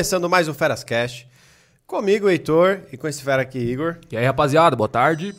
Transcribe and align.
Começando 0.00 0.30
mais 0.30 0.48
um 0.48 0.54
Feras 0.54 0.82
Cast. 0.82 1.28
Comigo, 1.86 2.30
Heitor, 2.30 2.80
e 2.90 2.96
com 2.96 3.06
esse 3.06 3.22
fera 3.22 3.42
aqui, 3.42 3.58
Igor. 3.58 3.98
E 4.10 4.16
aí, 4.16 4.24
rapaziada, 4.24 4.74
boa 4.74 4.88
tarde. 4.88 5.34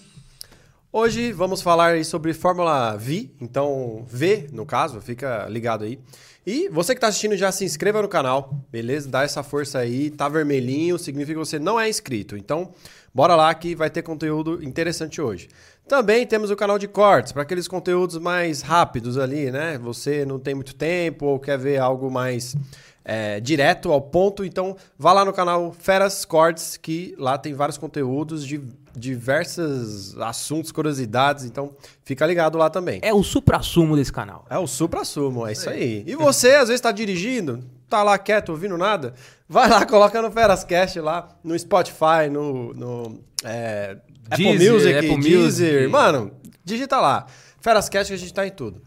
Hoje 0.94 1.32
vamos 1.32 1.64
falar 1.64 2.06
sobre 2.06 2.32
Fórmula 2.32 2.96
V, 2.96 3.32
então 3.42 4.06
V, 4.08 4.50
no 4.52 4.64
caso, 4.64 5.02
fica 5.02 5.48
ligado 5.50 5.84
aí. 5.84 5.98
E 6.46 6.70
você 6.70 6.94
que 6.94 7.00
está 7.00 7.08
assistindo, 7.08 7.36
já 7.36 7.52
se 7.52 7.66
inscreva 7.66 8.04
no 8.04 8.08
canal, 8.08 8.54
beleza? 8.72 9.10
Dá 9.10 9.24
essa 9.24 9.42
força 9.42 9.80
aí, 9.80 10.12
tá 10.12 10.30
vermelhinho, 10.30 11.00
significa 11.00 11.40
que 11.40 11.46
você 11.46 11.58
não 11.58 11.80
é 11.80 11.90
inscrito. 11.90 12.38
Então, 12.38 12.72
bora 13.12 13.36
lá 13.36 13.52
que 13.56 13.74
vai 13.74 13.90
ter 13.90 14.04
conteúdo 14.04 14.64
interessante 14.64 15.20
hoje. 15.20 15.50
Também 15.88 16.26
temos 16.28 16.52
o 16.52 16.56
canal 16.56 16.78
de 16.78 16.88
cortes, 16.88 17.32
para 17.32 17.42
aqueles 17.42 17.68
conteúdos 17.68 18.20
mais 18.20 18.62
rápidos 18.62 19.18
ali, 19.18 19.50
né? 19.50 19.80
Você 19.80 20.24
não 20.24 20.38
tem 20.38 20.54
muito 20.54 20.76
tempo 20.76 21.26
ou 21.26 21.40
quer 21.40 21.58
ver 21.58 21.80
algo 21.80 22.12
mais 22.12 22.56
é, 23.04 23.40
direto 23.40 23.92
ao 23.92 24.02
ponto, 24.02 24.46
então 24.46 24.76
vá 24.98 25.12
lá 25.14 25.26
no 25.26 25.34
canal 25.34 25.72
Feras 25.72 26.24
Cortes, 26.26 26.78
que 26.78 27.16
lá 27.18 27.38
tem 27.38 27.54
vários 27.54 27.78
conteúdos 27.78 28.46
de 28.46 28.62
diversos 28.96 30.18
assuntos, 30.20 30.72
curiosidades, 30.72 31.46
então 31.46 31.74
fica 32.04 32.26
ligado 32.26 32.58
lá 32.58 32.70
também. 32.70 33.00
É 33.02 33.14
o 33.14 33.24
supra-sumo 33.24 33.96
desse 33.96 34.12
canal. 34.12 34.46
É 34.50 34.58
o 34.58 34.68
supra-sumo, 34.68 35.48
é 35.48 35.54
isso 35.54 35.70
aí. 35.70 36.04
E 36.06 36.16
você, 36.16 36.56
às 36.56 36.68
vezes, 36.68 36.76
está 36.76 36.92
dirigindo, 36.92 37.64
tá 37.90 38.04
lá 38.04 38.18
quieto, 38.18 38.50
ouvindo 38.50 38.78
nada, 38.78 39.14
vai 39.48 39.70
lá, 39.70 39.84
coloca 39.88 40.22
no 40.22 40.32
Ferascast 40.32 41.00
lá, 41.00 41.30
no 41.44 41.58
Spotify, 41.58 42.30
no, 42.32 42.74
no 42.74 43.24
é, 43.44 43.98
Apple 44.30 44.58
Deezer, 44.58 44.74
Music, 44.74 44.94
Apple 44.96 45.20
Deezer. 45.20 45.74
Music. 45.74 45.88
Mano, 45.88 46.32
digita 46.64 47.00
lá. 47.00 47.26
Ferascast 47.60 48.12
que 48.12 48.16
a 48.16 48.18
gente 48.18 48.34
tá 48.34 48.46
em 48.46 48.52
tudo. 48.52 48.82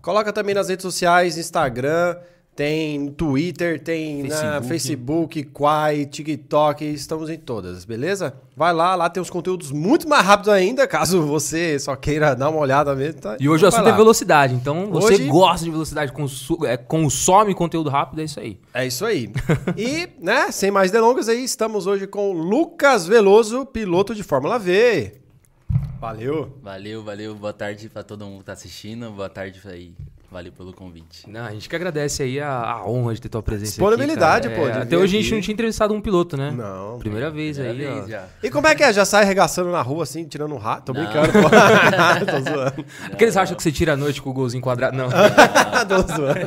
Coloca 0.00 0.32
também 0.32 0.54
nas 0.54 0.68
redes 0.68 0.82
sociais, 0.82 1.36
Instagram, 1.36 2.16
tem 2.54 3.08
Twitter, 3.12 3.80
tem 3.82 4.24
na 4.24 4.60
Facebook. 4.60 4.68
Facebook, 4.68 5.44
Quai, 5.44 6.04
TikTok, 6.04 6.84
estamos 6.84 7.30
em 7.30 7.38
todas, 7.38 7.84
beleza? 7.86 8.34
Vai 8.54 8.74
lá, 8.74 8.94
lá 8.94 9.08
tem 9.08 9.22
os 9.22 9.30
conteúdos 9.30 9.70
muito 9.70 10.06
mais 10.06 10.24
rápidos 10.26 10.52
ainda, 10.52 10.86
caso 10.86 11.22
você 11.22 11.78
só 11.78 11.96
queira 11.96 12.34
dar 12.34 12.50
uma 12.50 12.58
olhada 12.60 12.94
mesmo. 12.94 13.20
Tá? 13.20 13.36
E 13.40 13.48
hoje 13.48 13.64
o 13.64 13.70
Vai 13.70 13.80
assunto 13.80 13.94
é 13.94 13.96
velocidade, 13.96 14.54
então 14.54 14.90
você 14.90 15.14
Hoje- 15.14 15.28
gosta 15.28 15.64
de 15.64 15.70
velocidade, 15.70 16.12
consu- 16.12 16.66
é, 16.66 16.76
consome 16.76 17.54
conteúdo 17.54 17.88
rápido, 17.88 18.20
é 18.20 18.24
isso 18.24 18.38
aí. 18.40 18.58
É 18.74 18.86
isso 18.86 19.06
aí. 19.06 19.32
e, 19.78 20.08
né, 20.20 20.50
sem 20.52 20.70
mais 20.70 20.90
delongas 20.90 21.28
aí, 21.30 21.42
estamos 21.42 21.86
hoje 21.86 22.06
com 22.06 22.32
Lucas 22.32 23.06
Veloso, 23.06 23.64
piloto 23.64 24.14
de 24.14 24.22
Fórmula 24.22 24.58
V. 24.58 25.14
Valeu. 25.98 26.56
Valeu, 26.62 27.02
valeu. 27.02 27.34
Boa 27.34 27.52
tarde 27.52 27.88
pra 27.88 28.02
todo 28.02 28.24
mundo 28.24 28.38
que 28.40 28.44
tá 28.44 28.52
assistindo. 28.54 29.10
Boa 29.10 29.28
tarde 29.28 29.60
aí. 29.66 29.92
Valeu 30.30 30.52
pelo 30.52 30.72
convite. 30.72 31.28
Não, 31.28 31.44
a 31.44 31.50
gente 31.50 31.68
que 31.68 31.74
agradece 31.74 32.22
aí 32.22 32.38
a, 32.38 32.48
a 32.62 32.86
honra 32.88 33.14
de 33.14 33.20
ter 33.20 33.28
tua 33.28 33.42
presença 33.42 33.72
Disponibilidade, 33.72 34.46
aqui, 34.46 34.56
pô, 34.56 34.68
É, 34.68 34.82
até 34.82 34.96
hoje 34.96 35.16
a 35.16 35.20
gente 35.20 35.26
aqui. 35.26 35.34
não 35.34 35.40
tinha 35.40 35.52
entrevistado 35.54 35.92
um 35.92 36.00
piloto, 36.00 36.36
né? 36.36 36.52
Não. 36.52 37.00
Primeira 37.00 37.30
vez 37.32 37.58
Primeira 37.58 37.88
aí, 37.88 37.94
vez 37.94 38.04
ó. 38.04 38.08
já. 38.08 38.24
E 38.40 38.48
como 38.48 38.68
é 38.68 38.74
que 38.76 38.84
é? 38.84 38.92
Já 38.92 39.04
sai 39.04 39.24
arregaçando 39.24 39.72
na 39.72 39.82
rua 39.82 40.04
assim, 40.04 40.24
tirando 40.24 40.54
um 40.54 40.58
rato? 40.58 40.84
Tô 40.84 40.92
Não. 40.92 41.02
brincando, 41.02 41.32
pô. 41.32 41.40
Tô 42.30 42.40
zoando. 42.50 42.84
Aqueles 43.12 43.36
acham 43.36 43.56
que 43.56 43.62
você 43.62 43.72
tira 43.72 43.94
a 43.94 43.96
noite 43.96 44.22
com 44.22 44.30
o 44.30 44.32
golzinho 44.32 44.62
quadrado. 44.62 44.96
Não. 44.96 45.08
Tô 45.88 46.14
zoando. 46.14 46.40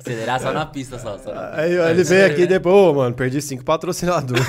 Acelerar 0.00 0.40
só 0.40 0.50
na 0.52 0.64
pista, 0.64 0.98
só. 0.98 1.18
só 1.18 1.34
na- 1.34 1.56
Aí 1.56 1.74
ele 1.74 2.04
veio 2.04 2.24
aqui 2.26 2.46
depois, 2.46 2.74
ô, 2.74 2.94
mano, 2.94 3.14
perdi 3.14 3.42
cinco 3.42 3.64
patrocinadores. 3.64 4.46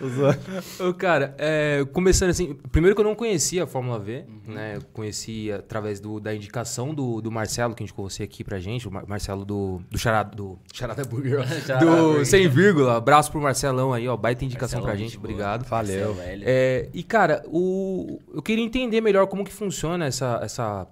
Tô 0.00 0.08
zoando. 0.08 0.38
Ô, 0.80 0.94
cara, 0.94 1.34
é, 1.38 1.84
começando 1.92 2.30
assim, 2.30 2.54
primeiro 2.72 2.94
que 2.94 3.00
eu 3.00 3.04
não 3.06 3.14
conhecia 3.14 3.64
a 3.64 3.66
Fórmula 3.66 3.98
V, 3.98 4.24
né? 4.48 4.74
Eu 4.76 4.82
conheci 4.92 5.52
através 5.52 6.00
do- 6.00 6.23
da 6.24 6.34
indicação 6.34 6.92
do, 6.92 7.20
do 7.20 7.30
Marcelo, 7.30 7.74
que 7.74 7.82
indicou 7.82 8.08
você 8.08 8.24
aqui 8.24 8.42
pra 8.42 8.58
gente, 8.58 8.88
o 8.88 8.90
Mar- 8.90 9.04
Marcelo 9.06 9.44
do, 9.44 9.80
do 9.90 9.98
Charada, 9.98 10.34
do 10.34 10.58
Charada 10.72 11.04
Burger, 11.04 11.44
do. 11.78 12.24
Sem 12.24 12.48
Vírgula. 12.48 12.96
Abraço 12.96 13.30
pro 13.30 13.40
Marcelão 13.40 13.92
aí, 13.92 14.08
ó, 14.08 14.16
baita 14.16 14.44
indicação 14.44 14.80
Marcelão, 14.80 14.96
pra 14.96 15.04
gente, 15.04 15.16
boa. 15.18 15.30
obrigado. 15.30 15.64
Valeu. 15.64 16.16
É, 16.42 16.88
e 16.92 17.02
cara, 17.02 17.44
o, 17.46 18.18
eu 18.32 18.42
queria 18.42 18.64
entender 18.64 19.00
melhor 19.00 19.26
como 19.26 19.44
que 19.44 19.52
funciona 19.52 20.06
essa, 20.06 20.40
essa, 20.42 20.86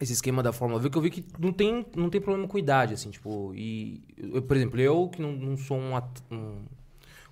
esse 0.00 0.12
esquema 0.12 0.42
da 0.42 0.52
Fórmula 0.52 0.80
V, 0.80 0.88
que 0.88 0.96
eu 0.96 1.02
vi 1.02 1.10
que 1.10 1.24
não 1.38 1.52
tem, 1.52 1.84
não 1.94 2.08
tem 2.08 2.20
problema 2.20 2.46
com 2.48 2.56
idade, 2.56 2.94
assim, 2.94 3.10
tipo, 3.10 3.52
e, 3.54 4.00
eu, 4.16 4.40
por 4.40 4.56
exemplo, 4.56 4.80
eu 4.80 5.08
que 5.08 5.20
não, 5.20 5.32
não 5.32 5.56
sou 5.56 5.76
um, 5.76 5.94
um, 6.30 6.62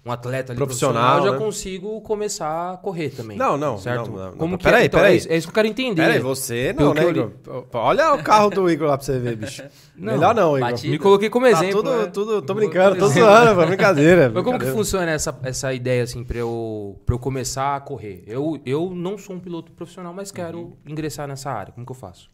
um 0.09 0.13
atleta 0.13 0.53
ali 0.53 0.57
Profissional, 0.57 1.03
profissional, 1.03 1.19
eu 1.27 1.33
já 1.33 1.39
né? 1.39 1.45
consigo 1.45 2.01
começar 2.01 2.73
a 2.73 2.77
correr 2.79 3.11
também. 3.11 3.37
Não, 3.37 3.57
não, 3.57 3.79
certo? 3.79 4.11
não, 4.11 4.17
não, 4.19 4.25
não. 4.31 4.37
Como 4.37 4.57
que 4.59 4.65
Peraí, 4.65 4.83
é? 4.83 4.87
Então, 4.87 5.01
peraí. 5.01 5.15
É, 5.15 5.17
isso, 5.17 5.29
é 5.33 5.37
isso 5.37 5.47
que 5.47 5.51
eu 5.51 5.55
quero 5.55 5.69
entender. 5.69 6.03
Pera 6.03 6.15
aí, 6.15 6.21
você 6.21 6.73
não, 6.77 6.93
Pelo 6.93 6.95
né, 6.95 7.11
Igor? 7.11 7.33
Olha 7.75 8.15
o 8.15 8.23
carro 8.23 8.51
do 8.51 8.71
Igor 8.71 8.89
lá 8.89 8.97
pra 8.97 9.05
você 9.07 9.19
ver, 9.19 9.37
bicho. 9.37 9.63
Não, 9.97 10.15
Melhor 10.15 10.35
não, 10.35 10.57
Igor. 10.57 10.71
bati- 10.71 10.89
Me 10.89 10.99
coloquei 10.99 11.29
como 11.31 11.45
Tá 11.47 11.53
exemplo. 11.53 11.83
tudo, 11.83 11.97
né? 11.97 12.07
tudo, 12.07 12.43
tô 12.43 12.55
brincando, 12.55 12.97
tô 12.99 13.07
zoando, 13.09 13.55
foi 13.55 13.67
brincadeira. 13.67 14.31
Mas 14.33 14.43
como 14.45 14.59
que 14.59 14.67
funciona 14.67 15.11
essa, 15.11 15.39
essa 15.43 15.73
ideia, 15.75 16.03
assim, 16.03 16.25
pra 16.25 16.39
eu, 16.39 16.99
pra 17.05 17.15
eu 17.15 17.19
começar 17.19 17.77
a 17.77 17.81
correr? 17.81 18.25
Eu, 18.27 18.61
eu 18.65 18.91
não 18.95 19.19
sou 19.19 19.37
um 19.37 19.41
piloto 19.41 19.71
profissional, 19.73 20.13
mas 20.15 20.31
quero 20.33 20.59
Uhum. 20.59 20.73
ingressar 20.87 21.29
nessa 21.29 21.51
área. 21.51 21.73
Como 21.73 21.85
que 21.85 21.93
eu 21.93 21.97
faço? 21.97 22.29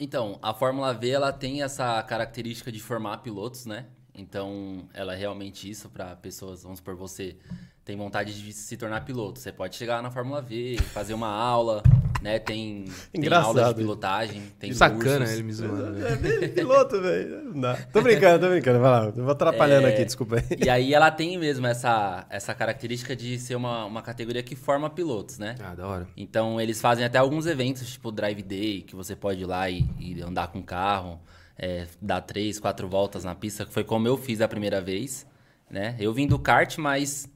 Então, 0.00 0.38
a 0.40 0.54
Fórmula 0.54 0.94
V, 0.94 1.10
ela 1.10 1.32
tem 1.32 1.62
essa 1.62 2.00
característica 2.04 2.70
de 2.70 2.80
formar 2.80 3.18
pilotos, 3.18 3.66
né? 3.66 3.86
Então, 4.18 4.88
ela 4.92 5.14
é 5.14 5.16
realmente 5.16 5.68
isso 5.70 5.88
para 5.88 6.16
pessoas, 6.16 6.62
vamos 6.62 6.78
supor, 6.78 6.94
você 6.96 7.36
tem 7.84 7.96
vontade 7.96 8.38
de 8.42 8.52
se 8.52 8.76
tornar 8.76 9.02
piloto. 9.04 9.38
Você 9.38 9.50
pode 9.50 9.74
chegar 9.76 10.02
na 10.02 10.10
Fórmula 10.10 10.42
V, 10.42 10.76
fazer 10.92 11.14
uma 11.14 11.28
aula, 11.28 11.82
né? 12.20 12.38
Tem, 12.38 12.84
tem 13.10 13.20
Engraçado 13.22 13.46
aula 13.46 13.62
isso. 13.62 13.70
de 13.70 13.80
pilotagem, 13.80 14.42
tem 14.58 14.72
Sacana 14.74 15.18
cursos. 15.20 15.30
ele 15.30 15.42
me 15.42 15.52
zoando. 15.54 15.94
velho. 15.94 16.06
É 16.06 16.16
bem 16.16 16.48
piloto, 16.52 17.00
velho. 17.00 17.44
Não 17.44 17.60
dá. 17.62 17.76
Tô 17.90 18.02
brincando, 18.02 18.44
tô 18.44 18.50
brincando. 18.52 18.80
Vai 18.80 18.90
lá, 18.90 19.04
eu 19.06 19.12
vou 19.22 19.30
atrapalhando 19.30 19.86
É, 19.86 19.94
aqui, 19.94 20.04
desculpa 20.04 20.36
aí. 20.36 20.58
E 20.62 20.68
aí 20.68 20.92
ela 20.92 21.10
tem 21.10 21.38
mesmo 21.38 21.66
essa, 21.66 22.26
essa 22.28 22.54
característica 22.54 23.16
de 23.16 23.38
ser 23.38 23.54
uma, 23.54 23.86
uma 23.86 24.02
categoria 24.02 24.42
que 24.42 24.54
forma 24.54 24.90
pilotos, 24.90 25.38
né? 25.38 25.54
Ah, 25.62 25.74
da 25.74 25.86
hora. 25.86 26.08
Então 26.14 26.60
eles 26.60 26.78
fazem 26.82 27.06
até 27.06 27.16
alguns 27.16 27.46
eventos, 27.46 27.88
tipo 27.90 28.12
Drive 28.12 28.42
Day, 28.42 28.82
que 28.82 28.94
você 28.94 29.16
pode 29.16 29.40
ir 29.40 29.46
lá 29.46 29.70
e, 29.70 29.88
e 29.98 30.20
andar 30.20 30.48
com 30.48 30.58
o 30.58 30.62
carro, 30.64 31.18
é, 31.58 31.86
dar 32.00 32.20
três, 32.20 32.60
quatro 32.60 32.88
voltas 32.88 33.24
na 33.24 33.34
pista, 33.34 33.66
que 33.66 33.72
foi 33.72 33.84
como 33.84 34.06
eu 34.06 34.16
fiz 34.16 34.40
a 34.40 34.48
primeira 34.48 34.80
vez, 34.80 35.26
né? 35.70 35.96
Eu 35.98 36.12
vim 36.12 36.26
do 36.26 36.38
kart, 36.38 36.78
mas 36.78 37.28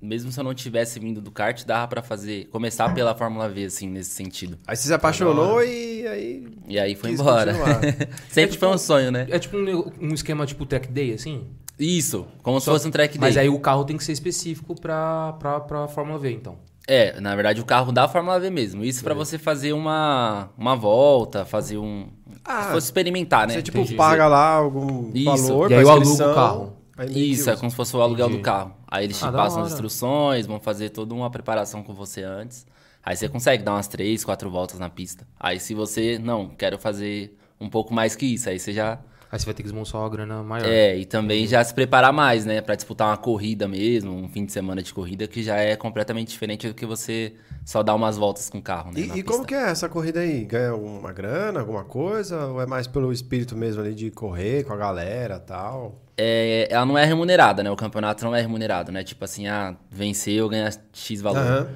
mesmo 0.00 0.32
se 0.32 0.38
eu 0.38 0.44
não 0.44 0.52
tivesse 0.52 0.98
vindo 0.98 1.20
do 1.20 1.30
kart, 1.30 1.64
dava 1.64 1.86
pra 1.88 2.02
fazer, 2.02 2.46
começar 2.48 2.92
pela 2.92 3.14
Fórmula 3.14 3.48
V, 3.48 3.64
assim, 3.64 3.88
nesse 3.88 4.10
sentido. 4.10 4.58
Aí 4.66 4.76
você 4.76 4.88
se 4.88 4.94
apaixonou 4.94 5.62
e 5.62 6.06
aí. 6.06 6.48
E 6.66 6.78
aí 6.78 6.94
foi 6.96 7.12
embora. 7.12 7.54
Sempre 8.28 8.58
foi 8.58 8.68
um 8.68 8.78
sonho, 8.78 9.10
né? 9.10 9.26
É 9.30 9.38
tipo 9.38 9.56
um, 9.56 9.92
um 10.00 10.12
esquema 10.12 10.44
tipo 10.44 10.66
track 10.66 10.88
day, 10.88 11.14
assim? 11.14 11.46
Isso, 11.78 12.26
como 12.42 12.60
se 12.60 12.66
fosse 12.66 12.86
um 12.86 12.90
track 12.90 13.16
day. 13.16 13.20
Mas 13.20 13.36
aí 13.36 13.48
o 13.48 13.58
carro 13.58 13.84
tem 13.84 13.96
que 13.96 14.04
ser 14.04 14.12
específico 14.12 14.78
pra, 14.78 15.34
pra, 15.34 15.60
pra 15.60 15.88
Fórmula 15.88 16.18
V, 16.18 16.32
então. 16.32 16.58
É, 16.86 17.20
na 17.20 17.34
verdade 17.36 17.60
o 17.60 17.64
carro 17.64 17.92
da 17.92 18.08
Fórmula 18.08 18.40
V 18.40 18.50
mesmo. 18.50 18.84
Isso 18.84 19.04
pra 19.04 19.14
você 19.14 19.38
fazer 19.38 19.72
uma, 19.72 20.50
uma 20.58 20.74
volta, 20.74 21.44
fazer 21.44 21.78
um. 21.78 22.08
Ah, 22.44 22.64
se 22.64 22.70
fosse 22.72 22.86
experimentar, 22.86 23.46
né? 23.46 23.54
Você, 23.54 23.62
tipo, 23.62 23.78
Entendi. 23.78 23.94
paga 23.96 24.26
lá 24.26 24.54
algum 24.54 25.10
Isso. 25.14 25.24
valor 25.48 25.70
E 25.70 25.74
aí 25.74 25.82
eu 25.82 25.90
alugo 25.90 26.02
inscrição, 26.02 26.32
o 26.32 26.34
carro. 26.34 26.76
Isso, 27.10 27.50
é 27.50 27.56
como 27.56 27.70
se 27.70 27.76
fosse 27.76 27.96
o 27.96 28.00
aluguel 28.02 28.26
Entendi. 28.26 28.40
do 28.42 28.44
carro. 28.44 28.74
Aí 28.86 29.04
eles 29.04 29.18
te 29.18 29.24
Ah, 29.24 29.32
passam 29.32 29.62
as 29.62 29.72
instruções, 29.72 30.46
vão 30.46 30.60
fazer 30.60 30.90
toda 30.90 31.14
uma 31.14 31.30
preparação 31.30 31.82
com 31.82 31.94
você 31.94 32.22
antes. 32.22 32.66
Aí 33.04 33.16
você 33.16 33.28
consegue 33.28 33.62
dar 33.62 33.72
umas 33.74 33.88
três, 33.88 34.24
quatro 34.24 34.50
voltas 34.50 34.78
na 34.78 34.88
pista. 34.88 35.26
Aí 35.38 35.58
se 35.58 35.74
você, 35.74 36.18
não, 36.18 36.48
quero 36.50 36.78
fazer 36.78 37.36
um 37.60 37.68
pouco 37.68 37.92
mais 37.94 38.14
que 38.14 38.26
isso, 38.26 38.48
aí 38.48 38.58
você 38.58 38.72
já. 38.72 38.98
Aí 39.32 39.38
você 39.38 39.46
vai 39.46 39.54
ter 39.54 39.62
que 39.62 39.70
desmontar 39.70 39.98
uma 39.98 40.10
grana 40.10 40.42
maior. 40.42 40.68
É, 40.68 40.94
e 40.94 41.06
também 41.06 41.46
já 41.46 41.64
se 41.64 41.72
preparar 41.72 42.12
mais, 42.12 42.44
né? 42.44 42.60
Pra 42.60 42.74
disputar 42.74 43.08
uma 43.08 43.16
corrida 43.16 43.66
mesmo, 43.66 44.12
um 44.14 44.28
fim 44.28 44.44
de 44.44 44.52
semana 44.52 44.82
de 44.82 44.92
corrida, 44.92 45.26
que 45.26 45.42
já 45.42 45.56
é 45.56 45.74
completamente 45.74 46.28
diferente 46.28 46.68
do 46.68 46.74
que 46.74 46.84
você 46.84 47.32
só 47.64 47.82
dar 47.82 47.94
umas 47.94 48.18
voltas 48.18 48.50
com 48.50 48.58
o 48.58 48.62
carro, 48.62 48.92
né? 48.92 49.00
E, 49.00 49.20
e 49.20 49.22
como 49.22 49.46
que 49.46 49.54
é 49.54 49.70
essa 49.70 49.88
corrida 49.88 50.20
aí? 50.20 50.44
Ganha 50.44 50.74
uma 50.74 51.12
grana, 51.14 51.60
alguma 51.60 51.82
coisa? 51.82 52.44
Ou 52.44 52.60
é 52.60 52.66
mais 52.66 52.86
pelo 52.86 53.10
espírito 53.10 53.56
mesmo 53.56 53.80
ali 53.80 53.94
de 53.94 54.10
correr 54.10 54.64
com 54.64 54.74
a 54.74 54.76
galera 54.76 55.36
e 55.36 55.46
tal? 55.46 55.98
É, 56.14 56.68
ela 56.70 56.84
não 56.84 56.98
é 56.98 57.06
remunerada, 57.06 57.62
né? 57.62 57.70
O 57.70 57.76
campeonato 57.76 58.22
não 58.26 58.36
é 58.36 58.40
remunerado, 58.42 58.92
né? 58.92 59.02
Tipo 59.02 59.24
assim, 59.24 59.48
ah, 59.48 59.74
venceu, 59.90 60.46
ganha 60.46 60.68
X 60.92 61.22
valor. 61.22 61.38
Aham. 61.38 61.68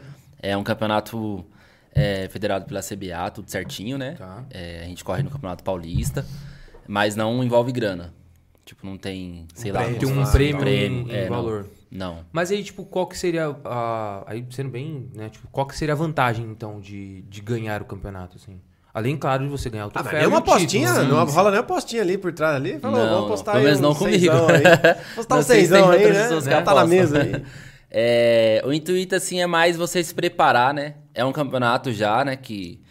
É 0.42 0.54
um 0.54 0.62
campeonato 0.62 1.42
é, 1.94 2.28
federado 2.28 2.66
pela 2.66 2.80
CBA, 2.82 3.30
tudo 3.32 3.50
certinho, 3.50 3.96
né? 3.96 4.14
Tá. 4.18 4.44
É, 4.50 4.82
a 4.84 4.88
gente 4.88 5.02
corre 5.02 5.22
no 5.22 5.30
Campeonato 5.30 5.64
Paulista, 5.64 6.26
mas 6.88 7.16
não 7.16 7.42
envolve 7.42 7.72
grana. 7.72 8.14
Tipo, 8.64 8.84
não 8.84 8.96
tem, 8.98 9.46
sei 9.54 9.70
lá... 9.70 9.80
prêmio, 9.82 10.00
Tem 10.00 10.08
um 10.08 10.22
Ah, 10.22 10.26
prêmio, 10.26 10.68
em, 10.68 11.10
é, 11.12 11.26
em 11.26 11.30
não. 11.30 11.36
valor. 11.36 11.66
Não. 11.90 12.18
Mas 12.32 12.50
aí, 12.50 12.64
tipo, 12.64 12.84
qual 12.84 13.06
que 13.06 13.16
seria 13.16 13.56
a... 13.64 14.24
Aí, 14.26 14.44
sendo 14.50 14.70
bem, 14.70 15.08
né? 15.14 15.28
Tipo, 15.28 15.46
qual 15.52 15.66
que 15.66 15.76
seria 15.76 15.94
a 15.94 15.96
vantagem, 15.96 16.44
então, 16.50 16.80
de, 16.80 17.22
de 17.22 17.40
ganhar 17.40 17.80
o 17.80 17.84
campeonato, 17.84 18.36
assim? 18.36 18.60
Além, 18.92 19.16
claro, 19.16 19.44
de 19.44 19.50
você 19.50 19.70
ganhar 19.70 19.84
o 19.86 19.88
Ah, 19.94 20.02
troféu. 20.02 20.18
nem 20.18 20.26
uma 20.28 20.40
título, 20.40 20.56
apostinha? 20.56 20.90
assim. 20.90 21.06
Não 21.06 21.24
rola 21.26 21.50
nem 21.50 21.58
uma 21.60 21.64
apostinha 21.64 22.02
ali 22.02 22.18
por 22.18 22.32
trás 22.32 22.56
ali? 22.56 22.78
Falou, 22.80 22.98
Não, 22.98 23.06
vamos 23.06 23.20
não. 23.22 23.28
postar 23.28 23.52
Pelo 23.52 23.64
menos 23.64 23.78
um 23.78 23.82
não 23.82 23.94
comigo. 23.94 24.18
seisão 24.18 24.48
aí. 24.48 24.62
Postar 25.14 25.36
um 25.36 25.42
seisão 25.42 25.90
aí, 25.90 26.12
né? 26.12 26.40
Já 26.40 26.62
tá 26.62 26.74
na 26.74 26.86
mesa 26.86 27.22
aí. 27.22 27.44
É, 27.98 28.60
o 28.66 28.72
intuito, 28.72 29.14
assim, 29.14 29.40
é 29.40 29.46
mais 29.46 29.76
você 29.76 30.02
se 30.02 30.12
preparar, 30.12 30.74
né? 30.74 30.96
É 31.14 31.24
um 31.24 31.32
campeonato 31.32 31.92
já, 31.92 32.24
né? 32.24 32.36
Que, 32.36 32.82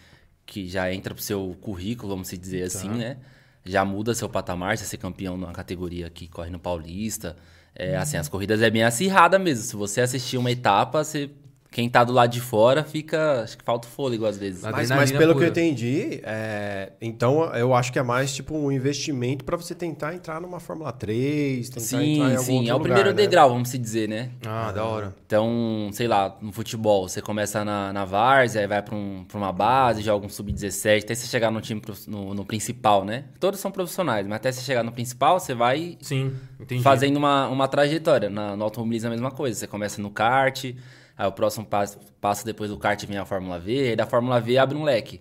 que 0.46 0.66
já 0.66 0.92
entra 0.92 1.14
pro 1.14 1.22
seu 1.22 1.54
currículo, 1.60 2.08
vamos 2.08 2.28
se 2.28 2.36
dizer 2.38 2.62
assim, 2.62 2.88
né? 2.88 3.18
Já 3.66 3.84
muda 3.84 4.14
seu 4.14 4.28
patamar, 4.28 4.76
você 4.76 4.84
ser 4.84 4.96
campeão 4.98 5.36
numa 5.36 5.52
categoria 5.52 6.08
que 6.10 6.28
corre 6.28 6.50
no 6.50 6.58
Paulista. 6.58 7.36
É, 7.74 7.96
assim, 7.96 8.16
as 8.16 8.28
corridas 8.28 8.62
é 8.62 8.70
bem 8.70 8.82
acirrada 8.82 9.38
mesmo. 9.38 9.62
Se 9.64 9.76
você 9.76 10.00
assistir 10.00 10.38
uma 10.38 10.50
etapa, 10.50 11.04
você 11.04 11.30
quem 11.76 11.90
tá 11.90 12.02
do 12.02 12.10
lado 12.14 12.30
de 12.32 12.40
fora 12.40 12.82
fica. 12.82 13.42
Acho 13.42 13.58
que 13.58 13.62
falta 13.62 13.86
fôlego 13.86 14.24
às 14.24 14.38
vezes. 14.38 14.62
Mas- 14.62 14.88
Mas, 14.88 15.12
pelo 15.12 15.34
pura. 15.34 15.38
que 15.38 15.44
eu 15.44 15.48
entendi, 15.64 16.20
é, 16.24 16.92
então 17.02 17.54
eu 17.54 17.74
acho 17.74 17.92
que 17.92 17.98
é 17.98 18.02
mais 18.02 18.34
tipo 18.34 18.56
um 18.56 18.72
investimento 18.72 19.44
pra 19.44 19.58
você 19.58 19.74
tentar 19.74 20.14
entrar 20.14 20.40
numa 20.40 20.58
Fórmula 20.58 20.90
3, 20.90 21.68
tentar 21.68 22.02
entrar 22.02 22.02
em 22.02 22.14
Sim, 22.14 22.22
algum 22.36 22.42
sim. 22.44 22.56
outro 22.60 22.70
É 22.70 22.74
o 22.74 22.78
lugar, 22.78 22.82
primeiro 22.94 23.08
né? 23.10 23.14
degrau, 23.14 23.50
vamos 23.50 23.68
se 23.68 23.76
dizer, 23.76 24.08
né? 24.08 24.30
Ah, 24.46 24.72
da 24.72 24.84
hora. 24.86 25.14
Então, 25.26 25.90
sei 25.92 26.08
lá, 26.08 26.34
no 26.40 26.50
futebol, 26.50 27.06
você 27.06 27.20
começa 27.20 27.62
na, 27.62 27.92
na 27.92 28.06
Várzea, 28.06 28.62
aí 28.62 28.66
vai 28.66 28.80
pra, 28.80 28.94
um, 28.94 29.22
pra 29.28 29.36
uma 29.36 29.52
base, 29.52 30.00
joga 30.00 30.24
um 30.24 30.30
sub-17, 30.30 31.02
até 31.04 31.14
você 31.14 31.26
chegar 31.26 31.50
no 31.50 31.60
time 31.60 31.82
no, 32.08 32.32
no 32.32 32.44
principal, 32.46 33.04
né? 33.04 33.24
Todos 33.38 33.60
são 33.60 33.70
profissionais, 33.70 34.26
mas 34.26 34.36
até 34.36 34.50
você 34.50 34.62
chegar 34.62 34.82
no 34.82 34.92
principal, 34.92 35.38
você 35.38 35.52
vai 35.52 35.98
Sim, 36.00 36.32
fazendo 36.82 37.18
uma, 37.18 37.48
uma 37.48 37.68
trajetória. 37.68 38.30
Na, 38.30 38.56
no 38.56 38.64
automobilismo 38.64 39.08
é 39.08 39.10
a 39.10 39.12
mesma 39.12 39.30
coisa. 39.30 39.58
Você 39.60 39.66
começa 39.66 40.00
no 40.00 40.08
kart, 40.10 40.64
aí 41.16 41.26
o 41.26 41.32
próximo 41.32 41.64
passo, 41.66 41.98
passo 42.20 42.44
depois 42.44 42.70
do 42.70 42.76
kart 42.78 43.02
vem 43.06 43.18
a 43.18 43.24
Fórmula 43.24 43.58
V, 43.58 43.90
aí 43.90 43.96
da 43.96 44.06
Fórmula 44.06 44.40
V 44.40 44.58
abre 44.58 44.76
um 44.76 44.82
leque. 44.84 45.20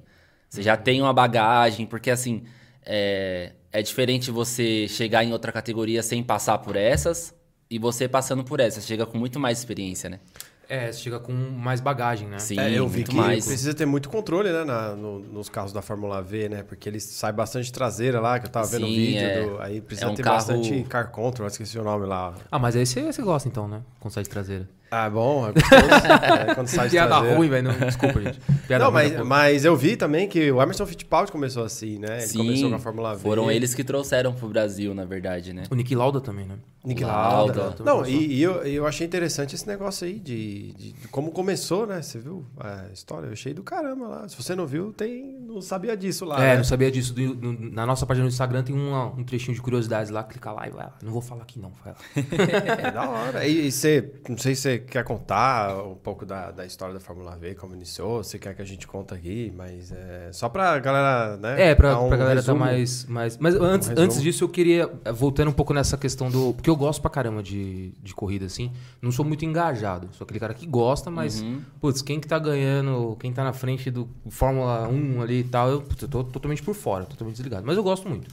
Você 0.50 0.62
já 0.62 0.78
tem 0.78 1.02
uma 1.02 1.14
bagagem, 1.14 1.86
porque 1.86 2.10
assim, 2.12 2.44
é, 2.86 3.52
é 3.72 3.82
diferente 3.82 4.32
você 4.32 4.88
chegar 4.88 5.24
em 5.24 5.32
outra 5.34 5.52
categoria 5.52 6.02
sem 6.04 6.24
passar 6.24 6.58
por 6.60 6.76
essas 6.76 7.34
e 7.70 7.80
você 7.80 8.08
passando 8.08 8.44
por 8.44 8.60
essas. 8.60 8.84
Você 8.84 8.88
chega 8.90 9.06
com 9.06 9.18
muito 9.18 9.40
mais 9.40 9.58
experiência, 9.60 10.10
né? 10.10 10.20
É, 10.68 10.92
você 10.92 11.00
chega 11.00 11.20
com 11.20 11.32
mais 11.32 11.80
bagagem, 11.80 12.28
né? 12.28 12.40
Sim, 12.40 12.60
É, 12.60 12.72
eu 12.80 12.88
vi 12.88 12.98
muito 13.00 13.12
que 13.12 13.18
mais. 13.18 13.46
precisa 13.46 13.72
ter 13.72 13.86
muito 13.86 14.10
controle, 14.10 14.52
né, 14.52 14.64
na- 14.64 14.96
no- 14.96 15.20
nos 15.20 15.48
carros 15.48 15.72
da 15.72 15.80
Fórmula 15.80 16.24
V, 16.24 16.50
né? 16.50 16.64
Porque 16.64 16.90
eles 16.90 17.04
saem 17.04 17.36
bastante 17.36 17.72
traseira 17.72 18.20
lá, 18.20 18.40
que 18.40 18.48
eu 18.48 18.50
tava 18.50 18.66
vendo 18.66 18.86
o 18.86 18.90
Sim, 18.90 18.96
vídeo. 18.96 19.28
é. 19.28 19.46
do- 19.46 19.62
aí 19.62 19.80
precisa 19.82 20.08
É 20.08 20.12
um 20.12 20.16
ter 20.16 20.24
carro- 20.24 20.38
bastante 20.38 20.84
car 20.90 21.12
control, 21.12 21.48
esqueci 21.48 21.78
o 21.78 21.84
nome 21.84 22.08
lá. 22.08 22.34
Ah, 22.52 22.58
mas 22.58 22.76
aí 22.76 22.84
você, 22.84 23.02
você 23.04 23.22
gosta 23.22 23.48
então, 23.48 23.68
né? 23.68 23.82
Com 24.00 24.10
side 24.10 24.28
traseira. 24.28 24.68
Ah, 24.98 25.10
bom, 25.10 25.48
é 25.48 25.52
gostoso. 25.52 26.46
é, 26.50 26.56
quando 26.56 26.68
sai 26.68 26.90
Piada 26.90 27.18
ruim, 27.18 27.50
velho. 27.50 27.68
Não, 27.68 27.74
desculpa, 27.80 28.22
gente. 28.22 28.40
Piada 28.68 28.86
Não, 28.86 28.92
ruim, 28.92 29.04
mas, 29.04 29.14
pô. 29.18 29.26
mas 29.26 29.66
eu 29.66 29.76
vi 29.76 29.98
também 29.98 30.28
que 30.28 30.52
o 30.52 30.62
Emerson 30.62 30.86
Fittipaldi 30.86 31.32
começou 31.32 31.64
assim, 31.64 32.00
né? 32.00 32.18
Ele 32.20 32.28
Sim, 32.28 32.38
começou 32.38 32.70
com 32.70 32.76
a 32.76 32.80
Fórmula 32.80 33.16
V. 33.16 33.22
foram 33.22 33.52
eles 33.52 33.74
que 33.74 33.84
trouxeram 33.84 34.34
pro 34.34 34.48
Brasil, 34.48 34.94
na 34.94 35.04
verdade, 35.06 35.54
né? 35.54 35.64
O 35.70 35.76
Nick 35.76 35.94
Lauda 35.96 36.22
também, 36.22 36.46
né? 36.46 36.56
Nick 36.86 37.04
Lauda. 37.04 37.60
Lauda. 37.62 37.76
Também 37.78 37.94
Não, 37.94 38.06
e, 38.06 38.36
e 38.36 38.44
eu, 38.44 38.54
eu 38.64 38.86
achei 38.86 39.08
interessante 39.08 39.56
esse 39.56 39.68
negócio 39.68 40.06
aí 40.06 40.20
de, 40.20 40.72
de- 40.74 40.94
de 40.94 41.08
como 41.08 41.32
começou, 41.32 41.88
né? 41.88 42.00
Você 42.02 42.20
viu 42.20 42.46
a 42.60 42.86
história? 42.94 43.26
Eu 43.26 43.34
achei 43.34 43.56
do 43.56 43.64
caramba 43.64 44.08
lá. 44.08 44.30
Se 44.30 44.36
você 44.36 44.54
não 44.54 44.68
viu, 44.68 44.94
tem. 44.94 45.36
Não 45.48 45.62
sabia 45.62 45.98
disso 45.98 46.26
lá. 46.26 46.38
é, 46.44 46.50
né? 46.52 46.58
não 46.58 46.64
sabia 46.64 46.92
disso. 46.92 47.12
Do- 47.14 47.34
no- 47.34 47.72
na 47.72 47.88
nossa 47.88 48.06
página 48.06 48.24
no 48.26 48.30
Instagram 48.30 48.62
tem 48.64 48.76
uma- 48.76 49.08
um 49.08 49.24
trechinho 49.24 49.56
de 49.56 49.62
curiosidades 49.64 50.12
lá. 50.12 50.24
Clica 50.24 50.52
lá 50.52 50.68
e 50.68 50.70
vai 50.70 50.86
lá. 50.86 50.94
Não 51.02 51.12
vou 51.12 51.22
falar 51.24 51.42
aqui 51.42 51.58
não, 51.60 51.72
vai 51.84 51.94
lá. 51.94 51.98
É 52.88 52.92
da 52.92 53.10
hora. 53.10 53.48
E, 53.48 53.66
e 53.68 53.72
você, 53.72 54.12
não 54.30 54.38
sei 54.38 54.54
se 54.54 54.62
você 54.62 54.85
quer 54.86 55.04
contar 55.04 55.76
um 55.86 55.96
pouco 55.96 56.26
da, 56.26 56.52
da 56.52 56.66
história 56.66 56.94
da 56.94 57.00
Fórmula 57.00 57.36
V, 57.36 57.56
como 57.56 57.74
iniciou, 57.76 58.24
se 58.24 58.40
quer 58.40 58.56
que 58.56 58.62
a 58.62 58.66
gente 58.66 58.88
conte 58.88 59.14
aqui, 59.14 59.52
mas 59.56 59.92
é 59.92 60.30
só 60.32 60.48
pra 60.50 60.78
galera, 60.80 61.38
né? 61.38 61.72
É, 61.72 61.76
pra, 61.76 62.00
um 62.00 62.08
pra 62.08 62.18
galera 62.18 62.40
resumo. 62.40 62.60
tá 62.60 62.66
mais, 62.66 63.06
mais. 63.06 63.38
Mas 63.38 63.56
antes, 63.56 63.88
resumo. 63.90 64.06
antes 64.06 64.22
disso, 64.22 64.44
eu 64.44 64.50
queria. 64.50 64.90
eh, 65.04 65.12
Voltando 65.12 65.50
um 65.50 65.54
pouco 65.54 65.74
nessa 65.74 65.98
questão 65.98 66.30
do. 66.30 66.54
Porque 66.54 66.70
eu 66.70 66.76
gosto 66.76 67.02
pra 67.02 67.10
caramba 67.12 67.42
de, 67.44 67.92
de 68.02 68.14
corrida, 68.14 68.46
assim. 68.46 68.72
Não 69.02 69.12
sou 69.12 69.26
muito 69.26 69.44
engajado. 69.46 70.10
Sou 70.14 70.24
aquele 70.26 70.40
cara 70.40 70.54
que 70.54 70.66
gosta, 70.66 71.10
mas. 71.12 71.42
Uhum. 71.42 71.62
Putz, 71.82 72.02
quem 72.02 72.20
que 72.20 72.28
tá 72.28 72.38
ganhando, 72.40 73.18
quem 73.20 73.32
tá 73.34 73.44
na 73.44 73.54
frente 73.54 73.90
do 73.92 74.08
Fórmula 74.30 74.88
1 74.88 75.22
ali 75.22 75.40
e 75.40 75.44
tal, 75.44 75.70
eu, 75.70 75.82
putz, 75.82 76.02
eu 76.04 76.08
tô 76.08 76.24
totalmente 76.24 76.62
por 76.64 76.74
fora, 76.76 77.06
totalmente 77.06 77.36
desligado. 77.36 77.66
Mas 77.66 77.78
eu 77.78 77.84
gosto 77.84 78.08
muito. 78.08 78.28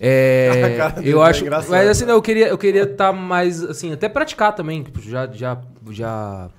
É, 0.00 0.78
eu 1.04 1.18
tá 1.18 1.26
acho. 1.26 1.44
Mas 1.68 1.88
assim, 1.88 2.06
não, 2.06 2.14
eu 2.14 2.22
queria 2.22 2.48
eu 2.48 2.56
queria 2.58 2.84
estar 2.84 3.12
mais. 3.12 3.62
Assim, 3.62 3.92
até 3.92 4.08
praticar 4.08 4.54
também. 4.54 4.82
tipo, 4.82 5.00
Já. 5.00 5.30
já, 5.30 5.60
já 5.90 6.50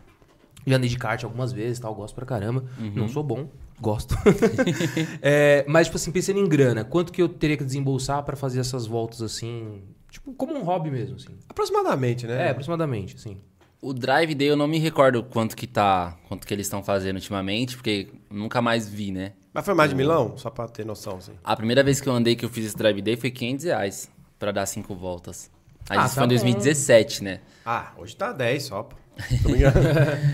já 0.65 0.75
andei 0.75 0.89
de 0.89 0.97
kart 0.97 1.23
algumas 1.23 1.51
vezes, 1.51 1.79
tal, 1.79 1.93
gosto 1.95 2.13
pra 2.13 2.25
caramba. 2.25 2.63
Não 2.95 3.07
sou 3.07 3.23
bom, 3.23 3.49
gosto. 3.79 4.15
É, 5.21 5.65
mas, 5.67 5.87
tipo 5.87 5.97
assim, 5.97 6.11
pensando 6.11 6.39
em 6.39 6.47
grana, 6.47 6.83
quanto 6.83 7.11
que 7.11 7.21
eu 7.21 7.27
teria 7.29 7.57
que 7.57 7.63
desembolsar 7.63 8.23
pra 8.23 8.35
fazer 8.35 8.59
essas 8.59 8.85
voltas 8.85 9.21
assim? 9.21 9.81
Tipo, 10.09 10.33
como 10.33 10.53
um 10.53 10.63
hobby 10.63 10.91
mesmo, 10.91 11.15
assim. 11.15 11.37
Aproximadamente, 11.49 12.27
né? 12.27 12.47
É, 12.47 12.49
aproximadamente, 12.49 13.15
assim. 13.15 13.37
O 13.81 13.93
Drive 13.93 14.35
Day 14.35 14.49
eu 14.49 14.55
não 14.55 14.67
me 14.67 14.77
recordo 14.77 15.23
quanto 15.23 15.55
que 15.55 15.65
tá, 15.65 16.15
quanto 16.27 16.45
que 16.45 16.53
eles 16.53 16.67
estão 16.67 16.83
fazendo 16.83 17.15
ultimamente, 17.15 17.75
porque 17.75 18.09
nunca 18.29 18.61
mais 18.61 18.87
vi, 18.87 19.11
né? 19.11 19.33
Mas 19.53 19.65
foi 19.65 19.73
mais 19.73 19.89
de 19.89 19.95
milão? 19.95 20.37
Só 20.37 20.49
pra 20.49 20.67
ter 20.67 20.85
noção, 20.85 21.17
assim. 21.17 21.33
A 21.43 21.55
primeira 21.55 21.83
vez 21.83 21.99
que 21.99 22.07
eu 22.07 22.13
andei 22.13 22.35
que 22.35 22.45
eu 22.45 22.49
fiz 22.49 22.65
esse 22.67 22.77
Drive 22.77 23.01
Day 23.01 23.17
foi 23.17 23.31
500 23.31 23.65
reais 23.65 24.09
pra 24.39 24.51
dar 24.51 24.65
cinco 24.65 24.95
voltas. 24.95 25.49
Aí 25.89 25.97
Ah, 25.97 26.05
isso 26.05 26.15
tá 26.15 26.21
foi 26.21 26.23
em 26.25 26.37
bom. 26.37 26.41
2017, 26.43 27.23
né? 27.23 27.39
Ah, 27.65 27.91
hoje 27.97 28.15
tá 28.15 28.31
10 28.31 28.63
só, 28.63 28.83
pô. 28.83 28.95
Tô 29.43 29.49
brincando. 29.51 29.79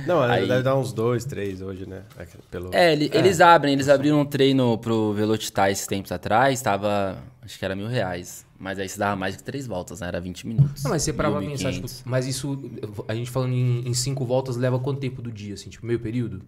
Não, 0.06 0.22
Aí- 0.22 0.48
deve 0.48 0.62
dar 0.62 0.76
uns 0.76 0.94
2, 0.94 1.26
3 1.26 1.62
hoje, 1.62 1.88
né? 1.90 2.04
É 2.18 2.26
que 2.26 2.38
Pelo... 2.52 2.70
É, 2.74 2.94
ele- 2.94 3.10
eles 3.14 3.42
abrem, 3.42 3.74
eles 3.74 3.90
abriram 3.90 4.22
um 4.22 4.26
treino 4.26 4.78
pro 4.78 5.14
Velocitar 5.14 5.72
esses 5.72 5.88
tempos 5.88 6.12
atrás, 6.12 6.62
tava, 6.62 7.18
acho 7.42 7.58
que 7.58 7.66
era 7.66 7.76
mil 7.76 7.88
reais. 7.88 8.46
Mas 8.60 8.78
aí 8.78 8.88
se 8.88 9.00
dava 9.00 9.16
mais 9.16 9.36
que 9.36 9.44
três 9.44 9.66
voltas, 9.68 10.00
né? 10.00 10.08
Era 10.08 10.22
20 10.22 10.46
minutos. 10.48 10.84
Não, 10.84 10.92
mas 10.92 11.02
você 11.02 11.12
parava 11.12 11.40
pra 11.40 11.48
pensar, 11.50 11.70
1.500. 11.72 11.74
tipo, 11.74 12.10
mas 12.10 12.28
isso, 12.28 12.60
a 13.08 13.16
gente 13.16 13.30
falando 13.32 13.54
em, 13.54 13.88
em 13.88 13.94
cinco 13.94 14.26
voltas, 14.26 14.58
leva 14.58 14.80
quanto 14.80 15.00
tempo 15.00 15.22
do 15.22 15.32
dia, 15.32 15.56
assim? 15.56 15.70
Tipo, 15.70 15.86
meio 15.86 16.00
período? 16.00 16.42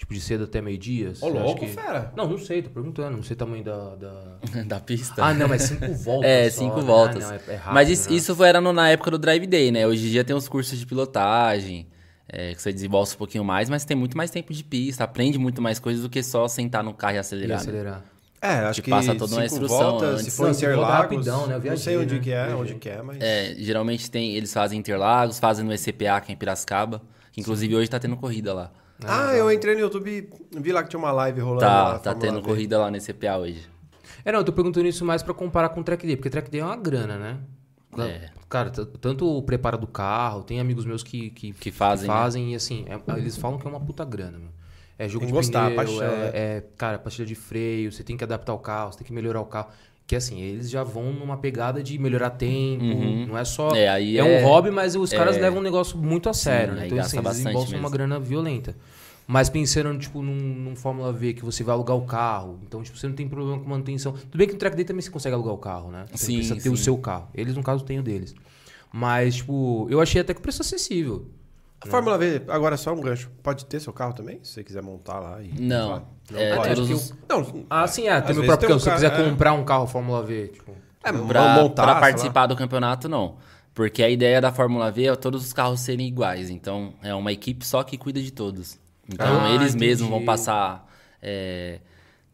Tipo, 0.00 0.14
de 0.14 0.20
cedo 0.22 0.44
até 0.44 0.62
meio-dia? 0.62 1.12
Ô, 1.20 1.28
louco, 1.28 1.60
que- 1.60 1.66
fera. 1.66 2.10
Não, 2.16 2.26
não 2.26 2.38
sei, 2.38 2.62
tô 2.62 2.70
perguntando, 2.70 3.18
não 3.18 3.22
sei 3.22 3.34
o 3.34 3.36
tamanho 3.36 3.62
da... 3.62 3.96
da... 3.96 4.38
da 4.66 4.80
pista. 4.80 5.22
Ah, 5.22 5.34
não, 5.34 5.46
mas 5.46 5.60
cinco 5.64 5.92
voltas 6.02 6.30
É, 6.30 6.48
só, 6.50 6.58
cinco 6.58 6.76
né? 6.76 6.82
voltas. 6.82 7.24
Ah, 7.24 7.28
não, 7.28 7.34
é- 7.34 7.40
é 7.54 7.56
rápido, 7.56 7.74
Mas 7.74 7.88
isso, 7.90 8.08
né? 8.10 8.16
isso 8.16 8.34
foi, 8.34 8.48
era 8.48 8.62
no- 8.62 8.72
na 8.72 8.88
época 8.88 9.10
do 9.10 9.18
Drive 9.18 9.46
Day, 9.46 9.70
né? 9.70 9.86
Hoje 9.86 10.06
em 10.06 10.10
dia 10.10 10.24
tem 10.24 10.34
os 10.34 10.48
cursos 10.48 10.78
de 10.78 10.86
pilotagem, 10.86 11.86
é, 12.26 12.54
que 12.54 12.62
você 12.62 12.72
desembolsa 12.72 13.14
um 13.14 13.18
pouquinho 13.18 13.44
mais, 13.44 13.68
mas 13.68 13.84
tem 13.84 13.94
muito 13.94 14.16
mais 14.16 14.30
tempo 14.30 14.54
de 14.54 14.64
pista, 14.64 15.04
aprende 15.04 15.38
muito 15.38 15.60
mais 15.60 15.78
coisas 15.78 16.02
do 16.02 16.08
que 16.08 16.22
só 16.22 16.48
sentar 16.48 16.82
no 16.82 16.94
carro 16.94 17.12
e 17.12 17.16
E 17.16 17.18
acelerar. 17.18 17.56
né? 17.58 17.62
acelerar. 17.62 18.04
É, 18.40 18.48
acho 18.48 18.80
Que 18.80 18.84
que 18.86 18.90
passa 18.90 19.14
toda 19.14 19.34
uma 19.34 19.44
instrução 19.44 19.76
voltas, 19.90 20.08
antes. 20.20 20.24
se 20.24 20.30
for 20.30 20.44
Não, 20.44 20.50
é 20.50 20.56
Interlagos, 20.56 21.26
rapidão, 21.26 21.40
né? 21.46 21.52
Eu 21.52 21.56
não 21.56 21.60
viajei, 21.60 21.84
sei 21.84 21.96
onde 21.98 22.14
né? 22.14 22.20
que 22.20 22.30
é, 22.32 22.36
Viajei. 22.46 22.54
onde 22.62 22.74
que 22.76 22.88
é, 22.88 23.02
mas... 23.02 23.18
É, 23.20 23.54
geralmente 23.58 24.10
tem, 24.10 24.34
eles 24.34 24.50
fazem 24.50 24.78
Interlagos, 24.78 25.38
fazem 25.38 25.62
no 25.62 25.70
ECPA, 25.74 26.22
que 26.22 26.32
é 26.32 26.34
em 26.34 26.38
Piracicaba, 26.38 27.02
que 27.32 27.40
inclusive 27.42 27.76
hoje 27.76 27.90
tá 27.90 27.98
tendo 27.98 28.16
corrida 28.16 28.54
lá. 28.54 28.72
Ah, 29.06 29.34
eu 29.34 29.50
entrei 29.50 29.74
no 29.74 29.80
YouTube 29.80 30.10
e 30.10 30.60
vi 30.60 30.72
lá 30.72 30.82
que 30.82 30.88
tinha 30.90 30.98
uma 30.98 31.12
live 31.12 31.40
rolando 31.40 31.60
Tá, 31.60 31.82
lá, 31.84 31.98
tá 31.98 32.14
tendo 32.14 32.42
corrida 32.42 32.78
lá 32.78 32.90
no 32.90 32.96
ECPA 32.96 33.38
hoje. 33.38 33.68
É, 34.24 34.32
não, 34.32 34.40
eu 34.40 34.44
tô 34.44 34.52
perguntando 34.52 34.86
isso 34.86 35.04
mais 35.04 35.22
pra 35.22 35.32
comparar 35.32 35.70
com 35.70 35.80
o 35.80 35.84
Track 35.84 36.06
Day, 36.06 36.16
porque 36.16 36.28
Track 36.30 36.50
Day 36.50 36.60
é 36.60 36.64
uma 36.64 36.76
grana, 36.76 37.16
né? 37.18 37.38
É. 37.98 38.30
Cara, 38.48 38.70
tanto 38.70 39.26
o 39.26 39.42
preparo 39.42 39.78
do 39.78 39.86
carro, 39.86 40.42
tem 40.42 40.60
amigos 40.60 40.84
meus 40.84 41.02
que, 41.02 41.30
que, 41.30 41.52
Que 41.52 41.70
fazem, 41.70 42.08
né? 42.08 42.14
fazem 42.14 42.52
e 42.52 42.54
assim, 42.54 42.84
é- 42.88 43.18
eles 43.18 43.36
falam 43.36 43.58
que 43.58 43.66
é 43.66 43.70
uma 43.70 43.80
puta 43.80 44.04
grana, 44.04 44.38
meu. 44.38 44.50
É 44.98 45.08
jogo 45.08 45.24
Tem 45.24 45.28
de 45.34 45.40
que 45.40 45.46
gostar, 45.46 45.70
pneu, 45.70 45.76
paixão, 45.76 46.02
é, 46.02 46.16
né? 46.18 46.30
é, 46.34 46.64
cara, 46.76 46.98
pastilha 46.98 47.26
de 47.26 47.34
freio, 47.34 47.90
você 47.90 48.04
tem 48.04 48.16
que 48.18 48.24
adaptar 48.24 48.52
o 48.52 48.58
carro, 48.58 48.92
você 48.92 48.98
tem 48.98 49.06
que 49.06 49.12
melhorar 49.12 49.40
o 49.40 49.46
carro. 49.46 49.68
Que 50.10 50.16
assim, 50.16 50.40
eles 50.40 50.68
já 50.68 50.82
vão 50.82 51.12
numa 51.12 51.36
pegada 51.36 51.80
de 51.84 51.96
melhorar 51.96 52.30
tempo, 52.30 52.82
não 53.28 53.38
é 53.38 53.44
só... 53.44 53.68
É, 53.76 53.88
aí 53.88 54.18
é, 54.18 54.20
é- 54.20 54.24
um 54.40 54.44
hobby, 54.44 54.68
mas 54.68 54.96
os 54.96 55.12
caras 55.12 55.36
é. 55.36 55.40
levam 55.40 55.60
um 55.60 55.62
negócio 55.62 55.96
muito 55.96 56.28
a 56.28 56.34
sério, 56.34 56.74
né? 56.74 56.80
aí 56.82 56.86
Então 56.88 56.98
assim, 56.98 57.18
eles 57.18 57.24
bastante 57.24 57.44
desembolsam 57.44 57.74
uma 57.74 57.82
mesmo. 57.82 57.90
grana 57.90 58.18
violenta. 58.18 58.74
Mas 59.24 59.48
pensando, 59.48 59.96
tipo, 60.00 60.20
num, 60.20 60.34
num 60.34 60.74
Fórmula 60.74 61.12
V 61.12 61.34
que 61.34 61.44
você 61.44 61.62
vai 61.62 61.76
alugar 61.76 61.96
o 61.96 62.06
carro, 62.06 62.58
então, 62.66 62.82
tipo, 62.82 62.98
você 62.98 63.06
não 63.06 63.14
tem 63.14 63.28
problema 63.28 63.60
com 63.60 63.68
manutenção. 63.68 64.10
Tudo 64.12 64.36
bem 64.36 64.48
que 64.48 64.52
no 64.54 64.58
Track 64.58 64.74
Day 64.74 64.84
também 64.84 65.00
você 65.00 65.10
consegue 65.12 65.32
alugar 65.32 65.54
o 65.54 65.58
carro, 65.58 65.92
né? 65.92 66.06
Você 66.12 66.26
Sim, 66.26 66.34
precisa 66.38 66.56
ter 66.60 66.70
o 66.70 66.76
sim. 66.76 66.82
seu 66.82 66.98
carro. 66.98 67.28
Eles, 67.32 67.54
no 67.54 67.62
caso, 67.62 67.84
têm 67.84 68.00
o 68.00 68.02
deles. 68.02 68.34
Mas, 68.92 69.36
tipo, 69.36 69.86
eu 69.88 70.00
achei 70.00 70.20
até 70.20 70.34
que 70.34 70.40
o 70.40 70.42
preço 70.42 70.60
acessível. 70.60 71.28
A 71.82 71.86
Fórmula 71.88 72.18
V, 72.18 72.42
agora 72.48 72.76
só 72.76 72.92
um 72.92 73.00
gancho. 73.00 73.30
Pode 73.42 73.64
ter 73.64 73.80
seu 73.80 73.92
carro 73.92 74.12
também? 74.12 74.38
Se 74.42 74.52
você 74.52 74.64
quiser 74.64 74.82
montar 74.82 75.18
lá 75.18 75.40
e... 75.42 75.48
Não, 75.60 76.04
Não 76.30 76.38
é, 76.38 76.54
pode. 76.56 76.74
todos 76.74 76.90
os... 76.90 77.10
que 77.12 77.18
Não, 77.28 77.64
Ah, 77.70 77.86
sim, 77.86 78.06
é. 78.08 78.20
Tem 78.20 78.34
meu 78.34 78.44
próprio 78.44 78.68
tem 78.68 78.78
carro. 78.78 78.80
Se 78.80 78.86
eu 78.88 78.92
ca- 78.92 78.96
quiser 79.16 79.26
é. 79.26 79.30
comprar 79.30 79.52
um 79.54 79.64
carro 79.64 79.86
Fórmula 79.86 80.22
V, 80.22 80.48
tipo... 80.48 80.72
é, 81.02 81.10
Pra, 81.12 81.54
montar, 81.54 81.82
pra 81.84 81.94
participar 82.00 82.46
do 82.46 82.54
campeonato, 82.56 83.08
não. 83.08 83.36
Porque 83.72 84.02
a 84.02 84.10
ideia 84.10 84.40
da 84.42 84.52
Fórmula 84.52 84.90
V 84.90 85.06
é 85.06 85.16
todos 85.16 85.42
os 85.44 85.52
carros 85.54 85.80
serem 85.80 86.06
iguais. 86.06 86.50
Então, 86.50 86.92
é 87.02 87.14
uma 87.14 87.32
equipe 87.32 87.64
só 87.66 87.82
que 87.82 87.96
cuida 87.96 88.20
de 88.20 88.30
todos. 88.30 88.78
Então, 89.08 89.40
Ah, 89.40 89.50
eles 89.50 89.70
entendi. 89.74 89.86
mesmos 89.86 90.10
vão 90.10 90.22
passar... 90.24 90.86
é, 91.22 91.80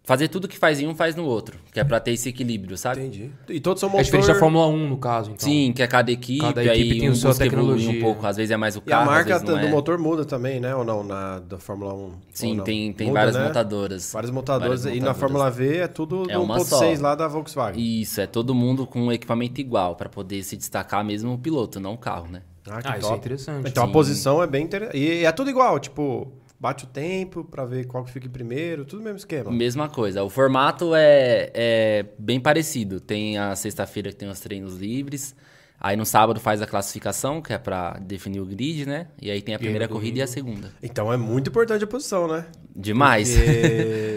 fazer 0.06 0.28
tudo 0.28 0.46
que 0.48 0.56
faz 0.56 0.80
em 0.80 0.86
um, 0.86 0.94
faz 0.94 1.14
no 1.14 1.25
outro. 1.25 1.58
Que 1.72 1.80
é 1.80 1.84
pra 1.84 2.00
ter 2.00 2.12
esse 2.12 2.28
equilíbrio, 2.30 2.78
sabe? 2.78 3.00
Entendi. 3.00 3.30
E 3.50 3.60
todos 3.60 3.80
são 3.80 3.88
É 3.88 3.92
motor... 3.92 4.04
diferente 4.04 4.26
da 4.28 4.34
Fórmula 4.36 4.66
1, 4.68 4.88
no 4.88 4.96
caso, 4.96 5.32
então. 5.32 5.46
Sim, 5.46 5.72
que 5.75 5.82
é 5.82 5.86
cada 5.86 6.10
equipe, 6.10 6.40
Cada 6.40 6.60
aí 6.62 6.68
equipe 6.68 7.00
tem 7.00 7.08
um 7.10 7.12
a 7.12 7.14
sua 7.16 7.30
evoluir 7.32 7.42
um 7.42 7.50
tecnologia. 7.50 8.00
pouco. 8.00 8.26
Às 8.26 8.36
vezes 8.36 8.50
é 8.52 8.56
mais 8.56 8.76
o 8.76 8.78
E 8.78 8.82
a 8.92 8.96
carro, 8.96 9.06
marca 9.10 9.34
às 9.36 9.42
vezes 9.42 9.54
não 9.54 9.60
do 9.60 9.66
é. 9.66 9.70
motor 9.70 9.98
muda 9.98 10.25
também, 10.25 10.60
né? 10.60 10.75
Ou 10.75 10.84
não, 10.84 11.02
na 11.02 11.40
da 11.40 11.58
Fórmula 11.58 11.92
1? 11.92 11.96
Ou 11.98 12.12
Sim, 12.32 12.60
tem, 12.62 12.92
tem 12.92 13.08
Muda, 13.08 13.18
várias 13.20 13.36
né? 13.36 13.44
montadoras. 13.48 14.12
Várias 14.12 14.30
montadoras. 14.30 14.84
Várias 14.84 15.02
E 15.02 15.04
na. 15.04 15.12
Fórmula 15.12 15.50
V 15.50 15.76
é 15.78 15.88
tudo 15.88 16.30
É 16.30 16.34
do 16.34 16.42
uma 16.42 16.60
só. 16.60 16.80
1.6 16.80 17.00
lá 17.00 17.14
da 17.16 17.26
Volkswagen. 17.26 17.82
Isso, 18.00 18.20
é 18.20 18.26
todo 18.26 18.54
mundo 18.54 18.86
com 18.86 19.00
um 19.06 19.12
equipamento 19.12 19.60
igual, 19.60 19.96
pra 19.96 20.08
poder 20.08 20.42
se 20.44 20.56
destacar 20.56 21.04
mesmo 21.04 21.32
o 21.34 21.38
piloto, 21.38 21.80
não 21.80 21.94
o 21.94 21.98
carro, 21.98 22.28
né? 22.30 22.42
Ah, 22.68 22.80
que 22.82 22.88
Ah, 22.88 22.98
isso 22.98 23.06
é 23.06 23.10
top. 23.10 23.18
interessante. 23.18 23.68
Então 23.70 23.84
a 23.84 23.86
Sim. 23.86 23.92
posição 23.92 24.42
é 24.42 24.46
bem 24.46 24.64
interessante. 24.64 24.96
E 24.98 25.25
é 25.25 25.32
tudo 25.32 25.50
igual, 25.50 25.78
tipo, 25.78 26.32
bate 26.58 26.84
o 26.84 26.86
tempo 26.86 27.44
pra 27.44 27.64
ver 27.64 27.86
qual 27.86 28.04
que 28.04 28.10
fica 28.10 28.26
em 28.26 28.30
primeiro, 28.30 28.84
tudo 28.84 29.02
mesmo 29.02 29.18
esquema. 29.18 29.50
Mesma 29.50 29.88
coisa. 29.88 30.22
O 30.22 30.30
formato 30.30 30.94
é, 30.94 31.50
é 31.54 32.06
bem 32.18 32.40
parecido. 32.40 33.00
Tem 33.00 33.38
a 33.38 33.54
sexta-feira 33.54 34.10
que 34.10 34.16
tem 34.16 34.28
os 34.28 34.40
treinos 34.40 34.76
livres. 34.76 35.34
Aí 35.78 35.94
no 35.94 36.06
sábado 36.06 36.40
faz 36.40 36.62
a 36.62 36.66
classificação, 36.66 37.42
que 37.42 37.52
é 37.52 37.58
pra 37.58 37.98
definir 38.00 38.40
o 38.40 38.46
grid, 38.46 38.86
né? 38.86 39.08
E 39.20 39.30
aí 39.30 39.42
tem 39.42 39.54
a 39.54 39.58
primeira 39.58 39.86
corrida 39.86 40.20
e 40.20 40.22
a 40.22 40.26
segunda. 40.26 40.72
Então 40.82 41.12
é 41.12 41.18
muito 41.18 41.50
importante 41.50 41.84
a 41.84 41.86
posição, 41.86 42.26
né? 42.26 42.46
Demais. 42.75 43.36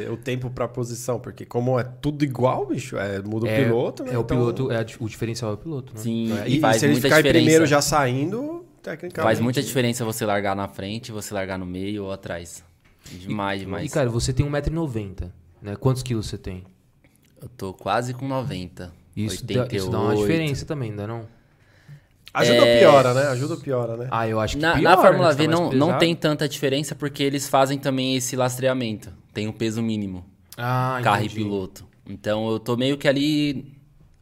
O 0.10 0.17
tempo 0.17 0.50
pra 0.50 0.67
posição, 0.67 1.19
porque 1.19 1.46
como 1.46 1.79
é 1.79 1.84
tudo 1.84 2.24
igual, 2.25 2.65
bicho, 2.65 2.98
é, 2.98 3.22
muda 3.22 3.46
o 3.46 3.50
piloto, 3.50 4.03
né? 4.03 4.12
É 4.13 4.17
o 4.17 4.22
Então, 4.22 4.38
piloto, 4.38 4.72
é 4.72 4.84
o 5.00 5.08
diferencial 5.08 5.51
é 5.51 5.53
o 5.53 5.58
piloto, 5.58 5.93
né? 5.93 6.00
Sim, 6.01 6.36
é, 6.39 6.50
e, 6.50 6.58
E, 6.58 6.60
faz 6.60 6.77
se 6.77 6.86
ele 6.86 6.93
muita 6.93 7.08
ficar 7.08 7.19
em 7.19 7.24
diferença. 7.24 7.43
primeiro 7.46 7.65
já 7.67 7.79
saindo, 7.79 8.65
tecnicamente. 8.81 9.24
Faz 9.27 9.39
muita 9.39 9.62
diferença 9.62 10.03
você 10.05 10.25
largar 10.25 10.55
na 10.55 10.67
frente, 10.67 11.12
você 11.12 11.33
largar 11.33 11.57
no 11.57 11.65
meio 11.65 12.05
ou 12.05 12.12
atrás. 12.12 12.63
Demais, 13.12 13.62
demais. 13.62 13.89
E, 13.89 13.93
cara, 13.93 14.09
você 14.09 14.31
tem 14.33 14.45
1,90m, 14.45 15.31
né? 15.62 15.75
Quantos 15.75 16.03
quilos 16.03 16.27
você 16.27 16.38
tem? 16.38 16.63
Eu 17.41 17.50
tô 17.50 17.74
quase 17.74 18.13
com 18.13 18.27
90. 18.27 18.91
Isso, 19.15 19.45
dá, 19.45 19.62
88. 19.62 19.75
isso 19.75 19.89
dá 19.89 20.00
uma 20.00 20.15
diferença 20.15 20.65
também, 20.65 20.89
não 20.91 20.98
dá 20.98 21.07
não? 21.07 21.27
Ajuda 22.33 22.59
ou 22.59 22.79
piora, 22.79 23.13
né? 23.13 23.21
Ajuda 23.29 23.53
ou 23.55 23.59
piora, 23.59 23.98
né? 23.98 24.07
Ah, 24.12 24.27
eu 24.27 24.39
acho 24.39 24.55
que 24.55 24.62
Na, 24.62 24.74
piora, 24.74 24.95
na 24.95 25.01
Fórmula 25.01 25.27
né? 25.29 25.33
Você 25.33 25.48
V 25.48 25.48
tá 25.48 25.51
não, 25.51 25.71
não 25.71 25.98
tem 25.98 26.15
tanta 26.15 26.48
diferença 26.48 26.93
porque 26.93 27.24
eles 27.24 27.48
fazem 27.48 27.77
também 27.79 28.15
esse 28.15 28.36
lastreamento. 28.36 29.12
Tem 29.33 29.48
o 29.48 29.53
peso 29.53 29.81
mínimo, 29.81 30.24
Ah, 30.55 31.00
carro 31.03 31.24
entendi. 31.24 31.39
e 31.41 31.43
piloto. 31.43 31.88
Então 32.05 32.50
eu 32.50 32.59
tô 32.59 32.77
meio 32.77 32.98
que 32.98 33.07
ali 33.07 33.74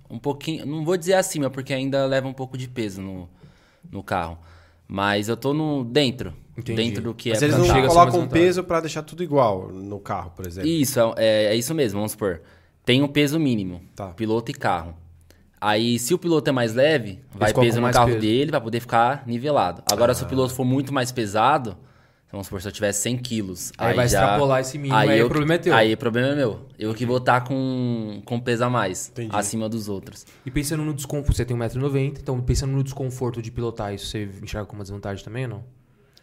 um 0.09 0.17
pouquinho, 0.17 0.65
não 0.65 0.85
vou 0.85 0.95
dizer 0.95 1.15
acima, 1.15 1.49
porque 1.49 1.73
ainda 1.73 2.05
leva 2.05 2.27
um 2.27 2.33
pouco 2.33 2.57
de 2.57 2.67
peso 2.69 3.01
no, 3.01 3.29
no 3.91 4.03
carro. 4.03 4.37
Mas 4.87 5.27
eu 5.27 5.35
tô 5.35 5.53
no 5.53 5.83
dentro, 5.83 6.33
Entendi. 6.57 6.81
dentro 6.81 7.03
do 7.03 7.13
que 7.13 7.29
Mas 7.29 7.41
é 7.41 7.45
eles 7.45 7.55
pra 7.57 7.65
não 7.65 7.87
colocam 7.87 8.21
vantagem. 8.21 8.29
peso 8.29 8.63
pra 8.63 8.79
deixar 8.79 9.03
tudo 9.03 9.21
igual 9.23 9.69
no 9.69 9.99
carro, 9.99 10.31
por 10.35 10.47
exemplo. 10.47 10.69
Isso, 10.69 10.99
é, 11.17 11.45
é 11.45 11.55
isso 11.55 11.73
mesmo, 11.75 11.99
vamos 11.99 12.13
supor. 12.13 12.41
Tem 12.85 13.03
um 13.03 13.07
peso 13.07 13.37
mínimo, 13.39 13.81
Tá. 13.95 14.07
piloto 14.09 14.49
e 14.49 14.53
carro. 14.53 14.95
Aí, 15.59 15.97
se 15.99 16.13
o 16.13 16.17
piloto 16.19 16.49
é 16.49 16.53
mais 16.53 16.73
leve, 16.73 17.19
vai 17.33 17.51
colocam 17.51 17.63
peso 17.63 17.81
no 17.81 17.91
carro 17.91 18.07
peso. 18.09 18.19
dele 18.21 18.51
pra 18.51 18.61
poder 18.61 18.79
ficar 18.79 19.23
nivelado. 19.25 19.81
Agora, 19.91 20.13
se 20.13 20.23
o 20.23 20.27
piloto 20.27 20.53
for 20.53 20.63
muito 20.63 20.93
mais 20.93 21.11
pesado, 21.11 21.75
vamos 22.31 22.47
supor, 22.47 22.61
se 22.61 22.67
eu 22.67 22.71
tiver 22.71 22.91
100 22.91 23.17
quilos... 23.17 23.71
Aí 23.77 23.95
vai 23.95 24.07
já- 24.07 24.21
extrapolar 24.21 24.61
esse 24.61 24.77
mínimo, 24.77 24.95
aí 24.95 25.09
o 25.09 25.13
eu- 25.13 25.27
problema 25.29 25.53
é 25.53 25.57
teu. 25.57 25.73
Aí 25.75 25.93
o 25.93 25.97
problema 25.97 26.29
é 26.29 26.35
meu. 26.35 26.59
Eu 26.77 26.93
que 26.93 27.05
vou 27.05 27.17
estar 27.17 27.41
com, 27.41 28.21
com 28.25 28.39
peso 28.39 28.63
a 28.65 28.69
mais, 28.69 29.09
Entendi. 29.09 29.29
acima 29.35 29.67
dos 29.69 29.87
outros. 29.89 30.25
E 30.45 30.51
pensando 30.51 30.83
no 30.83 30.93
desconforto, 30.93 31.35
você 31.37 31.45
tem 31.45 31.55
1,90m, 31.57 32.17
então 32.21 32.39
pensando 32.41 32.71
no 32.73 32.83
desconforto 32.83 33.41
de 33.41 33.49
pilotar 33.51 33.93
isso, 33.93 34.07
você 34.07 34.29
enxerga 34.43 34.65
como 34.65 34.79
uma 34.79 34.83
desvantagem 34.83 35.23
também 35.23 35.43
ou 35.45 35.49
não? 35.49 35.63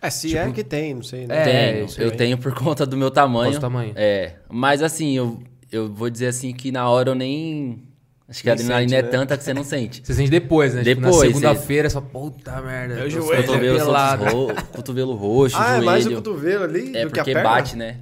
É, 0.03 0.11
se 0.11 0.29
Tipo- 0.29 0.41
é 0.41 0.53
que 0.53 0.63
tem, 0.63 0.93
não 0.95 1.03
sei, 1.03 1.27
né? 1.27 1.41
É, 1.41 1.73
tenho, 1.73 1.87
isso 1.87 2.01
eu 2.01 2.11
aí. 2.11 2.17
tenho 2.17 2.37
por 2.37 2.53
conta 2.55 2.85
do 2.85 2.97
meu 2.97 3.11
tamanho. 3.11 3.57
O 3.57 3.61
tamanho? 3.61 3.93
É, 3.97 4.35
mas 4.51 4.83
assim, 4.83 5.17
eu, 5.17 5.43
eu 5.73 5.91
vou 5.91 6.11
dizer 6.11 6.27
assim 6.27 6.53
que 6.53 6.71
na 6.71 6.87
hora 6.91 7.11
eu 7.11 7.15
nem... 7.15 7.83
Acho 8.29 8.43
que 8.43 8.49
a 8.49 8.55
adrenalina 8.55 8.89
sente, 8.89 8.99
é 8.99 9.03
né? 9.03 9.09
tanta 9.09 9.37
que 9.37 9.45
você 9.45 9.53
não 9.53 9.63
sente. 9.65 10.03
Você 10.05 10.15
sente 10.15 10.31
depois, 10.31 10.73
né? 10.75 10.83
Tipo, 10.83 11.03
Depois, 11.03 11.17
na 11.19 11.27
segunda-feira, 11.27 11.91
só 11.91 12.01
puta 12.01 12.61
merda. 12.63 12.95
Meu 12.95 13.11
joelho 13.11 13.47
cotovelo, 13.47 13.79
todos 13.79 14.33
ro- 14.33 14.55
cotovelo 14.73 15.15
roxo, 15.15 15.57
Ah, 15.61 15.65
é 15.65 15.69
joelho. 15.73 15.85
mais 15.87 16.07
o 16.07 16.15
cotovelo 16.15 16.65
ali 16.65 16.97
É 16.97 17.05
do 17.05 17.11
que 17.13 17.21
a 17.21 17.23
porque 17.25 17.35
perna? 17.35 17.49
bate, 17.51 17.77
né? 17.77 17.99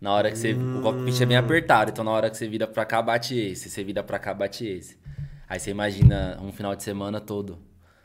Na 0.00 0.12
hora 0.14 0.30
que 0.30 0.38
você. 0.38 0.52
O 0.54 0.80
cockpit 0.80 1.20
é 1.20 1.26
bem 1.26 1.36
apertado, 1.36 1.90
então 1.90 2.04
na 2.04 2.12
hora 2.12 2.30
que 2.30 2.36
você 2.36 2.48
vira 2.48 2.66
pra 2.66 2.84
cá, 2.86 3.02
bate 3.02 3.36
esse. 3.38 3.68
Você 3.68 3.84
vira 3.84 4.02
pra 4.02 4.18
cá, 4.18 4.32
bate 4.32 4.66
esse. 4.66 4.96
Aí 5.48 5.58
você 5.60 5.70
imagina 5.70 6.38
um 6.42 6.50
final 6.52 6.74
de 6.74 6.82
semana 6.82 7.20
todo. 7.20 7.58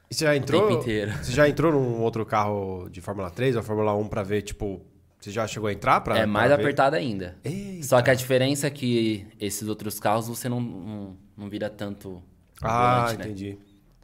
E 0.09 0.15
você 0.15 0.25
já 0.25 0.35
entrou? 0.35 0.67
tempo 0.67 0.81
inteiro. 0.81 1.11
Você 1.21 1.31
já 1.31 1.47
entrou 1.47 1.71
num 1.71 2.01
outro 2.01 2.25
carro 2.25 2.89
de 2.89 2.99
Fórmula 2.99 3.29
3 3.29 3.55
ou 3.55 3.63
Fórmula 3.63 3.95
1 3.95 4.07
pra 4.07 4.21
ver, 4.23 4.41
tipo, 4.41 4.81
você 5.23 5.31
já 5.31 5.47
chegou 5.47 5.67
a 5.69 5.73
entrar 5.73 6.01
pra 6.01 6.17
é 6.19 6.25
mais 6.25 6.47
pra 6.47 6.57
ver? 6.57 6.63
apertado 6.63 6.95
ainda. 6.95 7.35
Eita. 7.43 7.83
Só 7.87 8.01
que 8.01 8.09
a 8.09 8.13
diferença 8.13 8.67
é 8.67 8.69
que 8.69 9.25
esses 9.39 9.67
outros 9.67 9.99
carros 9.99 10.27
você 10.27 10.49
não, 10.49 10.59
não, 10.59 11.17
não 11.37 11.49
vira 11.49 11.69
tanto. 11.69 12.21
Ah, 12.61 13.01
volante, 13.05 13.17
né? 13.19 13.25
entendi. 13.25 13.57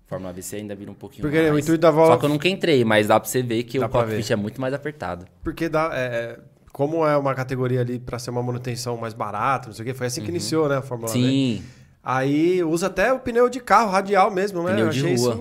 Fórmula 0.08 0.34
V 0.34 0.42
você 0.42 0.56
ainda 0.56 0.76
vira 0.76 0.90
um 0.90 0.96
pouquinho 0.96 1.22
Porque 1.22 1.38
mais. 1.42 1.54
o 1.54 1.60
intuito 1.60 1.82
da 1.82 1.92
volta- 1.92 2.14
Só 2.14 2.18
que 2.20 2.26
eu 2.26 2.30
nunca 2.30 2.48
entrei, 2.50 2.84
mas 2.84 3.08
dá 3.08 3.20
pra 3.20 3.30
você 3.30 3.44
ver 3.44 3.64
que 3.64 3.78
Dá 3.80 3.86
o 3.86 3.90
cockpit 3.90 4.26
ver. 4.28 4.34
é 4.34 4.36
muito 4.36 4.60
mais 4.60 4.74
apertado. 4.74 5.26
Porque 5.44 5.70
dá, 5.70 5.92
é, 5.94 6.00
é, 6.06 6.40
como 6.74 7.06
é 7.06 7.16
uma 7.16 7.36
categoria 7.36 7.82
ali 7.82 8.00
pra 8.00 8.18
ser 8.18 8.32
uma 8.32 8.42
manutenção 8.42 8.98
mais 8.98 9.14
barata, 9.14 9.68
não 9.68 9.74
sei 9.76 9.84
o 9.84 9.86
quê, 9.86 9.94
foi 9.94 10.08
assim 10.08 10.22
que 10.24 10.30
iniciou, 10.30 10.68
né, 10.68 10.78
a 10.78 10.82
Fórmula 10.82 11.12
V. 11.12 11.20
Uhum. 11.20 11.26
Sim. 11.26 11.64
Aí 12.04 12.64
usa 12.64 12.88
até 12.88 13.14
o 13.14 13.20
pneu 13.20 13.50
de 13.50 13.60
carro 13.60 13.92
radial 13.92 14.32
mesmo, 14.32 14.64
né? 14.64 14.72
Pneu 14.72 14.86
eu 14.86 14.90
de 14.92 15.00
achei 15.00 15.16
rua. 15.16 15.32
isso 15.34 15.38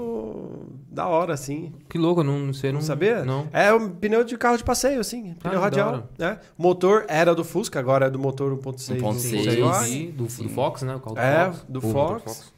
da 0.99 1.07
hora, 1.07 1.33
assim. 1.35 1.73
Que 1.89 1.97
louco, 1.97 2.21
eu 2.21 2.25
não 2.25 2.53
sei, 2.53 2.73
não, 2.73 2.81
Não 2.81 2.87
sabia? 2.87 3.25
Não. 3.25 3.47
É 3.53 3.73
um 3.73 3.89
pneu 3.89 4.25
de 4.25 4.37
carro 4.37 4.57
de 4.57 4.65
passeio, 4.65 5.01
assim. 5.01 5.31
Ah, 5.39 5.43
Pneu 5.49 5.59
que 5.59 5.65
radial. 5.65 6.09
Né? 6.19 6.39
Motor 6.57 7.05
era 7.09 7.35
do 7.35 7.45
Fusca, 7.45 7.79
agora 7.79 8.07
é 8.07 8.11
do 8.11 8.19
motor 8.19 8.53
1.6. 8.59 9.01
1.6. 9.01 9.13
do 9.15 9.19
Sim, 9.21 9.61
Volkswagen. 9.61 9.87
sim, 9.93 10.11
do, 10.11 10.25
do 10.25 10.49
Fox, 10.49 10.83
né? 10.83 10.95
O 10.97 11.01
carro 11.01 11.15
do 11.15 11.21
É, 11.21 11.45
Fox. 11.47 11.65
do 11.69 11.79
O 11.79 11.87
motor 11.87 12.21
Fox. 12.21 12.53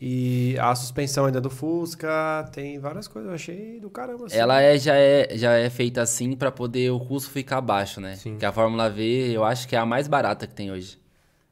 E 0.00 0.56
a 0.58 0.74
suspensão 0.74 1.26
ainda 1.26 1.38
é 1.38 1.40
do 1.40 1.48
Fusca, 1.50 2.48
tem 2.52 2.78
várias 2.78 3.06
coisas. 3.06 3.28
Eu 3.28 3.34
achei 3.36 3.78
do 3.78 3.88
caramba. 3.88 4.26
Assim. 4.26 4.36
Ela 4.36 4.60
é, 4.60 4.76
já, 4.78 4.96
é, 4.96 5.28
já 5.36 5.52
é 5.52 5.70
feita 5.70 6.02
assim 6.02 6.34
pra 6.34 6.50
poder 6.50 6.90
o 6.90 6.98
custo 6.98 7.30
ficar 7.30 7.60
baixo, 7.60 8.00
né? 8.00 8.16
Sim. 8.16 8.36
Que 8.36 8.44
a 8.44 8.50
Fórmula 8.50 8.90
V, 8.90 9.30
eu 9.32 9.44
acho 9.44 9.68
que 9.68 9.76
é 9.76 9.78
a 9.78 9.86
mais 9.86 10.08
barata 10.08 10.46
que 10.46 10.54
tem 10.54 10.72
hoje 10.72 10.98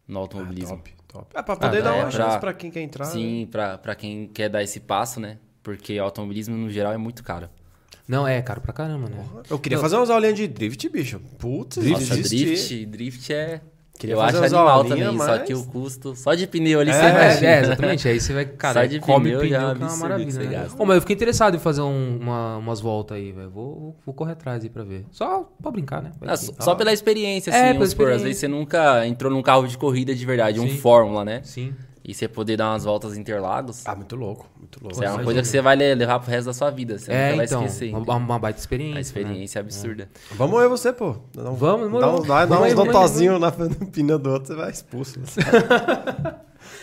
no 0.09 0.19
automobilismo. 0.19 0.79
Top, 0.79 0.95
top. 1.07 1.27
É 1.33 1.43
pra 1.43 1.55
poder 1.55 1.79
Ah, 1.79 1.83
dar 1.83 1.91
é 1.97 2.03
uma 2.03 2.11
pra- 2.11 2.11
chance 2.11 2.39
pra 2.41 2.53
quem 2.55 2.71
quer 2.73 2.81
entrar. 2.81 3.05
né? 3.07 3.13
Sim, 3.13 3.49
pra, 3.53 3.79
pra 3.79 3.95
quem 3.95 4.27
quer 4.27 4.49
dar 4.49 4.63
esse 4.65 4.81
passo, 4.81 5.21
né? 5.21 5.39
Porque 5.63 5.99
o 6.01 6.05
automobilismo, 6.05 6.57
no 6.57 6.71
geral, 6.71 6.93
é 6.93 6.97
muito 6.99 7.23
caro. 7.23 7.49
Não, 8.09 8.27
é 8.27 8.41
caro 8.43 8.61
pra 8.61 8.73
caramba, 8.73 9.09
né? 9.09 9.25
Eu 9.49 9.59
queria 9.59 9.79
fazer 9.79 9.97
umas 9.97 10.11
aulinhas 10.11 10.35
de 10.35 10.49
drift, 10.49 10.89
bicho. 10.89 11.21
Putz, 11.39 11.77
Nossa, 11.77 12.17
drift, 12.17 12.87
drift 12.87 13.33
é... 13.33 13.61
Queria 13.99 14.15
eu 14.15 14.21
acho 14.23 14.39
animal 14.39 14.67
aulinhas, 14.69 14.99
também, 14.99 15.19
só 15.19 15.27
mas- 15.27 15.43
que 15.43 15.53
o 15.55 15.63
custo... 15.67 16.17
Só 16.17 16.35
de 16.35 16.47
pneu 16.47 16.81
ali, 16.81 16.91
É, 16.91 16.95
você 16.95 17.05
É, 17.05 17.11
imagina. 17.11 17.47
é, 17.51 17.61
exatamente. 17.61 18.09
Aí 18.09 18.19
você 18.19 18.33
vai, 18.33 18.45
cara, 18.57 18.81
Só 18.81 18.87
de 18.87 18.99
come 18.99 19.25
pneu 19.27 19.41
pneu, 19.41 19.51
já 19.51 19.57
é 19.71 19.75
que 19.75 19.83
é 19.83 19.87
uma 19.87 19.97
maravilha, 19.99 20.41
né? 20.51 20.69
Ô, 20.79 20.87
mas 20.87 20.95
eu 20.95 21.01
fiquei 21.03 21.15
interessado 21.15 21.55
em 21.55 21.61
fazer 21.61 21.83
um- 21.83 22.17
uma- 22.19 22.57
umas 22.57 22.81
voltas 22.81 23.19
aí, 23.19 23.31
velho. 23.31 23.51
Vou, 23.51 23.95
vou, 24.07 24.15
correr 24.15 24.33
atrás 24.33 24.65
aí 24.65 24.71
pra 24.71 24.83
ver. 24.83 25.05
Só 25.11 25.47
pra 25.63 25.71
brincar, 25.71 26.03
né? 26.03 26.13
Vai 26.19 26.31
Ah, 26.31 26.37
só, 26.39 26.51
só 26.59 26.75
pela 26.75 26.95
experiência, 26.95 27.51
É, 27.51 27.55
assim, 27.55 27.61
pela 27.63 27.73
vamos 27.75 27.91
supor, 27.91 28.07
Às 28.07 28.17
experiência. 28.23 28.25
vezes 28.25 28.41
você 28.41 28.49
nunca 28.49 29.07
entrou 29.07 29.31
num 29.31 29.43
carro 29.43 29.69
de 29.69 29.77
corrida 29.77 30.15
de 30.15 30.25
verdade, 30.25 30.59
um 30.59 30.67
Sim. 30.67 30.79
Fórmula, 30.79 31.23
né? 31.23 31.43
Sim. 31.45 31.75
E 32.03 32.15
você 32.15 32.27
poder 32.27 32.57
dar 32.57 32.71
umas 32.73 32.85
voltas 32.85 33.17
Interlagos, 33.17 33.87
Ah, 33.87 33.95
muito 33.95 34.17
louco, 34.17 34.47
muito 34.59 34.81
louco. 34.81 34.95
isso 34.95 35.03
é 35.05 35.07
uma 35.07 35.15
imagina. 35.17 35.25
coisa 35.25 35.43
que 35.43 35.49
você 35.49 35.61
vai 35.61 35.77
le- 35.77 35.95
levar 35.95 36.19
pro 36.19 36.31
resto 36.31 36.47
da 36.47 36.53
sua 36.55 36.71
vida. 36.71 36.99
Você 36.99 37.13
É, 37.13 37.25
nunca 37.27 37.37
vai 37.37 37.45
então. 37.47 37.65
esquecer. 37.67 37.95
Uma, 37.95 38.17
uma 38.17 38.39
baita 38.39 38.59
experiência. 38.59 38.97
A 38.99 39.01
experiência 39.01 39.59
é 39.59 39.61
absurda. 39.61 40.09
Vamos 40.33 40.63
eu 40.63 40.71
você, 40.71 40.93
pô. 40.93 41.17
Um- 41.37 41.55
Vamos, 41.55 42.01
dá 42.01 42.11
uns, 42.15 42.27
dá, 42.27 42.47
dá 42.47 42.57
Vamos 42.57 42.69
uns 42.69 42.75
vamos 42.75 42.93
dotozinhos 42.95 43.39
na 43.41 43.51
no 43.51 43.87
pneu 43.87 44.19
do 44.19 44.31
outro, 44.31 44.49
você 44.49 44.55
vai 44.61 44.71
expulso. 44.71 45.21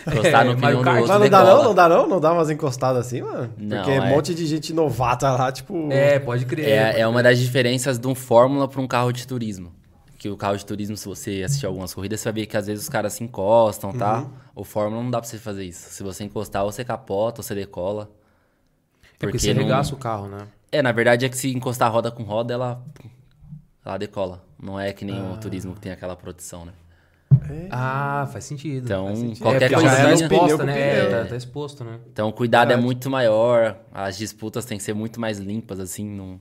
Encostar 0.06 0.44
no 0.44 0.52
É, 0.52 0.54
pneu 0.54 0.58
Mario 0.60 0.82
do 0.82 0.90
outro 0.90 1.08
Mas 1.08 1.20
não 1.20 1.28
dá 1.28 1.44
não? 1.44 1.64
Não 1.64 1.74
dá 1.74 1.88
não? 1.88 2.08
Não 2.08 2.20
dá 2.20 2.32
umas 2.32 2.50
encostadas 2.50 3.06
assim, 3.06 3.20
mano? 3.22 3.52
Não, 3.58 3.76
Porque 3.76 3.90
é. 3.90 4.00
um 4.00 4.06
monte 4.06 4.34
de 4.34 4.46
gente 4.46 4.72
novata 4.72 5.30
lá, 5.32 5.50
tipo... 5.52 5.88
É, 5.92 6.18
pode 6.18 6.46
crer. 6.46 6.66
É, 6.68 7.00
é 7.00 7.06
uma 7.06 7.22
das 7.22 7.38
diferenças 7.38 7.98
de 7.98 8.06
um 8.06 8.14
Fórmula 8.14 8.68
para 8.68 8.80
um 8.80 8.86
carro 8.86 9.12
de 9.12 9.26
turismo. 9.26 9.72
Que 10.18 10.28
o 10.28 10.36
carro 10.36 10.56
de 10.56 10.66
turismo, 10.66 10.96
se 10.96 11.06
você 11.06 11.42
assistir 11.44 11.64
algumas 11.64 11.94
corridas, 11.94 12.18
você 12.20 12.24
vai 12.24 12.42
ver 12.42 12.46
que 12.46 12.56
às 12.56 12.66
vezes 12.66 12.82
os 12.84 12.88
caras 12.90 13.12
se 13.12 13.22
encostam, 13.22 13.92
tá? 13.92 14.22
Uhum. 14.22 14.30
O 14.56 14.64
Fórmula 14.64 15.00
não 15.00 15.10
dá 15.10 15.20
pra 15.20 15.28
você 15.30 15.38
fazer 15.38 15.64
isso. 15.64 15.90
Se 15.90 16.02
você 16.02 16.24
encostar, 16.24 16.64
você 16.64 16.84
capota, 16.84 17.40
você 17.40 17.54
decola. 17.54 18.10
É 19.14 19.16
porque 19.20 19.38
você 19.38 19.54
não- 19.54 19.62
regaça 19.62 19.94
o 19.94 19.96
carro, 19.98 20.26
né? 20.28 20.48
É, 20.72 20.82
na 20.82 20.90
verdade 20.92 21.24
é 21.24 21.28
que 21.28 21.36
se 21.36 21.54
encostar 21.54 21.90
roda 21.92 22.10
com 22.10 22.24
roda, 22.24 22.52
ela, 22.52 22.84
ela 23.84 23.96
decola. 23.96 24.44
Não 24.60 24.78
é 24.78 24.92
que 24.92 25.04
nem 25.04 25.18
Ah. 25.20 25.32
o 25.34 25.36
turismo 25.38 25.72
que 25.74 25.80
tem 25.80 25.92
aquela 25.92 26.16
proteção, 26.16 26.64
né? 26.64 26.72
Ah, 27.70 28.28
faz 28.32 28.44
sentido. 28.44 28.84
Então, 28.86 29.06
Faz 29.06 29.18
sentido. 29.20 29.42
qualquer 29.42 29.62
é, 29.62 29.68
porque 29.74 29.84
já 29.88 29.96
tá 29.96 30.02
coisinha- 30.08 30.26
exposta, 30.28 30.64
né? 30.64 30.80
É, 30.80 31.10
tá, 31.22 31.24
tá 31.28 31.36
exposto, 31.36 31.84
né? 31.84 32.00
Então 32.12 32.28
o 32.28 32.32
cuidado 32.32 32.66
é 32.66 32.74
Verdade. 32.74 32.84
muito 32.86 33.08
maior, 33.10 33.76
as 33.92 34.18
disputas 34.18 34.64
têm 34.64 34.78
que 34.78 34.84
ser 34.84 34.94
muito 34.94 35.20
mais 35.20 35.38
limpas, 35.38 35.78
assim, 35.78 36.04
não... 36.08 36.40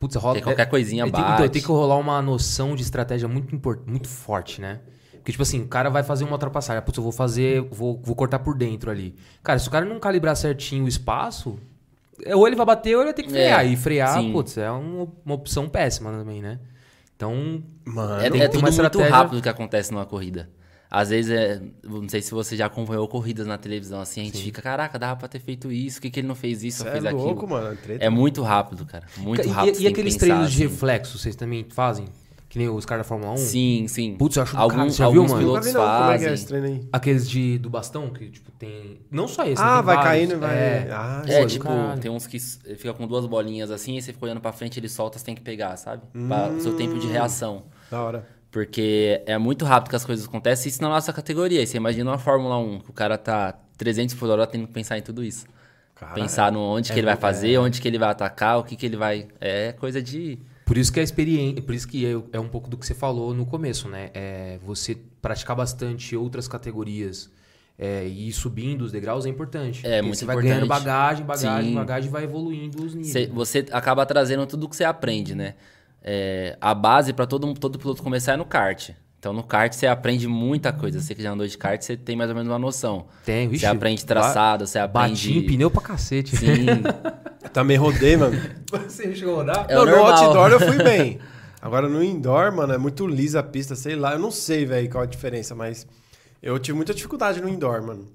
Putz, 0.00 0.16
rola. 0.16 0.34
Porque 0.34 0.44
qualquer 0.44 0.66
coisinha 0.66 1.04
tem, 1.04 1.12
bate. 1.12 1.34
Então, 1.34 1.48
tem 1.48 1.62
que 1.62 1.68
rolar 1.68 1.98
uma 1.98 2.20
noção 2.22 2.74
de 2.74 2.82
estratégia 2.82 3.28
muito, 3.28 3.54
import- 3.54 3.86
muito 3.86 4.08
forte, 4.08 4.60
né? 4.60 4.80
Porque, 5.12 5.30
tipo 5.32 5.42
assim, 5.42 5.60
o 5.60 5.68
cara 5.68 5.90
vai 5.90 6.02
fazer 6.02 6.24
uma 6.24 6.32
ultrapassagem. 6.32 6.82
Putz, 6.82 6.96
eu 6.96 7.02
vou 7.04 7.12
fazer. 7.12 7.60
Vou, 7.70 8.00
vou 8.02 8.16
cortar 8.16 8.38
por 8.38 8.56
dentro 8.56 8.90
ali. 8.90 9.14
Cara, 9.42 9.58
se 9.58 9.68
o 9.68 9.70
cara 9.70 9.84
não 9.84 10.00
calibrar 10.00 10.34
certinho 10.34 10.86
o 10.86 10.88
espaço, 10.88 11.58
é, 12.24 12.34
ou 12.34 12.46
ele 12.46 12.56
vai 12.56 12.64
bater 12.64 12.94
ou 12.94 13.02
ele 13.02 13.08
vai 13.08 13.14
ter 13.14 13.24
que 13.24 13.30
frear. 13.30 13.60
É, 13.60 13.66
e 13.66 13.76
frear, 13.76 14.18
sim. 14.18 14.32
putz, 14.32 14.56
é 14.56 14.70
uma, 14.70 15.06
uma 15.24 15.34
opção 15.34 15.68
péssima 15.68 16.10
também, 16.10 16.40
né? 16.40 16.58
Então. 17.14 17.62
Mano, 17.84 18.22
É, 18.22 18.30
tem 18.30 18.40
é 18.40 18.48
tudo 18.48 18.60
uma 18.60 18.70
muito 18.70 18.98
rápido 19.00 19.42
que 19.42 19.48
acontece 19.50 19.92
numa 19.92 20.06
corrida. 20.06 20.48
Às 20.90 21.10
vezes, 21.10 21.30
é, 21.30 21.62
não 21.84 22.08
sei 22.08 22.20
se 22.20 22.32
você 22.32 22.56
já 22.56 22.66
acompanhou 22.66 23.06
corridas 23.06 23.46
na 23.46 23.56
televisão, 23.56 24.00
assim, 24.00 24.22
a 24.22 24.24
gente 24.24 24.42
fica, 24.42 24.60
caraca, 24.60 24.98
dava 24.98 25.14
pra 25.16 25.28
ter 25.28 25.38
feito 25.38 25.70
isso, 25.70 25.98
por 25.98 26.02
que, 26.02 26.10
que 26.10 26.20
ele 26.20 26.26
não 26.26 26.34
fez 26.34 26.64
isso, 26.64 26.84
ou 26.84 26.90
fez 26.90 27.04
é 27.04 27.10
louco, 27.12 27.44
aquilo? 27.44 27.48
mano. 27.48 27.76
Treta. 27.76 28.04
É 28.04 28.08
muito 28.10 28.42
rápido, 28.42 28.84
cara. 28.84 29.06
Muito 29.18 29.46
e, 29.46 29.48
rápido. 29.48 29.76
e 29.76 29.82
que 29.82 29.86
aqueles 29.86 30.14
pensar, 30.14 30.26
treinos 30.26 30.50
de 30.52 30.64
assim. 30.64 30.72
reflexo, 30.72 31.16
vocês 31.18 31.36
também 31.36 31.64
fazem? 31.70 32.06
Que 32.48 32.58
nem 32.58 32.68
os 32.68 32.84
caras 32.84 33.04
da 33.06 33.08
Fórmula 33.08 33.34
1? 33.34 33.36
Sim, 33.36 33.86
sim. 33.86 34.16
Putz, 34.16 34.36
eu 34.36 34.42
acho 34.42 34.56
Algum-. 34.56 34.90
Você 34.90 34.96
já 34.96 35.08
viu, 35.08 35.20
alguns 35.22 35.30
mano? 35.30 35.46
Pilotos 35.46 35.72
não, 35.72 35.80
como 35.80 35.92
é 35.92 35.98
que 35.98 36.02
é 36.02 36.18
fazem. 36.18 36.34
esse 36.34 36.46
treino 36.48 36.66
aí? 36.66 36.88
Aqueles 36.92 37.30
de, 37.30 37.58
do 37.58 37.70
bastão, 37.70 38.10
que, 38.10 38.28
tipo, 38.28 38.50
tem... 38.58 38.98
Não 39.08 39.28
só 39.28 39.44
esse, 39.44 39.62
né? 39.62 39.68
Ah, 39.68 39.76
tem 39.76 39.84
vai 39.84 39.94
vários. 39.94 40.04
caindo 40.12 40.32
e 40.32 40.36
vai... 40.36 40.56
É. 40.56 40.88
Ah, 40.90 41.22
É, 41.28 41.46
tipo, 41.46 41.64
caralho. 41.66 42.00
tem 42.00 42.10
uns 42.10 42.26
que 42.26 42.40
fica 42.40 42.92
com 42.92 43.06
duas 43.06 43.24
bolinhas 43.26 43.70
assim, 43.70 43.96
e 43.96 44.02
você 44.02 44.12
fica 44.12 44.24
olhando 44.24 44.40
pra 44.40 44.50
frente, 44.50 44.80
ele 44.80 44.88
solta, 44.88 45.16
você 45.16 45.24
tem 45.24 45.36
que 45.36 45.42
pegar, 45.42 45.76
sabe? 45.76 46.02
Pra 46.26 46.48
o 46.48 46.60
seu 46.60 46.74
tempo 46.76 46.98
de 46.98 47.06
reação. 47.06 47.62
da 47.88 48.02
hora. 48.02 48.26
Porque 48.50 49.22
é 49.26 49.38
muito 49.38 49.64
rápido 49.64 49.90
que 49.90 49.96
as 49.96 50.04
coisas 50.04 50.26
acontecem, 50.26 50.68
isso 50.68 50.82
na 50.82 50.88
nossa 50.88 51.12
categoria. 51.12 51.60
Aí 51.60 51.66
você 51.66 51.76
imagina 51.76 52.10
uma 52.10 52.18
Fórmula 52.18 52.58
1, 52.58 52.80
que 52.80 52.90
o 52.90 52.92
cara 52.92 53.16
tá 53.16 53.58
300 53.76 54.14
por 54.16 54.28
hora 54.28 54.46
tendo 54.46 54.66
que 54.66 54.72
pensar 54.72 54.98
em 54.98 55.02
tudo 55.02 55.22
isso. 55.22 55.46
Caralho. 55.94 56.20
Pensar 56.20 56.50
no 56.50 56.60
onde 56.60 56.90
É 56.90 56.94
que 56.94 56.98
ele 56.98 57.06
vai 57.06 57.16
fazer, 57.16 57.58
onde 57.58 57.80
que 57.80 57.86
ele 57.86 57.98
vai 57.98 58.08
atacar, 58.10 58.58
o 58.58 58.64
que 58.64 58.74
que 58.74 58.86
ele 58.86 58.96
vai... 58.96 59.28
É 59.40 59.72
coisa 59.72 60.02
de... 60.02 60.38
Por 60.64 60.78
isso 60.78 60.92
que 60.92 60.98
a 61.00 61.02
experiência, 61.02 61.62
por 61.62 61.74
isso 61.74 61.86
que 61.86 62.06
é, 62.06 62.16
é 62.32 62.40
um 62.40 62.48
pouco 62.48 62.68
do 62.70 62.76
que 62.76 62.86
você 62.86 62.94
falou 62.94 63.34
no 63.34 63.44
começo, 63.44 63.88
né? 63.88 64.10
É 64.14 64.58
você 64.64 64.96
praticar 65.20 65.56
bastante 65.56 66.16
outras 66.16 66.46
categorias 66.46 67.30
é, 67.80 68.06
e 68.06 68.28
ir 68.28 68.32
subindo 68.32 68.82
os 68.82 68.92
degraus 68.92 69.24
é 69.24 69.30
importante. 69.30 69.86
É, 69.86 70.02
muito 70.02 70.18
Você 70.18 70.26
vai 70.26 70.36
ganhando 70.36 70.66
importante. 70.66 70.84
bagagem, 70.84 71.24
bagagem, 71.24 71.70
Sim. 71.70 71.74
bagagem 71.74 72.08
e 72.08 72.12
vai 72.12 72.24
evoluindo 72.24 72.84
os 72.84 72.94
níveis. 72.94 73.12
Você, 73.12 73.26
você 73.26 73.66
acaba 73.72 74.04
trazendo 74.04 74.46
tudo 74.46 74.68
que 74.68 74.76
você 74.76 74.84
aprende, 74.84 75.34
né? 75.34 75.54
É, 76.02 76.56
a 76.60 76.74
base 76.74 77.12
para 77.12 77.26
todo, 77.26 77.52
todo 77.54 77.78
piloto 77.78 78.02
começar 78.02 78.32
é 78.32 78.36
no 78.36 78.44
kart. 78.44 78.90
Então, 79.18 79.34
no 79.34 79.42
kart 79.42 79.70
você 79.72 79.86
aprende 79.86 80.26
muita 80.26 80.72
coisa. 80.72 80.98
Você 80.98 81.14
que 81.14 81.22
já 81.22 81.32
andou 81.32 81.46
de 81.46 81.58
kart, 81.58 81.80
você 81.82 81.94
tem 81.94 82.16
mais 82.16 82.30
ou 82.30 82.36
menos 82.36 82.50
uma 82.50 82.58
noção. 82.58 83.06
Tem, 83.24 83.46
vixe, 83.48 83.60
Você 83.60 83.66
aprende 83.66 84.04
traçado, 84.06 84.66
você 84.66 84.78
Bati 84.86 85.10
em 85.10 85.12
aprende... 85.12 85.42
pneu 85.42 85.70
pra 85.70 85.82
cacete. 85.82 86.34
Sim, 86.34 86.64
Também 87.52 87.76
rodei, 87.76 88.16
mano. 88.16 88.40
Você 88.72 89.14
chegou 89.14 89.34
a 89.34 89.36
rodar? 89.38 89.66
É 89.68 89.74
não, 89.74 89.84
no 89.84 89.90
normal. 89.90 90.24
outdoor 90.24 90.50
eu 90.52 90.60
fui 90.60 90.78
bem. 90.82 91.18
Agora 91.60 91.86
no 91.88 92.02
indoor, 92.02 92.50
mano, 92.54 92.72
é 92.72 92.78
muito 92.78 93.06
lisa 93.06 93.40
a 93.40 93.42
pista, 93.42 93.74
sei 93.74 93.94
lá. 93.96 94.12
Eu 94.12 94.18
não 94.18 94.30
sei, 94.30 94.64
velho, 94.64 94.88
qual 94.88 95.02
a 95.02 95.06
diferença, 95.06 95.54
mas 95.54 95.86
eu 96.42 96.58
tive 96.58 96.76
muita 96.76 96.94
dificuldade 96.94 97.40
no 97.42 97.48
indoor, 97.48 97.82
mano. 97.82 98.08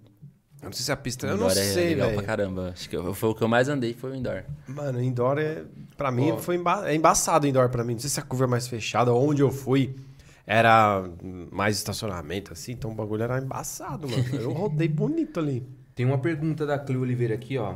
Eu 0.66 0.70
não 0.70 0.74
sei 0.74 0.84
se 0.86 0.92
a 0.92 0.98
pista... 0.98 1.28
Eu 1.28 1.38
não 1.38 1.48
é 1.48 1.52
sei, 1.52 1.90
legal 1.90 2.08
pra 2.08 2.16
velho. 2.18 2.28
caramba. 2.28 2.70
Acho 2.74 2.90
que 2.90 2.96
eu- 2.98 3.14
foi 3.14 3.30
o 3.30 3.36
que 3.36 3.42
eu 3.44 3.48
mais 3.48 3.70
andei, 3.70 3.94
foi 3.94 4.12
o 4.12 4.16
indoor. 4.16 4.44
Mano, 4.68 5.02
indoor 5.02 5.38
é... 5.38 5.64
Pra 5.96 6.12
mim 6.12 6.32
Ó. 6.32 6.38
foi 6.38 6.56
emba... 6.56 6.90
é 6.90 6.96
embaçado 6.96 7.46
o 7.46 7.50
indoor 7.50 7.70
pra 7.70 7.84
mim. 7.84 7.94
Não 7.94 8.00
sei 8.00 8.10
se 8.10 8.20
a 8.20 8.24
curva 8.24 8.46
é 8.46 8.48
mais 8.48 8.68
fechada, 8.68 9.14
onde 9.14 9.42
eu 9.42 9.52
fui 9.52 9.96
era 10.46 11.04
mais 11.52 11.78
estacionamento, 11.78 12.52
assim. 12.52 12.74
Então 12.74 12.92
o 12.92 12.96
bagulho 12.96 13.24
era 13.24 13.40
embaçado, 13.40 14.08
mano. 14.10 14.24
Eu 14.34 14.52
rodei 14.54 14.88
bonito 14.88 15.40
ali. 15.40 15.66
Tem 15.96 16.06
uma 16.06 16.18
pergunta 16.18 16.66
da 16.66 16.78
Cleo 16.78 17.02
Oliveira 17.02 17.34
aqui, 17.36 17.58
ó. 17.58 17.76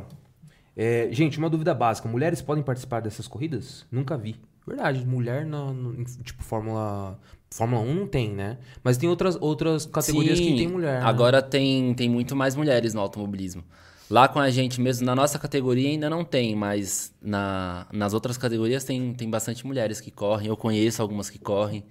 É, 0.76 1.08
gente, 1.10 1.38
uma 1.38 1.48
dúvida 1.50 1.74
básica. 1.74 2.08
Mulheres 2.08 2.42
podem 2.42 2.62
participar 2.62 3.00
dessas 3.00 3.26
corridas? 3.26 3.86
Nunca 3.90 4.16
vi. 4.16 4.36
Verdade, 4.66 5.04
mulher 5.06 5.44
no- 5.46 5.94
em, 5.98 6.04
tipo 6.04 6.42
Fórmula 6.42 7.18
Fórmula 7.52 7.82
1 7.82 7.94
não 7.94 8.06
tem, 8.06 8.30
né? 8.30 8.58
Mas 8.82 8.96
tem 8.96 9.08
outras, 9.08 9.36
outras 9.40 9.84
categorias 9.84 10.38
que 10.38 10.46
Sim, 10.46 10.56
tem 10.56 10.68
mulher. 10.68 11.00
né? 11.00 11.06
Agora 11.06 11.42
tem, 11.42 11.92
tem 11.94 12.08
muito 12.08 12.36
mais 12.36 12.54
mulheres 12.54 12.94
no 12.94 13.00
automobilismo. 13.00 13.64
Lá 14.08 14.28
com 14.28 14.38
a 14.38 14.50
gente 14.50 14.80
mesmo, 14.80 15.04
na 15.04 15.14
nossa 15.16 15.38
categoria 15.38 15.88
ainda 15.88 16.08
não 16.08 16.24
tem, 16.24 16.54
mas 16.54 17.12
na, 17.20 17.86
nas 17.92 18.12
outras 18.14 18.36
categorias 18.38 18.84
tem, 18.84 19.12
tem 19.14 19.28
bastante 19.28 19.66
mulheres 19.66 20.00
que 20.00 20.10
correm. 20.12 20.46
Eu 20.48 20.56
conheço 20.56 21.02
algumas 21.02 21.28
que 21.28 21.38
correm. 21.38 21.84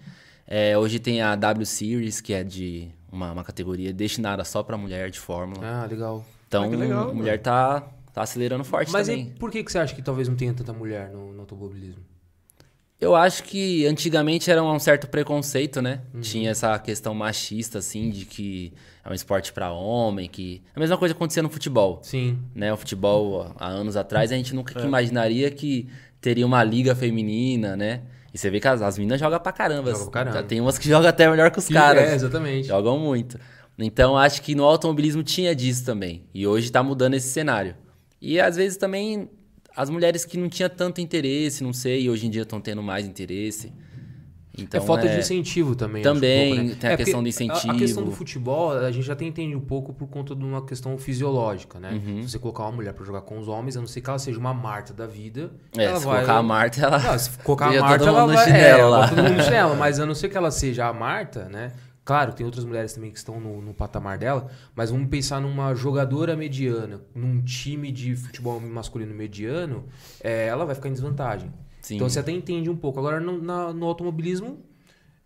É, 0.48 0.78
hoje 0.78 0.98
tem 0.98 1.22
a 1.22 1.36
W 1.36 1.65
Series, 1.65 2.22
que 2.22 2.34
é 2.34 2.43
de 2.43 2.89
uma, 3.12 3.32
uma 3.34 3.43
categoria 3.43 3.91
destinada 3.93 4.43
só 4.45 4.63
para 4.63 4.78
mulher 4.78 5.10
de 5.12 5.19
Fórmula. 5.19 5.62
Ah, 5.65 5.86
legal. 5.86 6.26
Então, 6.48 6.63
Ah, 6.63 6.69
que 6.69 6.76
legal, 6.76 7.10
a 7.10 7.13
mulher 7.13 7.41
tá, 7.41 7.82
tá 8.13 8.22
acelerando 8.24 8.63
forte 8.63 8.91
Mas 8.91 9.08
também. 9.08 9.28
e 9.28 9.39
por 9.39 9.52
que, 9.52 9.63
que 9.63 9.72
você 9.72 9.78
acha 9.80 9.93
que 9.93 10.02
talvez 10.02 10.28
não 10.28 10.36
tenha 10.36 10.54
tanta 10.54 10.74
mulher 10.74 11.12
no, 11.12 11.34
no 11.34 11.41
automobilismo? 11.41 12.02
Eu 13.00 13.16
acho 13.16 13.44
que 13.44 13.86
antigamente 13.88 14.52
era 14.52 14.62
um 14.62 14.78
certo 14.78 15.08
preconceito, 15.08 15.82
né? 15.82 16.02
Uhum. 16.14 16.20
Tinha 16.20 16.50
essa 16.52 16.78
questão 16.80 17.14
machista, 17.14 17.80
assim, 17.80 18.10
de 18.10 18.26
que 18.26 18.74
é 19.06 19.10
um 19.10 19.14
esporte 19.14 19.54
para 19.54 19.72
homem, 19.72 20.28
que... 20.28 20.62
A 20.76 20.80
mesma 20.80 20.98
coisa 20.98 21.14
acontecia 21.14 21.42
no 21.42 21.50
futebol, 21.50 22.00
Sim. 22.04 22.38
né? 22.54 22.74
O 22.74 22.78
futebol, 22.78 23.54
há 23.58 23.68
anos 23.68 23.96
atrás, 23.96 24.32
a 24.34 24.36
gente 24.36 24.54
nunca 24.54 24.74
É. 24.78 24.82
que 24.82 24.86
imaginaria 24.86 25.50
que 25.50 25.88
teria 26.20 26.46
uma 26.46 26.62
liga 26.62 26.94
feminina, 26.94 27.78
né? 27.78 28.02
E 28.34 28.38
você 28.38 28.50
vê 28.50 28.60
que 28.60 28.68
as, 28.68 28.82
as 28.82 28.98
meninas 28.98 29.20
jogam 29.20 29.40
pra 29.40 29.52
caramba. 29.54 29.92
Jogam 29.92 30.10
pra 30.12 30.26
caramba. 30.26 30.44
Tem 30.44 30.60
umas 30.60 30.78
que 30.78 30.88
jogam 30.90 31.10
até 31.10 31.30
melhor 31.30 31.50
que 31.52 31.60
os 31.60 31.70
caras. 31.70 32.04
É, 32.04 32.16
exatamente. 32.16 32.68
Jogam 32.68 33.00
muito. 33.00 33.40
Então, 33.78 34.18
acho 34.18 34.42
que 34.42 34.54
no 34.54 34.66
automobilismo 34.66 35.24
tinha 35.24 35.56
disso 35.56 35.86
também. 35.86 36.26
E 36.34 36.46
hoje 36.46 36.70
tá 36.70 36.84
mudando 36.84 37.14
esse 37.14 37.30
cenário. 37.30 37.76
E 38.22 38.40
às 38.42 38.58
vezes 38.58 38.78
também 38.78 39.30
as 39.75 39.89
mulheres 39.89 40.25
que 40.25 40.38
não 40.38 40.49
tinham 40.49 40.69
tanto 40.69 41.01
interesse, 41.01 41.63
não 41.63 41.73
sei, 41.73 42.10
hoje 42.10 42.27
em 42.27 42.29
dia 42.29 42.43
estão 42.43 42.60
tendo 42.60 42.82
mais 42.84 43.05
interesse. 43.08 43.71
Então, 44.58 44.82
é 44.82 44.86
falta 44.86 45.08
de 45.08 45.17
incentivo 45.17 45.75
também. 45.75 46.01
Também, 46.01 46.55
pouco, 46.55 46.69
né? 46.69 46.75
tem 46.79 46.89
a 46.89 46.93
É, 46.93 46.97
questão 46.97 47.21
do 47.21 47.25
A, 47.25 47.27
a 47.27 47.29
incentivo. 47.29 47.77
questão 47.77 48.03
do 48.03 48.12
futebol, 48.12 48.71
a 48.71 48.91
gente 48.91 49.05
já 49.05 49.15
tem 49.15 49.27
entendido 49.29 49.58
um 49.58 49.62
pouco 49.62 49.93
por 49.93 50.08
conta 50.08 50.36
de 50.36 50.43
uma 50.43 50.65
questão 50.65 50.97
fisiológica, 50.97 51.79
né? 51.79 51.91
Uhum. 51.93 52.23
Se 52.23 52.32
você 52.32 52.39
colocar 52.39 52.63
uma 52.63 52.73
mulher 52.73 52.93
pra 52.93 53.05
jogar 53.05 53.21
com 53.21 53.39
os 53.39 53.47
homens, 53.47 53.77
a 53.77 53.79
não 53.79 53.88
ser 53.88 54.01
que 54.01 54.10
ela 54.10 54.19
seja 54.19 54.38
uma 54.39 54.53
Marta 54.53 54.93
da 54.93 55.08
vida. 55.08 55.51
É, 55.77 55.86
ela 55.86 55.99
se 55.99 56.05
vai... 56.05 56.15
colocar 56.15 56.38
a 56.39 56.43
Marta, 56.43 56.82
ela... 56.82 56.99
Não, 56.99 57.19
se 57.19 57.29
colocar 57.39 57.67
a 57.67 57.79
Marta, 57.79 58.05
ela 58.05 58.25
vai... 58.25 58.45
chinelo 58.45 58.95
é, 58.95 58.99
bota 58.99 59.15
todo 59.15 59.29
mundo 59.29 59.43
chinelo, 59.43 59.75
mas 59.77 59.99
a 59.99 60.05
não 60.05 60.15
ser 60.15 60.29
que 60.29 60.38
ela 60.38 60.51
seja 60.51 60.88
a 60.88 60.93
Marta, 60.93 61.47
né? 61.47 61.71
Claro, 62.10 62.34
tem 62.34 62.43
outras 62.43 62.65
mulheres 62.65 62.91
também 62.91 63.12
que 63.12 63.19
estão 63.19 63.39
no, 63.39 63.62
no 63.62 63.72
patamar 63.72 64.17
dela, 64.17 64.50
mas 64.74 64.89
vamos 64.89 65.08
pensar 65.10 65.39
numa 65.39 65.76
jogadora 65.76 66.36
mediana, 66.36 67.02
num 67.13 67.39
time 67.43 67.91
de 67.91 68.15
futebol 68.15 68.60
masculino 68.60 69.13
mediano, 69.13 69.86
é, 70.19 70.48
ela 70.48 70.65
vai 70.65 70.74
ficar 70.74 70.89
em 70.89 70.93
desvantagem. 70.93 71.54
Sim. 71.80 71.98
Então 71.98 72.10
você 72.10 72.17
até 72.17 72.32
entende 72.32 72.67
um 72.67 72.76
pouco. 72.76 72.98
Agora, 72.98 73.19
no, 73.19 73.39
na- 73.39 73.72
no 73.72 73.86
automobilismo, 73.86 74.60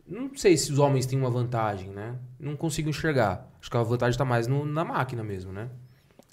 não 0.06 0.36
sei 0.36 0.58
se 0.58 0.74
os 0.74 0.78
homens 0.78 1.06
têm 1.06 1.17
uma 1.17 1.30
vantagem, 1.30 1.89
né? 1.89 2.15
Não 2.38 2.54
consigo 2.58 2.89
enxergar. 2.89 3.50
Acho 3.62 3.72
que 3.72 3.78
a 3.78 3.82
vantagem 3.84 4.17
tá 4.17 4.26
mais 4.26 4.46
no- 4.46 4.65
na 4.65 4.84
máquina 4.84 5.24
mesmo, 5.24 5.54
né? 5.54 5.69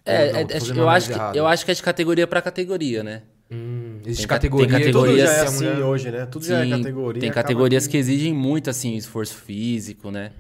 É, 0.05 0.33
não, 0.33 0.39
é, 0.41 0.43
eu, 0.81 0.89
acho 0.89 1.07
que, 1.07 1.39
eu 1.39 1.47
acho 1.47 1.65
que 1.65 1.71
é 1.71 1.75
de 1.75 1.83
categoria 1.85 2.27
pra 2.27 2.43
categoria, 2.43 3.05
né? 3.05 3.23
Hum, 3.51 3.99
existe 4.05 4.19
Tem 4.23 4.27
ca- 4.29 4.35
categoria. 4.37 4.69
tem 4.69 4.93
Tudo 4.93 5.01
categorias- 5.01 5.29
já 5.29 5.35
é 5.35 5.39
se 5.39 5.41
a 5.41 5.45
assim 5.49 5.65
mulher- 5.65 5.83
hoje, 5.85 6.11
né? 6.11 6.27
Tudo 6.27 6.45
já 6.45 6.59
é 6.61 6.65
Sim, 6.65 6.71
categoria. 6.71 7.21
Tem 7.21 7.31
categorias 7.33 7.87
que- 7.87 7.93
que 7.93 7.97
exigem 7.99 8.33
muito, 8.33 8.71
assim, 8.71 8.95
esforço 8.97 9.35
físico, 9.35 10.11
né? 10.11 10.31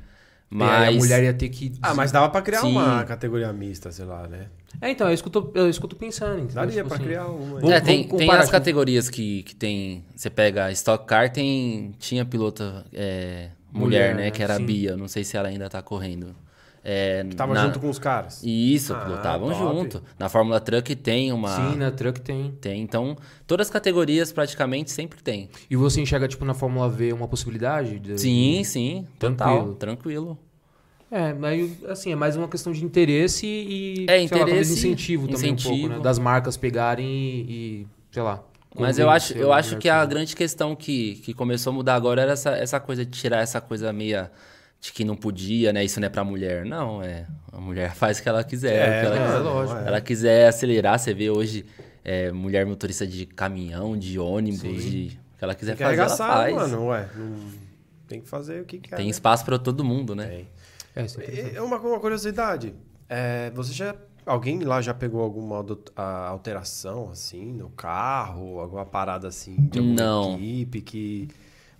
Mas... 0.52 0.68
É, 0.68 0.86
Mas... 0.86 0.96
a 0.96 0.98
mulher 0.98 1.22
ia 1.24 1.34
ter 1.34 1.48
que. 1.48 1.72
Ah, 1.80 1.94
mas 1.94 2.10
dava 2.10 2.28
pra 2.28 2.42
criar 2.42 2.60
Sim. 2.62 2.72
uma 2.72 3.04
categoria 3.04 3.52
mista, 3.52 3.92
sei 3.92 4.04
lá, 4.04 4.26
né? 4.26 4.46
É, 4.80 4.90
então, 4.90 5.06
é 5.06 5.10
eu 5.10 5.14
é 5.14 5.16
que 5.16 5.84
eu 5.84 5.88
tô 5.88 5.96
pensando. 5.96 6.34
entendeu? 6.38 6.54
Daria 6.54 6.72
Tipo 6.74 6.88
pra 6.88 6.96
assim, 6.96 7.04
criar 7.04 7.26
uma. 7.26 7.60
Vamos- 7.60 7.70
é, 7.70 7.80
tem, 7.80 8.08
tem 8.08 8.30
as 8.30 8.38
tipo- 8.40 8.50
categorias 8.52 9.08
que, 9.08 9.42
que 9.44 9.54
tem. 9.54 10.04
Você 10.14 10.28
pega 10.28 10.70
Stock 10.72 11.06
Car, 11.06 11.30
tem, 11.32 11.92
tinha 12.00 12.24
pilota 12.24 12.84
é, 12.92 13.50
mulher, 13.72 14.10
Mulher, 14.12 14.14
né? 14.16 14.22
né? 14.24 14.30
Que 14.32 14.42
era 14.42 14.54
a 14.54 14.56
Sim. 14.56 14.66
Bia. 14.66 14.96
Não 14.96 15.06
sei 15.06 15.22
se 15.22 15.36
ela 15.36 15.48
ainda 15.48 15.68
tá 15.70 15.80
correndo. 15.82 16.34
É, 16.82 17.24
Tava 17.36 17.52
na- 17.52 17.66
junto 17.66 17.78
com 17.78 17.90
os 17.90 17.98
caras. 17.98 18.42
Isso, 18.42 18.94
Ah, 18.94 19.00
pilotavam 19.04 19.50
top. 19.50 19.60
junto. 19.60 20.02
Na 20.18 20.28
Fórmula 20.30 20.58
Truck 20.60 20.96
tem 20.96 21.30
uma. 21.32 21.48
Sim, 21.54 21.76
na 21.76 21.90
truck 21.90 22.20
tem. 22.20 22.52
Tem. 22.60 22.80
Então, 22.80 23.16
todas 23.46 23.66
as 23.66 23.70
categorias 23.72 24.32
praticamente 24.32 24.90
sempre 24.90 25.22
tem. 25.22 25.50
E 25.68 25.76
você 25.76 26.00
enxerga, 26.00 26.26
tipo, 26.26 26.44
na 26.44 26.54
Fórmula 26.54 26.88
V 26.88 27.12
uma 27.12 27.28
possibilidade? 27.28 27.98
De... 27.98 28.18
Sim, 28.18 28.64
sim. 28.64 29.06
Total. 29.18 29.74
Tranquilo. 29.74 29.76
Tranquilo. 29.76 30.38
É, 31.10 31.32
mas 31.34 31.84
assim, 31.84 32.12
é 32.12 32.16
mais 32.16 32.36
uma 32.36 32.46
questão 32.48 32.72
de 32.72 32.84
interesse 32.84 33.44
e 33.44 34.06
É, 34.08 34.26
sei 34.26 34.38
lá, 34.38 34.44
interesse, 34.44 34.72
incentivo 34.74 35.26
também 35.28 35.52
um 35.52 35.56
pouco, 35.56 35.68
incentivo. 35.76 35.94
né? 35.96 36.00
Das 36.00 36.18
marcas 36.20 36.56
pegarem 36.56 37.06
e, 37.06 37.50
e, 37.82 37.86
sei 38.12 38.22
lá. 38.22 38.42
Mas 38.78 38.96
eu 38.98 39.10
acho, 39.10 39.36
eu 39.36 39.52
acho 39.52 39.76
que 39.78 39.88
a 39.88 40.04
grande 40.06 40.36
questão 40.36 40.76
que, 40.76 41.16
que 41.16 41.34
começou 41.34 41.72
a 41.72 41.74
mudar 41.74 41.96
agora 41.96 42.22
era 42.22 42.32
essa, 42.32 42.50
essa 42.52 42.78
coisa 42.78 43.04
de 43.04 43.10
tirar 43.10 43.40
essa 43.40 43.60
coisa 43.60 43.92
meia 43.92 44.30
de 44.80 44.92
que 44.92 45.04
não 45.04 45.14
podia, 45.14 45.72
né? 45.72 45.84
Isso 45.84 46.00
não 46.00 46.06
é 46.06 46.08
pra 46.08 46.24
mulher. 46.24 46.64
Não, 46.64 47.02
é. 47.02 47.26
A 47.52 47.60
mulher 47.60 47.92
faz 47.94 48.18
o 48.18 48.22
que 48.22 48.28
ela 48.28 48.42
quiser. 48.42 48.74
É, 48.74 48.80
o 48.80 49.00
que 49.00 49.06
ela, 49.06 49.16
é, 49.16 49.26
quiser. 49.26 49.38
lógico. 49.38 49.78
é. 49.78 49.86
ela 49.86 50.00
quiser 50.00 50.48
acelerar, 50.48 50.98
você 50.98 51.12
vê 51.12 51.30
hoje 51.30 51.66
é, 52.04 52.32
mulher 52.32 52.64
motorista 52.64 53.06
de 53.06 53.26
caminhão, 53.26 53.96
de 53.96 54.18
ônibus, 54.18 54.60
de. 54.82 55.18
O 55.34 55.38
que 55.38 55.44
ela 55.44 55.54
quiser 55.54 55.76
Tem 55.76 55.86
que 55.86 55.96
fazer, 55.96 56.22
ela 56.22 56.34
faz. 56.34 56.54
mano, 56.54 56.86
ué. 56.86 57.08
Não... 57.14 57.70
Tem 58.08 58.20
que 58.20 58.28
fazer 58.28 58.62
o 58.62 58.64
que 58.64 58.78
quer. 58.78 58.96
Tem 58.96 59.04
né? 59.04 59.10
espaço 59.10 59.44
pra 59.44 59.58
todo 59.58 59.84
mundo, 59.84 60.14
né? 60.14 60.26
Tem. 60.26 60.48
É, 60.96 61.04
isso 61.04 61.20
é 61.20 61.62
uma, 61.62 61.78
uma 61.78 62.00
curiosidade. 62.00 62.74
É, 63.08 63.50
você 63.50 63.72
já. 63.72 63.94
Alguém 64.26 64.60
lá 64.60 64.82
já 64.82 64.92
pegou 64.92 65.22
alguma 65.22 65.64
alteração, 66.28 67.10
assim, 67.10 67.52
no 67.52 67.70
carro? 67.70 68.60
Alguma 68.60 68.84
parada 68.84 69.28
assim 69.28 69.56
de 69.56 69.78
alguma 69.78 69.94
Não. 69.94 70.34
equipe 70.34 70.80
que. 70.82 71.28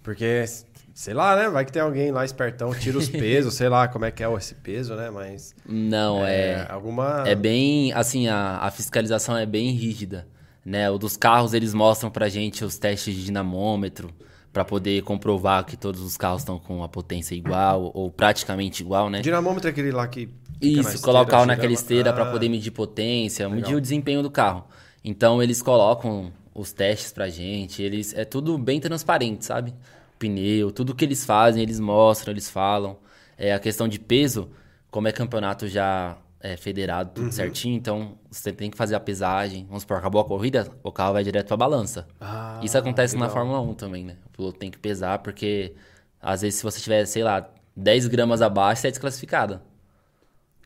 Porque, 0.03 0.45
sei 0.94 1.14
lá, 1.14 1.37
né? 1.37 1.48
Vai 1.48 1.64
que 1.64 1.72
tem 1.72 1.83
alguém 1.83 2.11
lá 2.11 2.24
espertão, 2.24 2.74
tira 2.74 2.98
os 2.98 3.09
pesos, 3.11 3.55
sei 3.55 3.68
lá 3.68 3.88
como 3.88 4.05
é 4.05 4.11
que 4.11 4.22
é 4.22 4.33
esse 4.35 4.55
peso, 4.55 4.94
né? 4.94 5.11
Mas. 5.11 5.55
Não, 5.66 6.24
é. 6.26 6.66
Alguma. 6.70 7.24
É 7.26 7.35
bem, 7.35 7.92
assim, 7.92 8.29
a, 8.29 8.59
a 8.59 8.70
fiscalização 8.70 9.37
é 9.37 9.46
bem 9.46 9.70
rígida, 9.70 10.26
né? 10.64 10.90
O 10.90 10.98
dos 10.98 11.16
carros, 11.16 11.55
eles 11.55 11.72
mostram 11.74 12.11
pra 12.11 12.29
gente 12.29 12.64
os 12.64 12.79
testes 12.79 13.14
de 13.14 13.24
dinamômetro 13.24 14.11
pra 14.53 14.64
poder 14.64 15.03
comprovar 15.03 15.64
que 15.64 15.76
todos 15.76 16.00
os 16.00 16.16
carros 16.16 16.42
estão 16.42 16.59
com 16.59 16.83
a 16.83 16.88
potência 16.88 17.35
igual 17.35 17.90
ou 17.94 18.11
praticamente 18.11 18.83
igual, 18.83 19.09
né? 19.09 19.20
Dinamômetro 19.20 19.68
é 19.68 19.70
aquele 19.70 19.92
lá 19.92 20.07
que. 20.09 20.26
na 20.26 20.33
Isso, 20.61 20.81
esteira, 20.81 21.00
colocar 21.00 21.38
o 21.38 21.42
tira 21.42 21.46
naquela 21.46 21.72
esteira 21.72 22.12
pra 22.12 22.24
Ah, 22.24 22.31
poder 22.33 22.48
medir 22.48 22.70
potência, 22.70 23.48
medir 23.48 23.74
o 23.74 23.81
desempenho 23.81 24.22
do 24.22 24.31
carro. 24.31 24.64
Então 25.05 25.42
eles 25.42 25.62
colocam 25.62 26.33
os 26.55 26.72
testes 26.72 27.12
pra 27.12 27.29
gente, 27.29 27.83
eles 27.83 28.12
é 28.12 28.24
tudo 28.24 28.59
bem 28.59 28.81
transparente, 28.81 29.44
sabe? 29.44 29.72
Pneu, 30.21 30.71
tudo 30.71 30.95
que 30.95 31.05
eles 31.05 31.25
fazem, 31.25 31.63
eles 31.63 31.81
mostram, 31.81 32.33
eles 32.33 32.49
falam. 32.49 32.99
É, 33.37 33.55
a 33.55 33.59
questão 33.59 33.89
de 33.89 33.99
peso, 33.99 34.51
como 34.91 35.09
é 35.09 35.13
campeonato 35.13 35.67
já 35.67 36.19
é, 36.39 36.57
federado, 36.57 37.13
tudo 37.15 37.33
certinho, 37.33 37.75
então 37.75 38.19
você 38.31 38.53
tem 38.53 38.71
que 38.71 38.77
fazer 38.77 38.95
a 38.95 39.01
pesagem. 39.01 39.65
Vamos 39.67 39.83
supor, 39.83 39.97
acabou 39.97 40.21
a 40.21 40.25
corrida, 40.25 40.71
o 40.83 40.93
carro 40.93 41.15
vai 41.15 41.25
direto 41.25 41.49
pra 41.49 41.57
balança. 41.57 42.07
Ah, 42.21 42.61
Isso 42.63 42.77
acontece 42.77 43.17
na 43.17 43.27
legal. 43.27 43.35
Fórmula 43.35 43.61
1 43.63 43.75
também, 43.75 44.05
né? 44.05 44.17
O 44.27 44.31
piloto 44.31 44.59
tem 44.59 44.71
que 44.71 44.79
pesar, 44.79 45.19
porque 45.21 45.75
às 46.21 46.43
vezes 46.43 46.59
se 46.59 46.63
você 46.63 46.81
tiver, 46.81 47.05
sei 47.07 47.25
lá, 47.25 47.49
10 47.75 48.07
gramas 48.09 48.43
abaixo, 48.43 48.83
você 48.83 48.89
é 48.89 48.91
desclassificado. 48.91 49.61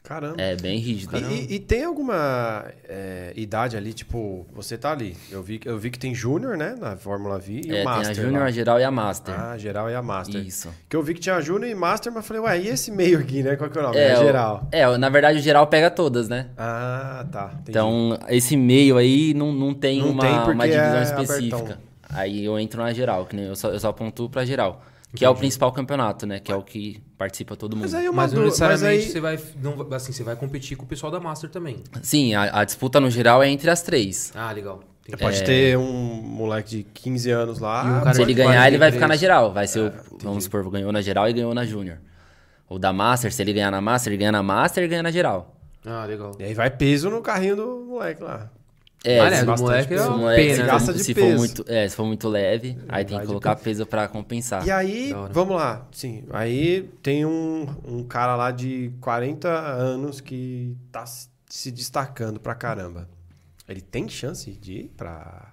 Caramba. 0.05 0.37
É 0.39 0.55
bem 0.55 0.79
rígido. 0.79 1.17
E, 1.17 1.23
e- 1.23 1.55
e 1.55 1.59
tem 1.59 1.83
alguma 1.83 2.67
é, 2.87 3.33
idade 3.35 3.75
ali, 3.75 3.95
tipo, 3.95 4.47
você 4.55 4.77
tá 4.77 4.93
ali. 4.93 5.17
Eu 5.31 5.43
vi, 5.43 5.59
eu 5.65 5.79
vi 5.79 5.91
que 5.91 5.99
tem 5.99 6.15
Júnior, 6.15 6.59
né? 6.59 6.77
Na 6.79 6.95
Fórmula 6.95 7.39
V 7.39 7.63
e 7.65 7.75
É, 7.75 7.81
o 7.81 7.85
Master. 7.87 8.15
tem 8.15 8.23
a 8.23 8.27
Júnior, 8.27 8.43
a 8.43 8.51
Geral 8.51 8.79
e 8.81 8.85
a 8.85 8.91
Master. 8.91 9.35
Ah, 9.35 9.57
geral 9.57 9.89
e 9.89 9.95
a 9.95 10.03
Master. 10.03 10.43
Isso. 10.45 10.69
Que 10.91 10.95
eu 10.95 11.03
vi 11.03 11.15
que 11.15 11.21
tinha 11.21 11.41
Júnior 11.41 11.71
e 11.71 11.75
Master, 11.75 12.13
mas 12.13 12.27
falei, 12.27 12.43
ué, 12.43 12.59
e 12.61 12.69
esse 12.69 12.91
meio 12.91 13.19
aqui, 13.19 13.43
né? 13.43 13.57
Qual 13.57 13.71
que 13.71 13.79
é 13.79 13.81
o 13.81 13.85
nome? 13.85 13.97
É, 13.97 14.09
É, 14.11 14.19
o- 14.19 14.23
geral. 14.23 14.69
É, 14.71 14.97
na 14.99 15.09
verdade 15.09 15.39
o 15.39 15.43
geral 15.43 15.67
pega 15.69 15.91
todas, 15.91 16.29
né? 16.29 16.49
Ah, 16.59 17.25
tá. 17.33 17.51
Entendi. 17.55 17.71
Então, 17.71 18.19
esse 18.29 18.59
meio 18.59 18.99
aí 18.99 19.33
não, 19.33 19.53
não 19.53 19.73
tem, 19.73 20.01
Não 20.01 20.11
uma, 20.11 20.21
tem 20.23 20.55
uma 20.55 20.65
divisão 20.69 20.97
é 20.99 21.03
específica. 21.03 21.57
abertão. 21.57 21.79
Aí 22.11 22.45
eu 22.45 22.59
entro 22.59 22.83
na 22.83 22.93
geral, 22.93 23.25
que 23.25 23.35
nem 23.35 23.47
eu 23.47 23.57
só, 23.57 23.71
eu 23.71 23.81
só 23.81 23.91
pontuo 23.91 24.29
pra 24.29 24.45
geral. 24.45 24.85
Que 25.15 25.25
é 25.25 25.29
o 25.29 25.35
principal 25.35 25.71
campeonato, 25.73 26.27
né? 26.27 26.41
Que 26.41 26.51
é 26.51 26.57
o 26.57 26.63
que 26.63 27.03
participa 27.17 27.55
todo 27.57 27.75
mundo. 27.77 27.83
Mas 27.85 27.95
aí 27.95 28.09
uma 28.09 28.23
Mas 28.23 28.33
não 28.33 28.45
necessariamente 28.45 28.85
mas 28.85 29.05
aí- 29.07 29.11
você 29.13 29.21
vai. 29.21 29.39
Não, 29.63 29.95
assim, 29.95 30.13
você 30.13 30.23
vai 30.23 30.37
competir 30.37 30.77
com 30.77 30.85
o 30.85 30.89
pessoal 30.89 31.13
da 31.13 31.21
Master 31.21 31.49
também. 31.51 31.83
Sim, 32.03 32.35
a, 32.35 32.61
a 32.61 32.65
disputa 32.65 32.99
no 33.01 33.11
geral 33.11 33.43
é 33.43 33.49
entre 33.49 33.71
as 33.71 33.83
três. 33.83 34.33
Ah, 34.35 34.51
legal. 34.53 34.81
Entendi. 35.07 35.23
Pode 35.23 35.45
ter 35.45 35.77
um 35.77 35.93
moleque 36.23 36.71
de 36.71 36.83
15 36.83 37.31
anos 37.31 37.59
lá. 37.59 37.85
E 37.85 37.91
um 37.91 38.01
cara 38.01 38.15
Se 38.15 38.23
ele 38.23 38.33
ganhar, 38.35 38.67
ele 38.67 38.79
vai 38.79 38.91
43. 38.91 38.95
ficar 38.95 39.09
na 39.09 39.17
geral. 39.17 39.53
Vai 39.53 39.67
ser 39.67 39.81
É, 39.81 39.83
o. 40.11 40.19
Vamos 40.23 40.45
supor, 40.45 40.69
ganhou 40.71 40.91
na 40.91 41.01
geral 41.03 41.29
e 41.29 41.33
ganhou 41.33 41.53
na 41.55 41.65
júnior. 41.65 41.99
O 42.69 42.79
da 42.79 42.93
Master, 42.93 43.33
se 43.33 43.43
ele 43.43 43.53
ganhar 43.53 43.71
na 43.71 43.81
Master, 43.81 44.13
ele 44.13 44.19
ganha 44.19 44.33
na 44.33 44.43
Master 44.43 44.83
e 44.85 44.89
ganha 44.89 45.03
na 45.03 45.11
geral. 45.11 45.55
Ah, 45.85 46.07
legal. 46.07 46.33
E 46.41 46.45
aí 46.45 46.55
vai 46.55 46.71
peso 46.71 47.11
no 47.11 47.21
carrinho 47.21 47.57
do 47.57 47.85
moleque 47.87 48.23
lá. 48.23 48.51
É, 49.05 49.21
Ah, 49.21 49.29
né, 49.31 49.37
se, 49.41 49.45
bastante 49.45 49.67
moleque 49.69 49.85
é 49.95 49.97
peso. 49.97 50.03
se 50.03 50.09
o 50.09 50.13
uma 50.13 50.19
moleque 50.19 50.43
pena. 50.43 50.55
se? 50.57 50.63
Gasta 50.67 50.87
for, 50.93 50.99
de 50.99 51.05
se 51.05 51.15
peso. 51.15 51.27
for 51.29 51.37
muito, 51.39 51.65
é, 51.69 51.89
se 51.89 51.97
for 51.97 52.07
muito 52.07 52.29
leve, 52.29 52.79
aí 52.89 53.05
tem 53.05 53.21
que 53.21 53.27
colocar 53.27 53.55
peso 53.57 53.85
pra 53.87 54.09
compensar. 54.09 54.67
E 54.67 54.71
aí, 54.71 55.13
vamos 55.31 55.57
lá. 55.57 55.87
Sim, 55.93 56.25
aí 56.31 56.89
tem 57.03 57.27
um, 57.27 57.67
um 57.87 58.03
cara 58.05 58.35
lá 58.35 58.51
de 58.51 58.91
40 59.01 59.49
anos 59.49 60.21
que 60.23 60.75
tá 60.91 61.05
se- 61.07 61.71
destacando 61.71 62.41
pra 62.41 62.55
caramba. 62.55 63.09
Ele 63.69 63.81
tem 63.83 64.09
chance 64.09 64.51
de 64.51 64.73
ir 64.73 64.89
pra. 64.97 65.53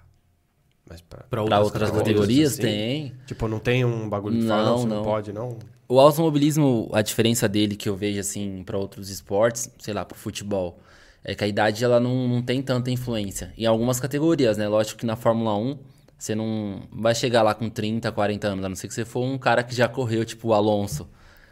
Mas 0.88 1.00
pra, 1.00 1.20
Pra 1.30 1.44
Pra 1.44 1.60
outras 1.60 1.90
categorias, 1.90 1.98
categorias, 2.08 2.52
assim? 2.52 2.62
tem. 2.62 3.12
Tipo, 3.26 3.48
não 3.48 3.58
tem 3.58 3.84
um 3.84 4.08
bagulho 4.08 4.40
que 4.40 4.46
fala, 4.48 4.62
Não, 4.64 4.70
não, 4.72 4.78
você 4.78 4.86
não, 4.88 4.96
não. 4.96 5.02
pode, 5.04 5.32
não. 5.32 5.58
O 5.88 6.00
automobilismo, 6.00 6.88
a 6.92 7.02
diferença 7.02 7.48
dele 7.48 7.76
que 7.76 7.88
eu 7.88 7.94
vejo 7.96 8.18
assim 8.20 8.62
para 8.64 8.76
outros 8.78 9.10
esportes, 9.10 9.70
sei 9.78 9.92
lá, 9.94 10.04
pro 10.04 10.16
futebol, 10.16 10.78
é 11.24 11.34
que 11.34 11.44
a 11.44 11.46
idade 11.46 11.84
ela 11.84 12.00
não, 12.00 12.26
não 12.28 12.42
tem 12.42 12.60
tanta 12.62 12.90
influência. 12.90 13.52
Em 13.56 13.66
algumas 13.66 14.00
categorias, 14.00 14.56
né? 14.56 14.66
Lógico 14.68 14.98
que 15.00 15.06
na 15.06 15.16
Fórmula 15.16 15.56
1 15.56 15.78
você 16.18 16.34
não 16.34 16.82
vai 16.92 17.14
chegar 17.14 17.42
lá 17.42 17.54
com 17.54 17.68
30, 17.68 18.10
40 18.12 18.46
anos, 18.48 18.64
a 18.64 18.68
não 18.68 18.76
ser 18.76 18.86
que 18.88 18.94
você 18.94 19.04
for 19.04 19.24
um 19.24 19.36
cara 19.38 19.62
que 19.62 19.74
já 19.74 19.88
correu, 19.88 20.24
tipo 20.24 20.48
o 20.48 20.54
Alonso. 20.54 21.08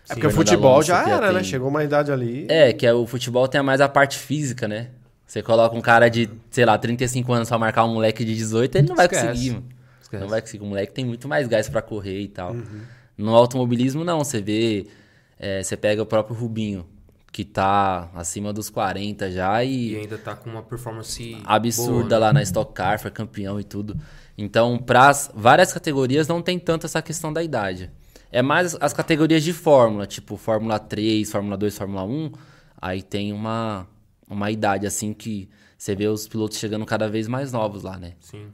É 0.08 0.14
porque 0.14 0.26
o 0.26 0.30
futebol 0.30 0.72
Alonso, 0.74 0.88
já 0.88 1.08
era, 1.08 1.28
né? 1.32 1.40
tem- 1.40 1.44
Chegou 1.48 1.68
uma 1.68 1.84
idade 1.84 2.10
ali. 2.10 2.46
É, 2.48 2.72
que 2.72 2.86
é, 2.86 2.92
o 2.94 3.06
futebol 3.06 3.46
tem 3.48 3.62
mais 3.62 3.80
a 3.80 3.88
parte 3.88 4.18
física, 4.18 4.66
né? 4.68 4.88
Você 5.26 5.42
coloca 5.42 5.76
um 5.76 5.80
cara 5.80 6.08
de, 6.08 6.28
sei 6.50 6.64
lá, 6.64 6.76
35 6.76 7.32
anos 7.32 7.48
pra 7.48 7.56
marcar 7.58 7.84
um 7.84 7.94
moleque 7.94 8.24
de 8.24 8.34
18, 8.34 8.76
ele 8.78 8.88
não 8.88 8.96
vai 8.96 9.06
Esquece. 9.06 9.26
conseguir. 9.26 9.50
mano. 9.50 9.64
Esquece. 10.02 10.20
Não 10.22 10.28
vai 10.28 10.40
conseguir. 10.40 10.64
O 10.64 10.66
moleque 10.66 10.92
tem 10.92 11.04
muito 11.04 11.28
mais 11.28 11.46
gás 11.46 11.68
pra 11.68 11.80
correr 11.80 12.20
e 12.22 12.28
tal. 12.28 12.52
Uhum. 12.52 12.80
No 13.16 13.34
automobilismo, 13.36 14.02
não. 14.04 14.18
Você 14.24 14.40
vê. 14.40 14.86
é, 15.38 15.62
você 15.62 15.76
pega 15.76 16.02
o 16.02 16.06
próprio 16.06 16.34
Rubinho, 16.36 16.84
que 17.32 17.44
tá 17.44 18.10
acima 18.14 18.52
dos 18.52 18.68
40 18.68 19.30
já 19.30 19.62
E 19.64 19.92
e 19.92 19.96
ainda 19.96 20.18
tá 20.18 20.34
com 20.34 20.50
uma 20.50 20.62
performance 20.62 21.40
absurda 21.44 21.92
boa, 21.92 22.08
né? 22.08 22.18
lá 22.18 22.32
na 22.32 22.42
Stock 22.42 22.72
Car, 22.72 22.98
foi 22.98 23.10
campeão 23.10 23.60
e 23.60 23.64
tudo. 23.64 23.96
Então, 24.36 24.78
para 24.78 25.12
várias 25.34 25.72
categorias 25.72 26.26
não 26.26 26.42
tem 26.42 26.58
tanto 26.58 26.86
essa 26.86 27.00
questão 27.02 27.32
da 27.32 27.42
idade. 27.42 27.90
É 28.32 28.42
mais 28.42 28.76
as 28.80 28.92
categorias 28.92 29.42
de 29.42 29.52
Fórmula, 29.52 30.06
tipo 30.06 30.36
Fórmula 30.36 30.78
3, 30.78 31.30
Fórmula 31.30 31.56
2, 31.56 31.76
Fórmula 31.76 32.04
1, 32.04 32.32
aí 32.80 33.02
tem 33.02 33.32
uma, 33.32 33.86
uma 34.28 34.50
idade 34.50 34.86
assim 34.86 35.12
que 35.12 35.48
você 35.76 35.94
vê 35.94 36.06
os 36.06 36.28
pilotos 36.28 36.58
chegando 36.58 36.86
cada 36.86 37.08
vez 37.08 37.26
mais 37.26 37.52
novos 37.52 37.82
lá, 37.82 37.98
né? 37.98 38.14
Sim. 38.20 38.46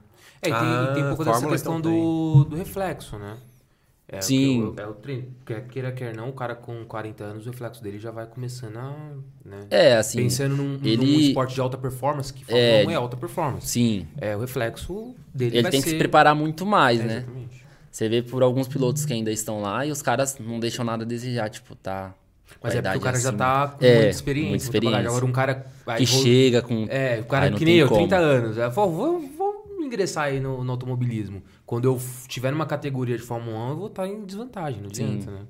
É, 0.43 0.49
e 0.49 0.53
tem, 0.53 0.53
Ah, 0.55 0.89
e 0.91 0.95
tem 0.95 1.05
um 1.05 1.09
pouco 1.09 1.25
dessa 1.25 1.47
questão 1.47 1.79
então, 1.79 1.93
do, 1.93 2.45
do 2.45 2.57
reflexo, 2.57 3.19
né? 3.19 3.37
É, 4.09 4.21
Sim. 4.21 4.62
o 4.62 4.73
que- 4.73 4.81
É 4.81 4.87
o 4.87 4.95
treino. 4.95 5.25
Quer 5.45 5.66
queira, 5.66 5.90
quer 5.90 6.14
não, 6.14 6.29
o 6.29 6.33
cara 6.33 6.55
com 6.55 6.85
40 6.85 7.25
anos, 7.25 7.45
o 7.47 7.51
reflexo 7.51 7.83
dele 7.83 7.99
já 7.99 8.12
vai 8.12 8.25
começando 8.27 8.77
a. 8.77 8.95
Né? 9.45 9.66
É, 9.69 9.97
assim. 9.97 10.19
Pensando 10.19 10.57
num, 10.57 10.79
num 10.79 10.87
ele- 10.87 11.29
esporte 11.29 11.55
de 11.55 11.61
alta 11.61 11.77
performance, 11.77 12.33
que 12.33 12.45
É, 12.49 12.85
1 12.87 12.90
é 12.90 12.95
alta 12.95 13.16
performance. 13.16 13.66
Sim. 13.66 14.07
É, 14.16 14.37
o 14.37 14.40
reflexo 14.40 15.14
dele 15.35 15.59
Ele 15.59 15.69
tem 15.71 15.81
que 15.81 15.87
ser... 15.88 15.95
se 15.95 15.99
preparar 15.99 16.35
muito 16.37 16.64
mais, 16.64 17.01
É, 17.01 17.05
né? 17.05 17.16
Exatamente. 17.19 17.66
Você 17.90 18.09
vê 18.09 18.23
por 18.23 18.42
alguns 18.42 18.69
pilotos 18.69 19.05
que 19.05 19.12
ainda 19.12 19.33
estão 19.33 19.61
lá 19.61 19.85
e 19.87 19.90
os 19.90 20.03
caras 20.03 20.38
não 20.38 20.61
deixam 20.61 20.85
nada 20.85 21.03
a 21.03 21.07
desejar, 21.07 21.49
tipo, 21.51 21.75
tá. 21.75 22.14
Mas 22.62 22.75
é 22.77 22.83
porque 22.83 22.99
o 22.99 23.01
cara 23.01 23.19
já 23.19 23.31
acima. 23.31 23.38
tá 23.45 23.69
com 23.69 23.85
É, 23.85 23.95
muita 23.95 24.09
experiência. 24.11 24.49
muita 24.51 24.64
experiência. 24.64 24.99
Agora 25.01 25.25
um 25.25 25.33
cara... 25.33 25.55
Que 25.97 26.05
vou- 26.07 26.23
chega 26.23 26.62
com. 26.62 26.87
É, 26.88 27.21
o 27.21 27.25
cara 27.25 27.51
não 27.51 27.59
que 27.59 27.64
nem 27.64 27.77
eu, 27.77 27.88
como. 27.88 28.01
30 28.01 28.16
anos. 28.16 28.57
Eu 28.57 28.71
falo, 28.71 28.90
vou, 28.92 29.21
vou 29.37 29.65
ingressar 29.87 30.25
aí 30.25 30.40
no, 30.40 30.62
no 30.62 30.72
automobilismo. 30.72 31.42
Quando 31.64 31.87
eu 31.87 32.01
tiver 32.29 32.51
numa 32.51 32.66
categoria 32.66 33.16
de 33.16 33.22
Fórmula 33.22 33.57
1, 33.66 33.70
eu 33.70 33.77
vou 33.77 33.87
estar 33.87 34.07
em 34.07 34.25
desvantagem, 34.25 34.83
não 34.83 34.92
Sim. 34.92 35.05
adianta, 35.05 35.31
né? 35.31 35.40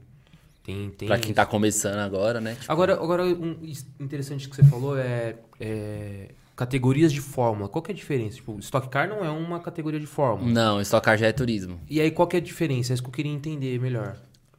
Tem, 0.63 0.91
tem 0.91 1.07
Pra 1.07 1.19
quem 1.19 1.33
tá 1.33 1.47
começando 1.47 1.99
agora, 1.99 2.41
né? 2.41 2.57
Tipo, 2.57 2.73
Agora, 2.73 2.95
agora 2.95 3.25
um 3.25 3.57
interessante 4.01 4.49
que 4.49 4.57
você 4.57 4.65
falou 4.65 4.99
é, 4.99 5.37
é 5.61 6.29
categorias 6.57 7.13
de 7.13 7.21
fórmula. 7.21 7.69
Qual 7.69 7.83
que 7.83 7.93
é 7.93 7.95
a 7.95 7.97
diferença? 7.97 8.37
Tipo, 8.37 8.59
Stock 8.59 8.89
Car 8.89 9.09
não 9.09 9.25
é 9.25 9.31
uma 9.31 9.61
categoria 9.61 10.01
de 10.01 10.07
fórmula. 10.07 10.51
Não, 10.51 10.81
Stock 10.81 11.05
Car 11.05 11.17
já 11.17 11.27
é 11.27 11.33
turismo. 11.33 11.79
E 11.89 12.01
aí, 12.01 12.11
qual 12.11 12.27
que 12.27 12.37
é 12.37 12.41
a 12.41 12.43
diferença? 12.43 12.93
É 12.93 12.95
isso 12.95 13.03
que 13.03 13.09
eu 13.09 13.13
queria 13.13 13.31
entender 13.31 13.79
melhor. 13.79 14.17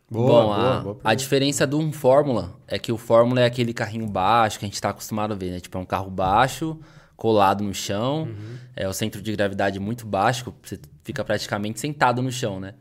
Boa, 0.10 0.26
Bom, 0.26 0.46
boa, 0.46 0.78
a, 0.78 0.80
boa 0.80 0.98
a 1.04 1.14
diferença 1.14 1.68
de 1.68 1.76
um 1.76 1.92
Fórmula 1.92 2.56
é 2.66 2.80
que 2.80 2.94
o 2.94 2.98
Fórmula 2.98 3.42
é 3.42 3.46
aquele 3.46 3.74
carrinho 3.74 4.08
baixo 4.08 4.58
que 4.58 4.64
a 4.64 4.68
gente 4.68 4.80
tá 4.80 4.90
acostumado 4.90 5.34
a 5.34 5.36
ver, 5.36 5.52
né? 5.52 5.60
Tipo, 5.60 5.78
é 5.78 5.82
um 5.82 5.86
carro 5.86 6.10
baixo, 6.10 6.80
colado 7.18 7.64
no 7.64 7.74
chão, 7.74 8.24
Uhum. 8.24 8.58
é 8.76 8.88
o 8.88 8.94
centro 8.94 9.22
de 9.22 9.36
gravidade 9.36 9.80
muito 9.80 10.06
baixo, 10.08 10.54
você 10.64 10.80
fica 11.04 11.26
praticamente 11.26 11.80
sentado 11.80 12.22
no 12.22 12.32
chão, 12.32 12.60
né? 12.62 12.76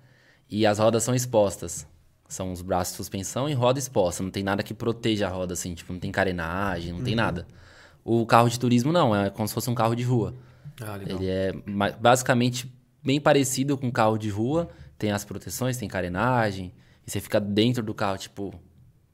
E 0.48 0.64
as 0.64 0.78
rodas 0.78 1.02
são 1.02 1.14
expostas. 1.14 1.84
São 2.28 2.52
os 2.52 2.60
braços 2.62 2.92
de 2.92 2.96
suspensão 2.98 3.48
e 3.48 3.52
roda 3.54 3.78
exposta. 3.78 4.22
Não 4.22 4.30
tem 4.30 4.42
nada 4.42 4.62
que 4.62 4.74
proteja 4.74 5.26
a 5.26 5.30
roda, 5.30 5.54
assim. 5.54 5.74
Tipo, 5.74 5.92
não 5.92 6.00
tem 6.00 6.10
carenagem, 6.12 6.92
não 6.92 7.02
tem 7.02 7.14
Uhum. 7.14 7.16
nada. 7.16 7.46
O 8.04 8.24
carro 8.26 8.48
de 8.48 8.58
turismo, 8.60 8.92
não. 8.92 9.14
É 9.14 9.30
como 9.30 9.46
se 9.48 9.54
fosse 9.54 9.70
um 9.70 9.74
carro 9.74 9.94
de 9.96 10.02
rua. 10.02 10.34
Ah, 10.80 10.96
legal. 10.96 11.18
Ele 11.18 11.28
é 11.28 11.52
basicamente 12.00 12.72
bem 13.02 13.20
parecido 13.20 13.76
com 13.78 13.86
um 13.86 13.90
carro 13.90 14.18
de 14.18 14.28
rua. 14.28 14.68
Tem 14.98 15.12
as 15.12 15.24
proteções, 15.24 15.76
tem 15.76 15.88
carenagem. 15.88 16.72
E 17.06 17.10
você 17.10 17.20
fica 17.20 17.40
dentro 17.40 17.82
do 17.82 17.94
carro, 17.94 18.18
tipo, 18.18 18.52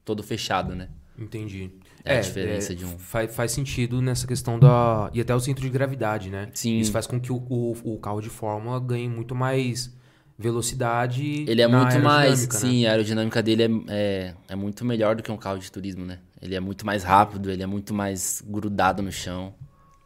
todo 0.03 0.21
fechado, 0.23 0.75
né? 0.75 0.89
Entendi. 1.17 1.71
É 2.05 2.17
a 2.17 2.21
diferença 2.21 2.75
de 2.75 2.83
um. 2.85 2.97
Faz, 2.99 3.33
faz 3.33 3.51
sentido 3.51 4.01
nessa 4.01 4.27
questão 4.27 4.59
da... 4.59 5.09
E 5.13 5.21
até 5.21 5.33
o 5.33 5.39
centro 5.39 5.61
de 5.63 5.69
gravidade, 5.69 6.29
né? 6.29 6.49
Sim. 6.53 6.77
Isso 6.79 6.91
faz 6.91 7.07
com 7.07 7.19
que 7.19 7.31
o, 7.31 7.37
o, 7.49 7.93
o 7.95 7.97
carro 7.99 8.19
de 8.21 8.29
fórmula 8.29 8.79
ganhe 8.79 9.07
muito 9.07 9.33
mais 9.33 9.89
velocidade 10.37 11.45
Ele 11.47 11.61
é 11.61 11.67
na 11.67 11.79
muito 11.79 11.99
mais. 11.99 12.41
aerodinâmica, 12.41 12.53
né? 12.53 12.59
Sim, 12.59 12.85
a 12.85 12.91
aerodinâmica 12.91 13.43
dele 13.43 13.63
é, 13.63 13.69
é, 13.87 14.33
é 14.49 14.55
muito 14.55 14.83
melhor 14.85 15.15
do 15.15 15.23
que 15.23 15.31
um 15.31 15.37
carro 15.37 15.59
de 15.59 15.71
turismo, 15.71 16.05
né? 16.05 16.19
Ele 16.41 16.55
é 16.55 16.59
muito 16.59 16.85
mais 16.85 17.03
rápido, 17.03 17.49
ele 17.49 17.63
é 17.63 17.67
muito 17.67 17.93
mais 17.93 18.43
grudado 18.45 19.01
no 19.01 19.11
chão. 19.11 19.53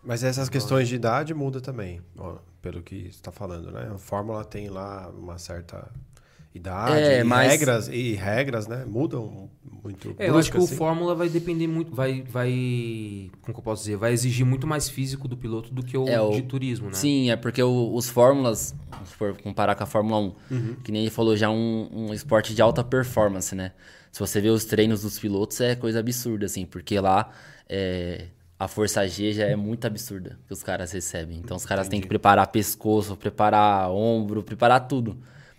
Mas 0.03 0.23
essas 0.23 0.47
questões 0.49 0.87
de 0.87 0.95
idade 0.95 1.33
muda 1.33 1.59
também, 1.59 2.01
ó, 2.17 2.35
pelo 2.61 2.81
que 2.81 3.01
você 3.03 3.07
está 3.07 3.31
falando, 3.31 3.71
né? 3.71 3.89
A 3.93 3.97
Fórmula 3.97 4.45
tem 4.45 4.69
lá 4.69 5.09
uma 5.09 5.37
certa 5.37 5.89
idade 6.53 7.01
É, 7.01 7.19
e 7.21 7.23
mas- 7.23 7.51
regras 7.51 7.87
e 7.87 8.13
regras, 8.13 8.67
né? 8.67 8.85
Mudam 8.85 9.49
muito. 9.83 10.15
É, 10.17 10.29
eu 10.29 10.37
acho 10.37 10.51
que 10.51 10.57
o 10.57 10.63
assim. 10.63 10.75
Fórmula 10.75 11.13
vai 11.15 11.29
depender 11.29 11.67
muito, 11.67 11.93
vai, 11.95 12.21
vai, 12.23 13.29
como 13.41 13.53
que 13.53 13.59
eu 13.59 13.63
posso 13.63 13.83
dizer, 13.83 13.97
vai 13.97 14.13
exigir 14.13 14.45
muito 14.45 14.65
mais 14.67 14.89
físico 14.89 15.27
do 15.27 15.35
piloto 15.37 15.73
do 15.73 15.83
que 15.83 15.97
o, 15.97 16.07
É, 16.07 16.19
o- 16.21 16.31
de 16.31 16.41
turismo, 16.43 16.87
né? 16.87 16.93
Sim, 16.93 17.29
é 17.29 17.35
porque 17.35 17.61
o- 17.61 17.93
os 17.93 18.09
Fórmulas, 18.09 18.75
se 19.05 19.13
for 19.15 19.35
comparar 19.41 19.75
com 19.75 19.83
a 19.83 19.87
Fórmula 19.87 20.19
1, 20.19 20.35
Uhum. 20.51 20.75
que 20.83 20.91
nem 20.91 21.01
ele 21.01 21.11
falou, 21.11 21.35
já 21.35 21.47
é 21.47 21.49
um, 21.49 21.89
um 21.91 22.13
esporte 22.13 22.53
de 22.55 22.61
alta 22.61 22.83
performance, 22.83 23.53
né? 23.55 23.71
Se 24.11 24.19
você 24.19 24.41
vê 24.41 24.49
os 24.49 24.65
treinos 24.65 25.01
dos 25.03 25.19
pilotos, 25.19 25.59
é 25.61 25.75
coisa 25.75 25.99
absurda, 25.99 26.45
assim, 26.45 26.65
porque 26.65 26.99
lá 26.99 27.29
é, 27.69 28.27
a 28.59 28.67
força 28.67 29.07
G 29.07 29.33
já 29.33 29.45
é 29.45 29.55
muito 29.55 29.85
absurda 29.85 30.39
que 30.47 30.53
os 30.53 30.63
caras 30.63 30.91
recebem. 30.91 31.37
Então 31.37 31.55
os 31.57 31.65
caras 31.65 31.87
têm 31.87 32.01
que 32.01 32.07
preparar 32.07 32.47
pescoço, 32.47 33.15
preparar 33.15 33.91
ombro, 33.91 34.41
preparar 34.41 34.87
tudo. 34.87 35.17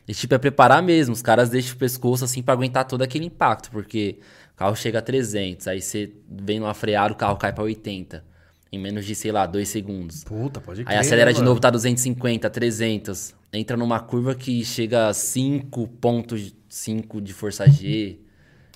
E 0.08 0.14
tipo, 0.14 0.34
é 0.34 0.38
preparar 0.38 0.82
mesmo. 0.82 1.12
Os 1.12 1.20
caras 1.22 1.50
deixam 1.50 1.74
o 1.74 1.78
pescoço 1.78 2.24
assim 2.24 2.42
pra 2.42 2.54
aguentar 2.54 2.86
todo 2.86 3.02
aquele 3.02 3.26
impacto, 3.26 3.70
porque 3.70 4.18
o 4.54 4.56
carro 4.56 4.74
chega 4.74 4.98
a 5.00 5.02
300, 5.02 5.68
aí 5.68 5.80
você 5.82 6.10
vem 6.28 6.58
numa 6.58 6.72
freada, 6.74 7.12
o 7.12 7.16
carro 7.16 7.36
cai 7.36 7.52
pra 7.52 7.62
80. 7.64 8.24
Em 8.70 8.78
menos 8.78 9.06
de, 9.06 9.14
sei 9.14 9.32
lá, 9.32 9.46
dois 9.46 9.68
segundos. 9.68 10.24
Puta, 10.24 10.60
pode 10.60 10.80
Aí 10.80 10.86
crer, 10.86 10.98
acelera 10.98 11.26
né, 11.26 11.32
de 11.32 11.38
mano? 11.38 11.50
novo, 11.50 11.60
tá 11.60 11.70
250, 11.70 12.50
300. 12.50 13.34
entra 13.50 13.78
numa 13.78 13.98
curva 13.98 14.34
que 14.34 14.62
chega 14.64 15.08
a 15.08 15.14
5.5 15.14 17.20
de 17.20 17.32
força 17.32 17.66
G. 17.68 18.18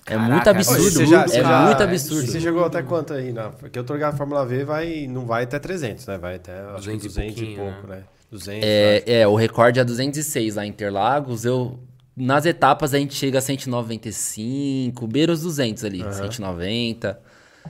É 0.05 0.15
Caraca, 0.15 0.31
muito 0.33 0.49
absurdo. 0.49 0.81
Você 0.91 1.05
já- 1.05 1.23
é 1.23 1.27
já- 1.29 1.65
muito 1.65 1.81
absurdo. 1.83 2.27
você 2.27 2.41
chegou 2.41 2.65
até 2.65 2.81
quanto 2.83 3.13
aí? 3.13 3.31
Não, 3.31 3.51
porque 3.51 3.77
eu 3.79 3.83
tô 3.83 3.93
ligado, 3.93 4.15
a 4.15 4.17
Fórmula 4.17 4.45
V 4.45 4.65
vai, 4.65 5.07
não 5.07 5.25
vai 5.25 5.43
até 5.43 5.59
300, 5.59 6.05
né? 6.07 6.17
Vai 6.17 6.35
até 6.35 6.59
acho 6.59 6.89
que 6.89 6.97
200 6.97 7.05
e 7.05 7.07
200 7.07 7.37
e, 7.37 7.45
pouquinho, 7.45 7.71
pouco, 7.71 7.87
né? 7.87 8.03
200, 8.33 8.63
É, 8.67 9.03
é, 9.21 9.27
o 9.27 9.35
recorde 9.35 9.79
é 9.79 9.83
206 9.83 10.55
lá 10.55 10.65
em 10.65 10.69
Interlagos. 10.69 11.45
Eu, 11.45 11.79
nas 12.17 12.45
etapas 12.45 12.93
a 12.93 12.97
gente 12.99 13.13
chega 13.13 13.37
a 13.37 13.41
195, 13.41 15.07
beira 15.07 15.31
os 15.31 15.41
200 15.41 15.83
ali, 15.83 15.99
190. 16.13 17.19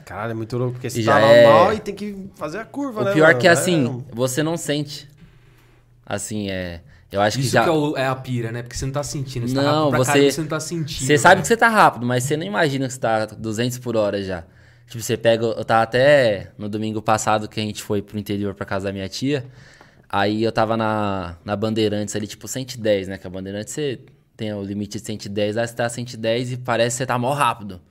Caralho, 0.06 0.32
é 0.32 0.34
muito 0.34 0.58
louco, 0.58 0.74
porque 0.74 0.90
você 0.90 1.02
E 1.02 1.06
tá 1.06 1.20
já 1.20 1.26
lá 1.26 1.32
é- 1.32 1.48
mal 1.48 1.74
e 1.74 1.80
tem 1.80 1.94
que 1.94 2.30
fazer 2.36 2.58
a 2.60 2.66
curva, 2.66 3.02
O 3.02 3.04
né? 3.06 3.14
pior 3.14 3.28
mano? 3.28 3.40
que 3.40 3.48
é 3.48 3.50
É 3.52 3.54
assim, 3.54 3.86
um- 3.86 4.04
você 4.12 4.42
não 4.42 4.58
sente. 4.58 5.08
Assim, 6.06 6.50
é. 6.50 6.82
Eu 7.12 7.22
acho 7.22 7.38
que 7.38 7.44
Isso 7.44 7.54
já. 7.54 7.64
que 7.64 7.70
é, 7.70 7.72
o- 7.72 7.96
é 7.96 8.08
a 8.08 8.16
pira, 8.16 8.52
né? 8.52 8.64
Porque 8.64 8.76
você 8.76 8.86
não 8.86 8.92
tá 8.92 9.04
sentindo. 9.04 9.48
Você 9.48 9.54
tá 9.54 9.62
Não, 9.62 9.72
rápido 9.72 9.90
pra 9.92 10.00
você- 10.00 10.12
caramba, 10.14 10.32
você 10.32 10.42
não 10.42 10.48
tá 10.48 10.60
sentindo. 10.60 11.06
Você 11.08 11.18
sabe 11.18 11.36
né? 11.36 11.42
que 11.44 11.48
você 11.48 11.58
tá 11.58 11.70
rápido, 11.70 12.06
mas 12.08 12.24
você 12.24 12.36
não 12.36 12.44
imagina 12.46 12.88
que 12.88 12.94
você 12.94 13.00
tá 13.00 13.26
200 13.26 13.78
por 13.78 13.96
hora 13.96 14.22
já. 14.24 14.44
Tipo, 14.88 15.02
você 15.04 15.16
pega. 15.16 15.46
Eu 15.46 15.64
tava 15.64 15.84
até 15.84 16.52
no 16.58 16.68
domingo 16.68 17.02
passado 17.04 17.48
que 17.48 17.60
a 17.60 17.64
gente 17.64 17.84
foi 17.84 18.02
pro 18.02 18.18
interior 18.18 18.56
pra 18.56 18.66
casa 18.66 18.86
da 18.86 18.92
minha 18.92 19.08
tia. 19.08 19.46
Aí 20.16 20.44
eu 20.44 20.52
tava 20.52 20.78
na, 20.78 21.38
na 21.44 21.56
Bandeirantes 21.56 22.16
ali, 22.16 22.28
tipo 22.28 22.48
110, 22.48 23.08
né? 23.08 23.18
Que 23.18 23.26
a 23.26 23.30
Bandeirantes 23.32 23.74
você 23.74 24.00
tem 24.38 24.54
o 24.54 24.62
limite 24.62 25.00
de 25.00 25.06
110, 25.08 25.56
lá 25.56 25.66
você 25.66 25.74
tá 25.76 25.90
110 25.90 26.52
e 26.52 26.58
parece 26.58 26.98
que 26.98 26.98
você 27.00 27.06
tá 27.08 27.18
mó 27.18 27.34
rápido. 27.34 27.82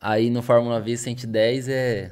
Aí 0.00 0.30
no 0.30 0.42
Fórmula 0.42 0.80
V 0.80 0.96
110 0.96 1.68
é. 1.68 2.08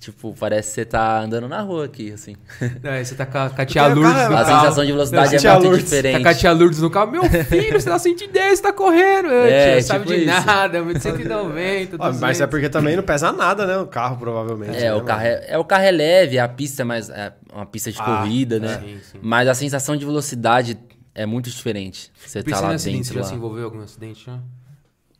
Tipo, 0.00 0.34
parece 0.36 0.70
que 0.70 0.74
você 0.74 0.84
tá 0.84 1.20
andando 1.20 1.46
na 1.48 1.60
rua 1.60 1.84
aqui, 1.84 2.10
assim. 2.12 2.34
É, 2.82 3.04
você 3.04 3.14
tá 3.14 3.24
com 3.24 3.38
a, 3.38 3.50
com 3.50 3.62
a 3.62 3.64
tia 3.64 3.84
Porque 3.84 3.98
o 4.00 4.02
Lourdes 4.02 4.28
no 4.28 4.36
A 4.36 4.44
carro. 4.44 4.60
sensação 4.60 4.84
de 4.84 4.90
velocidade 4.92 5.36
é 5.36 5.50
muito 5.52 5.64
Lourdes, 5.64 5.84
diferente. 5.84 6.12
Tá 6.16 6.22
com 6.24 6.28
a 6.28 6.34
tia 6.34 6.52
Lourdes 6.52 6.78
no 6.80 6.90
carro. 6.90 7.10
Meu 7.12 7.22
filho, 7.46 7.80
você 7.80 7.88
tá 7.88 7.98
110, 8.00 8.56
você 8.58 8.62
tá 8.64 8.72
correndo. 8.72 9.30
É, 9.30 9.50
É, 9.50 9.72
tia, 9.74 9.82
sabe 9.82 10.06
tipo 10.06 10.18
de 10.18 10.24
isso. 10.28 10.46
nada, 10.46 10.82
muito 10.82 10.98
190, 11.00 11.96
Ó, 12.00 12.04
mas 12.06 12.14
200. 12.18 12.40
é 12.40 12.46
porque 12.48 12.68
também 12.68 12.96
não 12.96 13.04
pesa 13.04 13.30
nada, 13.30 13.64
né? 13.64 13.78
O 13.78 13.86
carro, 13.86 14.16
provavelmente. 14.16 14.76
É, 14.76 14.80
né, 14.86 14.94
o 14.94 15.02
carro 15.04 15.22
é, 15.22 15.44
é, 15.46 15.58
o 15.58 15.64
carro 15.64 15.84
é 15.84 15.90
leve, 15.92 16.36
a 16.36 16.48
pista 16.48 16.82
é 16.82 16.84
mais. 16.84 17.08
É 17.08 17.32
uma 17.54 17.66
pista 17.66 17.90
de 17.92 17.98
Ah, 18.00 18.04
corrida, 18.04 18.58
né? 18.58 18.78
sim, 18.80 18.98
sim. 19.02 19.18
Mas 19.22 19.48
a 19.48 19.54
sensação 19.54 19.96
de 19.96 20.04
velocidade 20.04 20.78
é 21.14 21.26
muito 21.26 21.50
diferente. 21.50 22.10
Você 22.26 22.42
tá 22.42 22.60
lá 22.60 22.70
acidente, 22.74 22.96
dentro. 22.98 23.08
você 23.08 23.14
já 23.14 23.20
lá. 23.20 23.26
se 23.26 23.34
envolveu 23.34 23.60
em 23.60 23.64
algum 23.64 23.80
acidente 23.80 24.24
já? 24.26 24.40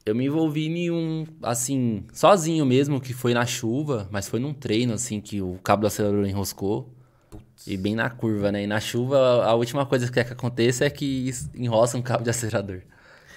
Eu 0.05 0.15
me 0.17 0.25
envolvi 0.27 0.67
em 0.67 0.91
um, 0.91 1.25
assim, 1.43 2.05
sozinho 2.13 2.67
mesmo, 2.67 3.01
que 3.01 3.13
foi 3.13 3.33
na 3.35 3.47
chuva, 3.47 4.09
mas 4.11 4.29
foi 4.29 4.41
num 4.41 4.53
treino, 4.53 4.93
assim, 4.95 5.21
que 5.21 5.41
o 5.41 5.59
cabo 5.63 5.83
do 5.83 5.87
acelerador 5.87 6.27
enroscou. 6.27 6.93
E 7.67 7.77
bem 7.77 7.95
na 7.95 8.11
curva, 8.11 8.51
né? 8.51 8.65
E 8.65 8.67
na 8.67 8.81
chuva, 8.81 9.45
a 9.45 9.55
última 9.55 9.87
coisa 9.87 10.07
que 10.07 10.13
quer 10.13 10.25
que 10.25 10.33
aconteça 10.33 10.85
é 10.85 10.91
que 10.91 11.31
enrosca 11.55 11.97
um 11.97 12.03
cabo 12.03 12.25
de 12.25 12.31
acelerador. 12.31 12.81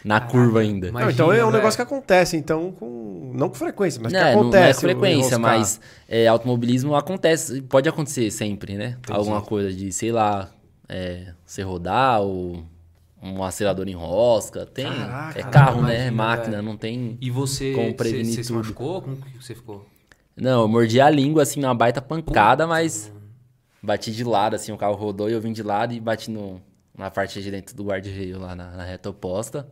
Na 0.05 0.21
curva 0.21 0.59
ainda. 0.59 0.91
Mas- 0.91 1.03
Não, 1.03 1.09
então 1.11 1.25
é 1.25 1.29
um 1.29 1.37
Imagina, 1.39 1.57
negócio 1.57 1.77
que 1.77 1.81
acontece, 1.81 2.37
então, 2.37 2.71
com... 2.71 3.31
não 3.33 3.49
com 3.49 3.55
frequência, 3.55 3.99
mas 4.01 4.13
que 4.13 4.17
Não, 4.19 4.23
não- 4.33 4.39
acontece. 4.41 4.61
não 4.83 4.89
é 4.91 4.93
o 4.93 4.97
frequência, 4.99 5.39
mas 5.39 5.81
é, 6.07 6.27
automobilismo 6.27 6.95
acontece, 6.95 7.61
pode 7.63 7.89
acontecer 7.89 8.29
sempre, 8.31 8.75
né? 8.75 8.97
Alguma 9.09 9.41
coisa 9.41 9.73
de, 9.73 9.91
sei 9.91 10.11
lá, 10.11 10.51
é, 10.87 11.33
você 11.43 11.63
rodar 11.63 12.21
ou 12.21 12.63
um 13.21 13.43
acelerador 13.43 13.87
enrosca, 13.87 14.65
tem. 14.67 14.85
Caraca, 14.85 15.39
é 15.39 15.43
carro, 15.43 15.81
né? 15.81 16.07
imagina, 16.07 16.07
É 16.07 16.11
máquina, 16.11 16.61
não 16.61 16.77
tem. 16.77 17.17
E 17.19 17.31
você, 17.31 17.73
Como 17.73 17.87
você, 17.87 17.93
prevenir 17.95 18.25
você 18.35 18.43
se 18.43 18.47
tudo. 18.49 18.57
machucou? 18.59 19.01
Como 19.01 19.17
que 19.17 19.43
você 19.43 19.55
ficou? 19.55 19.87
Não, 20.37 20.61
eu 20.61 20.67
mordi 20.67 21.01
a 21.01 21.09
língua, 21.09 21.41
assim, 21.41 21.59
numa 21.59 21.73
baita 21.73 21.99
pancada, 22.01 22.67
mas 22.67 23.11
bati 23.81 24.11
de 24.11 24.23
lado, 24.23 24.55
assim, 24.55 24.71
o 24.71 24.77
carro 24.77 24.93
rodou 24.95 25.29
e 25.29 25.33
eu 25.33 25.41
vim 25.41 25.51
de 25.53 25.63
lado 25.63 25.93
e 25.93 25.99
bati 25.99 26.29
no, 26.29 26.61
na 26.95 27.09
parte 27.09 27.41
de 27.41 27.49
dentro 27.49 27.75
do 27.75 27.83
guarda-reio 27.85 28.37
lá 28.39 28.53
na, 28.55 28.69
na 28.71 28.83
reta 28.83 29.09
oposta. 29.09 29.67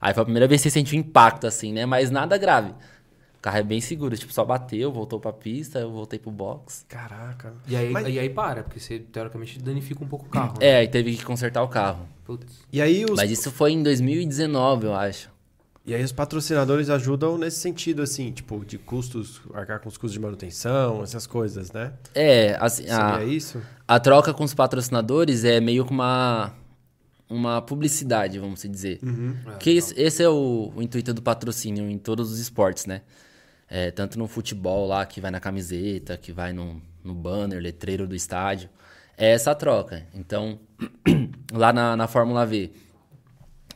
Aí 0.00 0.12
foi 0.14 0.22
a 0.22 0.24
primeira 0.24 0.46
vez 0.46 0.60
que 0.62 0.68
você 0.70 0.74
sentiu 0.74 0.98
impacto, 0.98 1.46
assim, 1.46 1.72
né? 1.72 1.86
Mas 1.86 2.10
nada 2.10 2.36
grave. 2.38 2.70
O 2.70 3.40
carro 3.46 3.58
é 3.58 3.62
bem 3.62 3.80
seguro, 3.80 4.16
tipo, 4.16 4.32
só 4.32 4.44
bateu, 4.44 4.90
voltou 4.90 5.20
pra 5.20 5.32
pista, 5.32 5.78
eu 5.78 5.92
voltei 5.92 6.18
pro 6.18 6.30
box. 6.32 6.84
Caraca. 6.88 7.54
E 7.68 7.76
aí, 7.76 7.90
Mas- 7.90 8.08
e 8.08 8.18
aí 8.18 8.28
para, 8.28 8.62
porque 8.64 8.80
você 8.80 8.98
teoricamente 8.98 9.58
danifica 9.60 10.02
um 10.02 10.08
pouco 10.08 10.26
o 10.26 10.28
carro. 10.28 10.54
né? 10.60 10.66
É, 10.66 10.76
aí 10.78 10.88
teve 10.88 11.14
que 11.16 11.24
consertar 11.24 11.62
o 11.62 11.68
carro. 11.68 12.08
Putz. 12.24 12.60
E 12.72 12.80
aí, 12.82 13.04
os, 13.04 13.16
Mas 13.16 13.30
isso 13.30 13.52
foi 13.52 13.70
em 13.72 13.82
2019, 13.84 14.86
eu 14.86 14.94
acho. 14.94 15.30
e 15.84 15.94
aí 15.94 16.02
os 16.02 16.10
patrocinadores 16.10 16.90
ajudam 16.90 17.38
nesse 17.38 17.58
sentido, 17.60 18.02
assim, 18.02 18.32
tipo, 18.32 18.64
de 18.64 18.76
custos, 18.78 19.40
arcar 19.54 19.78
com 19.78 19.88
os 19.88 19.94
custos 19.96 20.12
de 20.14 20.18
manutenção, 20.18 21.00
essas 21.04 21.24
coisas, 21.28 21.70
né? 21.70 21.92
É, 22.16 22.56
assim, 22.60 22.90
a, 22.90 23.12
Seria 23.18 23.24
isso? 23.32 23.62
a 23.86 24.00
troca 24.00 24.34
com 24.34 24.42
os 24.42 24.52
patrocinadores 24.54 25.44
é 25.44 25.60
meio 25.60 25.84
que 25.84 25.92
uma, 25.92 26.52
uma 27.28 27.60
publicidade, 27.60 28.38
vamos 28.38 28.62
dizer. 28.62 29.00
que 29.58 29.70
esse, 29.70 30.00
esse 30.00 30.22
é 30.22 30.28
o, 30.28 30.72
o 30.74 30.82
intuito 30.82 31.12
do 31.12 31.22
patrocínio 31.22 31.88
em 31.90 31.98
todos 31.98 32.30
os 32.30 32.38
esportes, 32.38 32.86
né? 32.86 33.02
É, 33.68 33.90
tanto 33.90 34.18
no 34.18 34.28
futebol 34.28 34.86
lá, 34.86 35.04
que 35.04 35.20
vai 35.20 35.30
na 35.30 35.40
camiseta, 35.40 36.16
que 36.16 36.32
vai 36.32 36.52
no, 36.52 36.80
no 37.02 37.14
banner, 37.14 37.60
letreiro 37.60 38.06
do 38.06 38.14
estádio. 38.14 38.68
É 39.18 39.32
essa 39.32 39.54
troca. 39.54 40.06
Então, 40.14 40.60
lá 41.52 41.72
na, 41.72 41.96
na 41.96 42.06
Fórmula 42.06 42.46
V, 42.46 42.70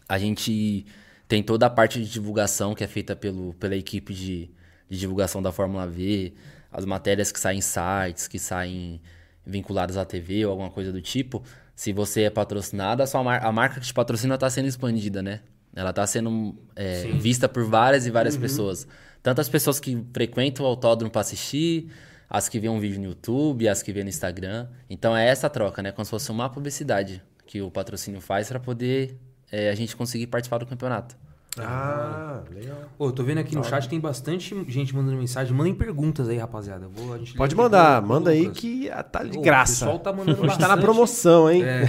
a 0.09 0.19
gente 0.19 0.87
tem 1.27 1.43
toda 1.43 1.67
a 1.67 1.71
parte 1.71 2.01
de 2.01 2.11
divulgação 2.11 2.75
que 2.75 2.85
é 2.85 2.87
feita 2.87 3.17
pelo, 3.17 3.55
pela 3.55 3.75
equipe 3.77 4.13
de, 4.13 4.51
de 4.89 4.99
divulgação 4.99 5.41
da 5.41 5.51
Fórmula 5.51 5.87
V, 5.87 6.35
as 6.71 6.85
matérias 6.85 7.33
que 7.33 7.41
saem 7.41 7.59
em 7.59 7.63
sites, 7.63 8.29
que 8.29 8.39
saem 8.39 9.01
vinculadas 9.47 9.97
à 9.97 10.05
TV 10.05 10.45
ou 10.45 10.53
alguma 10.53 10.71
coisa 10.71 10.93
do 10.93 11.01
tipo. 11.01 11.43
Se 11.81 11.95
você 11.95 12.25
é 12.25 12.31
patrocinado, 12.31 13.03
a, 13.03 13.07
sua 13.07 13.25
mar 13.25 13.43
a 13.43 13.51
marca 13.51 13.81
que 13.81 13.87
te 13.87 13.95
patrocina 13.95 14.35
está 14.35 14.51
sendo 14.51 14.69
expandida, 14.69 15.23
né? 15.23 15.41
Ela 15.75 15.89
está 15.89 16.07
sendo 16.07 16.55
é, 16.77 17.05
vista 17.05 17.49
por 17.49 17.65
várias 17.65 18.05
e 18.05 18.11
várias 18.11 18.37
pessoas. 18.37 18.87
Tanto 19.23 19.41
as 19.41 19.49
pessoas 19.49 19.81
que 19.81 20.05
frequentam 20.13 20.67
o 20.67 20.69
autódromo 20.69 21.11
para 21.11 21.23
assistir, 21.23 21.91
as 22.29 22.51
que 22.51 22.61
vêem 22.61 22.71
um 22.71 22.79
vídeo 22.79 23.01
no 23.01 23.07
YouTube, 23.07 23.67
as 23.67 23.83
que 23.83 23.95
vêem 23.95 24.05
no 24.05 24.11
Instagram. 24.11 24.69
Então 24.91 25.17
é 25.17 25.27
essa 25.27 25.49
troca, 25.49 25.81
né? 25.81 25.91
Como 25.91 26.05
se 26.05 26.11
fosse 26.11 26.31
uma 26.31 26.51
publicidade 26.51 27.23
que 27.47 27.63
o 27.63 27.71
patrocínio 27.71 28.21
faz 28.21 28.49
para 28.49 28.61
poder 28.61 29.19
é, 29.51 29.71
a 29.71 29.75
gente 29.75 29.97
conseguir 29.97 30.27
participar 30.27 30.59
do 30.59 30.67
campeonato. 30.67 31.17
Ah, 31.59 32.43
legal. 32.55 32.77
Pô, 32.97 33.09
eu 33.09 33.13
tô 33.13 33.25
vendo 33.25 33.39
aqui 33.39 33.57
no 33.57 33.65
chat 33.65 33.89
tem 33.89 33.99
bastante 33.99 34.55
gente 34.69 34.95
mandando 34.95 35.17
mensagem. 35.17 35.53
Mandem 35.53 35.75
perguntas 35.75 36.29
aí, 36.29 36.39
rapaziada. 36.39 36.87
Vou, 36.89 37.13
a 37.13 37.19
gente 37.19 37.35
Pode 37.35 37.57
mandar, 37.57 38.01
manda 38.03 38.31
aí 38.31 38.51
que 38.51 38.89
ah, 38.91 39.03
tá 39.03 39.25
de 39.25 39.37
Ô, 39.37 39.43
graça. 39.43 39.85
O 39.85 39.89
pessoal 39.89 39.99
tá 39.99 40.13
mandando 40.13 40.39
Hoje 40.43 40.53
tá 40.53 40.59
na 40.59 40.69
bastante- 40.69 40.81
promoção, 40.85 41.51
hein? 41.51 41.63
É. 41.65 41.85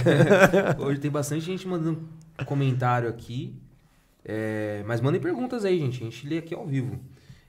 Hoje 0.82 0.98
tem 0.98 1.10
bastante 1.10 1.44
gente 1.44 1.66
mandando 1.68 2.00
comentário 2.44 3.08
aqui. 3.08 3.54
É, 4.24 4.82
mas 4.86 5.00
mandem 5.00 5.20
perguntas 5.20 5.64
aí, 5.64 5.78
gente. 5.78 6.02
A 6.02 6.04
gente 6.04 6.26
lê 6.26 6.38
aqui 6.38 6.54
ao 6.54 6.66
vivo. 6.66 6.98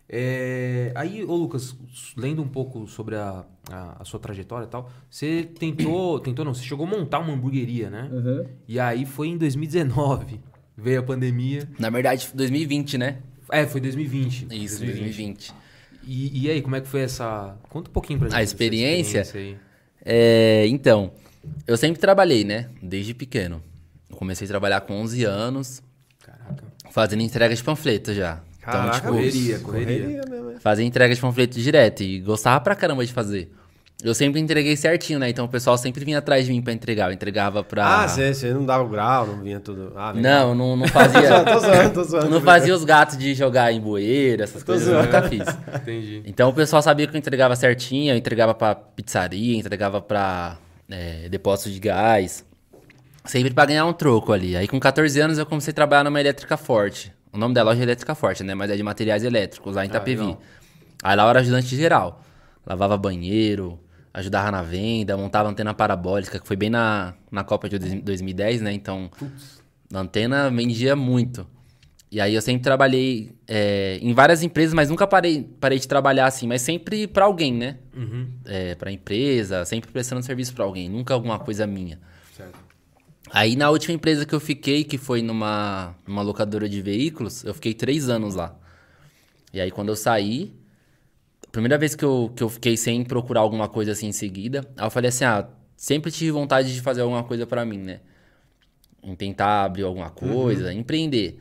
É, 0.07 0.91
aí, 0.95 1.23
ô 1.23 1.35
Lucas, 1.35 1.75
lendo 2.15 2.41
um 2.43 2.47
pouco 2.47 2.85
sobre 2.87 3.15
a, 3.15 3.43
a, 3.71 4.01
a 4.01 4.05
sua 4.05 4.19
trajetória 4.19 4.65
e 4.65 4.67
tal, 4.69 4.87
você 5.09 5.49
tentou, 5.57 6.19
tentou 6.19 6.45
não, 6.45 6.53
você 6.53 6.61
chegou 6.63 6.85
a 6.85 6.89
montar 6.89 7.19
uma 7.19 7.33
hamburgueria, 7.33 7.89
né? 7.89 8.09
E 8.67 8.79
aí 8.79 9.05
foi 9.05 9.29
em 9.29 9.37
2019, 9.37 10.39
veio 10.77 10.99
a 10.99 11.03
pandemia. 11.03 11.67
Na 11.79 11.89
verdade, 11.89 12.29
2020, 12.33 12.97
né? 12.97 13.17
É, 13.51 13.65
foi 13.65 13.81
2020. 13.81 14.47
Isso, 14.51 14.79
2020. 14.79 15.53
E, 16.05 16.45
e 16.45 16.51
aí, 16.51 16.61
como 16.61 16.75
é 16.75 16.81
que 16.81 16.87
foi 16.87 17.01
essa... 17.01 17.55
Conta 17.69 17.89
um 17.89 17.93
pouquinho 17.93 18.19
pra 18.19 18.29
gente. 18.29 18.37
A 18.37 18.43
experiência? 18.43 19.21
experiência. 19.21 19.59
É, 20.03 20.65
então, 20.67 21.11
eu 21.65 21.77
sempre 21.77 21.99
trabalhei, 21.99 22.43
né? 22.43 22.69
Desde 22.81 23.13
pequeno. 23.13 23.61
Eu 24.09 24.17
comecei 24.17 24.45
a 24.45 24.49
trabalhar 24.49 24.81
com 24.81 24.93
11 24.93 25.23
anos, 25.23 25.81
Caraca. 26.21 26.63
fazendo 26.91 27.21
entrega 27.21 27.55
de 27.55 27.63
panfleto 27.63 28.13
já. 28.13 28.41
Caraca, 28.59 28.87
então, 28.87 28.93
tipo, 28.93 29.07
correria, 29.07 29.59
correria. 29.59 30.21
mesmo, 30.29 30.51
é. 30.51 30.59
fazia 30.59 30.85
entrega 30.85 31.13
de 31.13 31.19
panfleto 31.19 31.59
direto 31.59 32.01
e 32.01 32.19
gostava 32.19 32.61
pra 32.61 32.75
caramba 32.75 33.05
de 33.05 33.11
fazer. 33.11 33.51
Eu 34.03 34.13
sempre 34.13 34.41
entreguei 34.41 34.75
certinho, 34.75 35.17
né? 35.17 35.29
Então 35.29 35.45
o 35.45 35.47
pessoal 35.47 35.77
sempre 35.77 36.03
vinha 36.03 36.17
atrás 36.17 36.45
de 36.45 36.51
mim 36.51 36.61
pra 36.61 36.73
entregar. 36.73 37.09
Eu 37.09 37.13
entregava 37.13 37.63
pra. 37.63 38.03
Ah, 38.03 38.07
você, 38.07 38.33
você 38.33 38.53
não 38.53 38.65
dava 38.65 38.83
o 38.83 38.89
grau, 38.89 39.25
não 39.25 39.41
vinha 39.41 39.59
tudo. 39.61 39.93
Ah. 39.95 40.13
Não, 40.13 40.53
não, 40.53 40.75
não 40.75 40.87
fazia. 40.87 41.43
tô 41.45 41.59
zoando, 41.59 41.93
tô 41.93 42.03
zoando. 42.03 42.29
não 42.29 42.41
fazia 42.41 42.75
os 42.75 42.83
gatos 42.83 43.17
de 43.17 43.33
jogar 43.33 43.71
em 43.71 43.79
bueiro, 43.79 44.43
essas 44.43 44.61
coisas 44.61 44.87
eu 44.87 45.01
nunca 45.01 45.21
fiz. 45.23 45.47
Entendi. 45.81 46.21
Então 46.25 46.49
o 46.49 46.53
pessoal 46.53 46.81
sabia 46.81 47.07
que 47.07 47.15
eu 47.15 47.17
entregava 47.17 47.55
certinho, 47.55 48.13
eu 48.13 48.17
entregava 48.17 48.53
pra 48.53 48.75
pizzaria, 48.75 49.57
entregava 49.57 50.01
pra 50.01 50.57
é, 50.89 51.29
depósito 51.29 51.71
de 51.71 51.79
gás. 51.79 52.45
Sempre 53.23 53.53
pra 53.53 53.65
ganhar 53.65 53.85
um 53.85 53.93
troco 53.93 54.33
ali. 54.33 54.57
Aí 54.57 54.67
com 54.67 54.77
14 54.77 55.17
anos 55.21 55.37
eu 55.37 55.45
comecei 55.45 55.71
a 55.71 55.73
trabalhar 55.73 56.03
numa 56.03 56.19
elétrica 56.19 56.57
forte. 56.57 57.13
O 57.33 57.37
nome 57.37 57.55
da 57.55 57.63
loja 57.63 57.79
é 57.79 57.83
Elétrica 57.83 58.13
Forte, 58.13 58.43
né? 58.43 58.53
Mas 58.53 58.69
é 58.69 58.75
de 58.75 58.83
materiais 58.83 59.23
elétricos, 59.23 59.75
lá 59.75 59.83
em 59.83 59.87
Itapevi. 59.87 60.21
legal. 60.21 60.41
Aí 61.01 61.15
lá 61.15 61.23
eu 61.23 61.29
era 61.29 61.39
ajudante 61.39 61.75
geral. 61.75 62.21
Lavava 62.63 62.95
banheiro, 62.95 63.79
ajudava 64.13 64.51
na 64.51 64.61
venda, 64.61 65.17
montava 65.17 65.49
antena 65.49 65.73
parabólica, 65.73 66.39
que 66.39 66.47
foi 66.47 66.55
bem 66.55 66.69
na, 66.69 67.15
na 67.31 67.43
Copa 67.43 67.67
de 67.67 67.79
2010, 67.79 68.61
né? 68.61 68.71
Então, 68.71 69.09
a 69.91 69.99
antena 69.99 70.49
vendia 70.51 70.95
muito. 70.95 71.47
E 72.11 72.21
aí 72.21 72.35
eu 72.35 72.41
sempre 72.43 72.61
trabalhei 72.61 73.35
é, 73.47 73.97
em 73.99 74.13
várias 74.13 74.43
empresas, 74.43 74.71
mas 74.71 74.87
nunca 74.87 75.07
parei, 75.07 75.49
parei 75.59 75.79
de 75.79 75.87
trabalhar 75.87 76.27
assim, 76.27 76.45
mas 76.45 76.61
sempre 76.61 77.07
pra 77.07 77.25
alguém, 77.25 77.51
né? 77.51 77.79
Uhum. 77.95 78.27
É, 78.45 78.75
pra 78.75 78.91
empresa, 78.91 79.65
sempre 79.65 79.91
prestando 79.91 80.21
serviço 80.21 80.53
pra 80.53 80.63
alguém, 80.63 80.87
nunca 80.87 81.15
alguma 81.15 81.39
coisa 81.39 81.65
minha. 81.65 81.99
Certo. 82.37 82.59
Aí 83.31 83.55
na 83.55 83.71
última 83.71 83.95
empresa 83.95 84.27
que 84.27 84.35
eu 84.35 84.39
fiquei, 84.39 84.83
que 84.83 84.95
foi 84.95 85.23
numa, 85.23 85.95
numa 86.07 86.21
locadora 86.21 86.69
de 86.69 86.83
veículos, 86.83 87.43
eu 87.43 87.53
fiquei 87.55 87.73
três 87.73 88.07
anos 88.07 88.35
lá. 88.35 88.55
E 89.51 89.59
aí 89.59 89.71
quando 89.71 89.89
eu 89.89 89.95
saí, 89.95 90.53
primeira 91.53 91.77
vez 91.77 91.93
que 91.95 92.03
eu, 92.03 92.31
que 92.35 92.43
eu 92.43 92.49
fiquei 92.49 92.75
sem 92.75 93.03
procurar 93.03 93.41
alguma 93.41 93.69
coisa 93.69 93.91
assim 93.91 94.07
em 94.07 94.11
seguida, 94.11 94.67
aí 94.75 94.85
eu 94.85 94.89
falei 94.89 95.09
assim, 95.09 95.23
ah, 95.23 95.47
sempre 95.77 96.11
tive 96.11 96.31
vontade 96.31 96.73
de 96.73 96.81
fazer 96.81 97.01
alguma 97.01 97.23
coisa 97.23 97.45
pra 97.45 97.63
mim, 97.63 97.77
né? 97.77 97.99
Em 99.03 99.15
tentar 99.15 99.63
abrir 99.63 99.83
alguma 99.83 100.09
coisa, 100.09 100.73
empreender. 100.73 101.39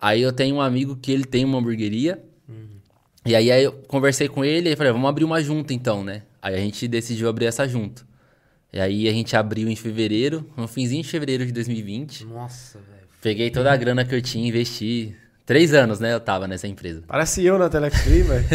Aí 0.00 0.22
eu 0.22 0.32
tenho 0.32 0.56
um 0.56 0.60
amigo 0.60 0.96
que 0.96 1.12
ele 1.12 1.24
tem 1.24 1.44
uma 1.44 1.58
hamburgueria. 1.58 2.24
E 3.24 3.36
aí, 3.36 3.52
aí 3.52 3.62
eu 3.62 3.72
conversei 3.86 4.26
com 4.26 4.44
ele 4.44 4.70
e 4.70 4.74
falei, 4.74 4.90
vamos 4.90 5.08
abrir 5.08 5.24
uma 5.24 5.40
junta 5.40 5.72
então, 5.72 6.02
né? 6.02 6.22
Aí 6.40 6.54
a 6.54 6.58
gente 6.58 6.88
decidiu 6.88 7.28
abrir 7.28 7.46
essa 7.46 7.68
junta. 7.68 8.04
E 8.72 8.80
aí 8.80 9.06
a 9.06 9.12
gente 9.12 9.36
abriu 9.36 9.68
em 9.68 9.76
fevereiro, 9.76 10.50
no 10.56 10.66
finzinho 10.66 11.02
de 11.02 11.08
fevereiro 11.08 11.44
de 11.44 11.52
2020. 11.52 12.24
Nossa, 12.24 12.78
velho. 12.78 13.06
Peguei 13.20 13.50
toda 13.50 13.70
a 13.70 13.76
grana 13.76 14.04
que 14.04 14.14
eu 14.14 14.22
tinha, 14.22 14.48
investi. 14.48 15.14
Três 15.44 15.74
anos, 15.74 15.98
né? 15.98 16.14
Eu 16.14 16.20
tava 16.20 16.46
nessa 16.46 16.68
empresa. 16.68 17.02
Parece 17.06 17.44
eu 17.44 17.58
na 17.58 17.68
Telex 17.68 18.00
Free, 18.02 18.22
velho. 18.22 18.46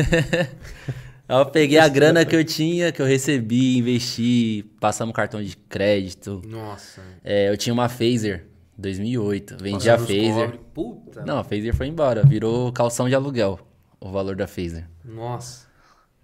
Aí 1.30 1.38
eu 1.38 1.46
peguei 1.46 1.78
a 1.78 1.88
grana 1.90 2.24
que 2.24 2.36
eu 2.36 2.44
tinha, 2.44 2.92
que 2.92 3.02
eu 3.02 3.06
recebi, 3.06 3.78
investi, 3.78 4.64
passamos 4.80 5.14
cartão 5.14 5.44
de 5.44 5.58
crédito. 5.58 6.42
Nossa. 6.48 7.02
É, 7.24 7.50
eu 7.50 7.58
tinha 7.58 7.74
uma 7.74 7.90
Phaser, 7.90 8.46
2008. 8.78 9.58
Vendi 9.60 9.90
a 9.90 9.98
Phaser. 9.98 10.58
Puta. 10.74 11.26
Não, 11.26 11.40
a 11.40 11.44
Phaser 11.44 11.76
foi 11.76 11.88
embora, 11.88 12.24
virou 12.24 12.72
calção 12.72 13.10
de 13.10 13.16
aluguel, 13.16 13.60
o 14.00 14.10
valor 14.10 14.38
da 14.38 14.48
Phaser. 14.48 14.88
Nossa. 15.04 15.68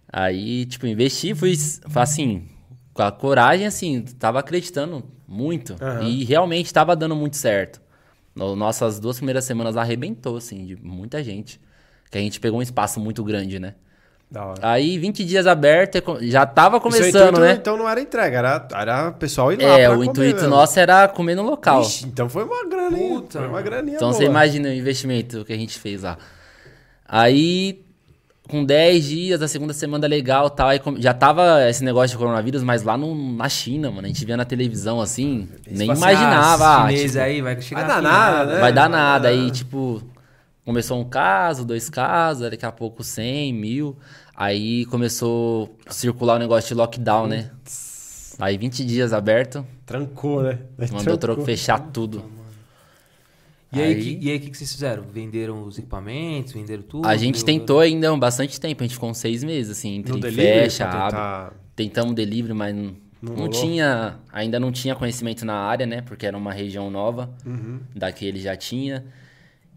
Aí, 0.07 0.66
tipo, 0.66 0.88
investi, 0.88 1.36
fui 1.36 1.53
assim, 1.95 2.47
com 2.93 3.01
a 3.01 3.11
coragem, 3.11 3.66
assim, 3.66 4.03
tava 4.18 4.39
acreditando 4.39 5.03
muito. 5.28 5.76
Aham. 5.82 6.07
E 6.07 6.24
realmente 6.24 6.72
tava 6.72 6.95
dando 6.95 7.16
muito 7.16 7.36
certo. 7.36 7.82
No- 8.36 8.56
Nossas 8.56 9.00
duas 9.00 9.18
primeiras 9.18 9.46
semanas 9.46 9.78
arrebentou, 9.78 10.38
assim, 10.38 10.66
de 10.66 10.76
muita 10.76 11.24
gente. 11.24 11.60
Que 12.12 12.18
a 12.18 12.22
gente 12.22 12.40
pegou 12.40 12.60
um 12.60 12.62
espaço 12.62 13.00
muito 13.00 13.24
grande, 13.24 13.60
né? 13.60 13.76
Da 14.30 14.46
hora. 14.46 14.60
Aí, 14.64 14.98
20 14.98 15.24
dias 15.24 15.46
aberto, 15.46 16.02
já 16.22 16.44
tava 16.46 16.80
começando, 16.80 17.08
intuito, 17.10 17.40
né? 17.40 17.52
Então 17.54 17.78
não 17.78 17.88
era 17.88 18.02
entrega, 18.02 18.38
era, 18.38 18.68
era 18.74 19.12
pessoal 19.12 19.52
ir 19.54 19.62
lá 19.62 19.78
É, 19.80 19.84
pra 19.86 19.92
o 19.92 19.98
comer 19.98 20.10
intuito 20.10 20.36
mesmo. 20.42 20.50
nosso 20.50 20.80
era 20.80 21.08
comer 21.08 21.36
no 21.36 21.44
local. 21.44 21.82
Ixi, 21.84 22.06
então 22.08 22.28
foi 22.28 22.44
uma 22.44 22.68
graninha. 22.68 23.10
Puta, 23.22 23.40
foi 23.40 23.48
uma 23.48 23.62
graninha 23.62 23.96
Então 23.98 24.10
boa. 24.10 24.18
você 24.20 24.26
imagina 24.26 24.70
o 24.70 24.74
investimento 24.74 25.46
que 25.46 25.54
a 25.54 25.58
gente 25.58 25.78
fez 25.78 26.02
lá. 26.02 26.18
Aí, 27.08 27.84
com 28.50 28.64
10 28.66 29.06
dias, 29.06 29.41
a 29.41 29.48
segunda 29.48 29.74
semana 29.74 30.06
legal 30.06 30.50
tal, 30.50 30.68
aí 30.68 30.80
já 30.98 31.14
tava 31.14 31.68
esse 31.70 31.84
negócio 31.84 32.10
de 32.10 32.18
coronavírus, 32.18 32.62
mas 32.62 32.84
lá 32.84 32.98
no- 32.98 33.36
na 33.38 33.48
China, 33.48 33.89
mano, 33.89 34.06
a 34.06 34.08
gente 34.08 34.26
via 34.26 34.36
na 34.36 34.46
televisão 34.46 35.00
assim, 35.00 35.48
nem 35.66 35.89
assim, 35.89 36.02
imaginava. 36.02 36.66
Ah, 36.66 36.86
ah, 36.86 36.94
tipo, 36.94 37.20
aí 37.20 37.41
vai 37.41 37.62
chegar 37.62 37.82
vai 37.82 37.89
dar 37.89 38.02
nada, 38.02 38.54
né? 38.56 38.60
vai 38.60 38.74
dar 38.74 38.89
nada. 38.89 39.28
Aí, 39.30 39.50
tipo, 39.50 40.04
começou 40.66 41.00
um 41.00 41.06
caso, 41.06 41.64
dois 41.66 41.89
casos, 41.89 42.50
daqui 42.50 42.66
a 42.66 42.72
pouco 42.72 43.04
100, 43.04 43.54
mil. 43.54 43.98
Aí 44.36 44.86
começou 44.88 45.78
a 45.86 45.91
circular 45.94 46.36
o 46.36 46.39
negócio 46.39 46.68
de 46.68 46.74
lockdown, 46.74 47.28
né? 47.28 47.50
Aí 48.39 48.58
20 48.58 48.84
dias 48.84 49.14
aberto, 49.14 49.66
Trancou, 49.86 50.41
né? 50.41 50.58
mandou 50.91 51.18
Trancou. 51.18 51.46
fechar 51.46 51.80
tudo. 51.80 52.24
E 53.74 53.82
aí, 53.82 53.94
Aí- 53.96 54.04
que- 54.04 54.26
e 54.26 54.30
aí, 54.32 54.38
o 54.38 54.40
que, 54.40 54.50
que 54.52 54.58
vocês 54.58 54.72
fizeram? 54.72 55.04
Venderam 55.12 55.64
os 55.64 55.78
equipamentos, 55.80 56.54
venderam 56.54 56.84
tudo? 56.84 57.08
A 57.08 57.16
gente 57.18 57.38
Deu- 57.38 57.46
tentou 57.46 57.80
ainda 57.80 58.16
bastante 58.18 58.60
tempo, 58.60 58.84
a 58.84 58.86
gente 58.86 58.94
ficou 58.94 59.10
uns 59.10 59.18
seis 59.18 59.44
meses, 59.44 59.78
assim, 59.78 59.96
entre 59.96 60.32
fecha, 60.32 60.86
pra 60.88 61.00
abre. 61.00 61.10
tentar... 61.12 61.54
Tentamos 61.76 62.14
delivery, 62.14 62.54
mas 62.54 62.76
não, 62.76 62.96
Não 63.22 63.36
não 63.36 63.50
tinha, 63.50 64.20
ainda 64.32 64.60
não 64.60 64.72
tinha 64.72 64.94
conhecimento 64.96 65.44
na 65.46 65.56
área, 65.56 65.86
né? 65.88 66.02
Porque 66.02 66.26
era 66.26 66.38
uma 66.38 66.52
região 66.54 66.92
nova, 66.92 67.34
Uhum. 67.46 67.80
daqui 67.96 68.26
ele 68.28 68.40
já 68.40 68.56
tinha. 68.56 69.04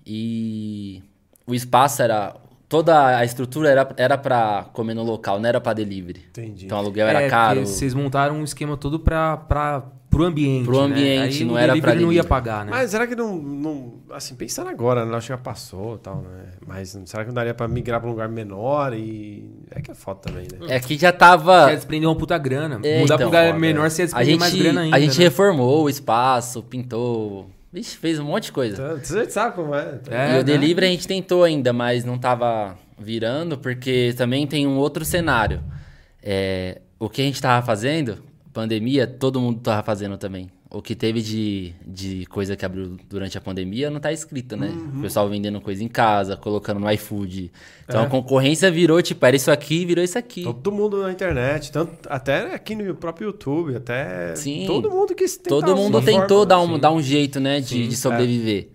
E 0.05 1.03
o 1.47 1.55
espaço 1.55 2.03
era, 2.03 2.37
toda 2.69 3.17
a 3.19 3.25
estrutura 3.25 3.69
era, 3.71 3.89
era 3.97 4.19
pra 4.19 4.69
comer 4.73 4.95
no 4.95 5.03
local, 5.03 5.39
não 5.41 5.49
era 5.49 5.61
pra 5.61 5.73
delivery. 5.73 6.21
Entendi. 6.29 6.67
Então 6.67 6.79
o 6.79 6.81
aluguel 6.81 7.07
É, 7.07 7.11
era 7.11 7.31
caro. 7.31 7.67
Vocês 7.67 7.95
montaram 7.95 8.37
um 8.37 8.45
esquema 8.45 8.77
todo 8.77 9.01
pra, 9.01 9.37
pra, 9.37 9.83
pro 10.17 10.25
ambiente. 10.25 10.64
Pro 10.64 10.79
né? 10.79 10.85
ambiente, 10.85 11.39
Aí 11.39 11.45
não 11.45 11.59
era 11.59 11.77
pra 11.79 11.95
não 11.95 12.12
ia 12.12 12.25
pagar, 12.25 12.64
né? 12.64 12.71
Mas 12.71 12.91
será 12.91 13.07
que 13.07 13.14
não, 13.14 13.37
não... 13.37 13.95
Assim, 14.11 14.35
pensando 14.35 14.71
agora, 14.71 15.05
né? 15.05 15.14
Acho 15.14 15.27
que 15.27 15.33
já 15.33 15.39
passou 15.39 15.97
e 15.97 15.99
tal, 15.99 16.23
né? 16.23 16.47
Mas 16.67 16.99
será 17.05 17.23
que 17.23 17.29
não 17.29 17.35
daria 17.35 17.53
pra 17.53 17.69
migrar 17.69 18.01
pra 18.01 18.09
um 18.09 18.12
lugar 18.12 18.29
menor 18.29 18.95
e... 18.95 19.51
É 19.71 19.81
que 19.83 19.91
é 19.91 19.95
foda 19.95 20.21
também, 20.21 20.47
né? 20.51 20.75
É 20.75 20.81
que 20.81 20.97
já 20.97 21.12
tava... 21.12 21.64
Você 21.64 21.71
ia 21.71 21.77
desprender 21.77 22.09
uma 22.09 22.17
puta 22.17 22.39
grana. 22.39 22.81
É, 22.83 23.01
Mudar 23.01 23.14
então, 23.14 23.17
pro 23.17 23.27
lugar 23.27 23.47
foda, 23.49 23.59
menor, 23.59 23.91
você 23.91 24.03
ia 24.03 24.05
A 24.05 24.07
desprender 24.07 24.31
gente, 24.31 24.41
mais 24.41 24.55
grana 24.55 24.81
ainda. 24.81 24.97
a 24.97 25.01
gente 25.01 25.19
né? 25.19 25.25
reformou 25.25 25.85
o 25.85 25.89
espaço, 25.91 26.62
pintou... 26.62 27.51
Vixe, 27.73 27.97
fez 27.97 28.19
um 28.19 28.25
monte 28.25 28.45
de 28.45 28.53
coisa. 28.53 28.83
Então, 28.83 28.99
Você 29.05 29.29
sabe 29.29 29.55
como 29.55 29.75
é. 29.75 30.01
É, 30.09 30.31
e 30.31 30.33
né? 30.33 30.41
o 30.41 30.45
delivery 30.45 30.87
a 30.87 30.91
gente 30.91 31.07
tentou 31.07 31.45
ainda, 31.45 31.75
mas 31.75 32.05
não 32.05 32.17
tava 32.17 32.79
virando, 32.99 33.59
porque 33.59 34.14
também 34.17 34.47
tem 34.47 34.67
um 34.67 34.79
outro 34.79 35.05
cenário. 35.05 35.62
É, 36.23 36.81
o 36.99 37.11
que 37.11 37.21
a 37.21 37.25
gente 37.25 37.43
tava 37.43 37.64
fazendo, 37.67 38.19
pandemia, 38.61 39.07
todo 39.07 39.39
mundo 39.41 39.61
tava 39.61 39.83
fazendo 39.83 40.17
também. 40.17 40.49
O 40.71 40.83
que 40.83 40.95
teve 40.97 41.23
de, 41.23 41.75
de 41.87 42.27
coisa 42.27 42.57
que 42.57 42.65
abriu 42.65 42.97
durante 43.09 43.39
a 43.39 43.41
pandemia 43.41 43.89
não 43.89 44.01
tá 44.01 44.11
escrito, 44.13 44.57
né? 44.57 44.69
Uhum. 44.69 44.99
O 44.99 45.03
pessoal 45.03 45.29
vendendo 45.29 45.61
coisa 45.61 45.85
em 45.85 45.89
casa, 45.89 46.37
colocando 46.37 46.81
no 46.81 46.91
iFood. 46.91 47.53
Então 47.85 48.01
É. 48.03 48.05
a 48.05 48.09
concorrência 48.09 48.71
virou, 48.71 49.01
tipo, 49.01 49.25
era 49.25 49.37
isso 49.37 49.51
aqui, 49.51 49.85
virou 49.87 50.03
isso 50.03 50.19
aqui. 50.19 50.43
Todo 50.43 50.73
mundo 50.73 51.03
na 51.03 51.13
internet, 51.13 51.71
tanto, 51.71 51.93
até 52.09 52.53
aqui 52.55 52.75
no 52.75 52.95
próprio 52.95 53.27
YouTube, 53.29 53.77
até 53.77 54.35
Sim. 54.35 54.65
todo 54.67 54.91
mundo 54.91 55.15
quis 55.15 55.37
tentar 55.37 55.51
Todo 55.51 55.77
mundo 55.77 56.03
tentou 56.03 56.29
forma, 56.29 56.47
dar 56.47 56.61
um, 56.61 56.71
assim. 56.73 56.81
dar 56.81 56.91
um 56.93 57.03
jeito, 57.03 57.39
né, 57.39 57.61
de, 57.61 57.69
Sim, 57.69 57.89
de 57.89 57.97
sobreviver. 57.97 58.71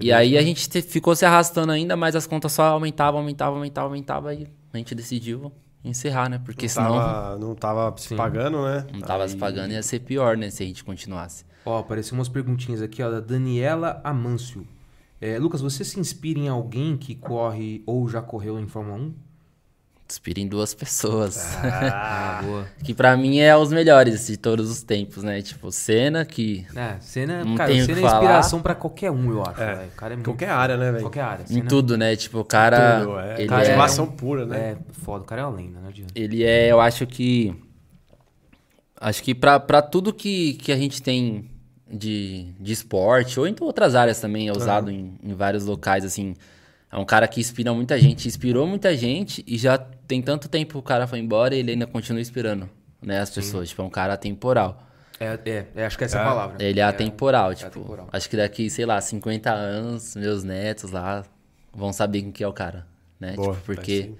E 0.00 0.12
aí 0.12 0.36
a 0.36 0.42
gente 0.42 0.68
te- 0.68 0.82
ficou 0.82 1.14
se 1.14 1.24
arrastando 1.24 1.70
ainda, 1.70 1.94
mas 1.96 2.16
as 2.16 2.26
contas 2.26 2.50
só 2.52 2.62
aumentavam, 2.64 3.20
aumentavam, 3.20 3.54
aumentavam, 3.58 3.90
aumentavam. 3.90 4.32
E 4.32 4.48
a 4.72 4.78
gente 4.78 4.94
decidiu 4.94 5.52
encerrar, 5.84 6.28
né? 6.28 6.40
Porque 6.44 6.66
não 6.66 6.70
senão 6.70 6.92
tava, 6.98 7.38
não 7.38 7.54
tava 7.54 7.94
se 7.98 8.14
pagando, 8.14 8.62
né? 8.64 8.86
não 8.92 9.00
tava 9.00 9.26
se 9.28 9.34
Aí- 9.34 9.40
pagando, 9.40 9.72
ia 9.72 9.82
ser 9.82 10.00
pior, 10.00 10.36
né? 10.36 10.50
Se 10.50 10.62
a 10.62 10.66
gente 10.66 10.84
continuasse. 10.84 11.44
Ó, 11.64 11.78
apareceu 11.78 12.16
umas 12.16 12.28
perguntinhas 12.28 12.82
aqui, 12.82 13.02
ó, 13.02 13.10
da 13.10 13.20
Daniela 13.20 14.00
Amâncio. 14.02 14.66
É, 15.20 15.38
Lucas, 15.38 15.60
você 15.60 15.84
se 15.84 16.00
inspira 16.00 16.40
em 16.40 16.48
alguém 16.48 16.96
que 16.96 17.14
corre 17.14 17.82
ou 17.86 18.08
já 18.08 18.20
correu 18.20 18.58
em 18.58 18.66
Fórmula 18.66 18.96
1? 18.98 19.14
Inspira 20.12 20.40
em 20.40 20.46
duas 20.46 20.74
pessoas. 20.74 21.56
Ah, 21.64 22.40
boa. 22.44 22.66
que 22.84 22.92
pra 22.92 23.16
mim 23.16 23.38
é 23.40 23.56
os 23.56 23.72
melhores 23.72 24.26
de 24.26 24.36
todos 24.36 24.70
os 24.70 24.82
tempos, 24.82 25.22
né? 25.22 25.40
Tipo, 25.40 25.70
Senna, 25.72 26.24
que 26.24 26.66
É, 26.76 26.96
Senna, 27.00 27.44
Não 27.44 27.54
cara, 27.54 27.70
tenho 27.70 27.82
o 27.82 27.86
Senna 27.86 27.98
que 28.00 28.04
é 28.04 28.08
falar. 28.08 28.22
inspiração 28.22 28.60
pra 28.62 28.74
qualquer 28.74 29.10
um, 29.10 29.30
eu 29.30 29.42
acho. 29.42 29.60
É, 29.62 29.86
cara 29.96 30.12
é 30.12 30.16
muito... 30.16 30.30
Qualquer 30.30 30.50
área, 30.50 30.76
né, 30.76 30.90
velho? 30.92 31.04
Qualquer 31.04 31.20
área. 31.22 31.44
em 31.48 31.62
tudo, 31.62 31.96
né? 31.96 32.14
Tipo, 32.16 32.40
o 32.40 32.44
cara. 32.44 33.00
Tudo, 33.00 33.18
é. 33.18 33.40
Ele 33.40 33.48
Cara, 33.48 33.62
é, 33.64 33.68
Motivação 33.68 34.06
pura, 34.06 34.44
né? 34.46 34.58
É, 34.58 34.76
foda. 34.92 35.22
O 35.24 35.26
cara 35.26 35.42
é 35.42 35.44
uma 35.46 35.56
lenda, 35.56 35.80
não 35.80 35.88
adianta. 35.88 36.12
ele 36.14 36.44
é, 36.44 36.70
eu 36.70 36.80
acho 36.80 37.06
que. 37.06 37.54
Acho 39.00 39.22
que 39.22 39.34
pra, 39.34 39.58
pra 39.58 39.82
tudo 39.82 40.12
que, 40.12 40.54
que 40.54 40.70
a 40.72 40.76
gente 40.76 41.02
tem 41.02 41.50
de, 41.90 42.52
de 42.60 42.72
esporte, 42.72 43.38
ou 43.40 43.46
em 43.46 43.54
outras 43.60 43.94
áreas 43.94 44.20
também, 44.20 44.48
é 44.48 44.52
usado 44.52 44.90
em, 44.90 45.18
em 45.22 45.34
vários 45.34 45.64
locais, 45.64 46.04
assim. 46.04 46.34
É 46.92 46.96
um 46.98 47.04
cara 47.06 47.26
que 47.26 47.40
inspira 47.40 47.72
muita 47.72 47.98
gente, 47.98 48.28
inspirou 48.28 48.66
muita 48.66 48.94
gente 48.94 49.42
e 49.46 49.56
já 49.56 49.78
tem 49.78 50.20
tanto 50.20 50.46
tempo 50.48 50.72
que 50.74 50.78
o 50.78 50.82
cara 50.82 51.06
foi 51.06 51.18
embora 51.20 51.54
e 51.54 51.58
ele 51.60 51.70
ainda 51.72 51.86
continua 51.86 52.20
inspirando, 52.20 52.68
né, 53.00 53.18
as 53.20 53.30
pessoas. 53.30 53.70
Tipo, 53.70 53.80
é 53.80 53.84
um 53.86 53.90
cara 53.90 54.12
atemporal. 54.12 54.82
É, 55.18 55.38
é, 55.46 55.66
é, 55.74 55.86
acho 55.86 55.96
que 55.96 56.04
essa 56.04 56.18
é 56.18 56.20
a 56.20 56.22
É. 56.22 56.26
palavra. 56.26 56.62
Ele 56.62 56.80
é 56.80 56.82
atemporal, 56.82 57.54
tipo. 57.54 57.68
atemporal. 57.80 58.08
Acho 58.12 58.28
que 58.28 58.36
daqui, 58.36 58.68
sei 58.68 58.84
lá, 58.84 59.00
50 59.00 59.50
anos, 59.50 60.14
meus 60.16 60.44
netos 60.44 60.90
lá 60.90 61.24
vão 61.72 61.92
saber 61.94 62.20
quem 62.22 62.30
que 62.32 62.44
é 62.44 62.48
o 62.48 62.52
cara, 62.52 62.86
né? 63.18 63.32
Boa, 63.36 63.54
tipo, 63.54 63.64
porque 63.64 64.02
sim. 64.02 64.16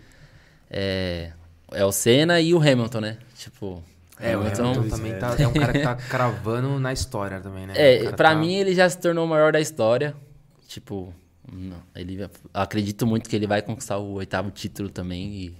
é, 0.70 1.32
é 1.72 1.84
o 1.84 1.92
Senna 1.92 2.40
e 2.40 2.54
o 2.54 2.58
Hamilton, 2.58 3.00
né? 3.00 3.18
Tipo, 3.36 3.82
É, 4.18 4.34
o 4.36 4.40
Hamilton- 4.40 4.64
Hamilton 4.72 4.96
também 4.96 5.18
tá, 5.18 5.36
é 5.38 5.46
um 5.46 5.52
cara 5.52 5.72
que 5.72 5.78
tá 5.80 5.94
cravando 5.96 6.78
na 6.80 6.92
história 6.92 7.38
também, 7.40 7.66
né? 7.66 7.74
É, 7.76 8.10
pra 8.12 8.30
tá- 8.30 8.34
mim 8.34 8.54
ele 8.54 8.74
já 8.74 8.88
se 8.88 8.98
tornou 8.98 9.26
o 9.26 9.28
maior 9.28 9.52
da 9.52 9.60
história. 9.60 10.14
Tipo, 10.68 11.12
não, 11.50 11.76
ele 11.96 12.28
acredito 12.52 13.06
muito 13.06 13.28
que 13.28 13.34
ele 13.36 13.46
vai 13.46 13.62
conquistar 13.62 13.98
o 13.98 14.12
oitavo 14.14 14.50
título 14.50 14.88
também 14.90 15.32
e 15.34 15.54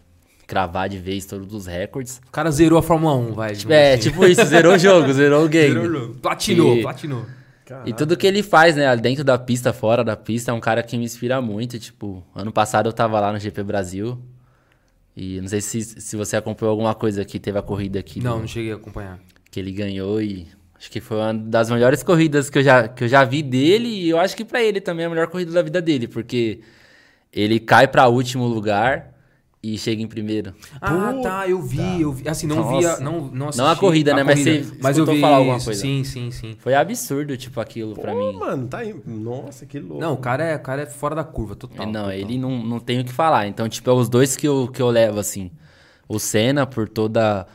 cravar 0.46 0.88
de 0.88 0.98
vez 0.98 1.24
todos 1.24 1.52
os 1.54 1.66
recordes. 1.66 2.20
O 2.28 2.30
cara 2.30 2.50
zerou 2.50 2.78
a 2.78 2.82
Fórmula 2.82 3.14
1, 3.16 3.32
vai. 3.32 3.52
digamos 3.54 3.74
É, 3.76 3.94
assim. 3.94 4.02
tipo 4.10 4.24
isso, 4.26 4.44
zerou 4.44 4.74
o 4.74 4.78
jogo, 4.78 5.10
zerou 5.14 5.44
o 5.44 5.48
game. 5.48 5.74
Zerou 5.74 5.84
o 5.86 5.92
jogo. 6.00 6.14
Platinou, 6.16 6.76
E- 6.76 6.82
platinou. 6.82 7.26
E 7.86 7.92
tudo 7.94 8.18
que 8.18 8.26
ele 8.26 8.42
faz, 8.42 8.76
né, 8.76 8.94
dentro 8.96 9.24
da 9.24 9.38
pista, 9.38 9.72
fora 9.72 10.04
da 10.04 10.14
pista, 10.14 10.50
é 10.50 10.54
um 10.54 10.60
cara 10.60 10.82
que 10.82 10.98
me 10.98 11.04
inspira 11.04 11.40
muito. 11.40 11.78
Tipo, 11.78 12.22
ano 12.34 12.52
passado 12.52 12.86
eu 12.88 12.92
tava 12.92 13.18
lá 13.18 13.32
no 13.32 13.38
GP 13.38 13.62
Brasil. 13.62 14.18
E 15.16 15.40
não 15.40 15.48
sei 15.48 15.60
se, 15.62 15.80
se 15.82 16.16
você 16.16 16.36
acompanhou 16.36 16.70
alguma 16.72 16.94
coisa 16.94 17.24
que 17.24 17.38
teve 17.38 17.58
a 17.58 17.62
corrida 17.62 17.98
aqui. 17.98 18.20
Não, 18.20 18.34
do- 18.34 18.40
não 18.40 18.46
cheguei 18.48 18.72
a 18.72 18.76
acompanhar. 18.76 19.18
que 19.50 19.58
ele 19.58 19.72
ganhou 19.72 20.20
e 20.20 20.48
acho 20.82 20.90
que 20.90 21.00
foi 21.00 21.16
uma 21.16 21.32
das 21.32 21.70
melhores 21.70 22.02
corridas 22.02 22.50
que 22.50 22.58
eu 22.58 22.62
já, 22.64 22.88
que 22.88 23.04
eu 23.04 23.08
já 23.08 23.22
vi 23.22 23.40
dele 23.40 23.86
e 23.86 24.10
eu 24.10 24.18
acho 24.18 24.36
que 24.36 24.44
pra 24.44 24.60
ele 24.60 24.80
também 24.80 25.04
é 25.04 25.06
a 25.06 25.10
melhor 25.10 25.28
corrida 25.28 25.52
da 25.52 25.62
vida 25.62 25.80
dele, 25.80 26.08
porque 26.08 26.58
ele 27.32 27.60
cai 27.60 27.86
pra 27.86 28.08
último 28.08 28.48
lugar 28.48 29.12
e 29.62 29.78
chega 29.78 30.02
em 30.02 30.08
primeiro. 30.08 30.52
Ah, 30.80 31.14
tá, 31.22 31.48
eu 31.48 31.62
vi, 31.62 32.00
eu 32.00 32.10
vi. 32.10 32.28
Assim, 32.28 32.48
não 32.48 32.56
Nossa. 32.56 32.78
via, 32.78 32.96
não, 32.98 33.20
não 33.28 33.48
assisti 33.50 33.62
Não 33.64 33.70
a 33.70 33.76
corrida, 33.76 34.12
né, 34.12 34.24
mas 34.24 34.40
você 34.40 34.66
mas 34.80 34.98
eu 34.98 35.06
vi 35.06 35.20
falar 35.20 35.36
alguma 35.36 35.60
coisa. 35.60 35.80
Sim, 35.80 36.02
sim, 36.02 36.32
sim. 36.32 36.56
Foi 36.58 36.74
absurdo, 36.74 37.36
tipo, 37.36 37.60
aquilo 37.60 37.94
pra 37.94 38.12
Pô, 38.12 38.18
mim. 38.32 38.38
mano, 38.40 38.66
tá 38.66 38.78
aí. 38.78 38.92
Nossa, 39.06 39.64
que 39.64 39.78
louco. 39.78 40.00
Não, 40.00 40.14
o 40.14 40.16
cara 40.16 40.42
é, 40.42 40.56
o 40.56 40.60
cara 40.60 40.82
é 40.82 40.86
fora 40.86 41.14
da 41.14 41.22
curva, 41.22 41.54
total. 41.54 41.86
não, 41.86 41.92
total. 41.92 42.10
ele 42.10 42.36
não, 42.36 42.60
não 42.60 42.80
tem 42.80 42.98
o 42.98 43.04
que 43.04 43.12
falar. 43.12 43.46
Então, 43.46 43.68
tipo, 43.68 43.88
é 43.88 43.92
os 43.92 44.08
dois 44.08 44.34
que 44.36 44.48
eu, 44.48 44.66
que 44.66 44.82
eu 44.82 44.88
levo, 44.90 45.20
assim. 45.20 45.52
O 46.08 46.18
Senna, 46.18 46.66
por 46.66 46.88
toda. 46.88 47.46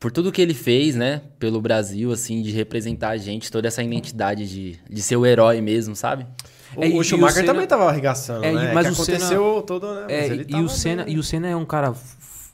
Por 0.00 0.10
tudo 0.10 0.32
que 0.32 0.40
ele 0.40 0.54
fez, 0.54 0.96
né? 0.96 1.20
Pelo 1.38 1.60
Brasil, 1.60 2.10
assim, 2.10 2.40
de 2.40 2.50
representar 2.50 3.10
a 3.10 3.16
gente, 3.18 3.52
toda 3.52 3.68
essa 3.68 3.82
identidade 3.82 4.48
de, 4.48 4.78
de 4.88 5.02
ser 5.02 5.16
o 5.16 5.26
herói 5.26 5.60
mesmo, 5.60 5.94
sabe? 5.94 6.26
O, 6.74 6.82
É, 6.82 6.88
o 6.88 6.96
o 6.96 7.04
Schumacher 7.04 7.42
Senna- 7.42 7.52
também 7.52 7.66
tava 7.66 7.84
arregaçando, 7.88 8.44
É, 8.44 8.50
e- 8.50 8.54
né? 8.54 8.72
mas 8.72 8.86
que 8.86 8.92
o 8.94 8.96
Senna- 9.04 9.18
aconteceu 9.18 9.62
todo, 9.66 9.94
né? 9.94 10.06
É, 10.08 10.44
e, 10.48 10.54
o 10.62 10.68
Senna, 10.70 11.04
bem. 11.04 11.14
e 11.14 11.18
o 11.18 11.22
Senna 11.22 11.48
é 11.48 11.54
um 11.54 11.66
cara 11.66 11.92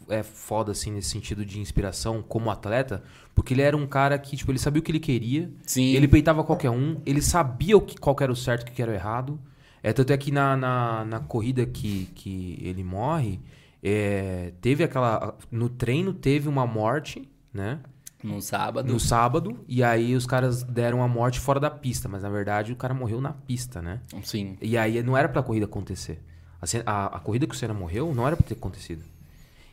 é 0.08 0.22
foda, 0.22 0.72
assim, 0.72 0.90
nesse 0.92 1.10
sentido 1.10 1.44
de 1.44 1.58
inspiração 1.60 2.22
como 2.22 2.48
atleta, 2.50 3.02
porque 3.34 3.54
ele 3.54 3.62
era 3.62 3.76
um 3.76 3.86
cara 3.86 4.16
que, 4.18 4.36
tipo, 4.36 4.50
ele 4.52 4.58
sabia 4.58 4.80
o 4.80 4.82
que 4.82 4.90
ele 4.92 5.00
queria, 5.00 5.50
Sim. 5.66 5.94
ele 5.94 6.06
peitava 6.08 6.42
qualquer 6.44 6.70
um, 6.70 7.00
ele 7.06 7.20
sabia 7.22 7.76
o 7.76 7.80
que, 7.80 7.96
qual 7.98 8.16
era 8.20 8.30
o 8.32 8.36
certo 8.36 8.68
e 8.68 8.70
o 8.70 8.74
que 8.74 8.80
era 8.82 8.90
o 8.90 8.94
errado. 8.94 9.38
É, 9.82 9.92
tanto 9.92 10.12
é 10.12 10.16
que 10.16 10.30
na, 10.32 10.56
na, 10.56 11.04
na 11.04 11.20
corrida 11.20 11.64
que, 11.66 12.08
que 12.14 12.58
ele 12.62 12.82
morre, 12.84 13.38
é, 13.82 14.52
teve 14.60 14.82
aquela. 14.82 15.36
No 15.50 15.68
treino 15.68 16.12
teve 16.12 16.48
uma 16.48 16.66
morte, 16.66 17.28
né? 17.56 17.80
No 18.22 18.40
sábado. 18.40 18.92
No 18.92 18.98
sábado, 19.00 19.64
e 19.68 19.82
aí 19.82 20.14
os 20.14 20.26
caras 20.26 20.62
deram 20.62 21.02
a 21.02 21.08
morte 21.08 21.38
fora 21.40 21.58
da 21.60 21.70
pista, 21.70 22.08
mas 22.08 22.22
na 22.22 22.28
verdade 22.30 22.72
o 22.72 22.76
cara 22.76 22.94
morreu 22.94 23.20
na 23.20 23.32
pista, 23.32 23.82
né? 23.82 24.00
Sim. 24.22 24.56
E 24.60 24.76
aí 24.78 25.02
não 25.02 25.16
era 25.16 25.28
pra 25.28 25.42
corrida 25.42 25.66
acontecer. 25.66 26.20
A, 26.60 26.66
a- 26.90 27.06
a 27.16 27.20
corrida 27.20 27.46
que 27.46 27.54
o 27.54 27.58
Senna 27.58 27.74
morreu 27.74 28.14
não 28.14 28.26
era 28.26 28.36
pra 28.36 28.44
ter 28.46 28.54
acontecido. 28.54 29.02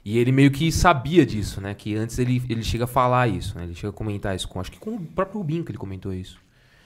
E 0.05 0.17
ele 0.17 0.31
meio 0.33 0.51
que 0.51 0.69
sabia 0.71 1.25
disso, 1.25 1.61
né? 1.61 1.73
Que 1.73 1.95
antes 1.95 2.19
ele, 2.19 2.43
ele 2.49 2.61
chega 2.63 2.83
a 2.83 2.87
falar 2.87 3.27
isso, 3.29 3.57
né? 3.57 3.63
Ele 3.63 3.73
chega 3.73 3.89
a 3.89 3.93
comentar 3.93 4.35
isso 4.35 4.47
com. 4.49 4.59
Acho 4.59 4.71
que 4.71 4.77
com 4.79 4.95
o 4.95 4.99
próprio 4.99 5.37
Rubinho 5.39 5.63
que 5.63 5.71
ele 5.71 5.77
comentou 5.77 6.13
isso. 6.13 6.37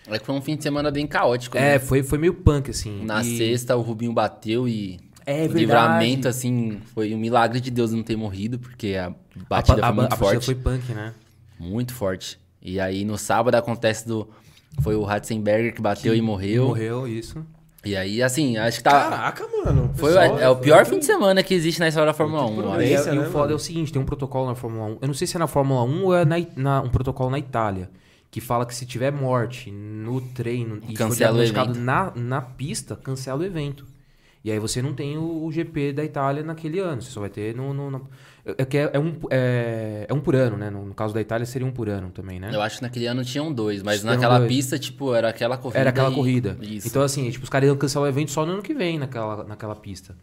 É 0.06 0.20
que 0.20 0.26
foi 0.26 0.36
um 0.36 0.42
fim 0.42 0.56
de 0.56 0.62
semana 0.64 0.90
bem 0.92 1.06
caótico, 1.08 1.58
É, 1.58 1.74
né? 1.74 1.80
foi, 1.80 2.04
foi 2.04 2.18
meio 2.20 2.34
punk, 2.36 2.70
assim. 2.70 3.04
Na 3.04 3.22
e- 3.24 3.38
sexta, 3.38 3.76
o 3.76 3.82
Rubinho 3.82 4.14
bateu 4.14 4.68
e. 4.70 5.00
É 5.28 5.34
o 5.34 5.50
verdade. 5.50 5.60
livramento, 5.60 6.28
assim, 6.28 6.80
foi 6.96 7.14
um 7.14 7.18
milagre 7.18 7.60
de 7.60 7.70
Deus 7.70 7.92
não 7.92 8.02
ter 8.02 8.16
morrido, 8.16 8.58
porque 8.58 8.96
a 8.96 9.08
a, 9.08 9.14
batida 9.50 9.82
a, 9.84 9.88
foi 9.88 9.96
muito 9.96 10.14
a 10.14 10.16
forte. 10.16 10.34
batida 10.36 10.46
foi 10.46 10.56
punk, 10.56 10.94
né? 10.94 11.14
Muito 11.60 11.94
forte. 11.94 12.40
E 12.62 12.80
aí 12.80 13.04
no 13.04 13.18
sábado 13.18 13.56
acontece 13.56 14.08
do. 14.08 14.28
Foi 14.82 14.96
o 14.96 15.04
Ratzenberger 15.04 15.74
que 15.76 15.82
bateu 15.82 16.16
e 16.16 16.22
morreu. 16.22 16.68
Morreu, 16.68 17.08
isso. 17.08 17.46
E 17.86 17.96
aí, 17.96 18.22
assim, 18.24 18.58
acho 18.58 18.78
que 18.78 18.84
tá. 18.84 18.92
Caraca, 19.10 19.46
mano. 19.66 19.92
Foi, 19.96 20.14
pessoal, 20.14 20.40
é, 20.40 20.50
o 20.50 20.56
pior 20.56 20.86
foi- 20.86 20.94
fim 20.96 21.00
de 21.00 21.06
semana 21.06 21.42
que 21.44 21.54
existe 21.54 21.80
na 21.80 21.88
história 21.88 22.08
da 22.08 22.14
Fórmula 22.14 22.46
1. 22.46 22.54
Muito 22.54 22.70
eu 22.70 22.82
E, 22.82 22.86
é- 22.86 22.94
Esse, 22.94 23.10
e 23.10 23.14
né, 23.14 23.20
o 23.22 23.26
foda 23.26 23.40
mano? 23.40 23.52
é 23.54 23.56
o 23.56 23.60
seguinte, 23.60 23.92
tem 23.94 24.02
um 24.02 24.06
protocolo 24.06 24.48
na 24.48 24.56
Fórmula 24.56 24.86
1. 24.86 24.98
Eu 25.02 25.08
não 25.08 25.14
sei 25.14 25.26
se 25.28 25.36
é 25.36 25.40
na 25.40 25.48
Fórmula 25.48 25.84
1 25.84 26.04
ou 26.04 26.16
é 26.16 26.26
na, 26.26 26.36
na- 26.56 26.82
um 26.82 26.90
protocolo 26.90 27.30
na 27.30 27.40
Itália. 27.40 27.90
Que 28.30 28.42
fala 28.42 28.66
que 28.66 28.76
se 28.76 28.86
tiver 28.86 29.12
morte 29.12 29.72
no 29.72 30.20
treino 30.22 30.78
e 30.88 30.96
for 30.96 31.06
Cancela 31.08 31.40
o 31.40 31.44
diagnosticado 31.44 31.80
na, 31.80 32.12
na 32.16 32.42
pista, 32.42 32.96
cancela 32.96 33.40
o 33.40 33.44
evento. 33.46 33.86
E 34.48 34.52
aí 34.52 34.60
você 34.60 34.82
não 34.82 34.94
tem 34.94 35.18
o, 35.18 35.44
o 35.44 35.52
GP 35.52 35.92
da 35.92 36.06
Itália 36.06 36.42
naquele 36.42 36.80
ano. 36.80 37.02
Você 37.02 37.12
só 37.12 37.20
vai 37.20 37.30
ter 37.30 37.54
no. 37.54 37.74
no, 37.74 37.92
no- 37.92 38.08
é, 38.58 38.64
que 38.64 38.78
é, 38.78 38.92
é 38.94 38.98
um, 38.98 39.14
é, 39.30 40.06
é 40.08 40.14
um 40.14 40.22
por 40.22 40.34
ano, 40.34 40.56
né? 40.56 40.70
No, 40.70 40.86
no 40.86 40.94
caso 40.94 41.14
da 41.14 41.20
Itália 41.20 41.46
seria 41.46 41.68
um 41.68 41.72
por 41.72 41.90
ano 41.90 42.12
também, 42.12 42.40
né? 42.40 42.50
Eu 42.54 42.62
acho 42.62 42.78
que 42.78 42.82
naquele 42.84 43.06
ano 43.08 43.26
tinham 43.26 43.52
dois, 43.52 43.84
mas 43.84 44.00
Tinham 44.00 44.14
naquela 44.14 44.38
dois. 44.40 44.48
pista, 44.48 44.80
tipo, 44.80 45.14
era 45.14 45.28
aquela 45.28 45.58
corrida. 45.58 45.80
Era 45.80 45.90
aquela 45.90 46.10
e- 46.12 46.16
corrida. 46.16 46.58
Isso. 46.62 46.88
Então, 46.88 47.02
assim, 47.02 47.30
tipo, 47.30 47.44
os 47.44 47.50
caras 47.50 47.68
iam 47.68 47.76
cancelar 47.76 48.06
o 48.08 48.10
evento 48.10 48.32
só 48.32 48.46
no 48.46 48.54
ano 48.54 48.62
que 48.62 48.74
vem 48.74 48.98
naquela, 48.98 49.44
naquela 49.44 49.76
pista. 49.76 50.16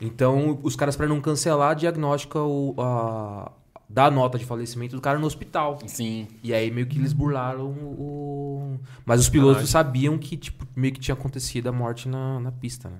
Então, 0.00 0.60
os 0.62 0.76
caras, 0.76 0.94
pra 0.94 1.08
não 1.08 1.20
cancelar, 1.20 1.74
diagnostica 1.74 2.38
o. 2.40 2.76
A, 2.78 3.50
dá 3.88 4.06
a 4.06 4.10
nota 4.12 4.38
de 4.38 4.44
falecimento 4.44 4.94
do 4.94 5.02
cara 5.02 5.18
no 5.18 5.26
hospital. 5.26 5.78
Sim. 5.86 6.28
E 6.40 6.54
aí 6.54 6.70
meio 6.70 6.86
que 6.86 6.98
eles 6.98 7.12
burlaram 7.12 7.66
o. 7.66 8.76
o- 8.76 8.80
Mas 9.04 9.20
os 9.20 9.28
pilotos 9.28 9.68
sabiam 9.68 10.16
que, 10.18 10.36
tipo, 10.36 10.64
meio 10.76 10.94
que 10.94 11.00
tinha 11.00 11.14
acontecido 11.14 11.66
a 11.68 11.72
morte 11.72 12.08
na, 12.08 12.38
na 12.38 12.52
pista, 12.52 12.88
né? 12.88 12.96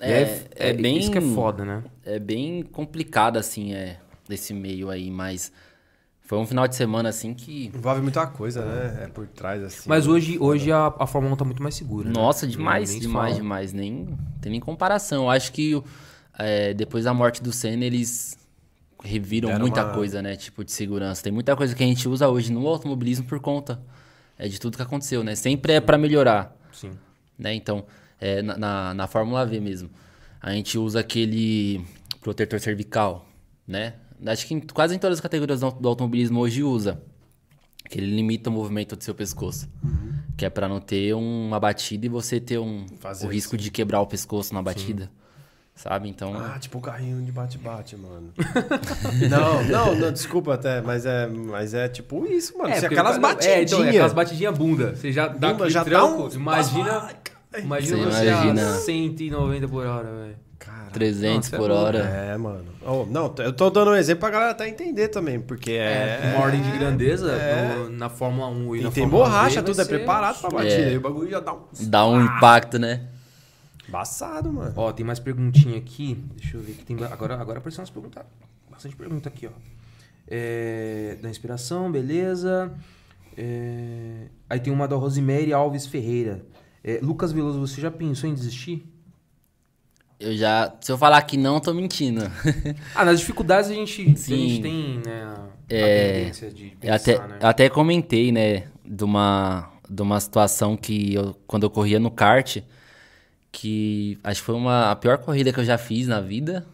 E 0.00 0.04
É, 0.04 0.24
aí 0.24 0.70
é, 0.70 0.72
bem. 0.72 0.98
Isso 0.98 1.10
que 1.10 1.18
é 1.18 1.22
foda, 1.22 1.64
né? 1.64 1.82
É 2.04 2.18
bem 2.18 2.62
complicado, 2.62 3.38
assim, 3.38 3.72
é, 3.74 3.98
desse 4.28 4.52
meio 4.54 4.90
aí, 4.90 5.10
mas. 5.10 5.52
Foi 6.28 6.38
um 6.38 6.46
final 6.46 6.66
de 6.66 6.74
semana, 6.74 7.08
assim, 7.08 7.32
que. 7.32 7.66
Envolve 7.72 8.00
muita 8.02 8.26
coisa, 8.26 8.64
né? 8.64 9.04
É 9.04 9.06
por 9.06 9.26
trás, 9.28 9.62
assim. 9.62 9.88
Mas 9.88 10.08
hoje, 10.08 10.36
hoje 10.40 10.72
a, 10.72 10.92
a 10.98 11.06
Fórmula 11.06 11.34
1 11.34 11.36
tá 11.36 11.44
muito 11.44 11.62
mais 11.62 11.76
segura. 11.76 12.08
né? 12.08 12.14
Nossa, 12.14 12.46
Não- 12.46 12.50
demais, 12.50 12.98
demais, 12.98 13.28
fala. 13.34 13.34
demais. 13.42 13.72
Nem 13.72 14.08
tem 14.40 14.50
nem 14.50 14.60
comparação. 14.60 15.24
Eu 15.24 15.30
acho 15.30 15.52
que 15.52 15.80
é, 16.36 16.74
depois 16.74 17.04
da 17.04 17.14
morte 17.14 17.40
do 17.40 17.52
Senna, 17.52 17.84
eles 17.84 18.36
reviram 19.04 19.48
Deram 19.50 19.60
muita 19.60 19.84
uma- 19.84 19.94
coisa, 19.94 20.20
né? 20.20 20.34
Tipo, 20.34 20.64
de 20.64 20.72
segurança. 20.72 21.22
Tem 21.22 21.32
muita 21.32 21.54
coisa 21.54 21.76
que 21.76 21.84
a 21.84 21.86
gente 21.86 22.08
usa 22.08 22.28
hoje 22.28 22.52
no 22.52 22.66
automobilismo 22.66 23.24
por 23.24 23.38
conta 23.38 23.80
é, 24.36 24.48
de 24.48 24.58
tudo 24.58 24.76
que 24.76 24.82
aconteceu, 24.82 25.22
né? 25.22 25.36
Sempre 25.36 25.74
é 25.74 25.80
pra 25.80 25.96
melhorar, 25.96 26.56
Sim. 26.72 26.90
né? 27.38 27.54
Então, 27.54 27.84
é, 28.20 28.42
na, 28.42 28.56
na, 28.56 28.94
na 28.94 29.06
Fórmula 29.06 29.44
V 29.46 29.60
mesmo, 29.60 29.90
a 30.40 30.52
gente 30.52 30.78
usa 30.78 31.00
aquele 31.00 31.84
protetor 32.20 32.60
cervical, 32.60 33.26
né? 33.66 33.94
Acho 34.26 34.46
que 34.46 34.54
em- 34.54 34.60
quase 34.60 34.94
em 34.94 34.98
todas 34.98 35.18
as 35.18 35.22
categorias 35.22 35.60
do, 35.60 35.70
do 35.70 35.88
automobilismo 35.88 36.40
hoje 36.40 36.62
usa. 36.62 37.00
Que 37.88 37.98
ele 38.00 38.14
limita 38.16 38.50
o 38.50 38.52
movimento 38.52 38.96
do 38.96 39.04
seu 39.04 39.14
pescoço. 39.14 39.68
Uhum. 39.84 40.14
Que 40.36 40.44
é 40.44 40.50
pra 40.50 40.66
não 40.68 40.80
ter 40.80 41.14
uma 41.14 41.60
batida 41.60 42.06
e 42.06 42.08
você 42.08 42.40
ter 42.40 42.58
um, 42.58 42.84
Fazer 42.98 43.26
o 43.26 43.30
risco 43.30 43.56
de 43.56 43.70
quebrar 43.70 44.00
o 44.00 44.06
pescoço 44.06 44.52
na 44.52 44.60
batida. 44.60 45.08
Sabe? 45.74 46.08
Então. 46.08 46.34
Ah, 46.34 46.58
tipo 46.58 46.78
o 46.78 46.80
carrinho 46.80 47.22
de 47.22 47.30
bate-bate, 47.30 47.96
mano. 47.96 48.32
não, 49.30 49.62
não, 49.64 49.94
não, 49.94 50.12
desculpa 50.12 50.54
até, 50.54 50.80
mas 50.80 51.04
é, 51.06 51.26
mas 51.28 51.74
é 51.74 51.86
tipo 51.88 52.26
isso, 52.26 52.56
mano. 52.58 52.74
Se 52.74 52.80
porque 52.80 52.94
aquelas 52.94 53.18
batidinhas. 53.18 53.56
É, 53.58 53.62
então, 53.62 53.84
é 53.84 53.88
aquelas 53.90 54.12
batidinhas 54.14 54.58
bunda. 54.58 54.96
Você 54.96 55.12
já 55.12 55.28
dá 55.28 55.32
Bunda, 55.34 55.48
aquele 55.52 55.70
já 55.70 55.84
dá 55.84 55.90
tranco, 55.90 56.22
um- 56.28 56.30
Imagina, 56.32 57.10
imagina 57.60 57.96
Você 57.98 58.04
você 58.04 58.26
imagina. 58.28 58.70
a 58.70 58.74
190 58.78 59.68
por 59.68 59.86
hora, 59.86 60.08
velho. 60.12 60.36
Caralho. 60.58 60.90
300 60.92 61.50
Não, 61.50 61.58
por 61.58 61.70
é 61.70 61.74
hora. 61.74 61.98
É, 61.98 62.36
mano. 62.36 62.64
Oh, 62.84 63.04
não, 63.06 63.34
eu 63.38 63.52
tô 63.52 63.68
dando 63.70 63.90
um 63.90 63.94
exemplo 63.96 64.20
pra 64.20 64.30
galera 64.30 64.50
até 64.52 64.68
entender 64.68 65.08
também, 65.08 65.38
porque 65.40 65.72
é. 65.72 66.20
É, 66.22 66.34
uma 66.36 66.44
ordem 66.44 66.62
de 66.62 66.70
grandeza 66.78 67.36
no- 67.76 67.90
na 67.90 68.08
Fórmula 68.08 68.48
1 68.48 68.76
e, 68.76 68.80
E 68.80 68.82
na 68.82 68.90
tem 68.90 69.02
Fórmula 69.04 69.24
borracha, 69.26 69.54
vai 69.56 69.64
tudo 69.64 69.80
é 69.80 69.84
ser- 69.84 69.88
preparado 69.90 70.40
pra 70.40 70.50
batida. 70.50 70.74
É. 70.74 70.86
Aí 70.88 70.96
o 70.96 71.00
bagulho 71.00 71.30
já 71.30 71.40
dá 71.40 71.52
um. 71.52 71.60
Dá 71.82 72.06
um 72.06 72.24
impacto, 72.24 72.78
né? 72.78 73.02
Embaçado, 73.88 74.52
mano. 74.52 74.72
Ó, 74.76 74.90
tem 74.92 75.04
mais 75.06 75.18
perguntinha 75.20 75.76
aqui. 75.78 76.18
Deixa 76.36 76.56
eu 76.56 76.60
ver 76.62 76.72
que 76.72 76.84
tem 76.84 76.96
ba- 76.96 77.10
agora 77.12 77.34
agora 77.40 77.58
apareceu 77.58 77.82
umas 77.82 77.90
perguntas, 77.90 78.24
bastante 78.70 78.96
pergunta 78.96 79.28
aqui, 79.28 79.46
ó. 79.46 79.50
É, 80.28 81.16
da 81.22 81.28
inspiração, 81.30 81.90
beleza. 81.92 82.72
É, 83.36 84.26
aí 84.48 84.58
tem 84.58 84.72
uma 84.72 84.88
da 84.88 84.96
Rosimeire 84.96 85.52
Alves 85.52 85.86
Ferreira. 85.86 86.42
É, 86.86 87.00
Lucas 87.02 87.32
Veloso, 87.32 87.58
você 87.60 87.80
já 87.80 87.90
pensou 87.90 88.30
em 88.30 88.34
desistir? 88.34 88.86
Eu 90.18 90.34
já. 90.36 90.74
Se 90.80 90.90
eu 90.90 90.96
falar 90.96 91.20
que 91.22 91.36
não, 91.36 91.60
tô 91.60 91.74
mentindo. 91.74 92.22
Ah, 92.94 93.04
nas 93.04 93.20
dificuldades 93.20 93.70
a 93.70 93.74
gente, 93.74 94.02
a 94.02 94.04
gente 94.06 94.62
tem, 94.62 94.98
né, 95.04 95.24
a, 95.24 95.48
É, 95.68 96.12
tendência 96.18 96.50
de 96.50 96.76
Eu 96.82 96.94
até, 96.94 97.12
pensar, 97.12 97.28
né? 97.28 97.38
eu 97.42 97.48
até 97.48 97.68
comentei, 97.68 98.32
né, 98.32 98.68
de 98.84 99.04
uma, 99.04 99.70
de 99.88 100.00
uma 100.02 100.18
situação 100.20 100.76
que 100.76 101.14
eu, 101.14 101.34
quando 101.46 101.64
eu 101.64 101.70
corria 101.70 102.00
no 102.00 102.10
kart, 102.10 102.58
que 103.52 104.18
acho 104.24 104.40
que 104.40 104.46
foi 104.46 104.54
uma, 104.54 104.90
a 104.90 104.96
pior 104.96 105.18
corrida 105.18 105.52
que 105.52 105.60
eu 105.60 105.64
já 105.64 105.78
fiz 105.78 106.06
na 106.06 106.20
vida, 106.20 106.66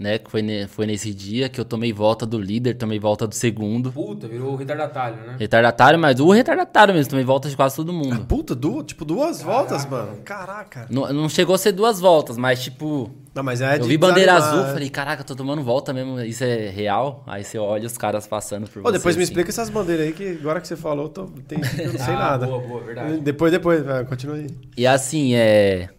né, 0.00 0.18
que 0.18 0.30
foi, 0.30 0.40
ne- 0.40 0.66
foi 0.66 0.86
nesse 0.86 1.12
dia 1.12 1.46
que 1.50 1.60
eu 1.60 1.64
tomei 1.64 1.92
volta 1.92 2.24
do 2.24 2.38
líder, 2.38 2.74
tomei 2.78 2.98
volta 2.98 3.26
do 3.26 3.34
segundo. 3.34 3.92
Puta, 3.92 4.26
virou 4.26 4.56
retardatário, 4.56 5.18
né? 5.26 5.36
Retardatário, 5.38 5.98
mas 5.98 6.18
o 6.18 6.30
retardatário 6.30 6.94
mesmo, 6.94 7.10
tomei 7.10 7.24
volta 7.24 7.50
de 7.50 7.54
quase 7.54 7.76
todo 7.76 7.92
mundo. 7.92 8.24
Puta, 8.24 8.54
du 8.54 8.82
tipo 8.82 9.04
duas 9.04 9.42
voltas, 9.42 9.84
mano. 9.84 10.16
Caraca. 10.24 10.86
Não, 10.88 11.12
não 11.12 11.28
chegou 11.28 11.54
a 11.54 11.58
ser 11.58 11.72
duas 11.72 12.00
voltas, 12.00 12.38
mas 12.38 12.62
tipo, 12.62 13.10
Não, 13.34 13.42
mas 13.42 13.60
é 13.60 13.76
eu 13.78 13.84
vi 13.84 13.98
bandeira 13.98 14.32
desanimar, 14.32 14.58
azul, 14.60 14.70
é. 14.70 14.72
falei, 14.72 14.88
caraca, 14.88 15.20
eu 15.20 15.26
tô 15.26 15.36
tomando 15.36 15.62
volta 15.62 15.92
mesmo, 15.92 16.18
isso 16.22 16.42
é 16.44 16.70
real? 16.70 17.22
Aí 17.26 17.44
você 17.44 17.58
olha 17.58 17.86
os 17.86 17.98
caras 17.98 18.26
passando 18.26 18.70
por 18.70 18.80
Ô, 18.80 18.82
você. 18.84 18.92
depois 18.92 19.16
me 19.16 19.22
assim. 19.22 19.30
explica 19.32 19.50
essas 19.50 19.68
bandeiras 19.68 20.06
aí, 20.06 20.12
que 20.14 20.26
agora 20.40 20.62
que 20.62 20.66
você 20.66 20.76
falou, 20.76 21.04
eu, 21.04 21.08
tô, 21.10 21.26
tem, 21.46 21.58
eu 21.78 21.92
não 21.92 21.98
sei 22.02 22.14
Ah, 22.14 22.18
nada. 22.18 22.46
boa, 22.46 22.60
boa, 22.60 22.80
verdade. 22.82 23.18
Depois, 23.20 23.52
depois, 23.52 23.84
vai, 23.84 24.02
continua 24.06 24.36
aí. 24.36 24.46
E 24.78 24.86
assim, 24.86 25.34
é. 25.34 25.90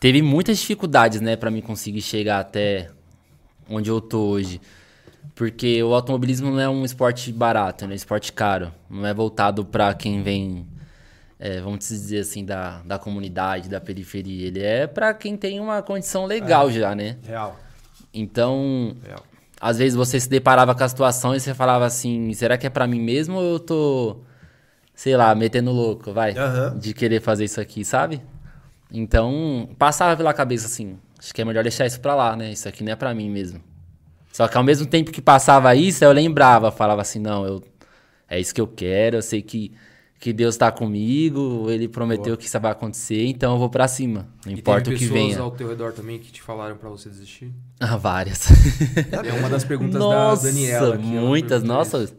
Teve 0.00 0.20
muitas 0.20 0.58
dificuldades, 0.58 1.22
né, 1.22 1.34
pra 1.34 1.50
mim 1.50 1.62
conseguir 1.62 2.02
chegar 2.02 2.38
até 2.40 2.90
onde 3.68 3.90
eu 3.90 4.00
tô 4.00 4.20
hoje. 4.28 4.60
Porque 5.34 5.82
o 5.82 5.94
automobilismo 5.94 6.50
não 6.50 6.60
é 6.60 6.68
um 6.68 6.84
esporte 6.84 7.32
barato, 7.32 7.84
é 7.84 7.88
um 7.88 7.92
esporte 7.92 8.32
caro. 8.32 8.72
Não 8.88 9.06
é 9.06 9.12
voltado 9.12 9.64
pra 9.64 9.92
quem 9.94 10.22
vem, 10.22 10.66
é, 11.38 11.60
vamos 11.60 11.80
dizer 11.80 12.20
assim, 12.20 12.44
da, 12.44 12.82
da 12.82 12.98
comunidade, 12.98 13.68
da 13.68 13.80
periferia. 13.80 14.46
Ele 14.46 14.62
é 14.62 14.86
pra 14.86 15.12
quem 15.12 15.36
tem 15.36 15.58
uma 15.60 15.82
condição 15.82 16.24
legal 16.26 16.70
já, 16.70 16.94
né? 16.94 17.16
Real. 17.26 17.58
Então, 18.12 18.94
Real. 19.04 19.24
às 19.60 19.78
vezes 19.78 19.96
você 19.96 20.20
se 20.20 20.28
deparava 20.28 20.72
com 20.74 20.84
a 20.84 20.88
situação 20.88 21.34
e 21.34 21.40
você 21.40 21.52
falava 21.52 21.84
assim: 21.84 22.32
será 22.32 22.56
que 22.56 22.66
é 22.66 22.70
pra 22.70 22.86
mim 22.86 23.00
mesmo 23.00 23.36
ou 23.38 23.54
eu 23.54 23.58
tô, 23.58 24.18
sei 24.94 25.16
lá, 25.16 25.34
metendo 25.34 25.72
louco, 25.72 26.12
vai, 26.12 26.36
Aham. 26.36 26.78
de 26.78 26.94
querer 26.94 27.20
fazer 27.20 27.44
isso 27.44 27.60
aqui, 27.60 27.84
sabe? 27.84 28.20
Então, 28.92 29.68
passava 29.76 30.16
pela 30.16 30.32
cabeça 30.32 30.66
assim: 30.66 30.96
acho 31.24 31.34
que 31.34 31.40
é 31.42 31.44
melhor 31.44 31.62
deixar 31.64 31.86
isso 31.86 32.00
pra 32.00 32.14
lá, 32.14 32.36
né? 32.36 32.52
Isso 32.52 32.68
aqui 32.68 32.84
não 32.84 32.92
é 32.92 32.96
pra 32.96 33.14
mim 33.14 33.30
mesmo. 33.30 33.60
Só 34.32 34.46
que 34.48 34.56
ao 34.56 34.62
mesmo 34.64 34.86
tempo 34.86 35.10
que 35.10 35.22
passava 35.22 35.74
isso, 35.74 36.04
eu 36.04 36.12
lembrava, 36.12 36.70
falava 36.70 37.00
assim, 37.02 37.18
não, 37.18 37.46
eu 37.46 37.62
é 38.28 38.38
isso 38.40 38.54
que 38.54 38.60
eu 38.60 38.66
quero, 38.66 39.16
eu 39.18 39.22
sei 39.22 39.40
que, 39.42 39.72
que 40.18 40.32
Deus 40.32 40.56
tá 40.56 40.72
comigo, 40.72 41.70
ele 41.70 41.86
prometeu 41.88 42.36
que 42.36 42.46
isso 42.46 42.58
vai 42.58 42.72
acontecer, 42.72 43.26
então 43.26 43.52
eu 43.52 43.58
vou 43.58 43.70
pra 43.70 43.86
cima. 43.86 44.26
Não 44.44 44.52
E 44.52 44.56
importa 44.56 44.90
o 44.90 44.92
que 44.92 44.98
pessoas 45.00 45.12
venha. 45.12 45.40
ao 45.40 45.50
teu 45.52 45.68
redor 45.68 45.92
também 45.92 46.18
que 46.18 46.32
te 46.32 46.42
falaram 46.42 46.76
pra 46.76 46.88
você 46.88 47.08
desistir? 47.08 47.52
Ah, 47.80 47.96
várias. 47.96 48.46
É 49.24 49.32
uma 49.34 49.48
das 49.50 49.64
perguntas 49.64 49.98
nossa, 50.00 50.44
da 50.44 50.48
Daniela. 50.50 50.94
aqui, 50.94 51.16
ela 51.16 51.20
muitas, 51.20 51.62
nossa. 51.62 52.02
isso. 52.04 52.16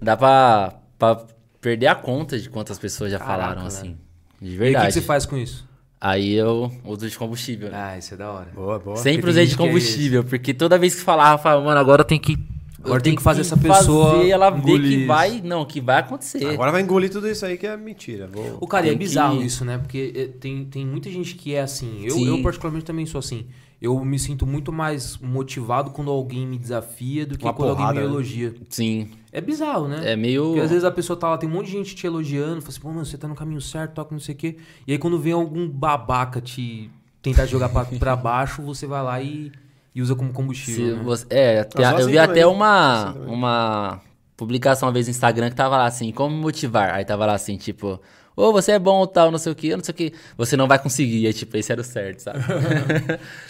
Dá 0.00 0.16
pra, 0.16 0.74
pra 0.98 1.24
perder 1.60 1.86
a 1.88 1.94
conta 1.94 2.38
de 2.38 2.48
quantas 2.50 2.78
pessoas 2.78 3.10
já 3.10 3.18
Caraca, 3.18 3.40
falaram 3.40 3.66
assim. 3.66 3.96
De 4.40 4.48
E 4.48 4.50
aí, 4.50 4.54
o 4.54 4.58
verdade. 4.58 4.86
que, 4.86 4.92
que 4.92 5.00
você 5.00 5.06
faz 5.06 5.24
com 5.26 5.36
isso? 5.36 5.67
Aí 6.00 6.34
eu 6.34 6.70
uso 6.84 7.08
de 7.08 7.18
combustível. 7.18 7.70
né? 7.70 7.76
Ah, 7.76 7.98
isso 7.98 8.14
é 8.14 8.16
da 8.16 8.30
hora. 8.30 8.48
Boa, 8.54 8.78
boa. 8.78 8.96
Sempre 8.96 9.22
tem 9.22 9.30
usei 9.30 9.46
de 9.46 9.56
que 9.56 9.62
é 9.62 9.66
combustível, 9.66 10.24
porque 10.24 10.54
toda 10.54 10.78
vez 10.78 10.94
que 10.94 11.00
falava, 11.00 11.34
eu 11.34 11.42
falava, 11.42 11.64
mano, 11.64 11.80
agora 11.80 12.02
eu 12.02 12.04
tenho 12.04 12.20
que. 12.20 12.38
Agora 12.82 13.00
tem 13.02 13.16
que 13.16 13.22
fazer 13.22 13.40
essa 13.40 13.56
pessoa 13.56 14.12
fazer 14.18 14.28
ela 14.30 14.50
ver 14.50 14.80
que 14.80 15.04
vai. 15.04 15.40
Não, 15.42 15.64
que 15.64 15.80
vai 15.80 15.98
acontecer. 15.98 16.46
Agora 16.46 16.70
vai 16.70 16.80
engolir 16.82 17.10
tudo 17.10 17.28
isso 17.28 17.44
aí 17.44 17.58
que 17.58 17.66
é 17.66 17.76
mentira. 17.76 18.28
Vou... 18.32 18.56
O 18.60 18.66
cara, 18.68 18.86
e 18.86 18.90
é 18.90 18.92
Tem 18.92 18.98
que- 18.98 19.04
bizarro 19.04 19.42
isso, 19.42 19.64
né? 19.64 19.76
Porque 19.78 20.12
eh, 20.14 20.26
tem, 20.38 20.64
tem 20.64 20.86
muita 20.86 21.10
gente 21.10 21.34
que 21.34 21.54
é 21.54 21.60
assim. 21.62 22.02
Eu, 22.04 22.12
Sim. 22.12 22.28
eu, 22.28 22.40
particularmente, 22.42 22.84
também 22.86 23.04
sou 23.04 23.18
assim. 23.18 23.46
Eu 23.82 24.02
me 24.04 24.18
sinto 24.18 24.46
muito 24.46 24.72
mais 24.72 25.18
motivado 25.18 25.90
quando 25.90 26.10
alguém 26.10 26.46
me 26.46 26.56
desafia 26.56 27.26
do 27.26 27.36
que 27.36 27.44
Uma 27.44 27.52
quando 27.52 27.70
alguém 27.70 27.82
porrada, 27.84 28.00
me 28.00 28.06
né? 28.06 28.12
elogia. 28.12 28.54
Sim. 28.70 29.10
É 29.38 29.40
bizarro, 29.40 29.88
né? 29.88 30.12
É 30.12 30.16
meio. 30.16 30.44
Porque 30.46 30.60
às 30.60 30.70
vezes 30.70 30.84
a 30.84 30.90
pessoa 30.90 31.18
tá 31.18 31.28
lá, 31.30 31.38
tem 31.38 31.48
um 31.48 31.52
monte 31.52 31.66
de 31.66 31.72
gente 31.72 31.94
te 31.94 32.06
elogiando, 32.06 32.60
fala 32.60 32.68
assim, 32.70 32.80
pô, 32.80 32.88
mano, 32.90 33.06
você 33.06 33.16
tá 33.16 33.26
no 33.28 33.34
caminho 33.34 33.60
certo, 33.60 33.92
toca 33.94 34.12
não 34.14 34.20
sei 34.20 34.34
o 34.34 34.38
quê. 34.38 34.56
E 34.86 34.92
aí 34.92 34.98
quando 34.98 35.18
vem 35.18 35.32
algum 35.32 35.68
babaca 35.68 36.40
te 36.40 36.90
tentar 37.22 37.46
jogar 37.46 37.68
pra, 37.68 37.84
pra 37.98 38.16
baixo, 38.16 38.62
você 38.62 38.86
vai 38.86 39.02
lá 39.02 39.20
e, 39.22 39.50
e 39.94 40.02
usa 40.02 40.14
como 40.14 40.28
Se 40.30 40.34
combustível. 40.34 40.96
né? 40.96 41.02
você- 41.02 41.26
é, 41.30 41.60
até- 41.60 41.82
eu 41.82 41.86
assim 41.88 41.96
vi 41.96 42.02
também. 42.04 42.18
até 42.20 42.46
uma, 42.46 43.10
assim 43.10 43.18
uma 43.26 44.00
publicação 44.36 44.88
uma 44.88 44.92
vez 44.92 45.06
no 45.06 45.10
Instagram 45.10 45.50
que 45.50 45.56
tava 45.56 45.76
lá 45.76 45.86
assim, 45.86 46.12
como 46.12 46.34
motivar? 46.36 46.90
Aí 46.94 47.04
tava 47.04 47.26
lá 47.26 47.34
assim, 47.34 47.56
tipo, 47.56 48.00
ô, 48.38 48.52
você 48.52 48.72
é 48.72 48.78
bom 48.78 49.04
tal, 49.06 49.30
não 49.30 49.38
sei 49.38 49.50
o 49.50 49.54
que, 49.54 49.76
não 49.76 49.82
sei 49.82 49.92
o 49.92 49.94
que, 49.94 50.12
você 50.36 50.56
não 50.56 50.68
vai 50.68 50.78
conseguir. 50.78 51.26
Aí, 51.26 51.32
tipo, 51.32 51.56
esse 51.56 51.72
era 51.72 51.80
o 51.80 51.84
certo, 51.84 52.20
sabe? 52.20 52.38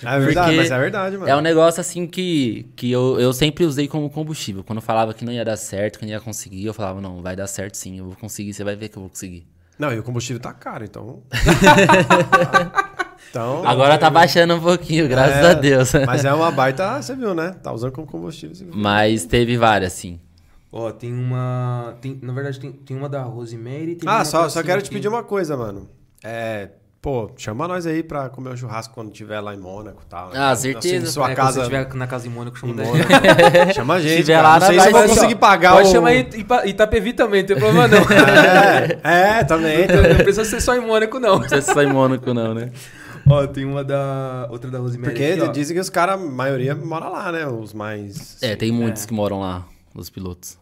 É 0.04 0.18
verdade, 0.18 0.56
mas 0.56 0.70
é 0.70 0.78
verdade, 0.78 1.18
mano. 1.18 1.30
É 1.30 1.36
um 1.36 1.40
negócio 1.40 1.80
assim 1.80 2.06
que, 2.06 2.66
que 2.74 2.90
eu, 2.90 3.20
eu 3.20 3.32
sempre 3.32 3.64
usei 3.64 3.86
como 3.86 4.08
combustível. 4.08 4.64
Quando 4.64 4.78
eu 4.78 4.82
falava 4.82 5.12
que 5.12 5.24
não 5.24 5.32
ia 5.32 5.44
dar 5.44 5.56
certo, 5.56 5.98
que 5.98 6.06
não 6.06 6.12
ia 6.12 6.20
conseguir, 6.20 6.64
eu 6.64 6.72
falava, 6.72 7.00
não, 7.00 7.20
vai 7.20 7.36
dar 7.36 7.46
certo 7.46 7.76
sim, 7.76 7.98
eu 7.98 8.06
vou 8.06 8.16
conseguir, 8.16 8.54
você 8.54 8.64
vai 8.64 8.76
ver 8.76 8.88
que 8.88 8.96
eu 8.96 9.02
vou 9.02 9.10
conseguir. 9.10 9.46
Não, 9.78 9.92
e 9.92 9.98
o 9.98 10.02
combustível 10.02 10.40
tá 10.40 10.52
caro, 10.52 10.84
então. 10.84 11.22
então. 13.30 13.66
Agora 13.66 13.98
tá 13.98 14.10
baixando 14.10 14.56
um 14.56 14.60
pouquinho, 14.60 15.08
graças 15.08 15.36
É, 15.36 15.50
a 15.50 15.54
Deus. 15.54 15.92
Mas 16.06 16.24
é 16.24 16.32
uma 16.32 16.50
baita, 16.50 17.00
você 17.00 17.14
viu, 17.14 17.34
né? 17.34 17.54
Tá 17.62 17.72
usando 17.72 17.92
como 17.92 18.06
combustível. 18.06 18.68
Mas 18.72 19.24
teve 19.24 19.56
várias, 19.56 19.92
sim. 19.92 20.18
Ó, 20.70 20.90
tem 20.92 21.12
uma. 21.12 21.94
Tem, 22.00 22.18
na 22.22 22.32
verdade, 22.32 22.60
tem, 22.60 22.72
tem 22.72 22.96
uma 22.96 23.08
da 23.08 23.22
Rosemary. 23.22 23.94
Tem 23.96 24.08
Ah, 24.08 24.24
só, 24.24 24.48
só 24.48 24.62
quero 24.62 24.82
te 24.82 24.90
pedir 24.90 25.08
uma 25.08 25.22
coisa, 25.22 25.56
mano. 25.56 25.88
É. 26.22 26.70
Pô, 27.00 27.30
chama 27.36 27.68
nós 27.68 27.86
aí 27.86 28.02
pra 28.02 28.28
comer 28.28 28.50
um 28.50 28.56
churrasco 28.56 28.92
quando 28.92 29.12
tiver 29.12 29.40
lá 29.40 29.54
em 29.54 29.58
Mônaco 29.58 30.02
e 30.04 30.06
tal. 30.10 30.30
Ah, 30.34 30.50
Assim, 30.50 30.72
certeza. 30.72 31.06
sua 31.12 31.26
É, 31.30 31.34
quando 31.34 31.36
casa. 31.36 31.52
você 31.52 31.60
estiver 31.60 31.94
na 31.94 32.06
casa 32.08 32.26
em 32.26 32.30
Mônaco, 32.30 32.58
chama 32.58 32.72
em 32.72 32.76
daí. 32.76 32.86
Mônaco. 32.86 33.08
chama 33.74 33.94
a 33.94 34.00
gente. 34.00 34.16
tiver 34.16 34.34
cara. 34.34 34.48
lá, 34.48 34.58
não 34.60 34.66
sei 34.66 34.80
se 34.80 34.90
vou 34.90 35.00
vai- 35.00 35.08
conseguir 35.08 35.34
pagar 35.36 35.72
Pode 35.74 35.88
o. 35.88 35.92
chamar 35.92 36.12
Ita- 36.14 36.66
Itapevi 36.66 37.12
também, 37.12 37.42
não 37.42 37.46
tem 37.46 37.56
problema 37.56 37.86
não. 37.88 37.98
É, 39.04 39.38
é, 39.38 39.44
também. 39.44 39.86
Não 39.86 40.16
precisa 40.16 40.44
ser 40.44 40.60
só 40.60 40.74
em 40.74 40.80
Mônaco, 40.84 41.20
não. 41.20 41.34
Não 41.34 41.38
precisa 41.40 41.62
ser 41.62 41.72
só 41.72 41.82
em 41.82 41.92
Mônaco, 41.92 42.34
não, 42.34 42.52
né? 42.52 42.72
Ó, 43.30 43.46
tem 43.46 43.64
uma 43.64 43.84
da. 43.84 44.48
Outra 44.50 44.68
da 44.70 44.78
Rosemary. 44.78 45.12
Porque 45.14 45.40
aqui, 45.40 45.52
dizem 45.52 45.76
que 45.76 45.80
os 45.80 45.88
caras, 45.90 46.16
a 46.16 46.18
maioria 46.18 46.74
mora 46.74 47.08
lá, 47.08 47.30
né? 47.30 47.46
Os 47.46 47.72
mais. 47.72 48.42
É, 48.42 48.56
tem 48.56 48.72
muitos 48.72 49.06
que 49.06 49.14
moram 49.14 49.38
lá, 49.40 49.64
os 50.00 50.10
pilotos. 50.10 50.58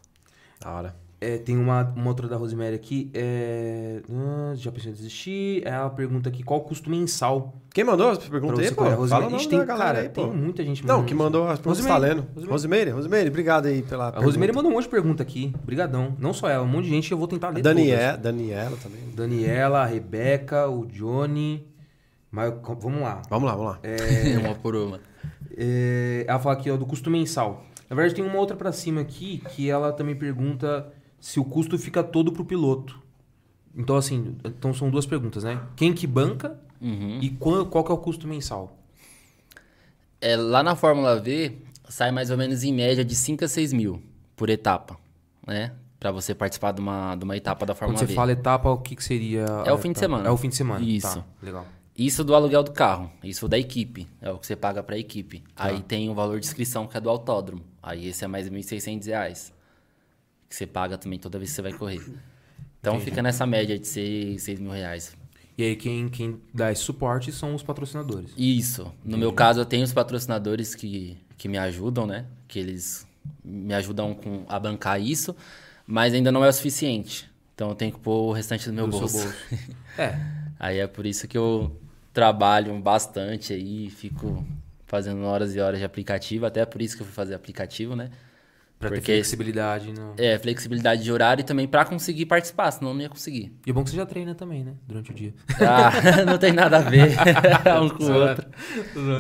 Da 0.61 0.70
hora. 0.70 1.07
É, 1.18 1.39
tem 1.39 1.57
uma, 1.57 1.82
uma 1.97 2.09
outra 2.09 2.28
da 2.28 2.37
Rosemary 2.37 2.74
aqui. 2.74 3.11
É... 3.14 4.03
ah, 4.11 4.53
já 4.55 4.70
pensou 4.70 4.91
em 4.91 4.95
desistir? 4.95 5.62
Ela 5.66 5.89
pergunta 5.89 6.28
aqui 6.28 6.43
qual 6.43 6.61
o 6.61 6.62
custo 6.62 6.91
mensal 6.91 7.55
Quem 7.72 7.84
mandou 7.84 8.11
as 8.11 8.18
perguntas 8.18 8.59
aí, 8.59 8.70
pô? 8.70 8.84
A 8.84 9.09
Fala 9.09 9.26
o 9.26 9.30
nome 9.30 9.49
tem, 9.49 9.59
da 9.59 9.64
galera 9.64 9.87
cara, 9.87 10.01
aí, 10.01 10.09
pô. 10.11 10.28
tem 10.28 10.37
muita 10.37 10.62
gente 10.62 10.87
Não, 10.87 11.05
que 11.05 11.14
mandou 11.14 11.49
as 11.49 11.59
perguntas 11.59 11.84
tá 11.84 11.95
Rosemary, 11.95 12.14
lendo. 12.14 12.26
Rosemary. 12.34 12.51
Rosemary, 12.53 12.91
Rosemary, 12.91 13.28
obrigado 13.30 13.66
aí 13.66 13.82
pela 13.82 14.09
A 14.09 14.20
Rosemary 14.20 14.53
mandou 14.53 14.70
um 14.70 14.74
monte 14.74 14.84
de 14.84 14.91
pergunta 14.91 15.22
aqui. 15.22 15.55
Brigadão. 15.64 16.14
Não 16.18 16.34
só 16.34 16.51
ela, 16.51 16.62
um 16.62 16.68
monte 16.68 16.84
de 16.84 16.91
gente. 16.91 17.11
Eu 17.11 17.16
vou 17.16 17.26
tentar 17.26 17.49
ler 17.49 17.62
Daniela, 17.62 18.18
Daniela 18.18 18.76
também. 18.76 19.01
todas. 19.01 19.14
Daniela, 19.14 19.82
a 19.82 19.87
Rebeca, 19.87 20.68
o 20.68 20.84
Johnny. 20.84 21.66
Mas 22.30 22.53
vamos 22.78 23.01
lá. 23.01 23.22
Vamos 23.30 23.49
lá, 23.49 23.57
vamos 23.57 23.72
lá. 23.72 23.80
uma 24.45 24.55
por 24.55 24.76
uma. 24.76 25.01
É, 25.57 26.26
ela 26.28 26.39
fala 26.39 26.55
aqui 26.57 26.70
ó, 26.70 26.76
do 26.76 26.84
custo 26.84 27.11
mensal. 27.11 27.64
Na 27.89 27.95
verdade, 27.97 28.14
tem 28.16 28.24
uma 28.24 28.39
outra 28.39 28.57
pra 28.57 28.72
cima 28.72 29.01
aqui 29.01 29.39
que 29.51 29.70
ela 29.70 29.93
também 29.93 30.14
pergunta 30.16 30.93
se 31.20 31.39
o 31.41 31.45
custo 31.45 31.78
fica 31.78 32.03
todo 32.03 32.32
pro 32.32 32.45
piloto. 32.45 33.01
Então, 33.74 33.97
assim, 33.97 34.37
então 34.45 34.72
são 34.74 34.91
duas 34.91 35.07
perguntas, 35.07 35.45
né? 35.45 35.61
Quem 35.76 35.93
que 35.93 36.07
banca 36.07 36.59
Uhum. 36.80 37.18
e 37.22 37.30
qual, 37.30 37.64
qual 37.66 37.82
que 37.84 37.91
é 37.91 37.95
o 37.95 37.99
custo 37.99 38.26
mensal? 38.28 38.76
É, 40.20 40.37
lá 40.37 40.62
na 40.62 40.74
Fórmula 40.76 41.18
V, 41.20 41.59
sai 41.89 42.11
mais 42.11 42.30
ou 42.30 42.37
menos 42.37 42.62
em 42.64 42.72
média 42.72 43.05
de 43.05 43.14
5 43.14 43.45
a 43.45 43.49
6 43.49 43.72
mil 43.72 44.03
por 44.34 44.49
etapa, 44.51 44.97
né? 45.47 45.72
Pra 45.99 46.11
você 46.12 46.34
participar 46.34 46.72
de 46.72 46.80
uma, 46.80 47.14
de 47.16 47.24
uma 47.24 47.37
etapa 47.37 47.64
da 47.64 47.72
Quando 47.74 47.78
Fórmula 47.78 47.99
você 47.99 48.07
V. 48.07 48.14
fala 48.14 48.32
etapa, 48.32 48.70
o 48.70 48.78
que, 48.78 48.95
que 48.97 49.03
seria? 49.05 49.45
É 49.64 49.72
o 49.72 49.78
fim 49.78 49.93
de 49.93 49.99
semana. 49.99 50.28
É 50.28 50.30
o 50.30 50.37
fim 50.37 50.49
de 50.49 50.57
semana. 50.57 50.84
Isso. 50.84 51.18
Tá, 51.20 51.24
legal. 51.43 51.66
Isso 51.97 52.23
do 52.23 52.35
aluguel 52.35 52.63
do 52.63 52.73
carro, 52.73 53.11
isso 53.25 53.49
da 53.49 53.59
equipe, 53.59 54.07
é 54.21 54.31
o 54.31 54.39
que 54.39 54.47
você 54.47 54.55
paga 54.55 54.83
pra 54.83 54.99
equipe. 54.99 55.43
Tá. 55.55 55.67
Aí 55.67 55.81
tem 55.81 56.11
o 56.11 56.15
valor 56.15 56.39
de 56.39 56.47
inscrição 56.47 56.87
que 56.87 56.97
é 56.97 57.01
do 57.01 57.09
autódromo. 57.09 57.63
Aí 57.83 58.09
esse 58.09 58.25
é 58.25 58.29
mais 58.29 58.49
1.600 58.51 59.07
reais. 59.07 59.53
Que 60.49 60.55
você 60.55 60.67
paga 60.67 60.99
também 60.99 61.19
toda 61.19 61.39
vez 61.39 61.51
que 61.51 61.57
você 61.57 61.63
vai 61.63 61.73
correr. 61.73 62.03
Então 62.81 63.01
fica 63.01 63.23
nessa 63.23 63.47
média 63.47 63.79
de 63.79 63.87
6, 63.87 64.43
6 64.43 64.61
mil 64.61 64.71
reais. 64.73 65.17
E 65.59 65.63
aí, 65.65 65.75
quem, 65.75 66.09
quem 66.11 66.39
dá 66.53 66.71
esse 66.71 66.83
suporte 66.83 67.33
são 67.33 67.55
os 67.55 67.63
patrocinadores. 67.63 68.31
Isso. 68.37 68.93
No 69.03 69.17
meu 69.17 69.33
caso, 69.33 69.61
eu 69.61 69.65
tenho 69.65 69.85
os 69.85 69.93
patrocinadores 69.93 70.75
que, 70.75 71.17
que 71.39 71.49
me 71.49 71.57
ajudam, 71.57 72.07
né? 72.07 72.27
Que 72.47 72.59
eles 72.59 73.07
me 73.43 73.73
ajudam 73.73 74.15
com, 74.15 74.45
a 74.49 74.59
bancar 74.61 75.01
isso, 75.01 75.35
mas 75.87 76.13
ainda 76.13 76.31
não 76.31 76.45
é 76.45 76.49
o 76.49 76.53
suficiente. 76.53 77.29
Então 77.55 77.71
eu 77.71 77.75
tenho 77.75 77.91
que 77.91 77.99
pôr 77.99 78.29
o 78.29 78.33
restante 78.33 78.67
do 78.67 78.73
meu 78.75 78.87
Do 78.87 78.99
bolso. 78.99 79.19
bolso. 79.19 79.35
É. 79.99 80.15
Aí 80.61 80.79
é 80.79 80.87
por 80.87 81.07
isso 81.07 81.27
que 81.27 81.39
eu 81.39 81.75
trabalho 82.17 82.73
bastante 82.81 83.53
aí, 83.53 83.91
fico 83.91 84.43
fazendo 84.87 85.23
horas 85.25 85.55
e 85.55 85.61
horas 85.61 85.79
de 85.79 85.85
aplicativo, 85.85 86.47
até 86.47 86.64
por 86.64 86.81
isso 86.81 86.97
que 86.97 87.03
eu 87.03 87.07
fui 87.07 87.14
fazer 87.14 87.35
aplicativo, 87.35 87.95
né? 87.95 88.09
Pra 88.79 88.89
ter 88.91 88.97
Porque- 88.97 89.12
flexibilidade. 89.12 89.93
No... 89.93 90.14
É, 90.19 90.39
flexibilidade 90.39 91.03
de 91.03 91.11
horário 91.12 91.41
e 91.43 91.45
também 91.45 91.67
pra 91.67 91.85
conseguir 91.85 92.25
participar, 92.27 92.71
senão 92.71 92.91
eu 92.91 92.95
não 92.95 93.03
ia 93.03 93.09
conseguir. 93.09 93.53
E 93.67 93.71
é 93.71 93.73
bom 93.73 93.83
que 93.85 93.91
você 93.91 93.97
já 93.97 94.07
treina 94.07 94.35
também, 94.35 94.64
né? 94.64 94.73
Durante 94.87 95.11
o 95.11 95.14
dia. 95.14 95.35
Ah, 95.61 95.91
não 96.27 96.39
tem 96.39 96.53
nada 96.53 96.79
a 96.79 96.81
ver 96.81 97.11
um 97.83 97.89
com 97.91 98.05
o 98.05 98.12
outro. 98.14 98.47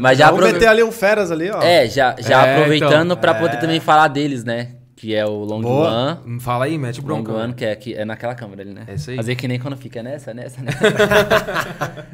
Mas 0.00 0.18
já 0.18 0.26
Vamos 0.26 0.40
aprove- 0.40 0.52
meter 0.54 0.68
ali 0.68 0.82
um 0.82 0.92
feras 0.92 1.30
ali, 1.30 1.50
ó. 1.50 1.60
É, 1.62 1.86
já, 1.88 2.16
já 2.18 2.46
É, 2.46 2.54
aproveitando 2.56 3.04
então, 3.12 3.16
pra 3.16 3.34
poder 3.34 3.58
também 3.58 3.80
falar 3.80 4.08
deles, 4.08 4.42
né? 4.44 4.75
Que 4.96 5.14
é 5.14 5.26
o 5.26 5.44
Long 5.44 5.60
Boa. 5.60 6.22
One. 6.24 6.40
Fala 6.40 6.64
aí, 6.64 6.78
mete 6.78 7.02
Long 7.02 7.22
bronca. 7.22 7.32
One, 7.34 7.54
que 7.54 7.66
é, 7.66 7.72
aqui, 7.72 7.94
é 7.94 8.02
naquela 8.02 8.34
câmera 8.34 8.62
ali, 8.62 8.72
né? 8.72 8.84
É 8.88 8.94
isso 8.94 9.10
aí. 9.10 9.16
Fazer 9.16 9.36
que 9.36 9.46
nem 9.46 9.58
quando 9.58 9.76
fica 9.76 10.02
nessa, 10.02 10.32
nessa, 10.32 10.62
nessa. 10.62 10.78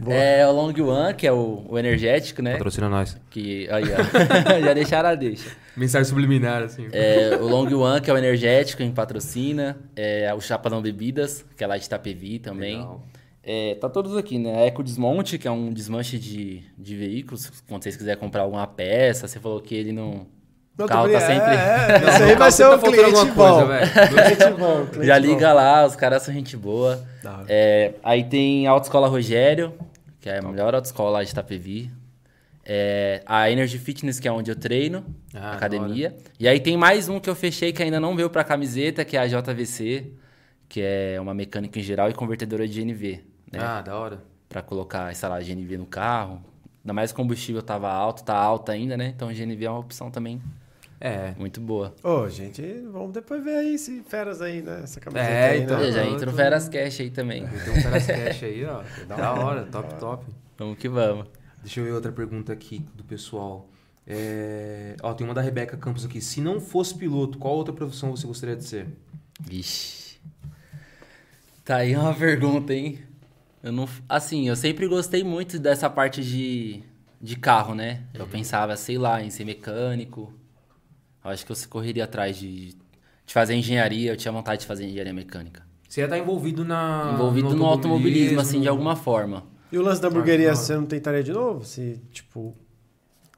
é 0.11 0.45
o 0.49 0.51
Long 0.51 0.75
One, 0.75 1.15
que 1.15 1.25
é 1.25 1.33
o, 1.33 1.65
o 1.69 1.79
energético, 1.79 2.43
né? 2.43 2.55
Patrocina 2.55 2.89
nós. 2.89 3.17
Que, 3.31 3.69
aí, 3.71 3.85
ó. 3.85 4.59
já 4.67 4.75
deixaram 4.75 5.11
a 5.11 5.15
deixa. 5.15 5.49
Mensagem 5.77 6.07
subliminar, 6.07 6.65
assim. 6.65 6.89
É, 6.91 7.39
o 7.41 7.47
Long 7.47 7.73
One, 7.73 8.01
que 8.01 8.11
é 8.11 8.15
o 8.15 8.19
energético, 8.19 8.83
em 8.83 8.91
patrocina. 8.91 9.79
É, 9.95 10.35
o 10.35 10.41
Chapadão 10.41 10.83
Bebidas, 10.83 11.45
que 11.57 11.63
é 11.63 11.67
lá 11.69 11.79
de 11.79 11.85
Itapevi 11.85 12.41
também. 12.41 12.79
Legal. 12.79 13.07
É, 13.45 13.75
tá 13.77 13.89
todos 13.89 14.17
aqui, 14.17 14.39
né? 14.39 14.57
A 14.57 14.67
Eco 14.67 14.83
Desmonte, 14.83 15.39
que 15.39 15.49
é 15.49 15.51
um 15.51 15.73
desmanche 15.73 16.19
de, 16.19 16.63
de 16.79 16.97
veículos. 16.97 17.51
Quando 17.69 17.83
vocês 17.83 17.97
quiserem 17.97 18.21
comprar 18.21 18.43
alguma 18.43 18.67
peça, 18.67 19.27
você 19.27 19.41
falou 19.41 19.61
que 19.61 19.75
ele 19.75 19.93
não... 19.93 20.27
Não, 20.77 20.87
o 20.87 20.89
carro 20.89 21.11
tá 21.11 21.21
sempre... 21.21 21.51
É, 21.51 22.23
é, 22.25 22.25
aí 22.31 22.35
vai 22.35 22.51
ser 22.51 22.65
tá 22.65 22.77
um 22.77 22.79
cliente 22.81 23.25
bom. 23.27 23.35
coisa, 23.35 24.51
bom, 24.57 24.87
cliente 24.87 25.07
Já 25.07 25.21
bom. 25.21 25.27
liga 25.27 25.53
lá, 25.53 25.87
os 25.87 25.95
caras 25.97 26.23
são 26.23 26.33
gente 26.33 26.57
boa. 26.57 27.03
É, 27.47 27.95
aí 28.03 28.25
tem 28.25 28.67
a 28.67 28.71
Autoescola 28.71 29.07
Rogério, 29.09 29.75
que 30.21 30.29
é 30.31 30.39
a 30.39 30.43
melhor 30.43 30.75
autoescola 30.75 31.11
lá 31.11 31.25
de 31.25 31.31
Itapevi. 31.31 31.91
É, 32.65 33.23
a 33.27 33.51
Energy 33.51 33.79
Fitness, 33.79 34.21
que 34.21 34.29
é 34.29 34.33
onde 34.33 34.51
eu 34.51 34.57
treino, 34.57 35.05
Ah, 35.35 35.53
academia. 35.55 36.17
E 36.39 36.47
aí 36.49 36.61
tem 36.61 36.77
mais 36.77 37.09
um 37.09 37.19
que 37.19 37.29
eu 37.29 37.35
fechei 37.35 37.73
que 37.73 37.83
ainda 37.83 37.99
não 37.99 38.15
veio 38.17 38.31
pra 38.31 38.45
camiseta, 38.45 39.05
que 39.05 39.17
é 39.17 39.21
a 39.21 39.27
JVC, 39.27 40.13
que 40.69 40.81
é 40.81 41.19
uma 41.21 41.35
mecânica 41.35 41.79
em 41.79 41.83
geral 41.83 42.09
e 42.09 42.15
convertedora 42.15 42.67
de 42.67 42.81
GNV. 42.81 43.21
Né? 43.53 43.59
Ah, 43.61 43.83
da 43.83 43.97
hora. 43.97 44.23
Pra 44.49 44.63
colocar, 44.63 45.15
sei 45.15 45.29
lá, 45.29 45.41
GNV 45.41 45.77
no 45.77 45.87
carro. 45.87 46.41
Ainda 46.85 46.93
mais 46.93 47.13
combustível 47.13 47.63
tava 47.63 47.91
alto, 47.91 48.25
tá 48.25 48.35
alto 48.37 48.71
ainda, 48.71 48.97
né? 48.97 49.13
Então 49.15 49.29
GNV 49.29 49.65
é 49.65 49.71
uma 49.71 49.79
opção 49.81 50.11
também 50.11 50.41
É. 51.05 51.35
muito 51.37 51.61
boa. 51.61 51.93
Ô, 52.05 52.29
gente, 52.29 52.63
vamos 52.93 53.13
depois 53.13 53.43
ver 53.43 53.57
aí 53.57 53.75
esse 53.75 54.03
feras 54.03 54.41
aí, 54.41 54.63
né? 54.63 54.83
Essa 54.85 55.01
camiseta 55.01 55.29
É, 55.29 55.51
aí, 55.51 55.63
então. 55.63 55.81
né? 55.81 55.91
Já 55.91 56.05
entra 56.07 56.27
no 56.27 56.33
Veras 56.33 56.69
Cash 56.69 57.01
aí 57.01 57.11
também. 57.11 57.45
Tem 57.45 57.73
um 57.73 57.83
Feras 57.83 58.07
Cash 58.07 58.43
aí, 58.45 58.65
ó. 58.65 58.83
da 59.07 59.33
hora, 59.35 59.65
top, 59.65 59.95
top. 59.99 60.27
Vamos 60.57 60.79
que 60.79 60.89
vamos. 60.89 61.27
Deixa 61.61 61.81
eu 61.81 61.85
ver 61.85 61.93
outra 61.93 62.13
pergunta 62.13 62.53
aqui 62.53 62.87
do 62.95 63.03
pessoal. 63.03 63.69
É... 64.07 64.95
Ó, 65.03 65.13
tem 65.13 65.27
uma 65.27 65.35
da 65.35 65.41
Rebeca 65.41 65.77
Campos 65.77 66.05
aqui. 66.05 66.21
Se 66.21 66.41
não 66.41 66.61
fosse 66.61 66.95
piloto, 66.97 67.37
qual 67.39 67.55
outra 67.55 67.75
profissão 67.75 68.11
você 68.13 68.27
gostaria 68.27 68.55
de 68.55 68.65
ser? 68.65 68.87
Vixe. 69.41 70.21
Tá 71.65 71.77
aí 71.77 71.97
uma 71.97 72.15
pergunta, 72.15 72.73
hein? 72.73 73.01
Eu 73.63 73.73
não, 73.73 73.89
assim, 74.09 74.49
eu 74.49 74.57
sempre 74.57 74.87
gostei 74.89 75.23
muito 75.23 75.59
dessa 75.59 75.89
parte 75.91 76.23
de, 76.23 76.83
de 77.21 77.37
carro, 77.37 77.75
né? 77.75 78.03
Eu 78.15 78.27
pensava, 78.27 78.77
sei 78.77 78.99
lá, 78.99 79.23
em 79.23 79.31
ser 79.31 79.45
mecânico. 79.45 80.33
Eu 81.25 81.31
acho 81.31 81.45
que 81.47 81.53
eu 81.53 81.57
correria 81.69 82.05
atrás 82.05 82.37
de, 82.37 82.69
de 83.27 83.33
fazer 83.33 83.55
engenharia. 83.55 84.13
Eu 84.13 84.17
tinha 84.17 84.33
vontade 84.33 84.63
de 84.63 84.67
fazer 84.67 84.85
engenharia 84.87 85.13
mecânica. 85.13 85.63
Você 85.89 86.01
ia 86.01 86.05
estar 86.07 86.19
envolvido 86.19 86.65
na. 86.65 87.13
Envolvido 87.15 87.55
no 87.55 87.67
automobilismo, 87.67 88.41
assim, 88.41 88.61
de 88.61 88.69
alguma 88.69 88.97
forma. 88.97 89.45
E 89.71 89.79
o 89.79 89.83
lance 89.83 90.01
da 90.01 90.09
hamburgueria, 90.09 90.55
você 90.55 90.75
não 90.75 90.85
tentaria 90.87 91.23
de 91.23 91.33
novo? 91.33 91.65
Se, 91.65 92.01
tipo, 92.13 92.55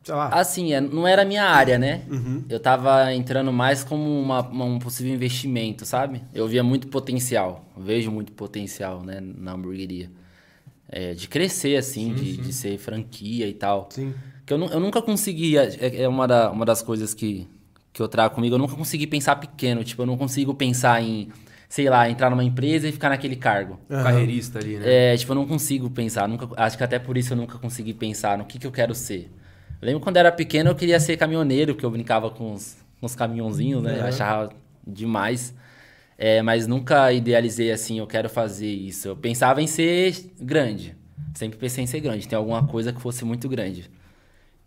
sei 0.03 0.14
lá. 0.14 0.28
Assim, 0.28 0.72
é, 0.72 0.80
não 0.80 1.07
era 1.07 1.22
a 1.22 1.24
minha 1.24 1.45
área, 1.45 1.78
né? 1.78 2.03
Eu 2.49 2.59
tava 2.61 3.12
entrando 3.14 3.53
mais 3.53 3.82
como 3.85 4.20
uma- 4.20 4.41
uma- 4.43 4.64
um 4.64 4.78
possível 4.78 5.12
investimento, 5.14 5.85
sabe? 5.87 6.22
Eu 6.35 6.47
via 6.49 6.62
muito 6.62 6.89
potencial, 6.89 7.64
eu 7.76 7.82
vejo 7.82 8.11
muito 8.11 8.32
potencial, 8.32 9.03
né, 9.03 9.20
na 9.20 9.53
hamburgueria. 9.53 10.11
É, 10.89 11.14
de 11.14 11.26
crescer, 11.28 11.76
assim, 11.76 12.12
de, 12.14 12.37
de 12.37 12.53
ser 12.53 12.78
franquia 12.78 13.49
e 13.49 13.55
tal. 13.55 13.89
Sim. 13.91 14.12
Que 14.45 14.53
eu, 14.53 14.62
eu 14.66 14.78
nunca 14.78 15.01
conseguia, 15.01 15.62
é, 15.80 16.03
é 16.03 16.09
uma, 16.09 16.26
da- 16.28 16.51
uma 16.53 16.64
das 16.66 16.82
coisas 16.82 17.14
que, 17.14 17.49
que 17.95 18.03
eu 18.03 18.09
trago 18.09 18.34
comigo, 18.34 18.57
eu 18.57 18.59
nunca 18.59 18.74
consegui 18.74 19.07
pensar 19.07 19.36
pequeno. 19.36 19.84
Tipo, 19.84 20.03
eu 20.03 20.07
não 20.07 20.18
consigo 20.18 20.53
pensar 20.53 21.01
em, 21.01 21.28
sei 21.68 21.88
lá, 21.88 22.11
entrar 22.11 22.28
numa 22.28 22.42
empresa 22.42 22.88
e 22.88 22.92
ficar 22.92 23.09
naquele 23.09 23.36
cargo. 23.36 23.78
Carreirista 23.88 24.59
ali, 24.59 24.76
né? 24.78 25.12
É, 25.12 25.16
tipo, 25.16 25.30
eu 25.30 25.36
não 25.36 25.47
consigo 25.47 25.88
pensar. 25.88 26.28
Nunca, 26.28 26.49
acho 26.57 26.76
que 26.76 26.82
até 26.82 26.99
por 26.99 27.16
isso 27.16 27.32
eu 27.32 27.36
nunca 27.36 27.57
consegui 27.57 27.95
pensar 27.95 28.36
no 28.36 28.45
que, 28.45 28.59
que 28.59 28.66
eu 28.66 28.72
quero 28.72 28.97
ser. 28.97 29.30
Eu 29.80 29.86
lembro 29.86 30.01
quando 30.01 30.16
eu 30.16 30.20
era 30.20 30.32
pequeno 30.32 30.70
eu 30.70 30.74
queria 30.74 30.99
ser 30.99 31.16
caminhoneiro, 31.16 31.72
porque 31.72 31.86
eu 31.86 31.90
brincava 31.90 32.30
com 32.30 32.53
os, 32.53 32.76
com 32.99 33.07
os 33.07 33.14
caminhãozinhos, 33.14 33.80
né? 33.80 34.01
Eu 34.01 34.07
achava 34.07 34.51
demais. 34.84 35.55
É, 36.18 36.42
mas 36.42 36.66
nunca 36.66 37.12
idealizei 37.12 37.70
assim, 37.70 38.01
eu 38.01 38.09
quero 38.09 38.28
fazer 38.28 38.66
isso. 38.66 39.07
Eu 39.07 39.16
pensava 39.16 39.62
em 39.62 39.68
ser 39.68 40.32
grande. 40.40 40.97
Sempre 41.32 41.59
pensei 41.59 41.84
em 41.84 41.86
ser 41.86 42.01
grande, 42.01 42.26
ter 42.26 42.34
alguma 42.34 42.66
coisa 42.66 42.92
que 42.92 43.01
fosse 43.01 43.24
muito 43.24 43.49
grande. 43.49 43.88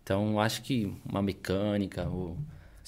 Então, 0.02 0.40
acho 0.40 0.62
que 0.62 0.90
uma 1.04 1.20
mecânica 1.20 2.08
ou 2.08 2.38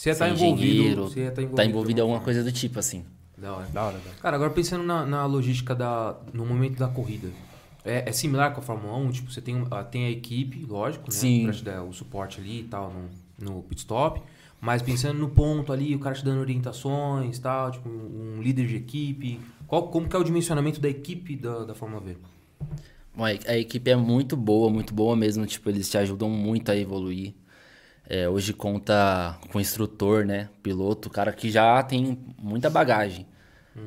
Você 0.00 0.08
ia 0.08 0.12
estar 0.14 0.30
envolvido. 0.30 0.66
engenheiro, 0.72 1.02
Você 1.02 1.20
ia 1.20 1.28
estar 1.28 1.42
envolvido. 1.42 1.56
tá 1.56 1.64
envolvido 1.66 2.00
em 2.00 2.02
alguma 2.02 2.20
coisa 2.20 2.42
do 2.42 2.50
tipo, 2.50 2.78
assim. 2.78 3.04
Da 3.36 3.52
hora. 3.52 3.66
Da 3.66 3.82
hora, 3.82 3.98
da 3.98 4.08
hora. 4.08 4.18
Cara, 4.22 4.36
agora 4.36 4.50
pensando 4.50 4.82
na, 4.82 5.04
na 5.04 5.26
logística 5.26 5.74
da, 5.74 6.18
no 6.32 6.46
momento 6.46 6.78
da 6.78 6.88
corrida. 6.88 7.28
É, 7.84 8.08
é 8.08 8.12
similar 8.12 8.54
com 8.54 8.60
a 8.60 8.62
Fórmula 8.62 8.96
1? 8.96 9.10
Tipo, 9.10 9.30
você 9.30 9.42
tem, 9.42 9.62
ah, 9.70 9.84
tem 9.84 10.06
a 10.06 10.10
equipe, 10.10 10.64
lógico, 10.64 11.04
né? 11.04 11.10
Sim. 11.14 11.44
Pra 11.44 11.52
te 11.52 11.62
dar 11.62 11.82
o 11.82 11.92
suporte 11.92 12.40
ali 12.40 12.60
e 12.60 12.62
tal 12.62 12.90
no, 13.38 13.54
no 13.56 13.62
pit 13.64 13.80
stop. 13.80 14.22
Mas 14.58 14.80
pensando 14.80 15.18
no 15.18 15.28
ponto 15.28 15.70
ali, 15.70 15.94
o 15.94 15.98
cara 15.98 16.14
te 16.14 16.24
dando 16.24 16.40
orientações 16.40 17.36
e 17.36 17.40
tal, 17.42 17.70
tipo, 17.70 17.86
um, 17.86 18.36
um 18.38 18.42
líder 18.42 18.68
de 18.68 18.76
equipe. 18.76 19.38
Qual, 19.66 19.88
como 19.88 20.08
que 20.08 20.16
é 20.16 20.18
o 20.18 20.24
dimensionamento 20.24 20.80
da 20.80 20.88
equipe 20.88 21.36
da, 21.36 21.64
da 21.64 21.74
Fórmula 21.74 22.00
V? 22.00 22.16
Bom, 23.14 23.24
a 23.26 23.28
a 23.28 23.58
equipe 23.58 23.90
é 23.90 23.96
muito 23.96 24.34
boa, 24.34 24.70
muito 24.70 24.94
boa 24.94 25.14
mesmo. 25.14 25.44
Tipo, 25.44 25.68
eles 25.68 25.90
te 25.90 25.98
ajudam 25.98 26.30
muito 26.30 26.70
a 26.70 26.76
evoluir. 26.76 27.34
É, 28.12 28.28
hoje 28.28 28.52
conta 28.52 29.38
com 29.52 29.60
instrutor, 29.60 30.24
né? 30.26 30.48
Piloto, 30.64 31.08
cara 31.08 31.32
que 31.32 31.48
já 31.48 31.80
tem 31.84 32.18
muita 32.36 32.68
bagagem 32.68 33.24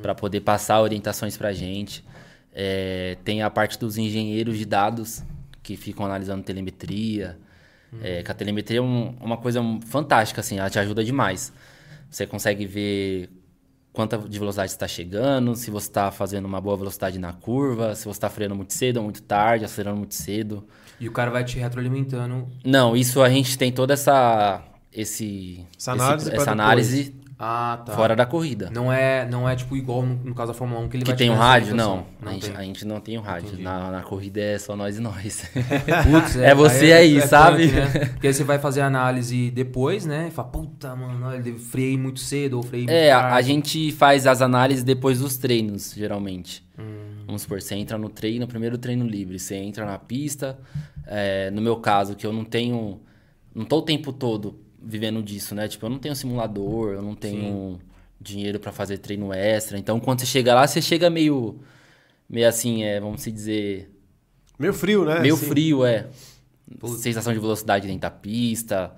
para 0.01 0.15
poder 0.15 0.39
passar 0.39 0.79
orientações 0.81 1.35
pra 1.35 1.51
gente. 1.51 2.05
É, 2.53 3.17
tem 3.25 3.41
a 3.41 3.49
parte 3.49 3.77
dos 3.77 3.97
engenheiros 3.97 4.57
de 4.57 4.63
dados 4.65 5.21
que 5.61 5.75
ficam 5.75 6.05
analisando 6.05 6.41
telemetria. 6.41 7.37
É, 8.01 8.23
que 8.23 8.31
a 8.31 8.33
telemetria 8.33 8.79
é 8.79 8.81
um- 8.81 9.13
uma 9.19 9.35
coisa 9.37 9.61
fantástica, 9.85 10.39
assim, 10.39 10.57
ela 10.57 10.69
te 10.69 10.79
ajuda 10.79 11.03
demais. 11.03 11.51
Você 12.09 12.25
consegue 12.25 12.65
ver 12.65 13.29
quanta 13.91 14.17
de 14.17 14.39
velocidade 14.39 14.71
está 14.71 14.87
chegando, 14.87 15.53
se 15.55 15.69
você 15.69 15.87
está 15.89 16.09
fazendo 16.11 16.45
uma 16.45 16.61
boa 16.61 16.77
velocidade 16.77 17.19
na 17.19 17.33
curva, 17.33 17.93
se 17.93 18.05
você 18.05 18.11
está 18.17 18.29
freando 18.29 18.55
muito 18.55 18.73
cedo 18.73 18.97
ou 18.97 19.03
muito 19.03 19.21
tarde, 19.21 19.65
acelerando 19.65 19.97
muito 19.97 20.15
cedo. 20.15 20.65
E 20.99 21.07
o 21.07 21.11
cara 21.11 21.29
vai 21.31 21.43
te 21.43 21.57
retroalimentando. 21.59 22.47
Não, 22.63 22.95
isso 22.95 23.21
a 23.21 23.29
gente 23.29 23.57
tem 23.57 23.71
toda 23.71 23.93
essa 23.93 24.61
esse 24.91 25.65
Essa 25.77 25.91
análise 25.93 26.27
esse- 26.29 26.35
essa 26.37 26.51
análise 26.51 27.15
Ah, 27.45 27.81
tá. 27.83 27.93
fora 27.93 28.15
da 28.15 28.25
corrida. 28.27 28.69
Não 28.71 28.93
é, 28.93 29.27
não 29.27 29.49
é 29.49 29.55
tipo 29.55 29.75
igual 29.75 30.03
no, 30.03 30.15
no 30.23 30.35
caso 30.35 30.51
da 30.53 30.57
Fórmula 30.57 30.79
1 30.81 30.87
que 30.87 30.97
ele 30.97 31.03
que 31.03 31.09
vai 31.11 31.15
te 31.15 31.19
tem 31.19 31.29
um 31.31 31.35
rádio? 31.35 31.69
orientação. 31.73 31.95
Não, 31.95 32.05
a, 32.21 32.25
Não 32.25 32.31
gente, 32.33 32.45
tem. 32.47 32.55
a 32.55 32.61
gente 32.63 32.85
não 32.85 32.99
tem 33.01 33.17
um 33.17 33.21
rádio. 33.21 33.59
Na, 33.59 33.91
na 33.91 34.01
corrida 34.03 34.39
é 34.39 34.57
só 34.59 34.75
nós 34.75 34.97
e 34.97 35.01
nós. 35.01 35.49
Putz, 36.09 36.35
É 36.37 36.53
você 36.55 36.93
aí, 36.93 37.19
sabe? 37.21 37.67
punk, 37.67 37.75
né? 37.99 38.05
Porque 38.13 38.27
aí 38.27 38.33
você 38.33 38.43
vai 38.43 38.59
fazer 38.59 38.81
a 38.81 38.85
análise 38.85 39.49
depois, 39.51 40.05
né? 40.05 40.27
E 40.29 40.31
fala, 40.31 40.47
puta, 40.47 40.95
mano, 40.95 41.25
olha, 41.25 41.41
eu 41.49 41.57
freiei 41.57 41.97
muito 41.97 42.19
cedo 42.19 42.53
ou 42.57 42.63
freiei 42.63 42.85
muito 42.85 42.95
É, 42.95 43.11
a, 43.11 43.19
tarde. 43.19 43.37
a 43.37 43.41
gente 43.41 43.91
faz 43.91 44.25
as 44.27 44.41
análises 44.41 44.83
depois 44.83 45.19
dos 45.19 45.35
treinos, 45.35 45.91
geralmente. 45.93 46.63
Hum. 46.79 47.02
Vamos 47.25 47.43
supor, 47.43 47.61
você 47.61 47.75
entra 47.75 47.97
no 47.97 48.09
treino, 48.09 48.41
no 48.41 48.47
primeiro 48.47 48.77
treino 48.77 49.05
livre, 49.05 49.39
você 49.39 49.55
entra 49.55 49.85
na 49.85 49.97
pista. 49.97 50.59
é, 51.07 51.49
no 51.51 51.61
meu 51.61 51.77
caso, 51.77 52.15
que 52.15 52.25
eu 52.25 52.33
não 52.33 52.43
tenho. 52.45 53.01
Não 53.53 53.65
tô 53.65 53.77
o 53.77 53.81
tempo 53.81 54.11
todo 54.11 54.59
vivendo 54.81 55.21
disso, 55.21 55.55
né? 55.55 55.67
Tipo, 55.67 55.85
eu 55.85 55.89
não 55.89 55.99
tenho 55.99 56.15
simulador, 56.15 56.93
eu 56.93 57.01
não 57.01 57.15
tenho 57.15 57.79
dinheiro 58.19 58.59
pra 58.59 58.71
fazer 58.71 58.97
treino 58.97 59.31
extra. 59.33 59.77
Então, 59.77 59.99
quando 59.99 60.19
você 60.19 60.25
chega 60.25 60.53
lá, 60.53 60.67
você 60.67 60.81
chega 60.81 61.09
meio. 61.09 61.59
Meio 62.29 62.47
assim, 62.47 62.83
é, 62.83 62.99
vamos 62.99 63.21
se 63.21 63.31
dizer. 63.31 63.91
Meio 64.57 64.73
frio, 64.73 65.05
né? 65.05 65.19
Meio 65.19 65.37
frio, 65.37 65.85
é. 65.85 66.07
Sensação 66.97 67.33
de 67.33 67.39
velocidade 67.39 67.85
dentro 67.85 68.01
da 68.01 68.11
pista. 68.11 68.93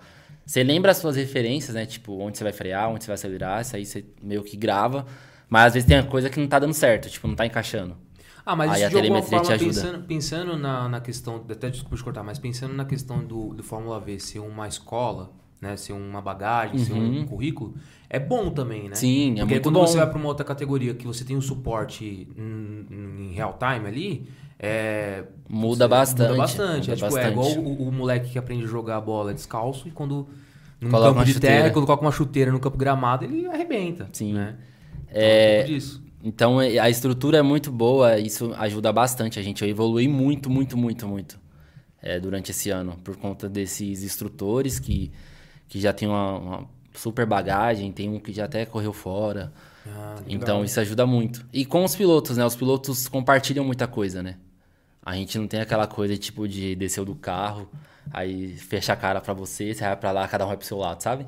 Você 0.45 0.63
lembra 0.63 0.91
as 0.91 0.97
suas 0.97 1.15
referências, 1.15 1.75
né? 1.75 1.85
Tipo, 1.85 2.17
onde 2.19 2.37
você 2.37 2.43
vai 2.43 2.53
frear, 2.53 2.89
onde 2.89 3.03
você 3.03 3.07
vai 3.07 3.15
acelerar. 3.15 3.61
Isso 3.61 3.75
aí 3.75 3.85
você 3.85 4.05
meio 4.21 4.43
que 4.43 4.55
grava. 4.55 5.05
Mas 5.49 5.67
às 5.67 5.73
vezes 5.73 5.87
tem 5.87 5.97
uma 5.97 6.07
coisa 6.09 6.29
que 6.29 6.39
não 6.39 6.47
tá 6.47 6.59
dando 6.59 6.73
certo, 6.73 7.09
tipo, 7.09 7.27
não 7.27 7.35
tá 7.35 7.45
encaixando. 7.45 7.97
Ah, 8.45 8.55
mas 8.55 8.71
Aí 8.71 8.77
isso 8.77 8.85
a 8.85 8.89
de 8.89 8.95
alguma 8.95 9.21
telemetria 9.21 9.39
te 9.41 9.47
forma, 9.47 9.53
ajuda. 9.53 9.87
pensando, 9.87 10.03
pensando 10.07 10.57
na, 10.57 10.87
na 10.87 11.01
questão, 11.01 11.43
até 11.49 11.69
desculpa 11.69 11.95
te 11.97 12.03
cortar, 12.03 12.23
mas 12.23 12.37
pensando 12.37 12.73
na 12.73 12.85
questão 12.85 13.25
do, 13.25 13.53
do 13.53 13.63
Fórmula 13.63 13.99
V 13.99 14.19
ser 14.19 14.39
uma 14.39 14.67
escola, 14.67 15.31
né, 15.59 15.75
ser 15.77 15.93
uma 15.93 16.21
bagagem, 16.21 16.77
ser 16.77 16.93
um 16.93 17.25
currículo, 17.25 17.73
é 18.09 18.19
bom 18.19 18.51
também, 18.51 18.83
né? 18.83 18.89
Uhum. 18.89 18.95
Sim, 18.95 19.31
é 19.33 19.37
Porque 19.39 19.55
muito 19.55 19.63
quando 19.63 19.79
bom. 19.79 19.87
você 19.87 19.97
vai 19.97 20.07
para 20.07 20.17
uma 20.19 20.27
outra 20.27 20.45
categoria 20.45 20.93
que 20.93 21.07
você 21.07 21.23
tem 21.25 21.35
o 21.35 21.41
suporte 21.41 22.27
em, 22.37 22.85
em 23.29 23.33
real 23.33 23.57
time 23.57 23.87
ali, 23.87 24.29
é, 24.59 25.23
Muda 25.49 25.87
bastante, 25.87 26.29
Muda 26.29 26.35
bastante. 26.35 26.89
muda 26.89 26.93
é, 26.93 26.95
tipo, 26.95 27.17
é 27.17 27.31
bastante. 27.31 27.31
igual 27.31 27.49
o, 27.51 27.87
o 27.89 27.91
moleque 27.91 28.29
que 28.31 28.37
aprende 28.39 28.63
a 28.63 28.67
jogar 28.67 29.01
bola 29.01 29.33
descalço 29.33 29.87
e 29.87 29.91
quando 29.91 30.27
num 30.79 30.89
Coloca 30.91 31.13
campo 31.13 31.25
de 31.25 31.39
terra, 31.39 31.71
quando 31.71 31.85
coloca 31.85 32.03
uma 32.05 32.11
chuteira 32.11 32.51
no 32.51 32.59
campo 32.59 32.77
gramado, 32.77 33.25
ele 33.25 33.47
arrebenta. 33.47 34.07
Sim. 34.13 34.33
Né? 34.33 34.55
Então, 35.07 35.19
É, 35.21 35.53
um 35.53 35.55
pouco 35.57 35.73
disso. 35.73 36.04
Então 36.25 36.59
é- 36.59 36.79
a 36.79 36.89
estrutura 36.89 37.37
é 37.37 37.41
muito 37.43 37.71
boa, 37.71 38.17
isso 38.17 38.51
ajuda 38.55 38.91
bastante 38.91 39.37
a 39.39 39.43
gente. 39.43 39.63
Eu 39.63 39.69
evolui 39.69 40.07
muito, 40.07 40.49
muito, 40.49 40.75
muito, 40.75 41.07
muito 41.07 41.39
é, 42.01 42.19
durante 42.19 42.49
esse 42.49 42.71
ano, 42.71 42.97
por 43.03 43.15
conta 43.15 43.47
desses 43.47 44.03
instrutores 44.03 44.79
que, 44.79 45.11
que 45.67 45.79
já 45.79 45.93
tem 45.93 46.07
uma, 46.07 46.37
uma 46.39 46.69
super 46.95 47.27
bagagem, 47.27 47.91
tem 47.91 48.09
um 48.09 48.19
que 48.19 48.33
já 48.33 48.45
até 48.45 48.65
correu 48.65 48.91
fora. 48.91 49.53
Ah. 49.87 50.15
Então 50.27 50.65
isso 50.65 50.79
ajuda 50.79 51.05
muito. 51.05 51.45
E 51.53 51.63
com 51.63 51.83
os 51.83 51.95
pilotos, 51.95 52.37
né? 52.37 52.43
Os 52.45 52.55
pilotos 52.55 53.07
compartilham 53.07 53.63
muita 53.63 53.87
coisa, 53.87 54.23
né? 54.23 54.37
A 55.05 55.13
gente 55.15 55.37
não 55.37 55.47
tem 55.47 55.61
aquela 55.61 55.85
coisa 55.85 56.17
tipo 56.17 56.47
de 56.47 56.75
descer 56.75 57.05
do 57.05 57.13
carro, 57.13 57.69
aí 58.11 58.57
fecha 58.57 58.93
a 58.93 58.95
cara 58.95 59.21
pra 59.21 59.33
você, 59.35 59.75
você 59.75 59.83
vai 59.83 59.95
pra 59.95 60.11
lá, 60.11 60.27
cada 60.27 60.43
um 60.43 60.47
vai 60.47 60.57
pro 60.57 60.65
seu 60.65 60.77
lado, 60.79 61.03
sabe? 61.03 61.27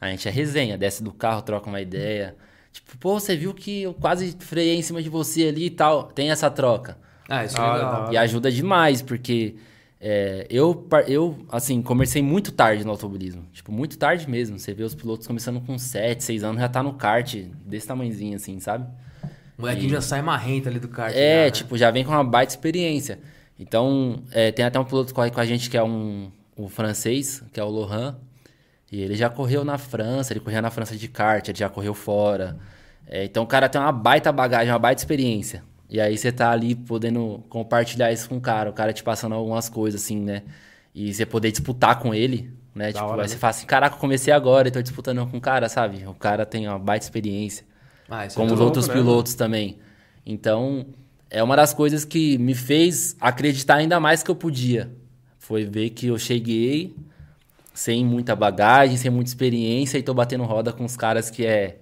A 0.00 0.08
gente 0.08 0.26
é 0.26 0.30
resenha, 0.30 0.78
desce 0.78 1.02
do 1.02 1.12
carro, 1.12 1.42
troca 1.42 1.68
uma 1.68 1.80
ideia. 1.82 2.34
Tipo, 2.72 2.96
pô, 2.98 3.18
você 3.18 3.36
viu 3.36 3.52
que 3.52 3.82
eu 3.82 3.94
quase 3.94 4.36
freiei 4.38 4.76
em 4.76 4.82
cima 4.82 5.02
de 5.02 5.08
você 5.08 5.48
ali 5.48 5.66
e 5.66 5.70
tal. 5.70 6.04
Tem 6.04 6.30
essa 6.30 6.50
troca. 6.50 6.96
Ah, 7.28 7.44
isso 7.44 7.56
é 7.56 7.60
legal. 7.60 8.12
E 8.12 8.16
ajuda 8.16 8.50
demais, 8.50 9.02
porque 9.02 9.56
é, 10.00 10.46
eu, 10.48 10.88
eu, 11.06 11.38
assim, 11.50 11.82
comecei 11.82 12.22
muito 12.22 12.50
tarde 12.50 12.84
no 12.84 12.90
automobilismo. 12.90 13.46
Tipo, 13.52 13.70
muito 13.70 13.98
tarde 13.98 14.28
mesmo. 14.28 14.58
Você 14.58 14.72
vê 14.72 14.82
os 14.82 14.94
pilotos 14.94 15.26
começando 15.26 15.60
com 15.60 15.78
7, 15.78 16.24
6 16.24 16.42
anos, 16.42 16.60
já 16.60 16.68
tá 16.68 16.82
no 16.82 16.94
kart 16.94 17.34
desse 17.66 17.86
tamanhozinho, 17.86 18.36
assim, 18.36 18.58
sabe? 18.60 18.86
O 19.58 19.60
molequinho 19.60 19.90
já 19.90 20.00
sai 20.00 20.22
marrento 20.22 20.68
ali 20.68 20.78
do 20.78 20.88
kart. 20.88 21.14
É, 21.14 21.16
já, 21.16 21.44
né? 21.44 21.50
tipo, 21.50 21.76
já 21.76 21.90
vem 21.90 22.02
com 22.02 22.12
uma 22.12 22.24
baita 22.24 22.52
experiência. 22.52 23.20
Então, 23.58 24.22
é, 24.32 24.50
tem 24.50 24.64
até 24.64 24.80
um 24.80 24.84
piloto 24.84 25.08
que 25.08 25.14
corre 25.14 25.30
com 25.30 25.40
a 25.40 25.44
gente 25.44 25.68
que 25.68 25.76
é 25.76 25.82
um, 25.82 26.32
um 26.56 26.66
francês, 26.66 27.44
que 27.52 27.60
é 27.60 27.64
o 27.64 27.68
Lohan. 27.68 28.16
E 28.90 29.00
ele 29.00 29.14
já 29.14 29.30
correu 29.30 29.64
na 29.64 29.78
França, 29.78 30.32
ele 30.32 30.40
corria 30.40 30.60
na 30.60 30.70
França 30.70 30.96
de 30.96 31.06
kart, 31.08 31.46
ele 31.48 31.58
já 31.58 31.68
correu 31.68 31.94
fora. 31.94 32.58
É, 33.06 33.24
então 33.24 33.42
o 33.44 33.46
cara 33.46 33.68
tem 33.68 33.80
uma 33.80 33.92
baita 33.92 34.32
bagagem, 34.32 34.72
uma 34.72 34.78
baita 34.78 35.00
experiência. 35.00 35.62
E 35.88 36.00
aí 36.00 36.16
você 36.16 36.30
tá 36.30 36.50
ali 36.50 36.74
podendo 36.74 37.44
compartilhar 37.48 38.12
isso 38.12 38.28
com 38.28 38.36
o 38.36 38.40
cara, 38.40 38.70
o 38.70 38.72
cara 38.72 38.92
te 38.92 39.02
passando 39.02 39.34
algumas 39.34 39.68
coisas, 39.68 40.02
assim, 40.02 40.20
né? 40.20 40.42
E 40.94 41.12
você 41.12 41.26
poder 41.26 41.50
disputar 41.50 41.98
com 42.00 42.14
ele, 42.14 42.52
né? 42.74 42.92
tipo, 42.92 43.04
hora, 43.04 43.22
aí 43.22 43.22
né? 43.22 43.28
você 43.28 43.36
fala 43.36 43.50
assim, 43.50 43.66
caraca, 43.66 43.96
eu 43.96 44.00
comecei 44.00 44.32
agora 44.32 44.68
e 44.68 44.70
tô 44.70 44.80
disputando 44.82 45.26
com 45.26 45.36
o 45.36 45.40
cara, 45.40 45.68
sabe? 45.68 46.04
O 46.06 46.14
cara 46.14 46.46
tem 46.46 46.68
uma 46.68 46.78
baita 46.78 47.04
experiência 47.04 47.64
Ah, 48.08 48.24
é 48.24 48.28
como 48.28 48.46
os 48.46 48.52
legal. 48.52 48.66
outros 48.66 48.88
né, 48.88 48.94
pilotos 48.94 49.34
também. 49.34 49.78
Então, 50.24 50.86
é 51.28 51.42
uma 51.42 51.56
das 51.56 51.72
coisas 51.74 52.04
que 52.04 52.38
me 52.38 52.54
fez 52.54 53.16
acreditar 53.20 53.76
ainda 53.76 53.98
mais 53.98 54.22
que 54.22 54.30
eu 54.30 54.34
podia. 54.36 54.90
Foi 55.38 55.64
ver 55.64 55.90
que 55.90 56.06
eu 56.06 56.18
cheguei 56.18 56.94
sem 57.80 58.04
muita 58.04 58.36
bagagem, 58.36 58.96
sem 58.98 59.10
muita 59.10 59.30
experiência 59.30 59.96
e 59.96 60.02
tô 60.02 60.12
batendo 60.12 60.44
roda 60.44 60.70
com 60.70 60.84
os 60.84 60.96
caras 60.98 61.30
que 61.30 61.46
é, 61.46 61.78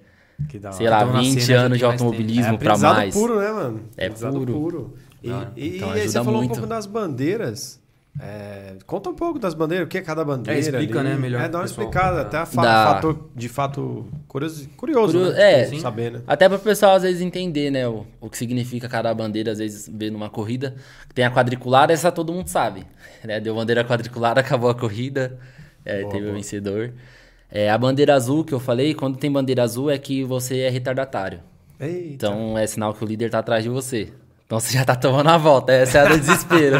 Que 0.49 0.61
sei 0.73 0.87
hora. 0.87 0.91
lá, 0.99 1.03
Então, 1.03 1.13
na 1.15 1.21
20 1.21 1.41
cena 1.41 1.59
já 1.59 1.61
anos 1.67 1.79
de 1.79 1.85
automobilismo 1.85 2.53
é 2.53 2.55
aprendizado 2.55 2.97
mais. 2.97 3.15
puro, 3.15 3.41
né, 3.41 3.51
mano? 3.51 3.81
É 3.97 4.05
Aprendizado 4.07 4.47
puro. 4.47 4.95
E, 5.21 5.31
hora. 5.33 5.53
e- 5.57 5.77
Então 5.77 5.97
e 5.97 6.01
aí 6.01 6.09
você 6.09 6.19
falou 6.23 6.35
muito. 6.41 6.53
um 6.53 6.55
pouco 6.55 6.69
das 6.69 6.87
bandeiras. 6.87 7.81
É, 8.21 8.75
conta 8.87 9.11
um 9.11 9.15
pouco 9.15 9.39
das 9.39 9.55
bandeiras, 9.55 9.87
o 9.87 9.89
que 9.89 9.99
é 9.99 10.01
cada 10.01 10.25
bandeira. 10.25 10.57
É, 10.59 10.61
explica, 10.61 11.01
ali. 11.01 11.09
né, 11.09 11.17
melhor 11.17 11.41
É, 11.41 11.49
dá 11.49 11.59
uma 11.59 11.65
explicada, 11.65 12.23
até 12.23 12.45
fa 12.47 12.63
Dá. 12.63 12.85
fator, 12.95 13.29
de 13.35 13.49
fato 13.49 14.07
curioso, 14.27 14.69
curioso 14.77 15.19
Curio- 15.19 15.33
né? 15.33 15.61
é. 15.61 15.65
Tipo, 15.67 15.81
saber, 15.81 16.13
né? 16.13 16.21
Até 16.27 16.49
para 16.49 16.59
o 16.59 16.61
pessoal 16.61 16.97
às 16.97 17.03
vezes 17.05 17.21
entender, 17.23 17.71
né, 17.71 17.87
o, 17.87 18.05
o 18.21 18.29
que 18.29 18.37
significa 18.37 18.89
cada 18.89 19.13
bandeira, 19.15 19.53
às 19.53 19.59
vezes 19.59 19.89
ver 19.93 20.11
numa 20.11 20.29
corrida. 20.31 20.75
Tem 21.15 21.25
a 21.25 21.31
quadriculada, 21.31 21.93
essa 21.93 22.11
todo 22.11 22.33
mundo 22.33 22.49
sabe. 22.49 22.85
Né? 23.23 23.39
Deu 23.41 23.55
bandeira 23.55 23.85
quadriculada, 23.85 24.41
acabou 24.43 24.69
a 24.71 24.75
corrida, 24.75 25.39
é, 25.89 26.01
Boa, 26.03 26.13
teve 26.13 26.25
boa. 26.25 26.33
o 26.33 26.37
vencedor. 26.37 26.93
É, 27.51 27.71
a 27.71 27.79
bandeira 27.79 28.15
azul 28.15 28.45
que 28.45 28.53
eu 28.53 28.61
falei, 28.61 28.95
quando 28.95 29.17
tem 29.17 29.33
bandeira 29.33 29.63
azul 29.63 29.91
é 29.91 29.97
que 29.99 30.23
você 30.23 30.59
é 30.61 30.69
retardatário. 30.69 31.41
Eita. 31.81 32.13
Então 32.15 32.59
é 32.59 32.67
sinal 32.67 32.93
que 32.93 33.03
o 33.03 33.07
líder 33.07 33.31
tá 33.31 33.39
atrás 33.39 33.63
de 33.65 33.71
você. 33.71 34.13
Então 34.45 34.59
você 34.61 34.73
já 34.73 34.85
tá 34.85 34.95
tomando 34.97 35.29
a 35.29 35.37
volta, 35.39 35.73
essa 35.73 35.99
é 35.99 36.01
a 36.03 36.09
do 36.09 36.19
desespero. 36.21 36.77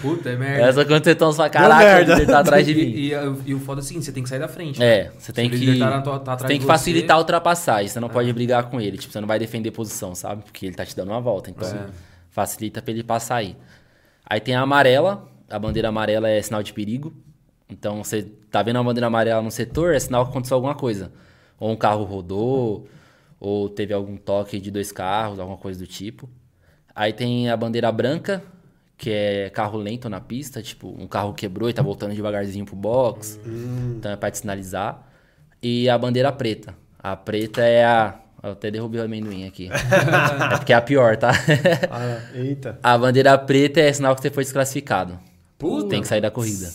Puta, 0.00 0.30
é 0.30 0.36
merda. 0.36 0.66
essa 0.68 0.84
quando 0.84 1.04
você 1.04 1.14
toma 1.14 1.32
sua 1.32 1.48
caraca, 1.50 1.96
o 1.98 2.14
líder 2.14 2.26
tá 2.26 2.38
atrás 2.40 2.66
de 2.66 2.74
mim. 2.76 2.82
E, 2.82 3.12
e, 3.12 3.14
e 3.46 3.54
o 3.54 3.60
foda 3.60 3.80
é 3.80 3.82
assim, 3.82 4.00
você 4.00 4.10
tem 4.12 4.22
que 4.22 4.28
sair 4.28 4.38
da 4.38 4.48
frente. 4.48 4.78
né? 4.80 4.86
É, 4.86 5.12
você 5.18 5.32
tem 5.32 5.48
Se 5.50 5.56
o 5.56 5.58
que. 5.58 5.64
líder 5.66 5.78
tá 5.88 6.00
tá 6.00 6.10
você 6.10 6.16
atrás 6.30 6.42
tem 6.42 6.56
de 6.58 6.60
que 6.60 6.66
você- 6.66 6.72
facilitar 6.78 7.16
a 7.16 7.20
ultrapassagem. 7.20 7.88
Você 7.88 8.00
não 8.00 8.08
pode 8.08 8.32
brigar 8.32 8.64
com 8.70 8.80
ele. 8.80 8.96
Tipo, 8.98 9.12
você 9.12 9.20
não 9.20 9.28
vai 9.28 9.38
defender 9.38 9.70
posição, 9.70 10.14
sabe? 10.14 10.42
Porque 10.44 10.66
ele 10.66 10.74
tá 10.74 10.84
te 10.84 10.96
dando 10.96 11.10
uma 11.10 11.20
volta. 11.20 11.50
Então, 11.50 11.68
É. 11.68 11.86
facilita 12.30 12.80
pra 12.82 12.92
ele 12.92 13.02
passar 13.04 13.36
aí. 13.36 13.56
Aí 14.28 14.40
tem 14.40 14.54
a 14.54 14.60
amarela. 14.62 15.28
A 15.48 15.58
bandeira 15.58 15.88
amarela 15.88 16.28
é 16.28 16.40
sinal 16.42 16.62
de 16.62 16.72
perigo. 16.72 17.14
Então, 17.68 18.02
você 18.04 18.22
tá 18.50 18.62
vendo 18.62 18.78
a 18.78 18.82
bandeira 18.82 19.06
amarela 19.06 19.42
no 19.42 19.50
setor, 19.50 19.94
é 19.94 19.98
sinal 19.98 20.24
que 20.24 20.30
aconteceu 20.30 20.54
alguma 20.54 20.74
coisa. 20.74 21.12
Ou 21.58 21.70
um 21.70 21.76
carro 21.76 22.04
rodou, 22.04 22.86
ou 23.40 23.68
teve 23.68 23.92
algum 23.92 24.16
toque 24.16 24.60
de 24.60 24.70
dois 24.70 24.92
carros, 24.92 25.38
alguma 25.38 25.58
coisa 25.58 25.78
do 25.78 25.86
tipo. 25.86 26.28
Aí 26.94 27.12
tem 27.12 27.50
a 27.50 27.56
bandeira 27.56 27.90
branca, 27.92 28.42
que 28.96 29.10
é 29.10 29.50
carro 29.50 29.78
lento 29.78 30.08
na 30.08 30.20
pista, 30.20 30.62
tipo, 30.62 30.88
um 30.98 31.06
carro 31.06 31.34
quebrou 31.34 31.68
e 31.68 31.72
tá 31.72 31.82
voltando 31.82 32.14
devagarzinho 32.14 32.64
pro 32.64 32.76
box. 32.76 33.38
Então 33.98 34.12
é 34.12 34.16
pra 34.16 34.30
te 34.30 34.38
sinalizar. 34.38 35.06
E 35.62 35.88
a 35.88 35.98
bandeira 35.98 36.32
preta. 36.32 36.74
A 36.98 37.16
preta 37.16 37.62
é 37.62 37.84
a. 37.84 38.20
Eu 38.42 38.52
até 38.52 38.70
derrubei 38.70 39.00
o 39.00 39.04
amendoim 39.04 39.46
aqui. 39.46 39.68
é 40.52 40.56
porque 40.56 40.72
é 40.72 40.76
a 40.76 40.80
pior, 40.80 41.16
tá? 41.16 41.32
Ah, 41.90 42.20
eita. 42.34 42.78
a 42.82 42.96
bandeira 42.96 43.36
preta 43.36 43.80
é 43.80 43.92
sinal 43.92 44.14
que 44.14 44.22
você 44.22 44.30
foi 44.30 44.44
desclassificado. 44.44 45.18
Puta. 45.58 45.88
Tem 45.88 46.00
que 46.00 46.06
sair 46.06 46.20
da 46.20 46.30
corrida. 46.30 46.70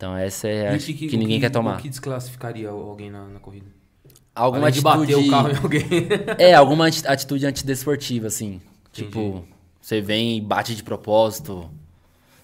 Então 0.00 0.16
essa 0.16 0.48
é 0.48 0.74
a 0.74 0.78
que, 0.78 1.10
o 1.14 1.18
ninguém 1.18 1.38
quer 1.38 1.50
tomar. 1.50 1.78
O 1.78 1.82
que 1.82 1.90
desclassificaria 1.90 2.70
alguém 2.70 3.10
na, 3.10 3.26
na 3.26 3.38
corrida? 3.38 3.66
Alguma 4.34 4.68
Além 4.68 4.72
de 4.80 4.88
atitude. 4.88 5.12
bater 5.12 5.26
o 5.26 5.30
carro 5.30 5.50
em 5.50 5.56
alguém. 5.56 5.82
É, 6.38 6.54
alguma 6.54 6.86
ati- 6.88 7.06
atitude 7.06 7.44
antidesportiva, 7.44 8.26
assim. 8.28 8.62
Tipo, 8.94 9.44
você 9.78 10.00
vem 10.00 10.38
e 10.38 10.40
bate 10.40 10.74
de 10.74 10.82
propósito, 10.82 11.70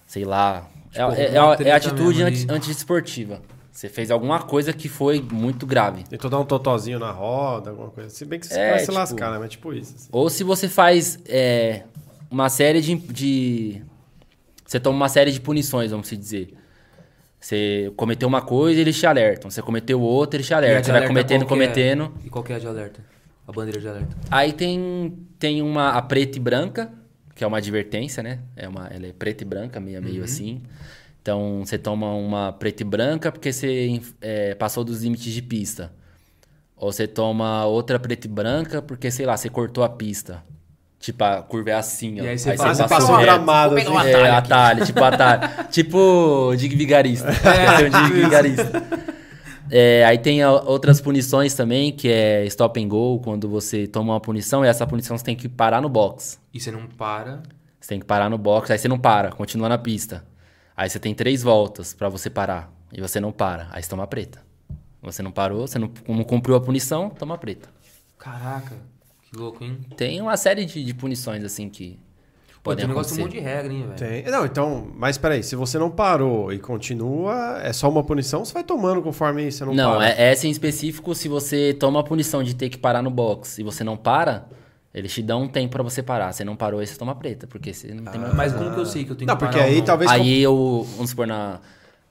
sei 0.05 0.23
lá. 0.23 0.67
É, 0.93 0.99
Tipo, 0.99 1.11
é, 1.19 1.23
é, 1.23 1.35
é 1.35 1.55
treta 1.55 1.75
atitude 1.77 2.21
anti, 2.21 2.45
antidesportiva. 2.47 3.41
Você 3.71 3.89
fez 3.89 4.11
alguma 4.11 4.39
coisa 4.43 4.71
que 4.71 4.87
foi 4.87 5.19
muito 5.19 5.65
grave. 5.65 6.03
Tentou 6.03 6.29
dar 6.29 6.39
um 6.39 6.45
totozinho 6.45 6.99
na 6.99 7.09
roda, 7.09 7.71
alguma 7.71 7.89
coisa. 7.89 8.11
Se 8.11 8.23
bem 8.23 8.39
que 8.39 8.45
você 8.45 8.53
É, 8.59 8.69
vai 8.69 8.79
se 8.81 8.85
tipo- 8.85 8.97
lascar, 8.99 9.31
né? 9.31 9.39
Mas 9.39 9.49
tipo 9.49 9.73
isso. 9.73 9.95
assim. 9.95 10.09
Ou 10.11 10.29
se 10.29 10.43
você 10.43 10.69
faz 10.69 11.17
é, 11.25 11.85
uma 12.29 12.49
série 12.49 12.81
de, 12.81 12.93
de. 12.95 13.81
Você 14.63 14.79
toma 14.79 14.95
uma 14.95 15.09
série 15.09 15.31
de 15.31 15.39
punições, 15.41 15.89
vamos 15.89 16.07
se 16.07 16.15
dizer. 16.15 16.53
Você 17.39 17.91
cometeu 17.95 18.27
uma 18.27 18.41
coisa, 18.41 18.79
eles 18.79 18.97
te 18.97 19.05
alertam. 19.05 19.49
Você 19.49 19.61
cometeu 19.61 20.01
outra, 20.01 20.37
eles 20.37 20.47
te 20.47 20.53
alertam. 20.53 20.83
Você 20.83 20.91
vai 20.91 21.07
cometendo, 21.07 21.43
é? 21.43 21.45
cometendo. 21.45 22.13
E 22.25 22.29
qual 22.29 22.43
que 22.43 22.51
é 22.51 22.55
a 22.55 22.59
de 22.59 22.67
alerta? 22.67 23.01
A 23.47 23.51
bandeira 23.51 23.79
de 23.79 23.87
alerta. 23.87 24.15
Aí 24.29 24.51
tem, 24.51 25.17
tem 25.39 25.61
uma 25.61 25.91
a 25.91 26.01
preta 26.01 26.37
e 26.37 26.41
branca, 26.41 26.91
que 27.35 27.43
é 27.43 27.47
uma 27.47 27.57
advertência, 27.57 28.21
né? 28.21 28.39
É 28.55 28.67
uma, 28.67 28.87
ela 28.87 29.07
é 29.07 29.13
preta 29.13 29.43
e 29.43 29.45
branca, 29.45 29.79
meio 29.79 30.01
meio 30.01 30.23
assim. 30.23 30.61
Então 31.21 31.63
você 31.63 31.77
toma 31.77 32.13
uma 32.13 32.51
preta 32.51 32.83
e 32.83 32.85
branca 32.85 33.31
porque 33.31 33.53
você 33.53 34.01
é, 34.21 34.55
passou 34.55 34.83
dos 34.83 35.03
limites 35.03 35.31
de 35.31 35.41
pista. 35.41 35.91
Ou 36.75 36.91
você 36.91 37.07
toma 37.07 37.65
outra 37.65 37.99
preta 37.99 38.27
e 38.27 38.29
branca 38.29 38.81
porque, 38.81 39.09
sei 39.09 39.25
lá, 39.25 39.35
você 39.35 39.49
cortou 39.49 39.83
a 39.83 39.89
pista. 39.89 40.43
Tipo, 40.99 41.23
a 41.23 41.41
curva 41.43 41.69
é 41.69 41.73
assim, 41.73 42.19
ó. 42.19 42.23
E 42.23 42.27
aí 42.29 42.37
você 42.39 42.51
Ah, 42.51 42.57
faz- 42.57 42.77
você 42.79 42.83
o 42.95 43.15
reto. 43.15 43.21
gramado 43.21 43.75
Vou 43.75 43.83
pegar 43.83 43.99
assim. 44.01 44.09
um 44.09 44.15
É, 44.15 44.29
atalho 44.31 44.35
atalho, 44.37 44.85
tipo 44.85 45.03
atalho. 45.03 45.41
tipo 45.69 46.53
Dig 46.57 46.75
Vigarista. 46.75 47.31
Ser 47.31 47.85
um 47.85 47.89
Dig 48.09 48.21
Vigarista. 48.23 48.83
É, 49.69 50.05
aí 50.05 50.17
tem 50.17 50.43
outras 50.45 51.01
punições 51.01 51.53
também, 51.53 51.91
que 51.91 52.07
é 52.09 52.45
stop 52.45 52.81
and 52.83 52.87
go, 52.87 53.19
quando 53.19 53.49
você 53.49 53.85
toma 53.85 54.13
uma 54.13 54.19
punição, 54.19 54.63
e 54.63 54.67
essa 54.67 54.87
punição 54.87 55.17
você 55.17 55.23
tem 55.25 55.35
que 55.35 55.47
parar 55.49 55.81
no 55.81 55.89
box. 55.89 56.39
E 56.53 56.59
você 56.59 56.71
não 56.71 56.87
para. 56.87 57.43
Você 57.79 57.89
tem 57.89 57.99
que 57.99 58.05
parar 58.05 58.29
no 58.29 58.37
box, 58.37 58.71
aí 58.71 58.77
você 58.77 58.87
não 58.87 58.97
para, 58.97 59.31
continua 59.31 59.67
na 59.69 59.77
pista. 59.77 60.23
Aí 60.75 60.89
você 60.89 60.99
tem 60.99 61.13
três 61.13 61.43
voltas 61.43 61.93
pra 61.93 62.07
você 62.09 62.29
parar, 62.29 62.71
e 62.93 63.01
você 63.01 63.19
não 63.19 63.31
para, 63.31 63.67
aí 63.71 63.83
você 63.83 63.89
toma 63.89 64.07
preta. 64.07 64.39
Você 65.01 65.21
não 65.21 65.31
parou, 65.31 65.67
você 65.67 65.77
não, 65.77 65.91
não 66.07 66.23
cumpriu 66.23 66.55
a 66.55 66.61
punição, 66.61 67.09
toma 67.09 67.37
preta. 67.37 67.69
Caraca, 68.17 68.73
que 69.29 69.37
louco, 69.37 69.63
hein? 69.63 69.77
Tem 69.95 70.21
uma 70.21 70.37
série 70.37 70.65
de, 70.65 70.83
de 70.83 70.93
punições, 70.93 71.43
assim, 71.43 71.69
que 71.69 71.99
Pô, 72.63 72.75
tem 72.75 72.85
um 72.85 72.89
negócio 72.89 73.15
de 73.15 73.21
um 73.21 73.23
monte 73.23 73.33
de 73.33 73.39
regra, 73.39 73.71
hein, 73.71 73.83
velho? 73.83 73.95
Tem. 73.95 74.31
Não, 74.31 74.45
então, 74.45 74.87
mas 74.95 75.17
peraí, 75.17 75.41
se 75.41 75.55
você 75.55 75.77
não 75.79 75.89
parou 75.89 76.51
e 76.51 76.59
continua, 76.59 77.59
é 77.63 77.71
só 77.71 77.89
uma 77.89 78.03
punição, 78.03 78.43
você 78.43 78.53
vai 78.53 78.63
tomando 78.63 79.01
conforme 79.01 79.49
você 79.49 79.63
não, 79.63 79.73
Não, 79.73 79.95
para. 79.97 80.09
é, 80.09 80.31
essa 80.31 80.47
em 80.47 80.49
específico, 80.49 81.15
se 81.15 81.29
você 81.29 81.73
toma 81.73 81.99
a 82.01 82.03
punição 82.03 82.43
de 82.43 82.55
ter 82.55 82.69
que 82.69 82.77
parar 82.77 83.01
no 83.01 83.09
box 83.09 83.59
e 83.59 83.63
você 83.63 83.83
não 83.83 83.95
para, 83.95 84.47
eles 84.93 85.13
te 85.13 85.21
dão 85.21 85.43
um 85.43 85.47
tempo 85.47 85.71
pra 85.71 85.83
você 85.83 86.03
parar. 86.03 86.33
Você 86.33 86.43
não 86.43 86.55
parou, 86.55 86.79
aí 86.79 86.87
você 86.87 86.97
toma 86.97 87.15
preta, 87.15 87.47
porque 87.47 87.73
você 87.73 87.93
não 87.93 88.03
tem 88.05 88.19
mais... 88.19 88.33
Mas 88.33 88.53
como 88.53 88.73
que 88.73 88.79
eu 88.79 88.85
sei 88.85 89.05
que 89.05 89.11
eu 89.11 89.15
tenho 89.15 89.27
Não, 89.27 89.35
que 89.37 89.45
porque 89.45 89.57
parar 89.57 89.67
ou 89.67 89.71
aí 89.71 89.77
não? 89.79 89.85
talvez. 89.85 90.11
Aí 90.11 90.41
eu, 90.41 90.87
vamos 90.95 91.09
supor, 91.11 91.27
na, 91.27 91.61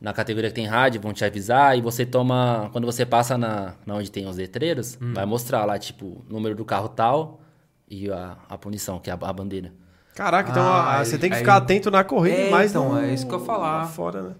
na 0.00 0.12
categoria 0.12 0.50
que 0.50 0.54
tem 0.56 0.66
rádio, 0.66 1.00
vão 1.00 1.12
te 1.12 1.24
avisar 1.24 1.76
e 1.76 1.80
você 1.80 2.04
toma... 2.04 2.68
Quando 2.72 2.84
você 2.84 3.06
passa 3.06 3.36
na, 3.38 3.74
na 3.86 3.94
onde 3.94 4.10
tem 4.10 4.26
os 4.26 4.36
letreiros, 4.36 4.98
Hum. 5.00 5.12
vai 5.14 5.24
mostrar 5.24 5.64
lá, 5.64 5.78
tipo, 5.78 6.06
o 6.06 6.24
número 6.28 6.54
do 6.54 6.64
carro 6.64 6.88
tal 6.88 7.40
e 7.88 8.10
a, 8.10 8.36
a 8.48 8.58
punição, 8.58 8.98
que 8.98 9.08
é 9.10 9.12
a, 9.12 9.18
a 9.20 9.32
bandeira. 9.32 9.72
Caraca, 10.14 10.50
então 10.50 10.62
Ah, 10.62 11.04
você 11.04 11.14
aí- 11.14 11.20
tem 11.20 11.30
que 11.30 11.36
aí- 11.36 11.40
ficar 11.40 11.56
atento 11.56 11.90
na 11.90 12.02
corrida 12.04 12.36
É, 12.42 12.48
e 12.48 12.50
mais 12.50 12.70
então, 12.70 12.90
no- 12.92 12.98
é 13.00 13.12
isso 13.12 13.26
que 13.26 13.34
eu 13.34 13.40
falar. 13.40 13.86
fora, 13.86 14.22
né? 14.22 14.30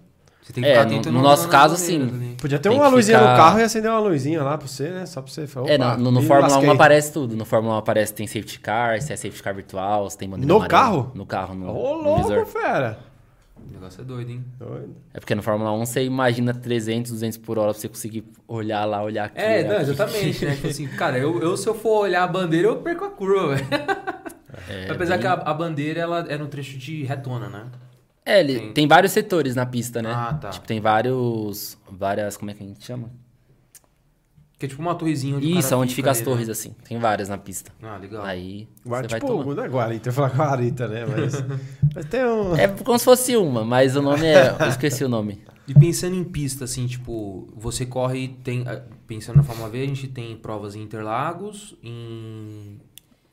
Você 0.41 0.53
tem 0.53 0.63
que 0.63 0.69
É, 0.69 0.73
ficar 0.73 0.85
no- 0.85 0.91
atento 0.93 1.11
no 1.11 1.17
no- 1.17 1.23
nosso 1.23 1.49
caso, 1.49 1.75
bandeiras 1.75 2.09
sim. 2.19 2.35
Podia 2.39 2.57
ter 2.57 2.69
Tem 2.69 2.77
uma 2.79 2.87
luzinha 2.87 3.17
ficar- 3.19 3.31
no 3.31 3.37
carro 3.37 3.59
e 3.59 3.63
acender 3.63 3.91
uma 3.91 3.99
luzinha 3.99 4.41
lá 4.43 4.57
pra 4.57 4.65
você, 4.67 4.89
né? 4.89 5.05
Só 5.05 5.21
pra 5.21 5.29
você 5.31 5.45
falar. 5.45 5.69
é, 5.69 5.77
no, 5.77 5.97
no 6.11 6.21
me 6.21 6.25
Fórmula 6.27 6.47
1 6.53 6.55
lasquei. 6.55 6.69
aparece 6.69 7.11
tudo. 7.11 7.35
No 7.35 7.43
Fórmula 7.45 7.75
1 7.75 7.77
aparece 7.79 8.13
tem 8.13 8.25
safety 8.25 8.59
car, 8.59 9.01
se 9.01 9.11
é 9.11 9.15
safety 9.17 9.43
car 9.43 9.53
virtual, 9.53 10.09
se 10.09 10.17
tem 10.17 10.29
bandeira 10.29 10.47
No 10.47 10.55
amarela. 10.59 10.79
carro? 10.81 11.11
No 11.13 11.25
carro, 11.25 11.53
no, 11.53 11.67
Ô, 11.69 11.97
no 11.97 12.03
louco, 12.03 12.21
visor. 12.29 12.45
fera. 12.45 12.97
O 13.69 13.73
negócio 13.73 14.01
é 14.01 14.03
doido, 14.03 14.31
hein? 14.31 14.45
Doido. 14.57 14.95
É 15.13 15.19
porque 15.19 15.35
no 15.35 15.43
Fórmula 15.43 15.71
1 15.73 15.85
você 15.85 16.03
imagina 16.03 16.53
300, 16.53 17.11
200 17.11 17.37
por 17.37 17.57
hora 17.59 17.71
pra 17.73 17.79
você 17.81 17.87
conseguir 17.89 18.23
olhar 18.47 18.85
lá, 18.85 19.03
olhar 19.03 19.25
aqui. 19.25 19.39
É, 19.39 19.59
olhar 19.59 19.67
não, 19.67 19.75
aqui. 19.75 19.91
exatamente, 19.91 20.45
né? 20.45 20.55
Tipo 20.55 20.67
assim, 20.67 20.87
cara, 20.87 21.17
eu, 21.17 21.41
eu 21.41 21.57
se 21.57 21.67
eu 21.67 21.75
for 21.75 21.99
olhar 22.03 22.23
a 22.23 22.27
bandeira, 22.27 22.67
eu 22.67 22.77
perco 22.77 23.03
a 23.05 23.09
curva, 23.09 23.55
velho. 23.55 23.67
É, 24.69 24.89
Apesar 24.91 25.15
bem- 25.17 25.21
que 25.21 25.27
a, 25.27 25.33
a 25.33 25.53
bandeira, 25.53 25.99
ela 25.99 26.25
é 26.29 26.37
no 26.37 26.47
trecho 26.47 26.77
de 26.77 27.03
retona, 27.03 27.49
né? 27.49 27.65
É, 28.25 28.39
ele 28.41 28.59
Tem- 28.59 28.73
tem... 28.73 28.87
vários 28.87 29.11
setores 29.13 29.55
na 29.55 29.65
pista, 29.65 30.01
né? 30.01 30.11
Ah, 30.13 30.33
tá. 30.33 30.49
Tipo, 30.49 30.67
tem 30.67 30.81
vários. 30.81 31.77
Várias. 31.89 32.35
Como 32.35 32.51
é 32.51 32.53
que 32.53 32.61
a 32.63 32.67
gente 32.67 32.83
chama? 32.83 33.09
Que 34.59 34.65
é 34.65 34.69
tipo 34.69 34.81
uma 34.81 34.95
torrezinha 34.95 35.37
onde 35.37 35.55
Isso, 35.55 35.75
onde 35.75 35.93
fica 35.93 36.09
as 36.09 36.17
ali, 36.17 36.25
torres, 36.25 36.47
né? 36.47 36.51
assim. 36.51 36.75
Tem 36.87 36.97
várias 36.97 37.29
na 37.29 37.37
pista. 37.37 37.71
Ah, 37.81 37.97
legal. 37.97 38.23
Aí 38.25 38.67
Guarda, 38.83 39.07
você 39.07 39.11
vai 39.11 39.19
tipo, 39.19 39.31
tomando. 39.31 39.55
não 39.55 39.63
é 39.63 39.67
guarita, 39.69 40.09
eu 40.09 40.13
falar 40.13 40.29
guarita, 40.35 40.87
né? 40.87 41.05
Mas, 41.05 41.43
mas 41.93 42.05
tem 42.05 42.25
um... 42.25 42.55
É 42.55 42.67
como 42.67 42.97
se 42.97 43.05
fosse 43.05 43.37
uma, 43.37 43.63
mas 43.63 43.95
o 43.95 44.01
nome 44.01 44.25
é. 44.25 44.55
Eu 44.59 44.67
esqueci 44.67 45.03
o 45.03 45.09
nome. 45.09 45.39
E 45.67 45.73
pensando 45.73 46.15
em 46.15 46.23
pista, 46.23 46.63
assim, 46.63 46.87
tipo, 46.87 47.47
você 47.55 47.85
corre, 47.85 48.29
tem. 48.43 48.63
ah, 48.67 48.81
Pensando 49.05 49.37
na 49.37 49.43
Fórmula 49.43 49.69
V, 49.69 49.81
a 49.81 49.85
gente 49.85 50.07
tem 50.07 50.35
provas 50.35 50.75
em 50.75 50.81
Interlagos, 50.81 51.75
em. 51.83 52.79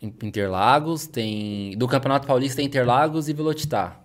Em 0.03 0.09
Interlagos, 0.23 1.07
tem. 1.07 1.77
Do 1.79 1.89
Campeonato 1.89 2.27
Paulista 2.27 2.57
tem 2.57 2.67
Interlagos 2.67 3.29
e 3.29 3.33
Velocitar. 3.33 4.04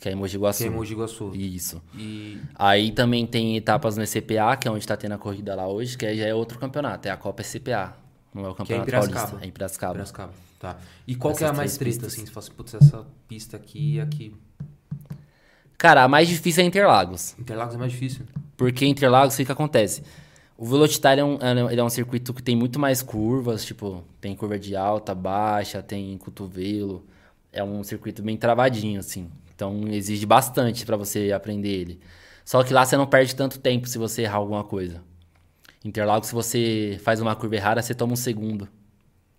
Que 0.00 0.08
é 0.08 0.12
em 0.12 0.14
Mogi 0.14 0.38
Guaçu. 0.38 0.62
Que 0.62 0.68
é 0.68 0.70
Mogi 0.70 0.94
Guaçu. 0.94 1.30
Isso. 1.34 1.82
E. 1.94 2.40
Aí 2.54 2.90
também 2.90 3.26
tem 3.26 3.56
etapas 3.56 3.96
no 3.98 4.02
ECPA, 4.02 4.56
que 4.58 4.66
é 4.66 4.70
onde 4.70 4.86
tá 4.86 4.96
tendo 4.96 5.12
a 5.12 5.18
corrida 5.18 5.54
lá 5.54 5.68
hoje, 5.68 5.96
que 5.98 6.16
já 6.16 6.24
é 6.26 6.34
outro 6.34 6.58
campeonato, 6.58 7.06
é 7.06 7.10
a 7.10 7.16
Copa 7.18 7.42
ECPA. 7.42 7.94
Não 8.34 8.46
é 8.46 8.48
o 8.48 8.54
Que 8.54 8.72
é 8.72 8.76
em 8.76 8.80
Campeonato. 8.80 9.12
Paulista. 9.12 9.38
É 9.44 9.46
em 9.46 9.50
Piracicaba. 9.50 9.92
Piracicaba. 9.92 10.32
Tá. 10.58 10.78
E 11.06 11.14
qual 11.14 11.34
que 11.34 11.42
é 11.42 11.46
a 11.46 11.48
Essas 11.48 11.56
mais 11.56 11.76
treta, 11.76 11.90
pistas. 11.90 12.12
assim? 12.14 12.26
Você 12.26 12.32
fala 12.32 12.46
assim, 12.46 12.54
putz, 12.54 12.74
essa 12.74 13.06
pista 13.28 13.56
aqui 13.56 13.94
e 13.96 14.00
aqui. 14.00 14.34
Cara, 15.76 16.04
a 16.04 16.08
mais 16.08 16.28
difícil 16.28 16.62
é 16.62 16.66
Interlagos. 16.66 17.34
Interlagos 17.38 17.74
é 17.74 17.78
mais 17.78 17.92
difícil. 17.92 18.24
Porque 18.56 18.86
Interlagos, 18.86 19.34
o 19.34 19.36
que, 19.38 19.44
que 19.44 19.52
acontece? 19.52 20.02
O 20.56 20.66
Velocitar 20.66 21.18
é 21.18 21.24
um, 21.24 21.38
ele 21.70 21.80
é 21.80 21.84
um 21.84 21.88
circuito 21.88 22.34
que 22.34 22.42
tem 22.42 22.54
muito 22.54 22.78
mais 22.78 23.02
curvas, 23.02 23.64
tipo, 23.64 24.04
tem 24.20 24.34
curva 24.36 24.58
de 24.58 24.76
alta, 24.76 25.14
baixa, 25.14 25.82
tem 25.82 26.16
cotovelo. 26.18 27.06
É 27.50 27.64
um 27.64 27.82
circuito 27.82 28.22
bem 28.22 28.36
travadinho, 28.36 29.00
assim. 29.00 29.30
Então 29.60 29.86
exige 29.88 30.24
bastante 30.24 30.86
pra 30.86 30.96
você 30.96 31.32
aprender 31.32 31.68
ele. 31.68 32.00
Só 32.46 32.62
que 32.64 32.72
lá 32.72 32.82
você 32.86 32.96
não 32.96 33.06
perde 33.06 33.36
tanto 33.36 33.58
tempo 33.58 33.86
se 33.86 33.98
você 33.98 34.22
errar 34.22 34.38
alguma 34.38 34.64
coisa. 34.64 35.02
Interlagos, 35.84 36.28
se 36.28 36.34
você 36.34 36.98
faz 37.02 37.20
uma 37.20 37.36
curva 37.36 37.56
errada, 37.56 37.82
você 37.82 37.94
toma 37.94 38.14
um 38.14 38.16
segundo. 38.16 38.66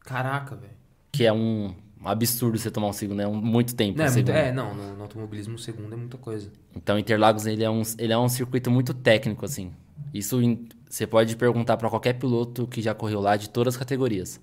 Caraca, 0.01 0.55
velho. 0.55 0.73
Que 1.11 1.25
é 1.25 1.33
um 1.33 1.73
absurdo 2.05 2.59
você 2.59 2.69
tomar 2.69 2.87
um 2.89 2.93
segundo, 2.93 3.19
é 3.19 3.27
um, 3.27 3.33
muito 3.33 3.75
tempo. 3.75 3.97
Não, 3.97 4.05
um 4.05 4.07
é, 4.07 4.11
muito- 4.11 4.31
é, 4.31 4.51
não, 4.51 4.75
no, 4.75 4.95
no 4.95 5.01
automobilismo, 5.01 5.55
um 5.55 5.57
segundo 5.57 5.93
é 5.93 5.97
muita 5.97 6.17
coisa. 6.17 6.51
Então, 6.75 6.99
Interlagos 6.99 7.47
ele 7.47 7.63
é, 7.63 7.69
um, 7.69 7.81
ele 7.97 8.13
é 8.13 8.17
um 8.17 8.29
circuito 8.29 8.69
muito 8.69 8.93
técnico, 8.93 9.43
assim. 9.43 9.71
Isso 10.13 10.39
você 10.87 11.07
pode 11.07 11.35
perguntar 11.35 11.77
pra 11.77 11.89
qualquer 11.89 12.13
piloto 12.13 12.67
que 12.67 12.79
já 12.81 12.93
correu 12.93 13.21
lá 13.21 13.35
de 13.37 13.49
todas 13.49 13.73
as 13.73 13.79
categorias. 13.79 14.39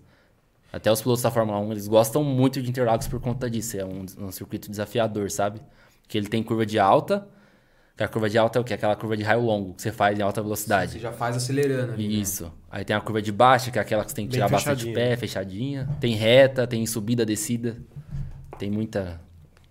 Até 0.73 0.93
os 0.93 1.01
pilotos 1.01 1.23
da 1.23 1.31
Fórmula 1.31 1.59
1, 1.61 1.73
eles 1.73 1.89
gostam 1.89 2.23
muito 2.23 2.61
de 2.61 2.69
Interlagos 2.69 3.09
por 3.09 3.21
conta 3.21 3.49
disso. 3.51 3.79
É 3.79 3.85
um, 3.85 4.05
um 4.19 4.31
circuito 4.31 4.71
desafiador, 4.71 5.31
sabe? 5.31 5.61
Que 6.07 6.19
ele 6.19 6.29
tem 6.29 6.43
curva 6.43 6.67
de 6.67 6.79
alta. 6.79 7.27
Que 7.97 8.05
a 8.05 8.09
curva 8.09 8.29
de 8.31 8.39
alta 8.39 8.59
é 8.59 8.63
o 8.63 8.65
quê? 8.65 8.75
Aquela 8.75 8.95
curva 8.95 9.17
de 9.17 9.25
raio 9.25 9.41
longo 9.41 9.75
que 9.75 9.83
você 9.83 9.91
faz 9.91 10.17
em 10.17 10.23
alta 10.23 10.41
Você 10.41 10.45
velocidade. 10.45 10.99
já 11.01 11.11
faz 11.11 11.37
acelerando 11.37 11.95
ali. 11.95 12.07
né? 12.07 12.15
Isso. 12.15 12.53
Aí 12.71 12.85
tem 12.85 12.95
a 12.95 13.01
curva 13.01 13.21
de 13.21 13.33
baixa, 13.33 13.71
que 13.73 13.79
é 13.79 13.83
aquela 13.83 14.05
que 14.05 14.11
você 14.11 14.17
tem 14.17 14.27
que 14.27 14.31
Bem 14.33 14.37
tirar 14.37 14.49
bastante 14.49 14.93
pé, 14.93 15.17
fechadinha. 15.17 15.89
Tem 15.99 16.15
reta, 16.15 16.67
tem 16.67 16.87
subida, 16.87 17.27
descida. 17.27 17.77
Tem 18.59 18.71
muita. 18.71 19.21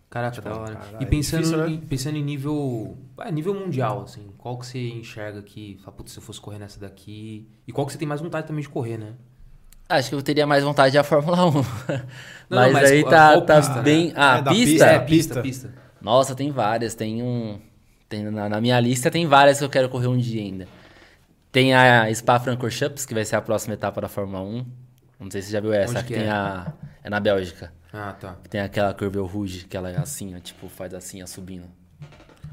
Caraca, 0.09 0.41
da 0.41 0.55
hora. 0.57 0.75
caralho, 0.75 0.97
e 1.03 1.05
pensando, 1.05 1.41
difícil, 1.43 1.57
né? 1.65 1.69
em, 1.69 1.77
pensando 1.79 2.17
em 2.17 2.23
nível. 2.23 2.97
É, 3.19 3.31
nível 3.31 3.53
mundial, 3.53 4.01
assim. 4.03 4.27
Qual 4.37 4.57
que 4.57 4.65
você 4.65 4.89
enxerga 4.89 5.41
que. 5.41 5.77
Fala, 5.83 5.95
putz, 5.95 6.11
se 6.11 6.17
eu 6.19 6.23
fosse 6.23 6.41
correr 6.41 6.59
nessa 6.59 6.79
daqui. 6.79 7.47
E 7.67 7.71
qual 7.71 7.85
que 7.85 7.93
você 7.93 7.99
tem 7.99 8.07
mais 8.07 8.19
vontade 8.19 8.47
também 8.47 8.61
de 8.61 8.69
correr, 8.69 8.97
né? 8.97 9.13
Acho 9.89 10.09
que 10.09 10.15
eu 10.15 10.21
teria 10.21 10.45
mais 10.45 10.63
vontade 10.63 10.93
da 10.95 11.03
Fórmula 11.03 11.45
1. 11.47 11.51
Não, 11.53 11.63
mas, 12.49 12.73
mas 12.73 12.91
aí 12.91 13.03
tá, 13.03 13.39
tá 13.41 13.57
pista, 13.57 13.75
né? 13.75 13.81
bem. 13.81 14.13
Ah, 14.15 14.37
É, 14.37 14.41
pista? 14.41 14.53
pista, 14.53 14.85
É, 14.85 14.99
pista. 14.99 15.41
pista, 15.41 15.41
pista. 15.41 15.73
Nossa, 16.01 16.35
tem 16.35 16.51
várias. 16.51 16.93
Tem 16.95 17.21
um. 17.23 17.59
Tem, 18.09 18.23
na, 18.23 18.47
na 18.47 18.61
minha 18.61 18.79
lista 18.79 19.11
tem 19.11 19.25
várias 19.27 19.59
que 19.59 19.65
eu 19.65 19.69
quero 19.69 19.89
correr 19.89 20.07
um 20.07 20.17
dia 20.17 20.41
ainda. 20.41 20.67
Tem 21.51 21.73
a 21.73 22.13
Spa-Francorchamps, 22.13 23.05
que 23.05 23.13
vai 23.13 23.25
ser 23.25 23.35
a 23.35 23.41
próxima 23.41 23.73
etapa 23.73 23.99
da 24.01 24.07
Fórmula 24.07 24.41
1. 24.43 24.65
Não 25.19 25.31
sei 25.31 25.41
se 25.41 25.47
você 25.47 25.53
já 25.53 25.59
viu 25.59 25.73
essa, 25.73 26.01
que, 26.03 26.09
que 26.09 26.13
tem 26.13 26.27
é? 26.27 26.31
a. 26.31 26.71
É 27.03 27.09
na 27.09 27.19
Bélgica. 27.19 27.73
Ah, 27.91 28.13
tá. 28.19 28.35
Que 28.43 28.49
tem 28.49 28.61
aquela 28.61 28.93
curva 28.93 29.21
Rouge, 29.25 29.65
que 29.65 29.75
ela 29.75 29.89
é 29.89 29.97
assim, 29.97 30.35
ó, 30.35 30.39
tipo, 30.39 30.67
faz 30.69 30.93
assim, 30.93 31.23
ó, 31.23 31.25
subindo. 31.25 31.65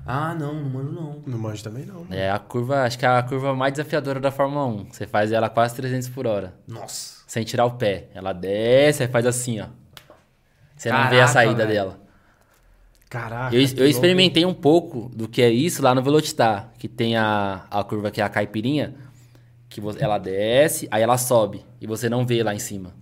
Ah, 0.07 0.35
não, 0.35 0.55
não 0.55 0.71
mano, 0.71 0.93
não. 0.93 1.23
Não 1.27 1.39
manjo 1.39 1.63
também, 1.65 1.85
não. 1.85 2.07
É 2.11 2.31
a 2.31 2.39
curva, 2.39 2.83
acho 2.85 2.99
que 2.99 3.05
é 3.05 3.09
a 3.09 3.23
curva 3.23 3.55
mais 3.55 3.73
desafiadora 3.73 4.21
da 4.21 4.31
Fórmula 4.31 4.65
1. 4.67 4.87
Você 4.93 5.07
faz 5.07 5.33
ela 5.33 5.49
quase 5.51 5.75
300 5.77 6.09
por 6.09 6.27
hora, 6.27 6.55
Nossa. 6.67 7.14
Sem 7.35 7.43
tirar 7.43 7.65
o 7.65 7.73
pé. 7.73 8.05
Ela 8.15 8.33
desce 8.33 9.03
e 9.03 9.09
faz 9.09 9.27
assim, 9.27 9.61
ó. 9.61 9.67
Você 10.77 10.89
não 10.89 10.99
vê 10.99 11.05
a 11.05 11.09
Caraca, 11.11 11.27
saída 11.33 11.67
velho. 11.67 11.69
dela. 11.69 12.01
Caraca. 13.11 13.55
Eu, 13.55 13.61
eu 13.61 13.67
louco, 13.69 13.83
experimentei 13.85 14.45
um 14.47 14.55
pouco 14.55 15.11
do 15.13 15.27
que 15.29 15.43
é 15.43 15.51
isso 15.51 15.83
lá 15.83 15.95
no 15.97 16.03
Velocitar, 16.03 16.71
que 16.79 16.87
tem 16.87 17.17
a, 17.17 17.63
a 17.71 17.83
curva 17.83 18.11
que 18.13 18.21
é 18.21 18.25
a 18.25 18.29
caipirinha, 18.29 18.95
que 19.69 19.81
vo- 19.81 19.97
ela 19.99 20.17
desce, 20.19 20.87
aí 20.93 21.03
ela 21.03 21.19
sobe, 21.19 21.65
e 21.81 21.87
você 21.89 22.09
não 22.09 22.25
vê 22.25 22.41
lá 22.45 22.55
em 22.55 22.59
cima. 22.61 22.93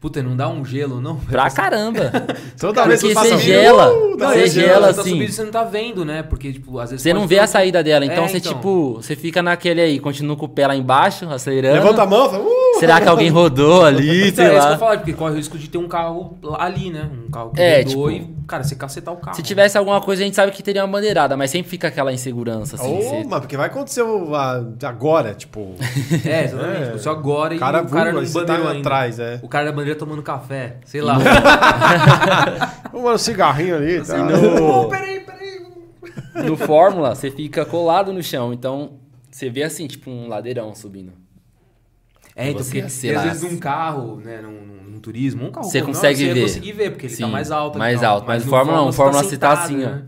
Puta, 0.00 0.22
não 0.22 0.36
dá 0.36 0.48
um 0.48 0.62
gelo, 0.64 1.00
não? 1.00 1.16
Pra 1.24 1.50
caramba! 1.50 2.12
Toda 2.60 2.86
vez 2.86 3.00
que 3.02 3.12
você 3.14 3.34
um- 3.34 3.38
gela, 3.38 3.90
Uh, 3.92 4.16
dá 4.16 4.28
você 4.28 4.46
você 4.48 4.60
gela 4.60 4.92
tá 4.94 5.00
assim. 5.00 5.10
subindo 5.10 5.28
e 5.28 5.32
você 5.32 5.42
não 5.44 5.50
tá 5.50 5.64
vendo, 5.64 6.04
né? 6.04 6.22
Porque, 6.22 6.52
tipo, 6.52 6.78
às 6.78 6.90
vezes. 6.90 7.02
Você 7.02 7.12
não 7.14 7.26
vê 7.26 7.36
ter- 7.36 7.40
a 7.42 7.46
saída 7.46 7.82
dela, 7.82 8.04
então 8.04 8.24
É, 8.24 8.28
você, 8.28 8.36
então. 8.38 8.52
tipo, 8.54 8.94
você 8.94 9.16
fica 9.16 9.42
naquele 9.42 9.80
aí, 9.80 9.98
continua 9.98 10.36
com 10.36 10.44
o 10.44 10.48
pé 10.48 10.66
lá 10.68 10.76
embaixo, 10.76 11.28
acelerando. 11.30 11.74
Levanta 11.82 12.02
a 12.02 12.06
mão 12.06 12.26
e 12.26 12.30
fala, 12.30 12.44
uh! 12.44 12.67
Será 12.78 13.00
que 13.00 13.08
alguém 13.08 13.28
rodou 13.30 13.84
ali, 13.84 14.28
Então, 14.28 14.44
sei 14.44 14.46
é 14.46 14.58
isso 14.58 14.60
que 14.60 14.66
eu 14.66 14.70
lá. 14.72 14.78
falo, 14.78 14.96
porque 14.98 15.12
corre 15.12 15.32
o 15.32 15.36
risco 15.36 15.58
de 15.58 15.68
ter 15.68 15.78
um 15.78 15.88
carro 15.88 16.38
ali, 16.58 16.90
né? 16.90 17.08
Um 17.26 17.30
carro 17.30 17.50
que 17.50 17.60
É, 17.60 17.78
rodou 17.82 18.10
tipo, 18.10 18.10
e, 18.10 18.34
cara, 18.46 18.62
você 18.64 18.74
cacetar 18.76 19.12
o 19.12 19.16
carro. 19.16 19.36
Se 19.36 19.42
tivesse 19.42 19.76
alguma 19.76 20.00
coisa, 20.00 20.22
a 20.22 20.24
gente 20.24 20.34
sabe 20.36 20.52
que 20.52 20.62
teria 20.62 20.82
uma 20.84 20.92
bandeirada, 20.92 21.36
mas 21.36 21.50
sempre 21.50 21.70
fica 21.70 21.88
aquela 21.88 22.12
insegurança, 22.12 22.76
assim. 22.76 22.92
Ô, 22.98 23.00
você- 23.00 23.24
mas 23.28 23.40
porque 23.40 23.56
vai 23.56 23.66
acontecer 23.66 24.02
o- 24.02 24.34
a- 24.34 24.62
agora, 24.84 25.34
tipo. 25.34 25.74
É, 26.24 26.44
exatamente. 26.44 26.82
É. 26.82 26.86
Tipo, 26.86 26.98
Só 26.98 27.10
agora 27.10 27.54
e 27.54 27.56
O 27.56 27.60
cara 27.60 27.82
o 27.82 27.88
cara 27.88 28.12
não 28.12 28.20
você 28.24 28.32
bandeirou 28.32 28.66
tá 28.72 28.78
atrás, 28.78 29.18
é. 29.18 29.40
O 29.42 29.48
cara 29.48 29.66
da 29.66 29.72
bandeira 29.72 29.98
tomando 29.98 30.22
café, 30.22 30.76
sei 30.84 31.00
lá. 31.00 31.18
Vamos 32.92 33.12
um 33.12 33.18
cigarrinho 33.18 33.76
ali, 33.76 34.00
tá? 34.04 34.16
no- 34.18 34.88
peraí, 34.88 35.20
peraí. 35.20 36.46
No 36.46 36.56
Fórmula, 36.56 37.14
você 37.14 37.30
fica 37.30 37.64
colado 37.64 38.12
no 38.12 38.22
chão, 38.22 38.52
então 38.52 38.92
você 39.30 39.48
vê 39.50 39.62
assim, 39.62 39.86
tipo 39.86 40.10
um 40.10 40.28
ladeirão 40.28 40.74
subindo. 40.74 41.12
É, 42.38 42.50
então, 42.50 42.62
Você, 42.64 42.80
porque 42.80 42.88
sei 42.90 43.10
e 43.10 43.14
às 43.14 43.20
lá, 43.20 43.32
vezes 43.32 43.42
um 43.42 43.58
carro, 43.58 44.16
né, 44.20 44.40
num, 44.40 44.52
num- 44.52 44.82
num 44.92 45.00
turismo, 45.00 45.44
um 45.46 45.50
carro 45.50 45.66
Você 45.66 45.80
comum, 45.80 45.92
consegue 45.92 46.18
você 46.18 46.26
ia 46.26 46.34
ver. 46.34 46.42
conseguir 46.42 46.72
ver, 46.72 46.90
porque 46.92 47.06
ele 47.06 47.16
tá 47.16 47.26
Sim, 47.26 47.32
mais 47.32 47.50
alto. 47.50 47.78
Mais 47.78 48.00
tal. 48.00 48.12
alto, 48.12 48.26
mas 48.28 48.44
no 48.44 48.50
Fórmula 48.50 48.82
1, 48.84 48.92
Fórmula 48.92 49.22
você 49.22 49.30
você 49.30 49.38
tá 49.38 49.52
assim, 49.52 49.84
ó. 49.84 49.88
né? 49.88 50.02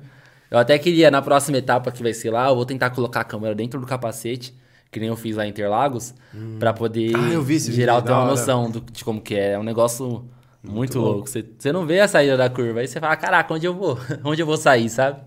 Eu 0.51 0.59
até 0.59 0.79
queria, 0.79 1.11
na 1.11 1.23
próxima 1.23 1.59
etapa 1.59 1.93
que 1.93 2.03
vai 2.03 2.13
ser 2.13 2.31
lá, 2.31 2.49
eu 2.49 2.57
vou 2.57 2.65
tentar 2.67 2.91
colocar 2.91 3.21
a 3.21 3.25
câmera 3.25 3.55
dentro 3.55 3.81
do 3.81 3.87
capacete, 3.87 4.55
que 4.91 4.99
nem 4.99 5.09
eu 5.09 5.17
fiz 5.17 5.37
lá 5.37 5.47
em 5.47 5.51
Interlagos, 5.51 6.13
pra 6.59 6.73
poder 6.73 7.13
Ah, 7.17 7.33
eu 7.33 7.43
vi 7.43 7.55
esse 7.55 7.73
geral 7.73 8.03
ter 8.03 8.13
uma 8.13 8.25
noção 8.25 8.71
do- 8.71 8.81
de 8.81 9.05
como 9.05 9.21
que 9.21 9.35
é. 9.35 9.53
É 9.53 9.59
um 9.59 9.63
negócio 9.63 10.29
muito, 10.63 10.99
louco. 10.99 11.29
Você, 11.29 11.45
você 11.59 11.73
não 11.73 11.87
vê 11.87 12.01
a 12.01 12.09
saída 12.09 12.37
da 12.37 12.51
curva, 12.51 12.81
aí 12.81 12.89
você 12.89 12.99
fala, 13.01 13.17
caraca, 13.17 13.55
onde 13.55 13.67
eu 13.67 13.75
vou? 13.75 13.97
onde 14.25 14.43
eu 14.43 14.47
vou 14.47 14.57
sair, 14.57 14.89
sabe? 14.91 15.21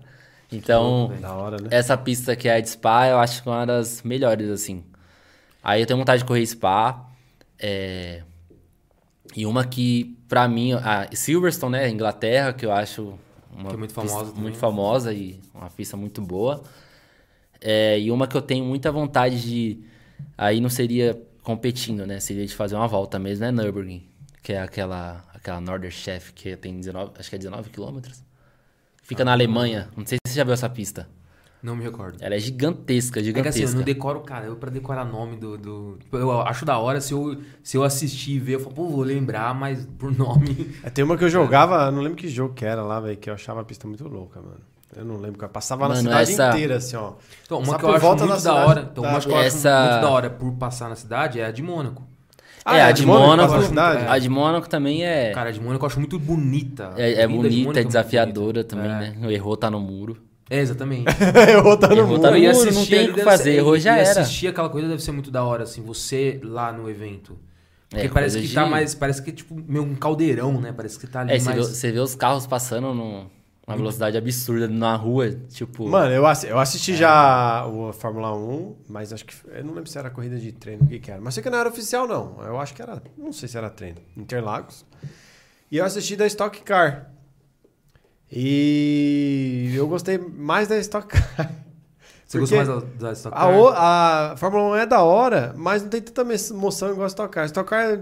Então, 0.52 1.12
Da 1.20 1.34
hora, 1.34 1.56
né? 1.58 1.68
essa 1.70 1.96
pista 1.96 2.36
que 2.36 2.48
é 2.48 2.54
a 2.56 2.60
de 2.60 2.68
Spa, 2.68 3.08
eu 3.08 3.18
acho 3.18 3.42
que 3.42 3.48
é 3.48 3.52
uma 3.52 3.66
das 3.66 4.02
melhores, 4.02 4.48
assim. 4.50 4.84
Aí 5.64 5.80
eu 5.80 5.86
tenho 5.86 5.98
vontade 5.98 6.20
de 6.22 6.26
correr 6.28 6.46
Spa. 6.46 7.10
é, 7.58 8.22
E 9.34 9.46
uma 9.46 9.64
que, 9.64 10.16
pra 10.28 10.46
mim, 10.46 10.74
a 10.74 11.08
Silverstone, 11.12 11.72
né? 11.72 11.88
Inglaterra, 11.88 12.52
que 12.52 12.66
eu 12.66 12.70
acho 12.72 13.18
uma 13.50 13.70
Que 13.70 13.74
é 13.74 13.78
muito 13.78 13.94
pista 13.94 14.08
famosa 14.08 14.32
muito 14.34 14.58
famosa 14.58 15.12
e 15.14 15.40
uma 15.54 15.70
pista 15.70 15.96
muito 15.96 16.20
boa. 16.20 16.62
É, 17.60 17.98
e 17.98 18.10
uma 18.10 18.26
que 18.28 18.36
eu 18.36 18.42
tenho 18.42 18.64
muita 18.64 18.92
vontade 18.92 19.40
de. 19.40 19.82
Aí 20.36 20.60
não 20.60 20.68
seria 20.68 21.18
competindo, 21.42 22.06
né? 22.06 22.20
Seria 22.20 22.46
de 22.46 22.54
fazer 22.54 22.74
uma 22.76 22.86
volta 22.86 23.18
mesmo, 23.18 23.44
é 23.44 23.50
Nürburgring. 23.50 24.06
Que 24.42 24.52
é 24.52 24.60
aquela, 24.60 25.24
aquela 25.32 25.60
Norderchef 25.60 26.32
que 26.34 26.54
tem 26.56 26.78
19, 26.78 27.12
acho 27.18 27.30
que 27.30 27.36
é 27.36 27.38
19 27.38 27.70
quilômetros. 27.70 28.22
Fica 29.02 29.22
Ah, 29.22 29.26
na 29.26 29.32
Alemanha. 29.32 29.88
Não 29.96 30.04
sei 30.06 30.18
se 30.26 30.32
você 30.32 30.36
já 30.38 30.44
viu 30.44 30.52
essa 30.52 30.68
pista. 30.68 31.08
Não 31.64 31.74
me 31.74 31.82
recordo. 31.82 32.18
Ela 32.20 32.34
é 32.34 32.38
gigantesca, 32.38 33.18
É 33.18 33.22
que 33.22 33.26
gigantesca. 33.28 33.64
assim, 33.64 33.72
eu 33.72 33.78
não 33.78 33.84
decoro, 33.84 34.20
cara, 34.20 34.44
eu 34.44 34.54
pra 34.56 34.70
decorar 34.70 35.04
nome 35.06 35.36
do. 35.36 35.56
do... 35.56 35.96
tipo, 35.98 36.16
Eu 36.18 36.42
acho 36.42 36.64
da 36.66 36.76
hora 36.78 37.00
se 37.00 37.12
eu, 37.14 37.38
se 37.62 37.74
eu 37.76 37.82
assistir 37.82 38.32
e 38.32 38.38
ver, 38.38 38.56
eu 38.56 38.60
falo, 38.60 38.74
pô, 38.74 38.86
vou 38.88 39.02
lembrar, 39.02 39.54
mas 39.54 39.88
por 39.98 40.12
nome. 40.16 40.74
É, 40.82 40.90
tem 40.90 41.02
uma 41.02 41.16
que 41.16 41.24
eu 41.24 41.30
jogava, 41.30 41.90
não 41.90 42.02
lembro 42.02 42.18
que 42.18 42.28
jogo 42.28 42.52
que 42.52 42.66
era 42.66 42.82
lá, 42.82 43.00
velho, 43.00 43.16
que 43.16 43.30
eu 43.30 43.34
achava 43.34 43.62
a 43.62 43.64
pista 43.64 43.88
muito 43.88 44.06
louca, 44.06 44.42
mano. 44.42 44.60
Eu 44.94 45.04
não 45.06 45.16
lembro, 45.16 45.38
cara. 45.38 45.50
Passava 45.50 45.88
na 45.88 45.94
Mano, 45.94 46.02
cidade 46.02 46.32
essa- 46.32 46.48
inteira, 46.50 46.76
assim, 46.76 46.94
ó. 46.96 47.14
Então, 47.44 47.58
uma 47.58 47.66
Só 47.66 47.78
que 47.78 47.84
eu 47.86 47.90
acho 47.92 48.00
volta 48.00 48.20
muito 48.26 48.34
da 48.34 48.38
cidade 48.38 48.68
hora. 48.68 48.88
Então, 48.92 49.02
uma 49.04 49.20
que 49.20 49.26
eu 49.28 49.36
acho 49.36 49.46
Essa- 49.46 49.80
muito 49.90 50.02
da 50.02 50.10
hora 50.10 50.30
por 50.30 50.52
passar 50.52 50.88
na 50.90 50.94
cidade 50.96 51.40
é 51.40 51.46
a 51.46 51.50
de 51.50 51.62
Mônaco. 51.62 52.02
Ah, 52.62 52.76
é, 52.76 52.82
a 52.82 52.92
de 52.92 53.04
Mônaco. 53.06 53.52
na 53.54 53.62
cidade? 53.62 54.04
A 54.06 54.18
de 54.18 54.28
Mônaco 54.28 54.68
também 54.68 55.04
é. 55.04 55.32
Cara, 55.32 55.48
a 55.48 55.52
de 55.52 55.60
Mônaco 55.60 55.82
eu 55.84 55.86
acho 55.86 55.98
muito 55.98 56.18
bonita. 56.18 56.92
é, 56.96 57.22
é 57.22 57.26
bonita, 57.26 57.80
é 57.80 57.84
desafiadora 57.84 58.62
bonita. 58.62 58.64
também, 58.64 58.90
É. 58.90 59.10
né? 59.10 59.16
O 59.26 59.30
erro 59.30 59.56
tá 59.56 59.70
no 59.70 59.80
muro. 59.80 60.16
É, 60.50 60.58
exatamente. 60.60 61.06
eu 61.54 61.62
vou 61.62 61.74
estar 61.74 61.88
no 61.88 61.96
Errou, 61.96 62.18
tá 62.18 62.30
no 62.30 62.36
e 62.36 62.40
muro, 62.46 62.50
assistir 62.50 62.74
não 62.74 62.86
tem 62.86 63.10
o 63.10 63.14
que 63.14 63.22
fazer, 63.24 63.42
ser- 63.44 63.56
errou, 63.56 63.78
já 63.78 63.96
e 63.96 64.00
era. 64.00 64.20
assistir 64.20 64.48
aquela 64.48 64.68
coisa 64.68 64.86
deve 64.88 65.02
ser 65.02 65.12
muito 65.12 65.30
da 65.30 65.42
hora, 65.44 65.64
assim, 65.64 65.82
você 65.82 66.38
lá 66.44 66.70
no 66.72 66.88
evento. 66.90 67.38
Porque 67.88 68.06
É, 68.06 68.08
parece 68.10 68.40
que 68.40 68.52
tá 68.52 68.64
de- 68.64 68.70
mais. 68.70 68.94
Parece 68.94 69.22
que 69.22 69.30
é 69.30 69.32
tipo 69.32 69.54
meio 69.54 69.84
um 69.84 69.94
caldeirão, 69.94 70.60
né? 70.60 70.72
Parece 70.72 70.98
que 70.98 71.06
tá 71.06 71.20
ali 71.20 71.32
É, 71.32 71.38
você 71.38 71.48
vê, 71.50 71.54
mais. 71.56 71.68
você 71.68 71.92
vê 71.92 71.98
os 72.00 72.14
carros 72.16 72.46
passando 72.46 72.92
numa 72.92 73.30
velocidade 73.76 74.18
absurda 74.18 74.66
na 74.66 74.96
rua, 74.96 75.30
tipo. 75.48 75.88
Mano, 75.88 76.12
eu, 76.12 76.26
assi- 76.26 76.48
eu 76.48 76.58
assisti 76.58 76.96
já 76.96 77.64
o 77.66 77.92
Fórmula 77.92 78.36
1, 78.36 78.74
mas 78.88 79.12
acho 79.12 79.24
que. 79.24 79.34
Eu 79.48 79.64
não 79.64 79.74
lembro 79.74 79.88
se 79.88 79.96
era 79.96 80.10
corrida 80.10 80.36
de 80.38 80.50
treino, 80.50 80.82
o 80.82 80.86
que, 80.88 80.98
que 80.98 81.10
era. 81.10 81.20
Mas 81.20 81.34
sei 81.34 81.42
que 81.42 81.48
não 81.48 81.58
era 81.58 81.68
oficial, 81.68 82.06
não. 82.08 82.36
Eu 82.44 82.58
acho 82.60 82.74
que 82.74 82.82
era. 82.82 83.00
Não 83.16 83.32
sei 83.32 83.48
se 83.48 83.56
era 83.56 83.70
treino. 83.70 83.98
Interlagos. 84.16 84.84
E 85.70 85.78
eu 85.78 85.84
assisti 85.84 86.16
da 86.16 86.26
Stock 86.26 86.60
Car. 86.62 87.10
E 88.30 89.72
eu 89.74 89.86
gostei 89.86 90.18
mais 90.18 90.68
da 90.68 90.76
Stock 90.78 91.06
Car. 91.08 91.50
Você 92.26 92.38
gostou 92.40 92.56
mais 92.58 92.68
da, 92.68 92.80
da 93.08 93.12
Stock 93.12 93.36
A, 93.36 93.40
Car? 93.40 93.56
o- 93.58 93.68
a 93.68 94.34
Fórmula 94.36 94.64
1 94.70 94.76
é 94.76 94.86
da 94.86 95.02
hora, 95.02 95.54
mas 95.56 95.82
não 95.82 95.88
tem 95.88 96.00
tanta 96.02 96.22
emoção 96.50 96.90
igual 96.90 97.04
a 97.04 97.08
Stock 97.08 97.32
Car. 97.32 97.44
Stock 97.46 97.68
Car, 97.68 98.00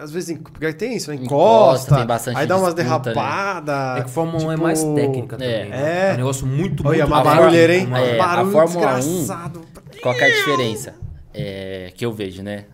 às 0.00 0.10
vezes, 0.10 0.38
porque 0.38 0.72
tem 0.72 0.96
isso, 0.96 1.12
encosta, 1.12 1.24
Encosta, 1.34 1.96
tem 1.96 2.06
bastante 2.06 2.38
aí 2.38 2.46
dá 2.46 2.56
umas 2.56 2.74
né? 2.74 2.82
derrapadas. 2.82 4.00
É 4.00 4.04
que 4.04 4.10
Fórmula 4.10 4.44
1 4.44 4.50
é 4.50 4.54
tipo- 4.54 4.62
mais 4.62 4.82
técnica 4.82 5.36
também. 5.36 5.54
é. 5.54 5.64
né? 5.68 6.10
É. 6.10 6.14
um 6.14 6.16
negócio 6.16 6.46
muito, 6.46 6.86
Olha, 6.86 7.06
muito 7.06 7.12
uma 7.12 7.20
a 7.20 7.24
barulheira, 7.24 7.74
hein? 7.74 7.80
Fórmula- 7.86 8.00
é, 8.06 8.14
a 8.14 8.26
Barulho 8.26 8.52
Fórmula 8.52 8.94
1 8.94 8.98
desgraçado. 9.00 9.60
Qual 10.02 10.14
que 10.14 10.24
é 10.24 10.26
a 10.26 10.30
diferença? 10.30 10.94
É, 11.34 11.92
que 11.94 12.06
eu 12.06 12.12
vejo, 12.12 12.42
né? 12.42 12.64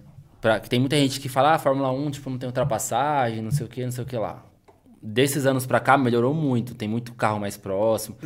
Pra, 0.40 0.60
que 0.60 0.68
tem 0.70 0.78
muita 0.78 0.94
gente 0.96 1.18
que 1.18 1.28
fala, 1.28 1.54
ah, 1.54 1.58
Fórmula 1.58 1.90
1, 1.90 2.10
tipo, 2.12 2.30
não 2.30 2.38
tem 2.38 2.46
ultrapassagem, 2.46 3.42
não 3.42 3.50
sei 3.50 3.66
o 3.66 3.68
que, 3.68 3.82
não 3.84 3.90
sei 3.90 4.04
o 4.04 4.06
que 4.06 4.16
lá. 4.16 4.44
Desses 5.03 5.47
anos 5.47 5.66
pra 5.66 5.78
cá, 5.78 5.97
melhorou 5.97 6.34
muito. 6.34 6.74
Tem 6.74 6.88
muito 6.88 7.14
carro 7.14 7.38
mais 7.38 7.57
próximo. 7.57 8.16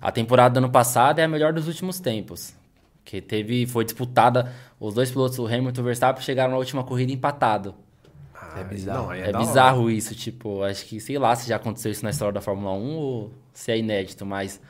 A 0.00 0.10
temporada 0.10 0.54
do 0.54 0.58
ano 0.64 0.70
passado 0.70 1.18
é 1.18 1.24
a 1.24 1.28
melhor 1.28 1.52
dos 1.52 1.66
últimos 1.68 2.00
tempos. 2.00 2.54
Que 3.04 3.20
teve, 3.20 3.66
foi 3.66 3.84
disputada, 3.84 4.52
os 4.78 4.94
dois 4.94 5.10
pilotos, 5.10 5.38
o 5.38 5.46
Hamilton 5.46 5.80
e 5.80 5.82
o 5.82 5.84
Verstappen, 5.84 6.22
chegaram 6.22 6.52
na 6.52 6.56
última 6.58 6.84
corrida 6.84 7.12
empatado. 7.12 7.74
É 8.56 8.64
bizarro. 8.64 9.06
Não, 9.06 9.12
É, 9.12 9.28
hora. 9.28 9.38
bizarro 9.38 9.90
isso, 9.90 10.14
tipo, 10.14 10.62
acho 10.62 10.84
que, 10.86 11.00
sei 11.00 11.18
lá, 11.18 11.34
se 11.34 11.48
já 11.48 11.56
aconteceu 11.56 11.90
isso 11.90 12.04
na 12.04 12.10
história 12.10 12.32
da 12.34 12.40
Fórmula 12.40 12.72
1 12.74 12.96
ou 12.96 13.32
se 13.52 13.72
é 13.72 13.78
inédito, 13.78 14.24
mas 14.26 14.60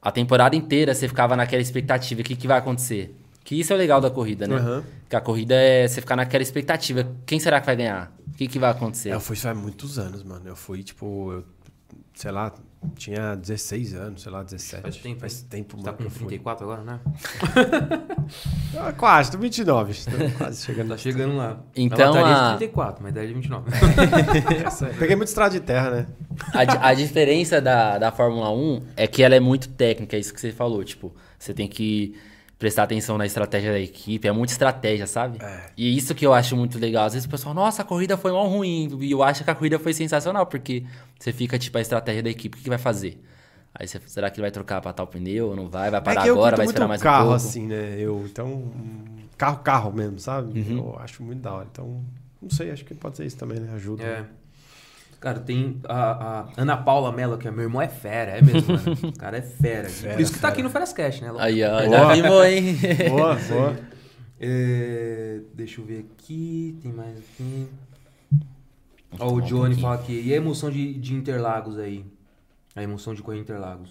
a 0.00 0.10
temporada 0.12 0.54
inteira 0.54 0.94
você 0.94 1.08
ficava 1.08 1.34
naquela 1.36 1.62
expectativa, 1.62 2.20
o 2.20 2.24
que, 2.24 2.36
que 2.36 2.46
vai 2.46 2.58
acontecer? 2.58 3.14
Que 3.42 3.58
isso 3.58 3.72
é 3.72 3.76
o 3.76 3.78
legal 3.78 4.00
da 4.00 4.10
corrida, 4.10 4.46
né? 4.46 4.56
Aham. 4.56 4.84
Que 5.08 5.16
a 5.16 5.20
corrida 5.20 5.54
é 5.54 5.88
você 5.88 6.00
ficar 6.00 6.16
naquela 6.16 6.42
expectativa, 6.42 7.06
quem 7.26 7.40
será 7.40 7.60
que 7.60 7.66
vai 7.66 7.76
ganhar? 7.76 8.12
O 8.40 8.42
que, 8.42 8.48
que 8.48 8.58
vai 8.58 8.70
acontecer? 8.70 9.10
É, 9.10 9.14
Eu 9.14 9.20
fui 9.20 9.36
faz 9.36 9.54
muitos 9.54 9.98
anos, 9.98 10.22
mano. 10.22 10.48
Eu 10.48 10.56
fui, 10.56 10.82
tipo, 10.82 11.30
eu, 11.30 11.44
sei 12.14 12.30
lá, 12.30 12.50
tinha 12.96 13.34
16 13.36 13.92
anos, 13.94 14.22
sei 14.22 14.32
lá, 14.32 14.42
17. 14.42 14.80
Faz 14.82 14.96
tempo, 14.96 15.20
Faz 15.20 15.42
tempo, 15.42 15.76
Você 15.76 15.82
mano. 15.84 15.84
tá 15.84 15.92
com 15.92 16.04
eu 16.04 16.10
fui. 16.10 16.26
34 16.26 16.64
agora, 16.64 16.82
né? 16.82 17.00
Ah, 18.78 18.92
quase, 18.92 19.30
tô 19.32 19.36
29. 19.38 19.92
Tô 19.92 20.38
quase 20.38 20.64
chegando. 20.64 20.88
Tá 20.88 20.96
chegando 20.96 21.36
lá. 21.36 21.60
Então, 21.76 22.14
a... 22.14 22.50
a- 22.50 22.52
de 22.52 22.58
34, 22.60 23.02
mas 23.02 23.12
daí 23.12 23.26
de 23.26 23.34
29. 23.34 23.70
Essa- 24.64 24.86
Peguei 24.86 25.16
muito 25.16 25.28
estrada 25.28 25.50
de 25.50 25.60
terra, 25.60 25.90
né? 25.90 26.06
A, 26.54 26.88
a 26.88 26.94
diferença 26.94 27.60
da, 27.60 27.98
da 27.98 28.10
Fórmula 28.12 28.50
1 28.50 28.82
é 28.96 29.06
que 29.06 29.22
ela 29.22 29.34
é 29.34 29.40
muito 29.40 29.68
técnica, 29.70 30.16
é 30.16 30.20
isso 30.20 30.32
que 30.32 30.40
você 30.40 30.52
falou. 30.52 30.82
Tipo, 30.84 31.12
você 31.38 31.52
tem 31.52 31.66
que 31.68 32.14
prestar 32.60 32.82
atenção 32.82 33.16
na 33.16 33.24
estratégia 33.24 33.72
da 33.72 33.80
equipe, 33.80 34.28
é 34.28 34.30
muita 34.30 34.52
estratégia, 34.52 35.06
sabe? 35.06 35.38
É. 35.42 35.70
E 35.78 35.96
isso 35.96 36.14
que 36.14 36.26
eu 36.26 36.34
acho 36.34 36.54
muito 36.54 36.78
legal. 36.78 37.06
Às 37.06 37.14
vezes 37.14 37.26
o 37.26 37.30
pessoal, 37.30 37.54
nossa, 37.54 37.80
a 37.80 37.84
corrida 37.86 38.18
foi 38.18 38.30
mal 38.32 38.46
ruim. 38.46 38.98
E 39.00 39.10
eu 39.10 39.22
acho 39.22 39.42
que 39.42 39.50
a 39.50 39.54
corrida 39.54 39.78
foi 39.78 39.94
sensacional, 39.94 40.44
porque 40.44 40.84
você 41.18 41.32
fica, 41.32 41.58
tipo, 41.58 41.78
a 41.78 41.80
estratégia 41.80 42.22
da 42.22 42.28
equipe, 42.28 42.54
o 42.54 42.58
que, 42.58 42.64
que 42.64 42.68
vai 42.68 42.78
fazer? 42.78 43.18
Aí 43.74 43.88
você, 43.88 43.98
será 44.06 44.28
que 44.28 44.36
ele 44.36 44.42
vai 44.42 44.50
trocar 44.50 44.82
pra 44.82 44.92
tal 44.92 45.06
pneu 45.06 45.48
ou 45.48 45.56
não 45.56 45.70
vai? 45.70 45.90
Vai 45.90 46.02
parar 46.02 46.20
é 46.20 46.24
que 46.24 46.28
eu 46.28 46.34
agora, 46.34 46.54
vai 46.54 46.66
esperar 46.66 46.86
mais 46.86 47.02
carro, 47.02 47.16
um 47.16 47.28
pouco? 47.30 47.36
assim, 47.36 47.66
né? 47.66 47.96
Eu, 47.98 48.26
então, 48.26 48.70
carro, 49.38 49.58
carro 49.60 49.92
mesmo, 49.92 50.18
sabe? 50.18 50.60
Uhum. 50.60 50.76
Eu 50.76 50.98
acho 51.00 51.22
muito 51.22 51.40
da 51.40 51.54
hora. 51.54 51.68
Então, 51.72 52.04
não 52.42 52.50
sei, 52.50 52.70
acho 52.70 52.84
que 52.84 52.94
pode 52.94 53.16
ser 53.16 53.24
isso 53.24 53.38
também, 53.38 53.58
né? 53.58 53.72
Ajuda. 53.74 54.02
É. 54.02 54.26
Cara, 55.20 55.38
tem 55.38 55.78
a, 55.86 56.40
a 56.40 56.48
Ana 56.56 56.78
Paula 56.78 57.12
Mello, 57.12 57.36
que 57.36 57.46
é 57.46 57.50
meu 57.50 57.64
irmão, 57.64 57.82
é 57.82 57.88
fera, 57.88 58.38
é 58.38 58.42
mesmo, 58.42 58.72
mano. 58.72 58.96
O 59.04 59.18
cara 59.18 59.36
é 59.36 59.42
fera. 59.42 59.86
Fera, 59.88 60.14
Por 60.14 60.20
isso 60.22 60.32
que 60.32 60.38
tá 60.38 60.48
fera. 60.48 60.52
aqui 60.54 60.62
no 60.62 60.70
Ferascast, 60.70 61.22
né? 61.22 61.32
Aí, 61.38 61.62
ó, 61.62 61.68
Boa. 61.84 61.90
já 61.90 62.12
vimos, 62.14 62.44
hein? 62.46 62.76
Boa, 63.10 63.34
boa. 63.48 63.76
É, 64.40 65.40
deixa 65.52 65.80
eu 65.82 65.84
ver 65.84 66.06
aqui, 66.10 66.78
tem 66.82 66.90
mais 66.90 67.18
aqui. 67.18 67.66
Ó, 69.18 69.32
o 69.34 69.42
Johnny 69.42 69.78
fala 69.78 69.96
aqui, 69.96 70.22
e 70.24 70.32
a 70.32 70.36
emoção 70.36 70.70
de, 70.70 70.94
de 70.94 71.14
Interlagos 71.14 71.78
aí? 71.78 72.02
A 72.74 72.82
emoção 72.82 73.12
de 73.12 73.20
correr 73.22 73.40
Interlagos. 73.40 73.90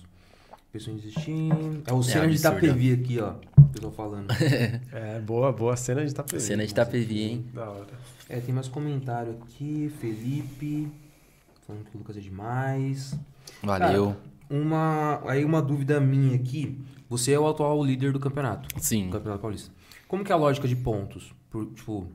Pessoa 0.72 0.96
desistindo. 0.96 1.84
É 1.86 1.94
o 1.94 2.02
cena 2.02 2.28
de 2.28 2.36
absurdo. 2.38 2.66
Itapevi 2.66 2.94
aqui, 2.94 3.20
ó. 3.20 3.34
O 3.58 3.70
pessoal 3.70 3.92
falando. 3.92 4.32
É, 4.92 5.20
boa, 5.20 5.52
boa 5.52 5.76
cena 5.76 6.04
de 6.04 6.12
Itapevi. 6.12 6.42
Cena 6.42 6.66
de 6.66 6.72
Itapevi, 6.72 7.22
hein? 7.24 7.46
Da 7.54 7.70
hora. 7.70 7.88
É, 8.28 8.40
tem 8.40 8.54
mais 8.54 8.68
comentário 8.68 9.36
aqui. 9.42 9.92
Felipe. 10.00 10.88
Falando 11.70 11.86
que 11.86 11.96
o 11.96 12.00
Lucas 12.00 12.18
é 12.18 12.20
demais. 12.20 13.14
Valeu. 13.62 14.16
Uma, 14.50 15.22
aí 15.30 15.46
uma 15.46 15.62
dúvida 15.62 16.00
minha 16.00 16.36
aqui. 16.36 16.82
Você 17.08 17.32
é 17.32 17.40
o 17.40 17.48
atual 17.48 17.86
líder 17.86 18.12
do 18.12 18.20
campeonato. 18.20 18.68
Sim. 18.82 19.06
do 19.06 19.12
Campeonato 19.12 19.40
Paulista. 19.40 19.72
Como 20.08 20.24
que 20.24 20.32
é 20.32 20.36
a 20.36 20.38
lógica 20.38 20.68
de 20.68 20.76
pontos? 20.76 21.32
Por, 21.52 21.68
tipo, 21.68 22.08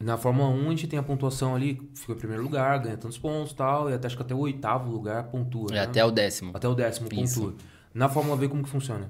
na 0.00 0.16
Fórmula 0.16 0.48
1 0.48 0.66
a 0.66 0.70
gente 0.70 0.86
tem 0.86 0.98
a 0.98 1.02
pontuação 1.02 1.54
ali, 1.54 1.78
fica 1.94 2.14
em 2.14 2.16
primeiro 2.16 2.42
lugar, 2.42 2.78
ganha 2.78 2.96
tantos 2.96 3.18
pontos 3.18 3.52
e 3.52 3.56
tal, 3.56 3.90
e 3.90 3.92
até, 3.92 4.06
acho 4.06 4.16
que 4.16 4.22
até 4.22 4.34
o 4.34 4.38
oitavo 4.38 4.90
lugar 4.90 5.24
pontua. 5.24 5.66
É 5.70 5.74
né? 5.74 5.80
até 5.80 6.02
o 6.02 6.10
décimo. 6.10 6.52
Até 6.54 6.66
o 6.66 6.74
décimo 6.74 7.10
Isso. 7.12 7.42
pontua. 7.42 7.56
Na 7.92 8.08
Fórmula 8.08 8.36
V 8.38 8.48
como 8.48 8.62
que 8.62 8.70
funciona? 8.70 9.06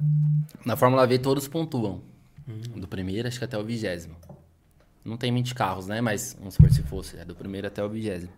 Na 0.66 0.74
Fórmula 0.74 1.06
V 1.06 1.20
todos 1.20 1.46
pontuam. 1.46 2.02
Hum. 2.48 2.80
Do 2.80 2.88
primeiro 2.88 3.28
acho 3.28 3.38
que 3.38 3.44
até 3.44 3.56
o 3.56 3.62
vigésimo. 3.62 4.16
Não 5.04 5.16
tem 5.16 5.32
20 5.32 5.54
carros, 5.54 5.86
né? 5.86 6.00
Mas 6.00 6.34
vamos 6.36 6.54
supor 6.54 6.72
se 6.72 6.82
fosse. 6.82 7.16
É 7.16 7.24
do 7.24 7.36
primeiro 7.36 7.68
até 7.68 7.84
o 7.84 7.88
vigésimo. 7.88 8.32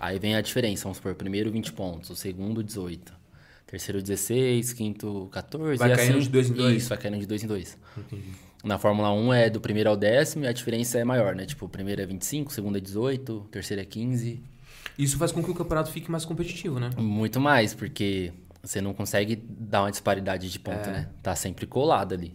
Aí 0.00 0.18
vem 0.18 0.34
a 0.34 0.40
diferença. 0.40 0.84
Vamos 0.84 0.96
supor, 0.96 1.14
primeiro 1.14 1.50
20 1.50 1.72
pontos, 1.74 2.10
o 2.10 2.16
segundo 2.16 2.64
18. 2.64 3.12
Terceiro 3.66 4.00
16, 4.02 4.72
quinto 4.72 5.28
14. 5.30 5.76
Vai 5.78 5.92
e 5.92 5.96
caindo 5.96 6.10
assim, 6.16 6.20
de 6.22 6.28
dois 6.30 6.50
em 6.50 6.54
dois? 6.54 6.76
Isso, 6.78 6.88
vai 6.88 6.98
caindo 6.98 7.18
de 7.18 7.26
dois 7.26 7.44
em 7.44 7.46
dois. 7.46 7.78
Entendi. 7.96 8.24
Na 8.64 8.78
Fórmula 8.78 9.12
1 9.12 9.32
é 9.32 9.48
do 9.50 9.60
primeiro 9.60 9.88
ao 9.90 9.96
décimo 9.96 10.44
e 10.44 10.48
a 10.48 10.52
diferença 10.52 10.98
é 10.98 11.04
maior, 11.04 11.34
né? 11.34 11.46
Tipo, 11.46 11.66
o 11.66 11.68
primeiro 11.68 12.02
é 12.02 12.06
25, 12.06 12.50
o 12.50 12.52
segundo 12.54 12.76
é 12.76 12.80
18, 12.80 13.32
o 13.32 13.40
terceiro 13.44 13.80
é 13.80 13.84
15. 13.84 14.42
Isso 14.98 15.16
faz 15.16 15.30
com 15.32 15.42
que 15.42 15.50
o 15.50 15.54
campeonato 15.54 15.90
fique 15.90 16.10
mais 16.10 16.24
competitivo, 16.24 16.78
né? 16.80 16.90
Muito 16.98 17.40
mais, 17.40 17.72
porque 17.72 18.32
você 18.62 18.80
não 18.80 18.92
consegue 18.92 19.36
dar 19.36 19.82
uma 19.82 19.90
disparidade 19.90 20.50
de 20.50 20.58
ponto, 20.58 20.88
É. 20.88 20.92
né? 20.92 21.08
Tá 21.22 21.34
sempre 21.36 21.66
colado 21.66 22.12
ali. 22.12 22.34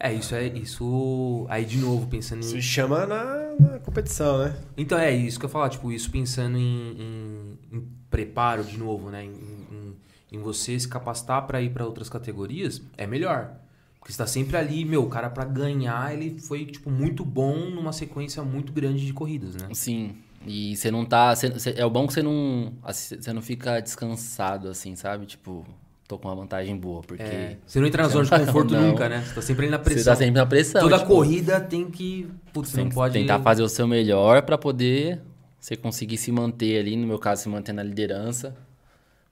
É, 0.00 0.12
isso 0.12 0.34
é. 0.34 0.46
Isso. 0.46 1.46
Aí 1.48 1.64
de 1.64 1.78
novo, 1.78 2.06
pensando 2.06 2.40
Isso 2.40 2.56
em. 2.56 2.62
chama 2.62 3.04
na, 3.06 3.54
na 3.58 3.78
competição, 3.80 4.38
né? 4.38 4.56
Então 4.76 4.98
é 4.98 5.12
isso 5.12 5.38
que 5.38 5.44
eu 5.44 5.48
ia 5.48 5.52
falar, 5.52 5.68
tipo, 5.70 5.90
isso 5.90 6.10
pensando 6.10 6.56
em, 6.56 6.92
em- 6.92 7.58
em 7.72 7.88
preparo 8.08 8.62
de 8.62 8.78
novo, 8.78 9.10
né? 9.10 9.24
Em, 9.24 9.28
em- 9.30 9.96
em 10.30 10.38
você 10.38 10.78
se 10.78 10.86
capacitar 10.86 11.46
pra 11.46 11.60
ir 11.62 11.70
pra 11.70 11.84
outras 11.86 12.08
categorias, 12.08 12.80
é 12.96 13.06
melhor. 13.06 13.50
Porque 13.98 14.12
você 14.12 14.18
tá 14.18 14.26
sempre 14.26 14.56
ali, 14.56 14.84
meu, 14.84 15.02
o 15.02 15.08
cara 15.08 15.28
pra 15.28 15.44
ganhar, 15.44 16.12
ele 16.14 16.38
foi, 16.38 16.64
tipo, 16.66 16.90
muito 16.90 17.24
bom 17.24 17.56
numa 17.70 17.92
sequência 17.92 18.42
muito 18.42 18.72
grande 18.72 19.04
de 19.04 19.12
corridas, 19.12 19.54
né? 19.56 19.68
Sim. 19.72 20.16
E 20.46 20.76
você 20.76 20.90
não 20.92 21.04
tá. 21.04 21.34
você- 21.34 21.50
você- 21.50 21.74
é 21.76 21.84
o 21.84 21.90
bom 21.90 22.06
que 22.06 22.12
você 22.12 22.22
não. 22.22 22.72
Você 22.86 23.32
não 23.32 23.42
fica 23.42 23.80
descansado, 23.80 24.68
assim, 24.68 24.94
sabe? 24.94 25.26
Tipo, 25.26 25.66
tô 26.08 26.18
com 26.18 26.26
uma 26.26 26.34
vantagem 26.34 26.76
boa, 26.76 27.02
porque. 27.02 27.22
É, 27.22 27.58
você 27.66 27.78
não 27.78 27.86
entra 27.86 28.02
na 28.02 28.08
Você 28.08 28.14
zona 28.14 28.24
de 28.24 28.30
não- 28.32 28.46
conforto 28.46 28.72
não. 28.74 28.88
nunca, 28.88 29.08
né? 29.08 29.22
Você 29.24 29.34
tá 29.34 29.42
sempre 29.42 29.66
ali 29.66 29.70
na 29.70 29.76
Você 29.78 29.84
pressão. 29.84 30.12
tá 30.12 30.16
sempre 30.18 30.34
na 30.40 30.46
pressão. 30.46 30.80
Toda 30.80 30.98
tipo, 30.98 31.08
corrida 31.10 31.60
tem 31.60 31.90
que. 31.90 32.28
Putz, 32.52 32.70
Você 32.70 32.76
não 32.78 32.84
tem 32.84 32.88
que 32.88 32.94
pode. 32.96 33.12
tentar 33.14 33.38
fazer 33.40 33.62
o 33.62 33.68
seu 33.68 33.86
melhor 33.86 34.42
pra 34.42 34.56
poder 34.58 35.20
você 35.60 35.76
conseguir 35.76 36.16
se 36.16 36.32
manter 36.32 36.78
ali, 36.80 36.96
no 36.96 37.06
meu 37.06 37.18
caso, 37.18 37.42
se 37.42 37.48
manter 37.48 37.72
na 37.72 37.82
liderança. 37.82 38.56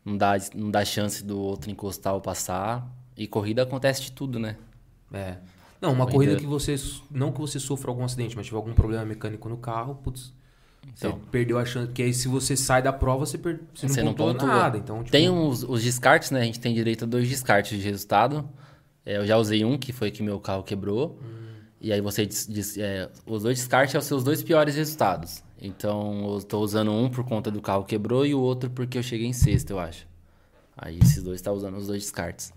Não 0.05 0.16
dá, 0.16 0.35
não 0.55 0.70
dá 0.70 0.85
chance 0.85 1.24
do 1.24 1.39
outro 1.39 1.70
encostar 1.70 2.14
ou 2.14 2.20
passar. 2.20 2.87
E 3.16 3.27
corrida 3.27 3.62
acontece 3.62 4.03
de 4.03 4.12
tudo, 4.12 4.39
né? 4.39 4.57
É. 5.12 5.37
Não, 5.81 5.93
uma 5.93 6.07
Corrida- 6.07 6.33
corrida 6.35 6.41
que 6.41 6.47
você. 6.47 6.74
Não 7.11 7.33
que 7.33 7.41
você 7.41 7.59
sofra 7.59 7.91
algum 7.91 8.05
acidente, 8.05 8.37
mas 8.37 8.47
tiver 8.47 8.57
algum 8.57 8.72
problema 8.74 9.05
mecânico 9.05 9.49
no 9.49 9.57
carro, 9.57 9.95
putz. 9.97 10.33
Você 10.95 11.09
Então. 11.09 11.20
perdeu 11.30 11.59
a 11.59 11.64
chance. 11.64 11.87
Porque 11.89 12.03
aí 12.03 12.14
se 12.14 12.26
você 12.28 12.57
sai 12.57 12.80
da 12.82 12.93
prova, 12.93 13.26
você, 13.26 13.37
per... 13.37 13.61
você 13.74 13.87
não 13.87 13.95
Você 13.95 14.03
não 14.03 14.14
pontua 14.14 14.32
pontua. 14.34 14.49
nada. 14.49 14.78
Então, 14.78 14.99
tipo, 14.99 15.11
Tem 15.11 15.28
os, 15.28 15.62
os 15.62 15.82
descartes, 15.82 16.30
né? 16.30 16.41
A 16.41 16.45
gente 16.45 16.61
tem 16.61 16.72
direito 16.74 17.05
a 17.05 17.07
dois 17.07 17.28
descartes 17.28 17.78
de 17.78 17.84
resultado. 17.84 18.49
É, 19.05 19.18
eu 19.18 19.26
já 19.26 19.37
usei 19.37 19.64
um, 19.64 19.76
que 19.78 19.93
foi 19.93 20.11
que 20.11 20.22
meu 20.22 20.39
carro 20.41 20.62
quebrou. 20.62 21.18
E 21.80 21.93
aí 21.93 22.01
você 22.01 22.25
des- 22.26 22.46
des- 22.46 22.79
é, 22.79 23.08
os 23.26 23.42
dois 23.42 23.58
descartes 23.58 23.92
são 23.92 23.99
os 24.00 24.07
seus 24.07 24.25
dois 24.25 24.42
piores 24.42 24.75
resultados. 24.75 25.42
Então 25.61 26.34
eu 26.34 26.42
tô 26.42 26.61
usando 26.61 26.91
um 26.92 27.08
por 27.08 27.25
conta 27.25 27.50
do 27.50 27.61
carro 27.61 27.84
quebrou 27.84 28.25
e 28.26 28.34
o 28.34 28.41
outro 28.41 28.71
porque 28.71 28.96
eu 28.99 29.03
cheguei 29.03 29.26
em 29.26 29.33
sexto, 29.33 29.71
eu 29.71 29.79
acho. 29.79 30.07
Aí 30.76 30.99
esses 30.99 31.22
dois 31.22 31.41
tá 31.41 31.53
usando 31.53 31.76
os 31.76 31.87
dois 31.87 32.03
descartes. 32.03 32.53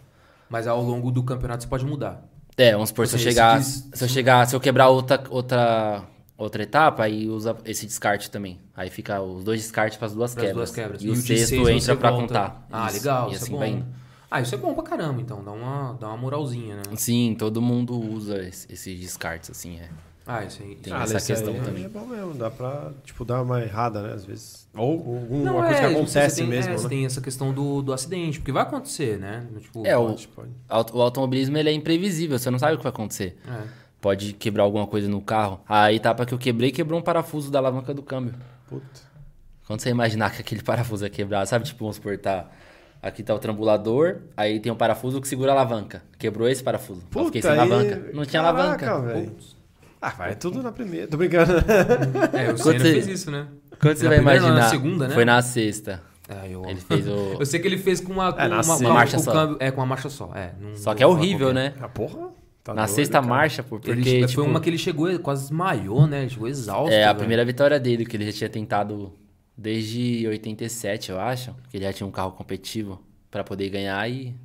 Mas 0.49 0.65
ao 0.67 0.81
longo 0.81 1.11
do 1.11 1.21
campeonato 1.23 1.63
você 1.63 1.69
pode 1.69 1.85
mudar. 1.85 2.25
É, 2.57 2.71
vamos 2.73 2.89
supor, 2.89 3.07
se 3.07 3.15
eu 3.15 3.19
chegar. 3.19 3.57
des- 3.57 3.87
Se 3.93 4.03
eu 4.03 4.07
chegar, 4.09 4.45
se 4.47 4.55
eu 4.55 4.59
quebrar 4.59 4.89
outra, 4.89 5.23
outra, 5.29 6.03
outra 6.39 6.63
etapa, 6.63 7.03
aí 7.03 7.27
usa 7.29 7.55
esse 7.65 7.85
descarte 7.85 8.31
também. 8.31 8.59
Aí 8.75 8.89
fica 8.89 9.21
os 9.21 9.43
dois 9.43 9.61
descartes 9.61 9.97
para 9.97 10.07
as 10.07 10.13
duas 10.13 10.33
quebras. 10.33 10.55
duas 10.55 10.71
quebras. 10.71 11.03
E, 11.03 11.09
o 11.09 11.15
sexto 11.15 11.69
entra 11.69 11.95
volta. 11.95 12.09
contar. 12.21 12.67
Ah, 12.71 12.87
Isso. 12.87 12.97
legal. 12.97 13.29
E 13.29 13.33
isso 13.33 13.43
assim 13.43 13.51
é 13.51 13.53
bom. 13.53 13.59
vai 13.59 13.69
indo. 13.69 13.85
Ah, 14.31 14.41
isso 14.41 14.53
é 14.55 14.57
bom 14.57 14.73
pra 14.73 14.83
caramba, 14.83 15.19
então. 15.21 15.43
Dá 15.43 15.51
uma, 15.51 15.93
dá 15.99 16.07
uma 16.07 16.17
moralzinha, 16.17 16.75
né? 16.77 16.83
Sim, 16.95 17.35
todo 17.37 17.61
mundo 17.61 17.99
usa 17.99 18.37
esse- 18.47 18.71
esses 18.71 18.99
descartes, 18.99 19.49
assim, 19.49 19.77
é. 19.79 19.89
Ah, 20.27 20.45
isso 20.45 20.61
aí. 20.61 20.75
Tem 20.75 20.93
Ah, 20.93 21.01
essa 21.01 21.19
questão 21.19 21.51
aí 21.55 21.59
também. 21.61 21.85
É 21.85 21.89
bom 21.89 22.05
mesmo, 22.05 22.35
dá 22.35 22.51
pra, 22.51 22.91
tipo, 23.03 23.25
dar 23.25 23.41
uma 23.41 23.59
errada, 23.63 24.03
né? 24.03 24.13
Às 24.13 24.23
vezes. 24.25 24.67
Ou 24.75 24.91
alguma 24.91 25.63
coisa 25.63 25.79
que 25.79 25.85
é, 25.85 25.91
acontece 25.91 26.35
você 26.35 26.41
tem, 26.41 26.47
mesmo, 26.47 26.71
é, 26.73 26.77
Você 26.77 26.83
né? 26.83 26.89
tem 26.89 27.05
essa 27.07 27.19
questão 27.19 27.51
do, 27.51 27.81
do 27.81 27.91
acidente, 27.91 28.37
porque 28.39 28.51
vai 28.51 28.61
acontecer, 28.61 29.17
né? 29.17 29.47
Tipo, 29.59 29.83
É, 29.87 29.97
o, 29.97 30.09
Pode, 30.09 30.27
pode. 30.27 30.49
auto- 30.69 30.95
o 30.95 31.01
automobilismo 31.01 31.57
ele 31.57 31.69
é 31.69 31.73
imprevisível, 31.73 32.37
você 32.37 32.51
não 32.51 32.59
sabe 32.59 32.75
o 32.75 32.77
que 32.77 32.83
vai 32.83 32.91
acontecer. 32.91 33.35
é. 33.47 33.88
Pode 34.01 34.33
quebrar 34.33 34.63
alguma 34.63 34.87
coisa 34.87 35.07
no 35.09 35.21
carro. 35.21 35.59
A 35.67 35.91
etapa 35.91 36.25
que 36.25 36.33
eu 36.33 36.37
quebrei, 36.37 36.71
quebrou 36.71 36.99
um 36.99 37.03
parafuso 37.03 37.51
da 37.51 37.59
alavanca 37.59 37.93
do 37.93 38.01
câmbio. 38.01 38.33
Puta. 38.67 38.85
Quando 39.67 39.81
você 39.81 39.89
imaginar 39.89 40.31
que 40.35 40.41
aquele 40.41 40.61
parafuso 40.63 41.05
é 41.05 41.09
quebrado, 41.09 41.47
sabe? 41.49 41.65
Tipo, 41.65 41.79
vamos 41.79 41.97
supor, 41.97 42.17
tá... 42.17 42.45
Aqui 43.01 43.23
tá 43.23 43.33
o 43.33 43.39
trambulador, 43.39 44.17
aí 44.35 44.59
tem 44.59 44.69
um 44.69 44.75
parafuso 44.75 45.21
que 45.21 45.27
segura 45.27 45.51
a 45.51 45.55
alavanca. 45.55 46.03
Quebrou 46.17 46.49
esse 46.49 46.61
parafuso. 46.61 47.01
eu 47.15 47.25
fiquei 47.27 47.41
sem 47.41 47.51
aí- 47.51 47.57
alavanca. 47.59 48.09
Não 48.13 48.25
tinha 48.25 48.41
Caraca, 48.41 48.89
alavanca. 48.91 49.13
velho. 49.13 49.35
Ah, 50.01 50.09
vai 50.09 50.35
tudo 50.35 50.61
na 50.61 50.69
primeira. 50.71 51.07
Tô 51.07 51.15
brincando. 51.15 51.53
É, 52.37 52.51
o 52.51 52.55
Quando 52.55 52.57
Senna 52.57 52.79
você- 52.79 52.91
fez 52.93 53.07
isso, 53.07 53.31
né? 53.31 53.47
Quando 53.79 53.95
você 53.95 54.03
Na 54.03 54.09
vai 54.09 54.17
primeira, 54.17 54.41
não, 54.41 54.47
imaginar... 54.49 54.63
na 54.65 54.69
segunda, 54.69 55.07
né? 55.07 55.13
Foi 55.13 55.23
na 55.23 55.41
sexta. 55.41 56.01
É, 56.27 56.49
eu... 56.53 56.65
Ele 56.65 56.81
fez 56.81 57.07
o... 57.07 57.37
eu 57.39 57.45
sei 57.45 57.59
que 57.61 57.67
ele 57.69 57.77
fez 57.77 58.01
com 58.01 58.11
uma, 58.11 58.33
com 58.33 58.39
É, 58.41 58.47
uma, 58.49 58.63
sexta. 58.63 58.83
com 58.83 58.89
a- 58.91 58.93
marcha 58.93 59.15
com 59.15 59.21
o 59.21 59.25
só. 59.25 59.31
câmbio- 59.31 59.57
é, 59.61 59.71
com 59.71 59.79
uma 59.79 59.85
marcha 59.87 60.09
só. 60.09 60.31
É, 60.35 60.51
não 60.59 60.75
Só 60.75 60.93
que 60.93 61.01
é 61.01 61.07
horrível, 61.07 61.53
né? 61.53 61.73
A 61.79 61.87
porra? 61.87 62.28
Tá 62.69 62.73
na 62.75 62.85
doido, 62.85 62.95
sexta 62.95 63.13
cara. 63.19 63.27
marcha, 63.27 63.63
pô, 63.63 63.69
porque, 63.77 63.91
Ele, 63.91 64.03
tipo... 64.03 64.33
Foi 64.33 64.43
uma 64.45 64.59
que 64.59 64.69
ele 64.69 64.77
chegou, 64.77 65.17
quase 65.19 65.43
desmaiou, 65.43 66.07
né? 66.07 66.21
Ele 66.21 66.29
chegou 66.29 66.47
exausto. 66.47 66.91
É, 66.93 67.03
a 67.03 67.07
velho. 67.07 67.19
primeira 67.19 67.45
vitória 67.45 67.79
dele, 67.79 68.05
que 68.05 68.15
ele 68.17 68.25
já 68.31 68.37
tinha 68.37 68.49
tentado 68.49 69.13
desde 69.57 70.25
87, 70.27 71.11
eu 71.11 71.19
acho. 71.19 71.53
Que 71.69 71.77
ele 71.77 71.85
já 71.85 71.93
tinha 71.93 72.07
um 72.07 72.11
carro 72.11 72.31
competitivo 72.31 73.01
pra 73.29 73.43
poder 73.43 73.69
ganhar 73.69 74.09
e 74.09 74.35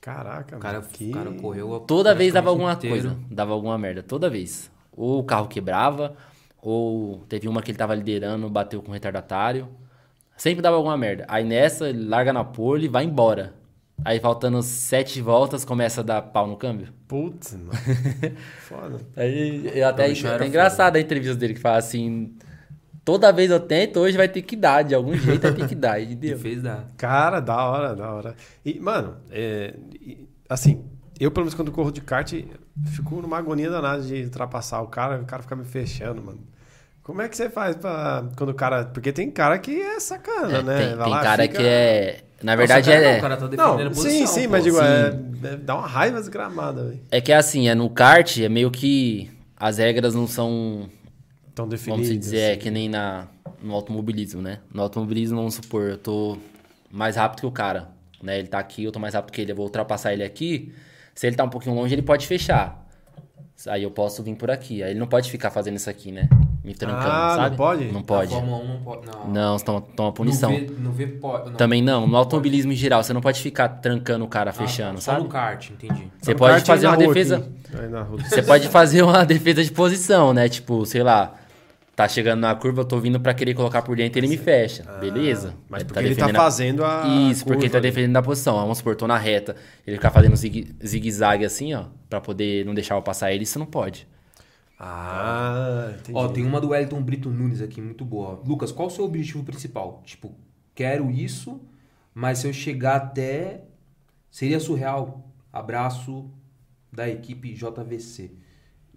Caraca, 0.00 0.56
O 0.56 0.60
cara, 0.60 0.80
mano, 0.80 0.90
que... 0.92 1.10
o 1.10 1.12
cara 1.12 1.32
correu. 1.32 1.74
a- 1.76 1.80
toda 1.80 2.14
vez 2.14 2.32
dava 2.32 2.50
alguma 2.50 2.70
praticamente 2.70 3.02
coisa. 3.02 3.14
inteiro. 3.16 3.34
Dava 3.34 3.52
alguma 3.52 3.78
merda, 3.78 4.02
toda 4.02 4.28
vez. 4.28 4.70
Ou 4.96 5.20
o 5.20 5.24
carro 5.24 5.46
quebrava, 5.46 6.16
ou 6.60 7.18
teve 7.28 7.46
uma 7.48 7.62
que 7.62 7.70
ele 7.70 7.78
tava 7.78 7.94
liderando, 7.94 8.48
bateu 8.50 8.82
com 8.82 8.90
o 8.90 8.94
retardatário. 8.94 9.68
Sempre 10.36 10.60
dava 10.60 10.76
alguma 10.76 10.96
merda. 10.96 11.24
Aí 11.28 11.44
nessa, 11.44 11.88
ele 11.88 12.04
larga 12.04 12.32
na 12.32 12.42
pole 12.42 12.86
e 12.86 12.88
vai 12.88 13.04
embora. 13.04 13.54
Aí 14.04 14.18
faltando 14.18 14.60
sete 14.62 15.20
voltas, 15.20 15.64
começa 15.64 16.00
a 16.00 16.04
dar 16.04 16.22
pau 16.22 16.46
no 16.46 16.56
câmbio. 16.56 16.88
Putz, 17.06 17.54
mano. 17.54 17.70
Foda. 18.68 18.98
Aí 19.16 19.70
eu 19.78 19.86
até, 19.88 20.10
era 20.10 20.44
é 20.44 20.48
engraçado 20.48 20.96
a 20.96 21.00
entrevista 21.00 21.36
dele 21.36 21.54
que 21.54 21.60
fala 21.60 21.76
assim. 21.78 22.34
Toda 23.04 23.32
vez 23.32 23.50
eu 23.50 23.58
tento, 23.58 23.98
hoje 23.98 24.16
vai 24.16 24.28
ter 24.28 24.42
que 24.42 24.54
dar, 24.54 24.82
de 24.82 24.94
algum 24.94 25.14
jeito 25.16 25.42
vai 25.42 25.52
ter 25.52 25.66
que 25.68 25.74
dar, 25.74 25.98
E 26.00 26.12
entendeu? 26.12 26.38
fez 26.38 26.62
da. 26.62 26.84
Cara, 26.96 27.40
da 27.40 27.64
hora, 27.64 27.94
da 27.96 28.12
hora. 28.12 28.34
E, 28.64 28.78
mano, 28.78 29.16
é, 29.30 29.74
assim, 30.48 30.84
eu 31.18 31.30
pelo 31.30 31.44
menos 31.44 31.54
quando 31.54 31.72
corro 31.72 31.90
de 31.90 32.00
kart, 32.00 32.32
fico 32.86 33.20
numa 33.20 33.38
agonia 33.38 33.68
danada 33.70 34.02
de 34.02 34.22
ultrapassar 34.22 34.80
o 34.82 34.86
cara, 34.86 35.20
o 35.20 35.24
cara 35.24 35.42
fica 35.42 35.56
me 35.56 35.64
fechando, 35.64 36.22
mano. 36.22 36.40
Como 37.02 37.20
é 37.20 37.28
que 37.28 37.36
você 37.36 37.50
faz 37.50 37.74
pra. 37.74 38.24
Quando 38.36 38.50
o 38.50 38.54
cara. 38.54 38.84
Porque 38.84 39.12
tem 39.12 39.28
cara 39.32 39.58
que 39.58 39.80
é 39.80 39.98
sacana, 39.98 40.58
É, 40.58 40.62
né? 40.62 40.76
tem 40.86 40.94
Vai 40.96 41.04
tem 41.04 41.12
lá, 41.12 41.22
cara 41.22 41.42
fica- 41.42 41.58
que 41.58 41.64
é. 41.66 42.20
Na 42.42 42.56
verdade, 42.56 42.86
Nossa, 42.88 42.98
cara, 43.00 43.08
é. 43.08 43.12
não, 43.12 43.18
o 43.18 43.22
cara 43.22 43.36
tá 43.36 43.46
defendendo 43.46 43.78
Não, 43.84 43.88
posição. 43.94 44.10
sim, 44.10 44.26
sim, 44.26 44.44
pô. 44.44 44.50
mas 44.50 44.64
digo, 44.64 44.76
sim. 44.76 44.82
é, 44.82 45.48
é- 45.52 45.56
dá 45.56 45.76
uma 45.76 45.86
raiva 45.86 46.18
desgramada, 46.18 46.84
velho. 46.84 47.00
É 47.10 47.20
que 47.20 47.30
é 47.32 47.36
assim, 47.36 47.68
é 47.68 47.74
no 47.74 47.88
kart, 47.90 48.38
é 48.38 48.48
meio 48.48 48.70
que. 48.70 49.30
As 49.56 49.78
regras 49.78 50.14
não 50.14 50.26
são 50.26 50.88
Tão 51.54 51.68
definido. 51.68 52.02
Vamos 52.02 52.18
dizer, 52.18 52.38
é 52.38 52.50
assim. 52.52 52.60
que 52.60 52.70
nem 52.70 52.88
na, 52.88 53.28
no 53.62 53.74
automobilismo, 53.74 54.42
né? 54.42 54.58
No 54.74 54.82
automobilismo, 54.82 55.36
vamos 55.36 55.54
supor, 55.54 55.90
eu 55.90 55.98
tô 55.98 56.36
mais 56.90 57.14
rápido 57.16 57.40
que 57.40 57.46
o 57.46 57.50
cara, 57.52 57.88
né? 58.22 58.38
Ele 58.40 58.48
tá 58.48 58.58
aqui, 58.58 58.82
eu 58.82 58.90
tô 58.90 58.98
mais 58.98 59.14
rápido 59.14 59.32
que 59.32 59.40
ele, 59.40 59.52
eu 59.52 59.56
vou 59.56 59.66
ultrapassar 59.66 60.12
ele 60.12 60.24
aqui. 60.24 60.72
Se 61.14 61.26
ele 61.26 61.36
tá 61.36 61.44
um 61.44 61.48
pouquinho 61.48 61.74
longe, 61.76 61.94
ele 61.94 62.02
pode 62.02 62.26
fechar. 62.26 62.84
Aí 63.68 63.82
eu 63.84 63.90
posso 63.90 64.22
vir 64.22 64.34
por 64.34 64.50
aqui. 64.50 64.82
Aí 64.82 64.90
ele 64.90 64.98
não 64.98 65.06
pode 65.06 65.30
ficar 65.30 65.50
fazendo 65.50 65.76
isso 65.76 65.88
aqui, 65.88 66.10
né? 66.10 66.28
Me 66.64 66.74
trancando, 66.74 67.08
Ah, 67.08 67.28
não 67.30 67.42
sabe? 67.42 67.56
pode? 67.56 67.84
Não 67.92 68.02
pode. 68.02 68.30
Fórmula 68.32 68.58
1 68.62 68.68
não 68.68 68.78
pode. 68.82 69.06
Não. 69.06 69.28
Não, 69.28 69.58
você 69.58 69.64
toma, 69.64 69.80
toma 69.80 70.12
punição. 70.12 70.50
No 70.52 70.58
V, 70.58 70.74
no 70.78 70.92
v 70.92 71.06
pode. 71.08 71.50
Não. 71.50 71.56
Também 71.56 71.82
não. 71.82 72.06
No 72.06 72.16
automobilismo 72.16 72.72
em 72.72 72.76
geral, 72.76 73.02
você 73.02 73.12
não 73.12 73.20
pode 73.20 73.40
ficar 73.40 73.68
trancando 73.68 74.24
o 74.24 74.28
cara, 74.28 74.50
Ah, 74.50 74.52
fechando, 74.52 75.00
Só 75.00 75.12
sabe? 75.12 75.24
no 75.24 75.28
kart, 75.28 75.70
entendi. 75.70 76.06
Você 76.20 76.32
No 76.32 76.38
pode 76.38 76.54
kart 76.54 76.66
fazer 76.66 76.86
uma 76.86 76.94
rua 76.94 77.06
defesa. 77.08 77.48
Você 78.28 78.42
pode 78.42 78.68
fazer 78.68 79.02
uma 79.02 79.24
defesa 79.26 79.64
de 79.64 79.72
posição, 79.72 80.32
né? 80.32 80.48
Tipo, 80.48 80.86
sei 80.86 81.02
lá, 81.02 81.34
tá 81.96 82.06
chegando 82.08 82.38
na 82.40 82.54
curva, 82.54 82.82
eu 82.82 82.84
tô 82.84 83.00
vindo 83.00 83.18
pra 83.18 83.34
querer 83.34 83.54
colocar 83.54 83.82
por 83.82 83.96
dentro, 83.96 84.20
ele 84.20 84.28
me 84.28 84.36
fecha. 84.36 84.84
Beleza? 85.00 85.54
Ah, 85.56 85.62
Mas 85.68 85.80
Ele 85.80 85.88
porque 85.88 85.98
ele 86.04 86.14
tá 86.14 86.20
defendendo 86.26 86.36
a- 86.36 86.44
fazendo 86.44 86.84
a. 86.84 87.02
Isso, 87.28 87.44
porque 87.44 87.64
ele 87.64 87.70
tá 87.70 87.78
ali. 87.78 87.88
defendendo 87.90 88.16
a 88.18 88.22
posição. 88.22 88.54
Vamos 88.56 88.78
supor, 88.78 88.94
tô 88.94 89.08
na 89.08 89.18
reta, 89.18 89.56
ele 89.84 89.96
ficar 89.96 90.10
fazendo 90.12 90.36
zigue- 90.36 90.76
zigue-zague 90.80 91.44
assim, 91.44 91.74
ó, 91.74 91.86
pra 92.08 92.20
poder 92.20 92.64
não 92.64 92.72
deixar 92.72 92.94
eu 92.94 93.02
passar 93.02 93.32
ele, 93.32 93.42
isso 93.42 93.58
não 93.58 93.66
pode. 93.66 94.06
Ah, 94.84 95.92
entendi. 95.94 96.18
Ó, 96.18 96.26
tem 96.26 96.44
uma 96.44 96.60
do 96.60 96.70
Wellington 96.70 97.00
Brito 97.00 97.30
Nunes 97.30 97.62
aqui, 97.62 97.80
muito 97.80 98.04
boa. 98.04 98.42
Lucas, 98.44 98.72
qual 98.72 98.88
o 98.88 98.90
seu 98.90 99.04
objetivo 99.04 99.44
principal? 99.44 100.02
Tipo, 100.04 100.34
quero 100.74 101.08
isso, 101.08 101.60
mas 102.12 102.38
se 102.40 102.48
eu 102.48 102.52
chegar 102.52 102.96
até. 102.96 103.62
Seria 104.28 104.58
surreal. 104.58 105.30
Abraço 105.52 106.28
da 106.92 107.08
equipe 107.08 107.52
JVC. 107.54 108.32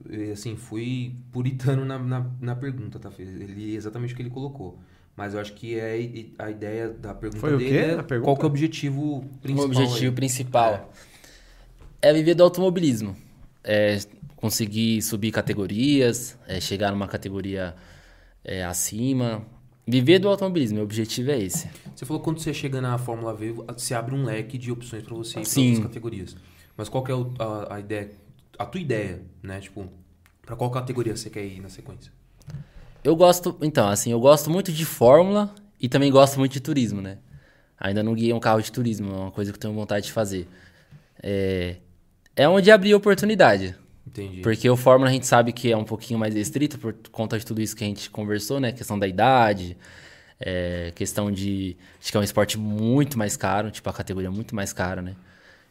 E, 0.09 0.31
assim, 0.31 0.55
fui 0.55 1.15
puritano 1.31 1.85
na, 1.85 1.99
na, 1.99 2.31
na 2.41 2.55
pergunta, 2.55 2.97
tá? 2.97 3.11
Ele, 3.19 3.75
exatamente 3.75 4.13
o 4.13 4.15
que 4.15 4.23
ele 4.23 4.29
colocou. 4.31 4.79
Mas 5.15 5.35
eu 5.35 5.39
acho 5.39 5.53
que 5.53 5.77
é 5.77 5.93
a 6.39 6.49
ideia 6.49 6.89
da 6.89 7.13
pergunta 7.13 7.41
Foi 7.41 7.53
o 7.53 7.57
dele 7.57 7.69
quê? 7.69 7.77
é 7.77 8.01
pergunta? 8.01 8.25
qual 8.25 8.35
que 8.35 8.41
é 8.41 8.45
o 8.45 8.47
objetivo 8.47 9.23
principal. 9.41 9.67
o 9.67 9.71
objetivo 9.71 10.05
aí? 10.05 10.11
principal 10.11 10.91
é. 12.01 12.13
viver 12.13 12.33
do 12.33 12.43
automobilismo. 12.43 13.15
É 13.63 13.97
conseguir 14.45 15.01
subir 15.01 15.31
categorias, 15.31 16.37
é 16.47 16.59
chegar 16.59 16.91
numa 16.91 17.07
categoria 17.07 17.75
é, 18.43 18.63
acima. 18.63 19.43
Viver 19.87 20.19
do 20.19 20.29
automobilismo, 20.29 20.75
meu 20.75 20.83
objetivo 20.83 21.31
é 21.31 21.39
esse. 21.39 21.67
Você 21.95 22.05
falou 22.05 22.19
que 22.19 22.25
quando 22.25 22.39
você 22.39 22.53
chega 22.53 22.79
na 22.79 22.95
Fórmula 22.99 23.33
V, 23.33 23.53
você 23.75 23.95
abre 23.95 24.13
um 24.13 24.23
leque 24.23 24.59
de 24.59 24.71
opções 24.71 25.01
pra 25.01 25.15
você 25.15 25.39
ir 25.39 25.39
outras 25.39 25.79
categorias. 25.79 26.35
Mas 26.77 26.89
qual 26.89 27.03
que 27.03 27.11
é 27.11 27.15
a, 27.15 27.75
a 27.75 27.79
ideia, 27.79 28.11
a 28.59 28.65
tua 28.67 28.79
ideia, 28.79 29.23
né? 29.41 29.59
Tipo, 29.59 29.87
pra 30.45 30.55
qual 30.55 30.69
categoria 30.69 31.17
você 31.17 31.27
quer 31.27 31.43
ir 31.43 31.59
na 31.59 31.69
sequência? 31.69 32.11
Eu 33.03 33.15
gosto, 33.15 33.57
então, 33.63 33.87
assim, 33.87 34.11
eu 34.11 34.19
gosto 34.19 34.51
muito 34.51 34.71
de 34.71 34.85
Fórmula 34.85 35.55
e 35.81 35.89
também 35.89 36.11
gosto 36.11 36.37
muito 36.37 36.51
de 36.51 36.59
turismo, 36.59 37.01
né? 37.01 37.17
Ainda 37.79 38.03
não 38.03 38.13
guiei 38.13 38.31
um 38.31 38.39
carro 38.39 38.61
de 38.61 38.71
turismo, 38.71 39.11
é 39.11 39.15
uma 39.15 39.31
coisa 39.31 39.51
que 39.51 39.57
eu 39.57 39.61
tenho 39.61 39.73
vontade 39.73 40.05
de 40.05 40.11
fazer. 40.11 40.47
É, 41.21 41.77
é 42.35 42.47
onde 42.47 42.69
abrir 42.69 42.93
oportunidade. 42.93 43.75
Entendi. 44.07 44.41
Porque 44.41 44.69
o 44.69 44.77
Fórmula 44.77 45.09
a 45.09 45.13
gente 45.13 45.25
sabe 45.25 45.51
que 45.51 45.71
é 45.71 45.77
um 45.77 45.83
pouquinho 45.83 46.19
mais 46.19 46.35
restrito 46.35 46.77
por 46.77 46.93
conta 47.11 47.37
de 47.39 47.45
tudo 47.45 47.61
isso 47.61 47.75
que 47.75 47.83
a 47.83 47.87
gente 47.87 48.09
conversou, 48.09 48.59
né? 48.59 48.71
Questão 48.71 48.97
da 48.99 49.07
idade, 49.07 49.75
é, 50.39 50.91
questão 50.95 51.31
de, 51.31 51.75
de 51.99 52.11
que 52.11 52.15
é 52.15 52.19
um 52.19 52.23
esporte 52.23 52.57
muito 52.57 53.17
mais 53.17 53.35
caro, 53.35 53.71
tipo, 53.71 53.89
a 53.89 53.93
categoria 53.93 54.27
é 54.27 54.31
muito 54.31 54.55
mais 54.55 54.71
cara, 54.71 55.01
né? 55.01 55.15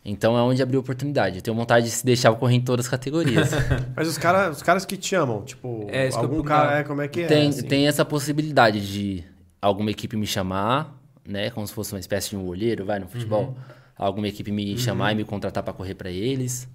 Então 0.04 0.36
é 0.36 0.42
onde 0.42 0.62
abrir 0.62 0.76
oportunidade. 0.76 1.36
Eu 1.36 1.42
tenho 1.42 1.56
vontade 1.56 1.86
de 1.86 1.92
se 1.92 2.04
deixar 2.04 2.28
eu 2.28 2.36
correr 2.36 2.56
em 2.56 2.60
todas 2.60 2.84
as 2.84 2.90
categorias. 2.90 3.50
Mas 3.96 4.06
os, 4.06 4.18
cara, 4.18 4.50
os 4.50 4.62
caras 4.62 4.84
que 4.84 4.96
te 4.98 5.08
chamam, 5.08 5.42
tipo, 5.42 5.86
É, 5.88 6.10
algum 6.12 6.42
cara, 6.42 6.80
é, 6.80 6.84
como 6.84 7.00
é 7.00 7.08
que 7.08 7.22
é? 7.22 7.26
tem, 7.26 7.48
assim? 7.48 7.62
tem 7.62 7.88
essa 7.88 8.04
possibilidade 8.04 8.86
de 8.86 9.24
alguma 9.62 9.90
equipe 9.90 10.14
me 10.14 10.26
chamar, 10.26 11.00
né? 11.26 11.48
Como 11.50 11.66
se 11.66 11.72
fosse 11.72 11.94
uma 11.94 12.00
espécie 12.00 12.30
de 12.30 12.36
um 12.36 12.46
olheiro, 12.46 12.84
vai, 12.84 12.98
no 12.98 13.08
futebol. 13.08 13.56
Alguma 13.96 14.28
equipe 14.28 14.50
me 14.52 14.76
chamar 14.76 15.12
e 15.12 15.14
me 15.14 15.24
contratar 15.24 15.62
para 15.62 15.72
correr 15.72 15.94
para 15.94 16.10
eles. 16.10 16.68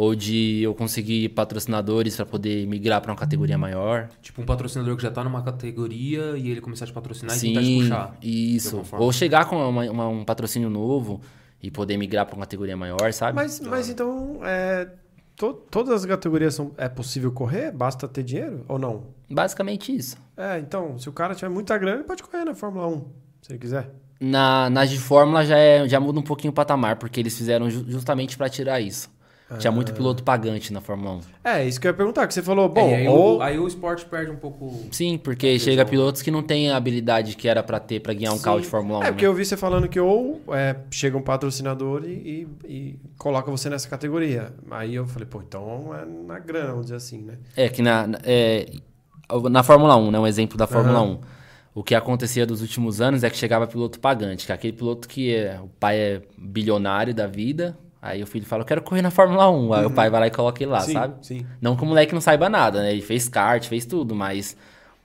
Ou 0.00 0.14
de 0.14 0.60
eu 0.62 0.74
conseguir 0.76 1.30
patrocinadores 1.30 2.14
para 2.14 2.24
poder 2.24 2.66
migrar 2.68 3.00
para 3.00 3.10
uma 3.10 3.18
categoria 3.18 3.58
maior. 3.58 4.08
Tipo, 4.22 4.42
um 4.42 4.46
patrocinador 4.46 4.96
que 4.96 5.02
já 5.02 5.10
tá 5.10 5.24
numa 5.24 5.42
categoria 5.42 6.36
e 6.36 6.48
ele 6.50 6.60
começar 6.60 6.84
a 6.84 6.88
te 6.88 6.92
patrocinar 6.94 7.36
e 7.36 7.40
tentar 7.40 7.60
te 7.60 7.66
Sim, 7.66 7.80
puxar. 7.80 8.16
isso. 8.22 8.82
Ou 8.92 9.12
chegar 9.12 9.46
com 9.46 9.56
uma- 9.68 9.90
uma- 9.90 10.08
um 10.08 10.24
patrocínio 10.24 10.70
novo 10.70 11.20
e 11.60 11.68
poder 11.68 11.96
migrar 11.96 12.26
para 12.26 12.36
uma 12.36 12.42
categoria 12.46 12.76
maior, 12.76 13.12
sabe? 13.12 13.34
Mas, 13.34 13.58
mas 13.58 13.88
então, 13.88 14.38
é, 14.44 14.88
to- 15.34 15.54
todas 15.68 15.92
as 15.92 16.06
categorias 16.06 16.54
são, 16.54 16.70
é 16.76 16.88
possível 16.88 17.32
correr? 17.32 17.72
Basta 17.72 18.06
ter 18.06 18.22
dinheiro 18.22 18.64
ou 18.68 18.78
não? 18.78 19.02
Basicamente 19.28 19.94
isso. 19.94 20.16
É, 20.36 20.60
então, 20.60 20.96
se 20.96 21.08
o 21.08 21.12
cara 21.12 21.34
tiver 21.34 21.48
muita 21.48 21.76
grana, 21.76 21.96
ele 21.96 22.04
pode 22.04 22.22
correr 22.22 22.44
na 22.44 22.54
Fórmula 22.54 22.86
1, 22.86 23.04
se 23.42 23.50
ele 23.52 23.58
quiser. 23.58 23.90
Na, 24.20 24.70
nas 24.70 24.90
de 24.90 24.98
Fórmula 24.98 25.44
já, 25.44 25.58
é, 25.58 25.88
já 25.88 25.98
muda 25.98 26.20
um 26.20 26.22
pouquinho 26.22 26.52
o 26.52 26.54
patamar, 26.54 26.96
porque 26.96 27.18
eles 27.18 27.36
fizeram 27.36 27.68
ju- 27.68 27.84
justamente 27.88 28.36
para 28.36 28.48
tirar 28.48 28.80
isso. 28.80 29.10
Tinha 29.58 29.70
muito 29.72 29.94
piloto 29.94 30.22
pagante 30.22 30.72
na 30.74 30.80
Fórmula 30.82 31.16
1. 31.16 31.20
É, 31.42 31.64
isso 31.66 31.80
que 31.80 31.86
eu 31.86 31.90
ia 31.90 31.96
perguntar, 31.96 32.26
que 32.26 32.34
você 32.34 32.42
falou, 32.42 32.68
bom, 32.68 32.86
É, 32.90 32.96
aí, 32.96 33.08
ou... 33.08 33.38
o, 33.38 33.42
aí 33.42 33.58
o 33.58 33.66
esporte 33.66 34.04
perde 34.04 34.30
um 34.30 34.36
pouco. 34.36 34.70
Sim, 34.90 35.16
porque 35.16 35.58
chega 35.58 35.86
pilotos 35.86 36.20
que 36.20 36.30
não 36.30 36.42
têm 36.42 36.70
a 36.70 36.76
habilidade 36.76 37.34
que 37.34 37.48
era 37.48 37.62
pra 37.62 37.80
ter 37.80 38.00
pra 38.00 38.12
guiar 38.12 38.34
um 38.34 38.38
carro 38.38 38.60
de 38.60 38.66
Fórmula 38.66 38.98
1. 38.98 39.02
É, 39.02 39.04
né? 39.06 39.10
porque 39.12 39.26
eu 39.26 39.32
vi 39.32 39.46
você 39.46 39.56
falando 39.56 39.88
que 39.88 39.98
ou 39.98 40.42
é, 40.50 40.76
chega 40.90 41.16
um 41.16 41.22
patrocinador 41.22 42.04
e, 42.04 42.46
e- 42.66 42.68
e 42.70 42.98
coloca 43.16 43.50
você 43.50 43.70
nessa 43.70 43.88
categoria. 43.88 44.52
Aí 44.70 44.94
eu 44.94 45.06
falei, 45.06 45.26
pô, 45.26 45.40
então 45.40 45.94
é 45.94 46.04
na 46.04 46.38
grana, 46.38 46.68
vamos 46.72 46.84
dizer 46.86 46.96
assim, 46.96 47.22
né? 47.22 47.38
É 47.56 47.70
que 47.70 47.80
na, 47.80 48.06
na- 48.06 48.18
é, 48.24 48.66
na 49.50 49.62
Fórmula 49.62 49.96
1, 49.96 50.10
né? 50.10 50.18
Um 50.18 50.26
exemplo 50.26 50.58
da 50.58 50.66
Fórmula 50.66 50.98
Aham. 50.98 51.12
1. 51.12 51.20
O 51.74 51.82
que 51.82 51.94
acontecia 51.94 52.44
dos 52.44 52.60
últimos 52.60 53.00
anos 53.00 53.24
é 53.24 53.30
que 53.30 53.36
chegava 53.36 53.66
piloto 53.66 53.98
pagante, 54.00 54.44
que 54.44 54.52
é 54.52 54.54
aquele 54.54 54.72
piloto 54.74 55.06
que 55.08 55.34
é, 55.34 55.58
o 55.58 55.68
pai 55.68 55.96
é 55.96 56.22
bilionário 56.36 57.14
da 57.14 57.26
vida, 57.26 57.78
aí 58.00 58.22
o 58.22 58.26
filho 58.26 58.46
fala, 58.46 58.62
eu 58.62 58.66
quero 58.66 58.82
correr 58.82 59.02
na 59.02 59.10
Fórmula 59.10 59.50
1. 59.50 59.72
Aí 59.72 59.86
o 59.86 59.90
pai 59.90 60.10
vai 60.10 60.20
lá 60.20 60.26
e 60.26 60.30
coloca 60.30 60.62
ele 60.62 60.70
lá, 60.70 60.80
Uhum. 60.80 60.84
sim, 60.84 60.92
sabe? 60.92 61.14
sim. 61.26 61.46
Não 61.60 61.76
que 61.76 61.82
o 61.82 61.86
moleque 61.86 62.14
não 62.14 62.20
saiba 62.20 62.48
nada, 62.48 62.82
né? 62.82 62.92
Ele 62.92 63.02
fez 63.02 63.28
kart, 63.28 63.66
fez 63.66 63.84
tudo, 63.86 64.14
mas 64.14 64.56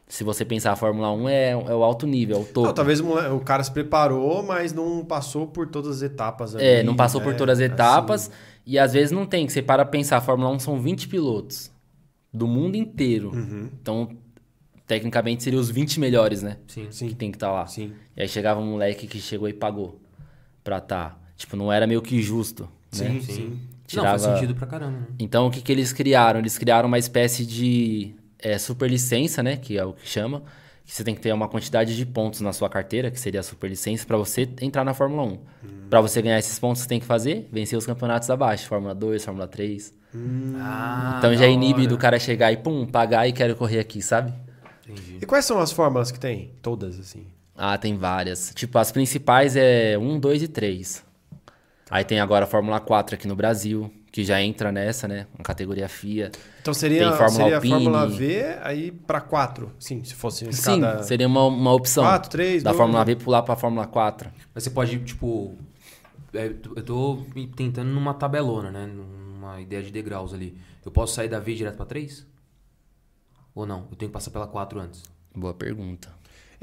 se 0.07 0.23
você 0.23 0.45
pensar 0.45 0.73
a 0.73 0.75
Fórmula 0.75 1.11
1 1.11 1.29
é, 1.29 1.49
é 1.51 1.55
o 1.55 1.83
alto 1.83 2.05
nível, 2.05 2.37
é 2.37 2.39
o 2.39 2.45
topo. 2.45 2.67
Não, 2.67 2.73
talvez 2.73 2.99
o, 2.99 3.39
cara 3.39 3.63
se 3.63 3.71
preparou, 3.71 4.43
mas 4.43 4.71
não 4.73 5.03
passou 5.03 5.47
por 5.47 5.67
todas 5.67 5.97
as 5.97 6.01
etapas. 6.03 6.55
É, 6.55 6.77
ali, 6.77 6.83
não 6.83 6.95
passou 6.95 7.19
por 7.19 7.31
né? 7.31 7.37
todas 7.37 7.59
as 7.59 7.65
etapas. 7.65 8.23
Assim. 8.27 8.31
E 8.65 8.77
às 8.77 8.93
vezes 8.93 9.11
não 9.11 9.25
tem, 9.25 9.45
que 9.45 9.51
você 9.53 9.61
para 9.61 9.83
pensar, 9.85 10.17
a 10.17 10.21
Fórmula 10.21 10.49
1 10.51 10.59
são 10.59 10.79
20 10.79 11.07
pilotos 11.07 11.71
do 12.31 12.47
mundo 12.47 12.75
inteiro. 12.75 13.31
Uhum. 13.33 13.69
Então, 13.81 14.09
tecnicamente, 14.85 15.43
seriam 15.43 15.59
os 15.59 15.69
20 15.69 15.99
melhores, 15.99 16.41
né? 16.43 16.57
Sim. 16.67 16.87
Sim. 16.91 17.07
Que 17.07 17.15
tem 17.15 17.31
que 17.31 17.37
estar 17.37 17.51
lá. 17.51 17.65
Sim. 17.65 17.93
E 18.15 18.21
aí 18.21 18.27
chegava 18.27 18.59
um 18.59 18.71
moleque 18.71 19.07
que 19.07 19.19
chegou 19.19 19.49
e 19.49 19.53
pagou 19.53 19.99
pra 20.63 20.79
tá. 20.79 21.17
Tipo, 21.35 21.55
não 21.55 21.71
era 21.71 21.87
meio 21.87 22.01
que 22.01 22.21
justo. 22.21 22.69
Sim, 22.97 23.09
né? 23.15 23.19
sim. 23.21 23.59
Não, 23.95 24.03
faz 24.03 24.21
Tirava- 24.21 24.35
sentido 24.39 24.55
pra 24.55 24.65
caramba. 24.67 24.97
Né? 24.99 25.05
Então, 25.19 25.47
o 25.47 25.51
que, 25.51 25.61
que 25.61 25.71
eles 25.71 25.91
criaram? 25.93 26.39
Eles 26.39 26.57
criaram 26.57 26.87
uma 26.87 26.97
espécie 26.97 27.45
de 27.45 28.15
é, 28.39 28.57
superlicença, 28.57 29.43
né? 29.43 29.57
Que 29.57 29.77
é 29.77 29.85
o 29.85 29.93
que 29.93 30.07
chama. 30.07 30.41
Que 30.85 30.93
você 30.93 31.03
tem 31.03 31.13
que 31.15 31.21
ter 31.21 31.31
uma 31.33 31.47
quantidade 31.47 31.95
de 31.95 32.05
pontos 32.05 32.41
na 32.41 32.51
sua 32.51 32.69
carteira, 32.69 33.09
que 33.11 33.19
seria 33.19 33.39
a 33.39 33.43
superlicença, 33.43 34.05
pra 34.05 34.17
você 34.17 34.49
entrar 34.61 34.83
na 34.83 34.93
Fórmula 34.93 35.23
1. 35.23 35.39
Pra 35.89 36.01
você 36.01 36.21
ganhar 36.21 36.37
esses 36.39 36.57
pontos, 36.59 36.81
você 36.81 36.87
tem 36.89 36.99
que 36.99 37.05
fazer 37.05 37.47
vencer 37.51 37.77
os 37.77 37.85
campeonatos 37.85 38.29
abaixo. 38.29 38.67
Fórmula 38.67 38.93
2, 38.95 39.23
Fórmula 39.23 39.47
3. 39.47 39.93
Ah, 40.57 41.15
então 41.19 41.35
já 41.35 41.47
inibe 41.47 41.81
hora. 41.81 41.89
do 41.89 41.97
cara 41.97 42.19
chegar 42.19 42.51
e, 42.51 42.57
pum, 42.57 42.85
pagar 42.85 43.27
e 43.27 43.31
quero 43.33 43.55
correr 43.55 43.79
aqui, 43.79 44.01
sabe? 44.01 44.33
Entendi. 44.87 45.19
E 45.21 45.25
quais 45.25 45.45
são 45.45 45.59
as 45.59 45.71
fórmulas 45.71 46.11
que 46.11 46.19
tem? 46.19 46.51
Todas, 46.61 46.99
assim. 46.99 47.25
Ah, 47.55 47.77
tem 47.77 47.95
várias. 47.97 48.51
Tipo, 48.53 48.77
as 48.77 48.91
principais 48.91 49.55
é 49.55 49.97
1, 49.97 50.19
2 50.19 50.43
e 50.43 50.47
3. 50.47 51.03
Aí 51.89 52.03
tem 52.03 52.19
agora 52.19 52.45
a 52.45 52.47
Fórmula 52.47 52.79
4 52.79 53.15
aqui 53.15 53.27
no 53.27 53.35
Brasil, 53.35 53.91
que 54.11 54.23
já 54.23 54.41
entra 54.41 54.71
nessa, 54.71 55.07
né? 55.07 55.27
Uma 55.37 55.43
categoria 55.43 55.87
FIA. 55.89 56.31
Então 56.61 56.73
seria, 56.73 57.09
Tem 57.09 57.17
Fórmula 57.17 57.29
seria 57.31 57.53
a 57.53 57.57
Alpine. 57.57 57.73
Fórmula 57.73 58.07
V 58.07 58.43
aí 58.63 58.91
pra 58.91 59.21
4. 59.21 59.71
Sim, 59.79 60.03
se 60.03 60.15
fosse. 60.15 60.51
Sim, 60.53 60.81
seria 61.03 61.27
uma, 61.27 61.45
uma 61.45 61.73
opção. 61.73 62.03
Quatro, 62.03 62.29
três, 62.31 62.63
da 62.63 62.71
dois. 62.71 62.77
Fórmula 62.77 63.03
V 63.03 63.15
pular 63.17 63.41
pra 63.43 63.55
Fórmula 63.55 63.85
4. 63.85 64.31
Mas 64.53 64.63
você 64.63 64.69
pode, 64.69 64.97
tipo. 64.99 65.55
é, 66.33 66.47
eu 66.75 66.83
tô 66.83 67.23
me 67.35 67.47
tentando 67.47 67.89
numa 67.89 68.13
tabelona, 68.13 68.71
né? 68.71 68.85
Numa 68.87 69.59
ideia 69.61 69.83
de 69.83 69.91
degraus 69.91 70.33
ali. 70.33 70.57
Eu 70.85 70.91
posso 70.91 71.13
sair 71.13 71.27
da 71.29 71.39
V 71.39 71.53
direto 71.53 71.75
pra 71.77 71.85
3? 71.85 72.25
Ou 73.53 73.65
não? 73.65 73.87
Eu 73.91 73.95
tenho 73.97 74.09
que 74.09 74.13
passar 74.13 74.31
pela 74.31 74.47
4 74.47 74.79
antes. 74.79 75.03
Boa 75.35 75.53
pergunta. 75.53 76.09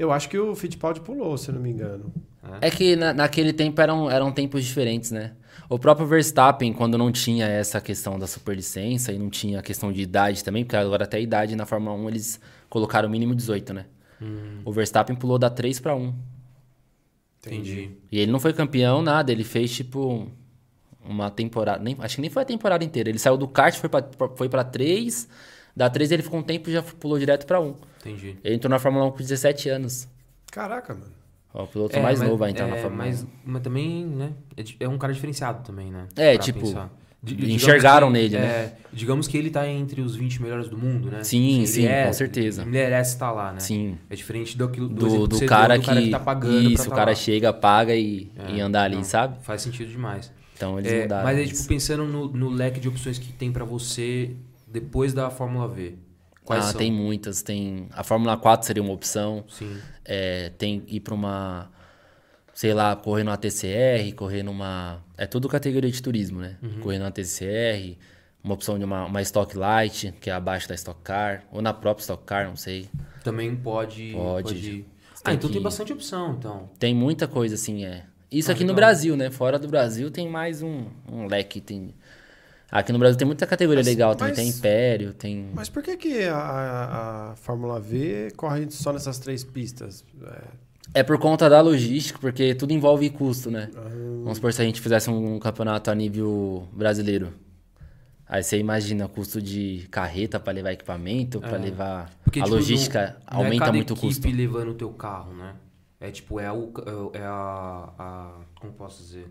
Eu 0.01 0.11
acho 0.11 0.27
que 0.29 0.37
o 0.37 0.55
Fittipaldi 0.55 0.99
pulou, 1.01 1.37
se 1.37 1.49
eu 1.49 1.53
não 1.55 1.61
me 1.61 1.69
engano. 1.69 2.11
É 2.59 2.71
que 2.71 2.95
na- 2.95 3.13
naquele 3.13 3.53
tempo 3.53 3.79
eram, 3.79 4.09
eram 4.09 4.31
tempos 4.31 4.63
diferentes, 4.65 5.11
né? 5.11 5.33
O 5.69 5.77
próprio 5.77 6.07
Verstappen, 6.07 6.73
quando 6.73 6.97
não 6.97 7.11
tinha 7.11 7.45
essa 7.45 7.79
questão 7.79 8.17
da 8.17 8.25
superlicença 8.25 9.11
e 9.11 9.19
não 9.19 9.29
tinha 9.29 9.59
a 9.59 9.61
questão 9.61 9.91
de 9.93 10.01
idade 10.01 10.43
também, 10.43 10.63
porque 10.65 10.75
agora 10.75 11.03
até 11.03 11.17
a 11.17 11.19
idade 11.19 11.55
na 11.55 11.67
Fórmula 11.67 11.95
1 11.95 12.09
eles 12.09 12.39
colocaram 12.67 13.07
o 13.07 13.11
mínimo 13.11 13.35
18, 13.35 13.73
né? 13.75 13.85
O 14.65 14.71
Verstappen 14.71 15.15
pulou 15.15 15.37
da 15.37 15.49
3 15.51 15.79
para 15.79 15.95
1. 15.95 16.13
Entendi. 17.45 17.91
E 18.11 18.19
ele 18.19 18.31
não 18.31 18.39
foi 18.39 18.53
campeão, 18.53 19.01
nada. 19.03 19.31
Ele 19.31 19.43
fez, 19.43 19.71
tipo, 19.71 20.27
uma 21.05 21.29
temporada. 21.29 21.83
Nem, 21.83 21.95
acho 21.99 22.15
que 22.15 22.21
nem 22.21 22.29
foi 22.29 22.41
a 22.41 22.45
temporada 22.45 22.83
inteira. 22.83 23.09
Ele 23.09 23.19
saiu 23.19 23.37
do 23.37 23.47
kart, 23.47 23.75
foi 23.75 23.89
pra, 23.89 24.03
foi 24.35 24.49
pra 24.49 24.63
3. 24.63 25.27
Da 25.75 25.89
3 25.89 26.11
ele 26.11 26.21
ficou 26.23 26.39
um 26.39 26.43
tempo 26.43 26.69
e 26.69 26.73
já 26.73 26.81
pulou 26.83 27.17
direto 27.19 27.45
pra 27.45 27.59
1. 27.61 27.75
Entendi. 28.01 28.37
Ele 28.43 28.55
entrou 28.55 28.69
na 28.69 28.79
Fórmula 28.79 29.05
1 29.05 29.11
com 29.11 29.17
17 29.17 29.69
anos. 29.69 30.07
Caraca, 30.51 30.93
mano. 30.93 31.11
Ó, 31.53 31.63
o 31.63 31.67
piloto 31.67 31.99
mais 32.01 32.19
mas- 32.19 32.29
novo 32.29 32.43
a 32.43 32.49
entrar 32.49 32.67
na 32.67 32.77
é, 32.77 32.81
Fórmula 32.81 33.03
1. 33.03 33.07
mas, 33.07 33.27
mas 33.45 33.61
também, 33.61 34.05
né? 34.05 34.31
É, 34.55 34.63
é 34.85 34.87
um 34.89 34.97
cara 34.97 35.13
diferenciado 35.13 35.63
também, 35.65 35.91
né? 35.91 36.07
É, 36.15 36.33
Pra 36.35 36.43
tipo, 36.43 36.65
digamos 37.21 37.49
enxergaram 37.53 38.07
que- 38.07 38.13
nele, 38.13 38.35
é, 38.37 38.39
né? 38.39 38.73
Digamos 38.93 39.27
que 39.27 39.37
ele 39.37 39.49
tá 39.49 39.67
entre 39.67 40.01
os 40.01 40.15
20 40.15 40.41
melhores 40.41 40.67
do 40.69 40.77
mundo, 40.77 41.11
né? 41.11 41.23
Sim, 41.23 41.57
Ele 41.59 41.67
sim, 41.67 41.85
é, 41.85 42.07
com 42.07 42.13
certeza. 42.13 42.61
Ele 42.63 42.71
merece 42.71 43.13
estar 43.13 43.31
lá, 43.31 43.51
né? 43.53 43.59
Sim. 43.59 43.97
É 44.09 44.15
diferente 44.15 44.57
do, 44.57 44.67
do, 44.67 44.89
Do, 44.89 45.07
exemplo 45.07 45.27
do, 45.27 45.45
cara, 45.45 45.77
deu, 45.77 45.83
que, 45.95 46.09
tá 46.09 46.19
pagando 46.19 46.71
Isso, 46.71 46.83
o 46.87 46.89
tá 46.89 46.95
cara 46.95 47.11
lá. 47.11 47.15
chega, 47.15 47.53
paga 47.53 47.93
e, 47.95 48.31
e 48.49 48.59
É, 48.59 48.61
anda 48.61 48.81
ali, 48.81 48.95
não, 48.95 49.03
sabe? 49.03 49.37
Faz 49.43 49.61
sentido 49.61 49.89
demais. 49.91 50.31
Então 50.55 50.79
eles 50.79 50.91
É, 50.91 51.01
mudaram. 51.03 51.23
mas 51.25 51.37
aí, 51.37 51.47
tipo, 51.47 51.65
pensando 51.67 52.05
no, 52.05 52.27
no 52.27 52.49
leque 52.49 52.79
de 52.79 52.87
opções 52.87 53.17
que 53.19 53.31
tem 53.33 53.51
pra 53.51 53.65
você 53.65 54.31
depois 54.67 55.13
da 55.13 55.29
Fórmula 55.29 55.67
V. 55.67 55.95
Quais 56.51 56.65
ah, 56.65 56.71
são? 56.71 56.79
tem 56.79 56.91
muitas. 56.91 57.41
Tem 57.41 57.87
a 57.91 58.03
Fórmula 58.03 58.37
4 58.37 58.67
seria 58.67 58.83
uma 58.83 58.93
opção. 58.93 59.43
Sim. 59.49 59.77
É, 60.05 60.49
tem 60.57 60.83
ir 60.87 60.99
pra 60.99 61.13
uma, 61.13 61.69
sei 62.53 62.73
lá, 62.73 62.95
correr 62.95 63.23
numa 63.23 63.37
TCR, 63.37 64.13
correr 64.15 64.43
numa. 64.43 65.03
É 65.17 65.25
tudo 65.25 65.47
categoria 65.47 65.89
de 65.89 66.01
turismo, 66.01 66.39
né? 66.41 66.57
Uhum. 66.61 66.79
Correr 66.81 66.99
numa 66.99 67.11
TCR, 67.11 67.97
uma 68.43 68.53
opção 68.53 68.77
de 68.77 68.85
uma, 68.85 69.05
uma 69.05 69.21
Stock 69.21 69.55
Light, 69.57 70.13
que 70.19 70.29
é 70.29 70.33
abaixo 70.33 70.67
da 70.67 70.75
Stock 70.75 70.99
Car, 71.01 71.43
ou 71.51 71.61
na 71.61 71.73
própria 71.73 72.01
Stock 72.01 72.23
Car, 72.23 72.47
não 72.47 72.55
sei. 72.55 72.87
Também 73.23 73.55
pode. 73.55 74.11
Pode. 74.13 74.85
Ah, 75.23 75.25
Tem 75.25 75.33
então 75.35 75.49
tem 75.49 75.59
que- 75.59 75.63
bastante 75.63 75.93
opção, 75.93 76.35
então. 76.37 76.69
Tem 76.79 76.95
muita 76.95 77.27
coisa 77.27 77.55
assim, 77.55 77.85
é. 77.85 78.05
Isso 78.31 78.49
Ah, 78.49 78.53
aqui 78.53 78.63
no 78.63 78.69
legal. 78.69 78.87
Brasil, 78.87 79.17
né? 79.17 79.29
Fora 79.29 79.59
do 79.59 79.67
Brasil 79.67 80.09
tem 80.09 80.27
mais 80.27 80.61
um, 80.61 80.85
um 81.07 81.27
leque. 81.27 81.59
Tem... 81.59 81.93
Aqui 82.71 82.93
no 82.93 82.99
Brasil 82.99 83.17
tem 83.17 83.27
muita 83.27 83.45
categoria 83.45 83.79
Mas- 83.81 83.87
legal, 83.87 84.15
também 84.15 84.33
mas- 84.33 84.39
tem 84.39 84.47
Império, 84.47 85.13
tem. 85.13 85.49
Mas 85.53 85.67
por 85.67 85.83
que, 85.83 85.97
que 85.97 86.23
a, 86.23 86.37
a- 86.37 87.31
a 87.31 87.35
Fórmula 87.35 87.79
V 87.81 88.31
corre 88.37 88.71
só 88.71 88.93
nessas 88.93 89.19
três 89.19 89.43
pistas? 89.43 90.05
É, 90.93 90.99
É 91.01 91.03
por 91.03 91.17
conta 91.19 91.49
da 91.49 91.59
logística, 91.61 92.17
porque 92.19 92.55
tudo 92.55 92.71
envolve 92.73 93.09
custo, 93.09 93.51
né? 93.51 93.69
Ah. 93.75 93.81
Vamos 94.23 94.37
supor 94.37 94.53
se 94.53 94.61
a 94.61 94.65
gente 94.65 94.79
fizesse 94.79 95.09
um 95.09 95.37
campeonato 95.39 95.91
a 95.91 95.95
nível 95.95 96.67
brasileiro. 96.71 97.33
Aí 98.27 98.41
você 98.41 98.57
imagina 98.57 99.05
o 99.05 99.09
custo 99.09 99.41
de 99.41 99.85
carreta 99.91 100.39
para 100.39 100.53
levar 100.53 100.71
equipamento, 100.71 101.41
para 101.41 101.57
levar. 101.57 102.09
Porque, 102.23 102.39
a 102.39 102.43
tipo, 102.43 102.55
logística 102.55 103.17
não- 103.29 103.37
não 103.39 103.41
é 103.41 103.45
aumenta 103.45 103.65
cada 103.65 103.73
muito 103.73 103.93
o 103.93 103.97
custo. 103.97 104.25
levando 104.29 104.69
o 104.69 104.73
teu 104.73 104.89
carro, 104.91 105.33
né? 105.33 105.55
É 105.99 106.09
tipo, 106.09 106.39
é, 106.39 106.49
o, 106.51 106.71
é 107.13 107.21
a, 107.21 107.89
a- 107.99 108.39
Como 108.59 108.71
posso 108.73 109.03
dizer? 109.03 109.27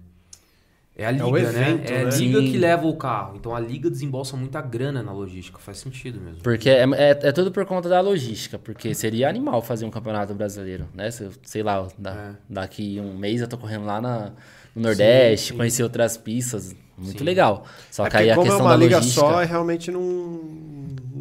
É 1.00 1.06
a 1.06 1.10
liga, 1.10 1.26
o 1.26 1.38
evento, 1.38 1.54
né? 1.54 1.96
É 1.96 2.00
a 2.02 2.04
né? 2.04 2.10
liga 2.10 2.40
Sim. 2.40 2.52
que 2.52 2.58
leva 2.58 2.86
o 2.86 2.94
carro. 2.94 3.34
Então 3.36 3.54
a 3.54 3.60
liga 3.60 3.88
desembolsa 3.88 4.36
muita 4.36 4.60
grana 4.60 5.02
na 5.02 5.12
logística. 5.12 5.58
Faz 5.58 5.78
sentido 5.78 6.20
mesmo. 6.20 6.42
Porque 6.42 6.68
é, 6.68 6.82
é, 6.82 7.10
é 7.22 7.32
tudo 7.32 7.50
por 7.50 7.64
conta 7.64 7.88
da 7.88 8.00
logística, 8.02 8.58
porque 8.58 8.94
seria 8.94 9.26
animal 9.28 9.62
fazer 9.62 9.86
um 9.86 9.90
campeonato 9.90 10.34
brasileiro, 10.34 10.86
né? 10.94 11.10
Se 11.10 11.30
sei 11.42 11.62
lá, 11.62 11.88
da- 11.98 12.12
É. 12.14 12.32
daqui 12.48 13.00
um 13.00 13.16
mês 13.16 13.40
eu 13.40 13.48
tô 13.48 13.56
correndo 13.56 13.86
lá 13.86 13.98
na, 13.98 14.32
no 14.74 14.82
Nordeste, 14.82 15.52
sim. 15.52 15.56
conhecer 15.56 15.82
outras 15.82 16.18
pistas, 16.18 16.76
muito 16.98 17.18
Sim. 17.20 17.24
legal. 17.24 17.64
Só 17.90 18.06
é 18.06 18.10
que 18.10 18.16
aí 18.18 18.30
a 18.30 18.34
como 18.34 18.46
é 18.46 18.50
questão 18.50 18.66
uma 18.66 18.72
da 18.72 18.76
liga 18.76 18.96
logística... 18.96 19.26
só, 19.26 19.40
é 19.40 19.46
realmente 19.46 19.90
não 19.90 20.40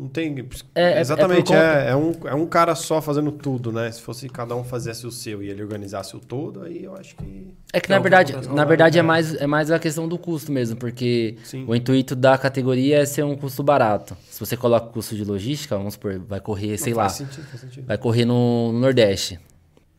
tem... 0.10 0.36
É, 0.76 0.81
é- 0.84 0.94
é 0.98 0.99
Exatamente, 0.99 1.53
é, 1.53 1.90
é 1.91 1.95
um, 1.95 2.11
é 2.26 2.34
um 2.36 2.45
cara 2.45 2.76
só 2.76 3.02
fazendo 3.02 3.31
tudo, 3.31 3.72
né? 3.72 3.91
Se 3.91 4.02
fosse 4.02 4.27
cada 4.27 4.56
um 4.56 4.64
fizesse 4.64 5.07
o 5.07 5.11
seu 5.11 5.41
e 5.41 5.49
ele 5.49 5.61
organizasse 5.64 6.15
o 6.15 6.19
todo, 6.19 6.64
aí 6.64 6.84
eu 6.84 6.95
acho 6.95 7.15
que... 7.15 7.53
É 7.72 7.80
que 7.80 7.91
É 7.91 7.95
na 7.95 7.98
que 7.98 8.03
verdade, 8.03 8.34
na 8.48 8.53
lá, 8.53 8.65
verdade 8.65 8.98
é 8.99 9.02
né? 9.02 9.07
mais 9.07 9.36
é 9.36 9.48
mais 9.48 9.72
a 9.72 9.77
questão 9.80 10.07
do 10.07 10.18
custo 10.18 10.52
mesmo, 10.52 10.76
porque 10.76 11.38
Sim. 11.44 11.65
o 11.68 11.76
intuito 11.76 12.15
da 12.15 12.38
categoria 12.38 12.98
é 12.99 13.06
ser 13.06 13.23
um 13.23 13.36
custo 13.36 13.61
barato. 13.64 14.18
Se 14.30 14.40
você 14.40 14.57
coloca 14.57 14.88
o 14.88 14.90
custo 14.90 15.15
de 15.15 15.23
logística, 15.23 15.77
vamos 15.77 15.94
supor, 15.94 16.19
vai 16.19 16.40
correr, 16.41 16.77
sei 16.77 16.91
Não, 16.94 16.98
lá, 16.98 17.03
Faz 17.03 17.14
sentido, 17.18 17.45
faz 17.48 17.61
sentido. 17.61 17.86
vai 17.86 17.98
correr 17.98 18.26
no 18.26 18.72
Nordeste, 18.73 19.40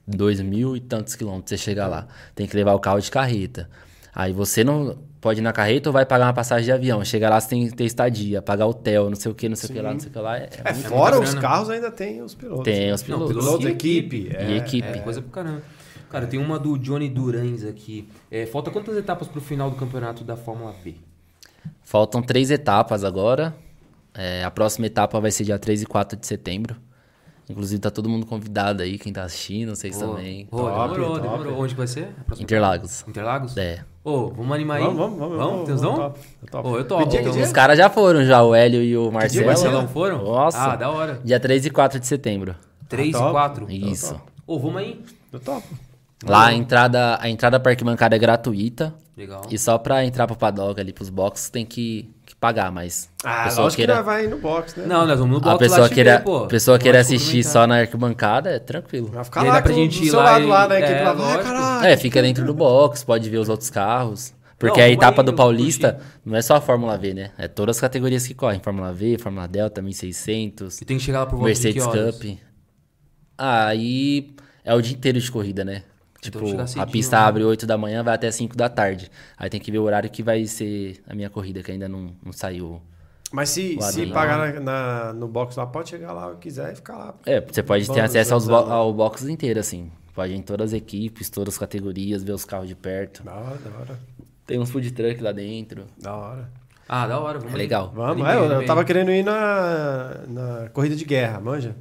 dois 0.07 0.41
mil 0.41 0.77
e 0.77 0.81
tantos 0.81 1.15
quilômetros, 1.15 1.51
você 1.51 1.57
chegar 1.57 1.87
lá, 1.87 2.09
tem 2.35 2.47
que 2.47 2.57
levar 2.57 2.74
o 2.74 2.81
carro 2.81 3.01
de 3.01 3.11
carreta. 3.11 3.70
Aí 4.12 4.32
você 4.32 4.65
não 4.65 4.99
pode 5.21 5.41
ir 5.41 5.43
na 5.43 5.53
carreta 5.53 5.89
ou 5.89 5.93
vai 5.93 6.07
pagar 6.07 6.27
uma 6.27 6.33
passagem 6.33 6.65
de 6.65 6.73
avião. 6.73 7.05
Chegar 7.05 7.29
lá 7.31 7.41
você 7.41 7.49
tem 7.49 7.69
que 7.69 7.75
ter 7.75 7.85
estadia, 7.85 8.41
pagar 8.41 8.67
hotel, 8.67 9.09
não 9.11 9.17
sei 9.17 9.31
o 9.31 9.35
que, 9.35 9.49
não 9.49 9.57
sei 9.57 9.71
o 9.71 9.73
que 9.73 9.81
lá, 9.81 9.93
não 9.93 10.01
sei 10.01 10.09
o 10.09 10.13
que 10.13 10.19
lá. 10.19 10.39
É, 10.39 10.49
É, 10.65 10.75
fora 10.75 11.19
os 11.21 11.31
grana. 11.31 11.41
carros 11.41 11.71
ainda 11.71 11.91
tem 11.91 12.23
os 12.23 12.35
pilotos. 12.35 12.65
tem 12.65 12.93
os 12.93 13.01
Não, 13.03 13.07
pilotos. 13.07 13.29
pilotos 13.29 13.47
Pilotos, 13.59 13.67
e 13.67 13.71
equipe. 13.71 14.31
É, 14.35 14.51
E 14.51 14.57
equipe. 14.57 14.89
É 14.89 14.99
coisa 15.01 15.21
pro 15.21 15.31
caramba. 15.31 15.63
Cara, 16.09 16.27
tem 16.27 16.41
uma 16.41 16.59
do 16.59 16.77
Johnny 16.77 17.09
Durans 17.09 17.65
aqui. 17.65 18.09
É, 18.31 18.45
falta 18.47 18.71
quantas 18.71 18.97
etapas 18.97 19.29
pro 19.29 19.41
final 19.41 19.71
do 19.71 19.77
campeonato 19.77 20.25
da 20.25 20.37
Fórmula 20.37 20.73
V? 20.85 20.95
Faltam 21.83 22.21
três 22.23 22.51
etapas 22.51 23.05
agora. 23.05 23.55
É, 24.15 24.43
a 24.43 24.51
próxima 24.51 24.87
etapa 24.87 25.21
vai 25.21 25.31
ser 25.31 25.45
dia 25.45 25.59
3 25.59 25.83
e 25.83 25.87
4 25.87 26.19
de 26.19 26.27
setembro. 26.27 26.75
Inclusive, 27.51 27.81
tá 27.81 27.91
todo 27.91 28.09
mundo 28.09 28.25
convidado 28.25 28.83
aí, 28.83 28.97
quem 28.99 29.13
tá 29.13 29.25
assistindo, 29.25 29.75
vocês 29.75 30.01
Ô, 30.01 30.09
também. 30.15 30.47
ô, 30.51 30.57
Top, 30.57 30.93
demorou, 30.95 31.19
top. 31.19 31.29
demorou. 31.29 31.59
Onde 31.61 31.75
que 31.75 31.79
vai 31.79 31.87
ser? 31.89 32.15
Interlagos. 32.39 33.05
Interlagos? 33.09 33.57
É. 33.57 33.85
Ô, 34.05 34.29
vamos 34.31 34.53
animar 34.53 34.79
aí? 34.79 34.85
Vamos, 34.85 34.99
vamos, 34.99 35.19
vamos. 35.19 35.37
Vamos, 35.37 35.53
vamos, 35.53 35.67
tesão? 35.69 35.95
top, 35.97 36.21
top. 36.51 36.69
Ô, 36.69 36.77
eu 36.79 36.85
topo. 36.87 37.07
Dia, 37.09 37.21
Então? 37.23 37.41
Os 37.43 37.53
caras 37.53 37.77
já 37.77 37.91
foram 37.91 38.25
já, 38.25 38.43
o 38.43 38.55
Hélio 38.55 38.83
e 38.83 38.97
o 38.97 39.11
Marcelo. 39.11 39.47
vai 39.47 39.57
ser? 39.57 39.65
Marcelão 39.65 39.89
foram? 39.89 40.23
Nossa. 40.25 40.59
Ah, 40.73 40.77
da 40.77 40.91
hora. 40.91 41.21
Dia 41.25 41.41
3 41.41 41.67
e 41.67 41.71
4 41.71 41.99
de 41.99 42.07
setembro. 42.07 42.55
3 42.89 43.15
Ah, 43.15 43.19
e 43.19 43.21
top. 43.21 43.33
4? 43.33 43.71
Isso. 43.71 44.21
Ô, 44.47 44.59
vamos 44.59 44.77
aí. 44.77 45.03
Eu 45.33 45.41
topo. 45.41 45.67
Lá 46.25 46.47
a 46.47 46.55
entrada, 46.55 47.19
a 47.21 47.29
entrada 47.29 47.59
pra 47.59 47.73
arquibancada 47.73 48.15
é 48.15 48.19
gratuita. 48.19 48.95
Legal. 49.17 49.43
E 49.51 49.59
só 49.59 49.77
pra 49.79 50.05
entrar 50.05 50.27
pro 50.27 50.37
paddock 50.37 50.81
ali, 50.81 50.93
pros 50.93 51.09
boxes, 51.11 51.51
tem 51.51 51.65
que 51.67 52.09
pagar, 52.41 52.73
mas... 52.73 53.09
Ah, 53.23 53.43
a 53.43 53.45
pessoa 53.45 53.65
lógico 53.65 53.77
queira, 53.77 53.97
que 53.99 54.03
vai 54.03 54.27
no 54.27 54.39
box, 54.39 54.79
né? 54.81 54.87
Não, 54.87 55.07
nós 55.07 55.19
vamos 55.19 55.35
no 55.35 55.41
box 55.41 55.55
a 55.55 55.59
pessoa 55.59 55.89
queira, 55.91 56.19
ver, 56.19 56.25
pô. 56.25 56.47
pessoa 56.47 56.79
queira 56.79 56.99
assistir 57.01 57.45
só 57.45 57.67
na 57.67 57.77
arquibancada, 57.81 58.51
é 58.51 58.59
tranquilo. 58.59 59.09
Vai 59.12 59.23
ficar 59.25 59.45
E 59.45 59.49
lá 59.49 59.55
dá 59.57 59.62
pra 59.62 59.73
gente 59.73 59.99
do 60.01 60.05
ir 60.07 60.11
seu 60.11 60.19
lá 60.19 60.25
lado 60.33 60.45
e- 60.45 60.47
lá, 60.47 60.69
né? 60.69 60.81
é, 60.81 61.03
lá, 61.05 61.39
caralho. 61.39 61.87
É, 61.87 61.97
fica 61.97 62.23
dentro 62.23 62.45
do 62.45 62.55
box, 62.55 63.05
pode 63.05 63.29
ver 63.29 63.39
os 63.39 63.49
outros 63.49 63.69
carros. 63.71 64.33
Porque 64.59 64.79
Não, 64.81 64.87
a 64.87 64.91
etapa 64.91 65.23
aí, 65.23 65.27
do 65.27 65.33
Paulista 65.33 65.93
curti. 65.95 66.07
não 66.25 66.37
é 66.37 66.43
só 66.43 66.57
a 66.57 66.61
Fórmula 66.61 66.97
V, 66.99 67.15
né? 67.15 67.31
É 67.39 67.49
todas 67.49 67.77
as 67.77 67.81
categorias 67.81 68.27
que 68.27 68.35
correm. 68.35 68.61
Fórmula 68.61 68.93
V, 68.93 69.17
Fórmula 69.19 69.49
Delta, 69.49 69.81
1600, 69.81 70.83
E 70.83 70.85
tem 70.85 70.99
que 70.99 71.03
chegar 71.03 71.21
lá 71.21 71.27
por 71.27 71.37
volta 71.39 71.53
de 71.55 71.59
que 71.61 71.65
Mercedes 71.65 71.87
horas? 71.87 72.17
Cup. 72.19 72.39
Ah, 73.39 73.67
aí 73.69 74.35
é 74.62 74.75
o 74.75 74.81
dia 74.83 74.95
inteiro 74.95 75.19
de 75.19 75.33
corrida, 75.33 75.65
né? 75.65 75.83
Então 76.27 76.43
Tipo, 76.45 76.61
a 76.61 76.67
cedinho, 76.67 76.87
pista 76.91 77.17
né? 77.17 77.23
abre 77.23 77.45
8 77.45 77.67
da 77.67 77.79
manhã, 77.79 78.03
vai 78.03 78.15
até 78.15 78.31
5 78.31 78.57
da 78.57 78.69
tarde. 78.69 79.11
Aí 79.39 79.49
tem 79.49 79.61
que 79.61 79.71
ver 79.73 79.79
o 79.79 79.83
horário 79.85 80.11
que 80.11 80.23
vai 80.23 80.45
ser 80.47 81.03
a 81.09 81.15
minha 81.15 81.31
corrida, 81.31 81.63
que 81.63 81.73
ainda 81.73 81.89
não, 81.89 82.13
não 82.23 82.33
saiu. 82.33 82.81
Mas 83.33 83.49
se, 83.51 83.81
se 83.81 84.07
pagar 84.07 84.55
na, 84.55 84.61
na- 84.61 85.13
no 85.13 85.29
box 85.29 85.57
lá, 85.57 85.65
pode 85.67 85.89
chegar 85.89 86.13
lá 86.13 86.33
se 86.33 86.37
quiser 86.39 86.73
e 86.73 86.77
ficar 86.77 86.97
lá. 86.97 87.15
É, 87.25 87.41
você 87.41 87.63
pode 87.63 87.89
ter 87.91 88.01
acesso 88.01 88.35
aos 88.35 88.49
ao 88.49 88.93
box 88.93 89.23
inteiro, 89.29 89.61
assim. 89.61 89.91
Pode 90.15 90.33
ir 90.33 90.37
em 90.37 90.43
todas 90.43 90.73
as 90.73 90.77
equipes, 90.77 91.31
todas 91.31 91.55
as 91.55 91.59
categorias, 91.59 92.23
ver 92.23 92.33
os 92.33 92.45
carros 92.45 92.69
de 92.69 92.75
perto. 92.75 93.23
Da 93.23 93.35
hora, 93.35 93.57
da 93.59 93.79
hora. 93.79 93.99
Tem 94.45 94.59
uns 94.59 94.69
food 94.71 94.91
truck 94.91 95.23
lá 95.23 95.31
dentro. 95.33 95.87
Da 95.97 96.15
hora. 96.15 96.51
Ah, 96.89 97.07
da 97.07 97.21
hora. 97.21 97.39
Vamos 97.39 97.55
É 97.55 97.57
legal. 97.57 97.93
Vamos, 97.95 98.27
é, 98.27 98.35
eu, 98.35 98.45
eu 98.47 98.67
tava 98.67 98.85
querendo 98.85 99.13
ir 99.13 99.23
na, 99.23 100.23
na 100.27 100.69
corrida 100.71 100.97
de 100.97 101.05
guerra, 101.05 101.41
manja? 101.41 101.77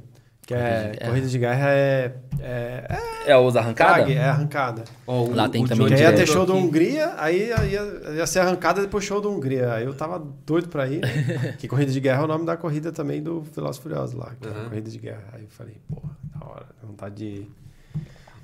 Que 0.50 0.54
é, 0.54 0.58
Corrida 0.58 0.88
de 0.90 0.98
guerra. 0.98 1.08
corrida 1.10 1.28
de 1.28 1.38
guerra 1.38 1.70
é, 1.70 2.14
é, 2.40 2.98
é 3.24 3.30
É 3.30 3.36
os 3.38 3.54
arrancada? 3.54 4.10
é 4.12 4.18
arrancada. 4.28 4.82
Ó, 5.06 5.22
o- 5.26 5.32
Lá 5.32 5.48
tem 5.48 5.62
o 5.64 5.68
também 5.68 5.86
Johnny 5.86 6.00
aí 6.00 6.02
ia 6.02 6.12
ter 6.12 6.26
show 6.26 6.44
da 6.44 6.52
aqui. 6.52 6.62
Hungria, 6.62 7.14
aí 7.18 7.48
ia, 7.50 7.64
ia, 7.66 8.10
ia 8.16 8.26
ser 8.26 8.40
arrancada 8.40 8.80
depois 8.82 9.04
show 9.04 9.20
da 9.20 9.28
Hungria. 9.28 9.74
Aí 9.74 9.84
eu 9.84 9.94
tava 9.94 10.18
doido 10.44 10.68
pra 10.68 10.88
ir. 10.88 11.02
né? 11.02 11.54
que 11.56 11.68
corrida 11.68 11.92
de 11.92 12.00
guerra 12.00 12.22
é 12.22 12.24
o 12.24 12.26
nome 12.26 12.44
da 12.44 12.56
corrida 12.56 12.90
também 12.90 13.22
do 13.22 13.42
Velozes 13.42 13.80
Furiosos 13.80 14.16
lá. 14.16 14.32
É 14.42 14.48
Uhum. 14.48 14.64
corrida 14.70 14.90
de 14.90 14.98
guerra. 14.98 15.22
Aí 15.34 15.42
eu 15.42 15.48
falei, 15.50 15.76
porra, 15.88 16.10
da 16.34 16.44
hora, 16.46 16.66
vontade 16.82 17.14
de 17.14 17.24
ir. 17.24 17.50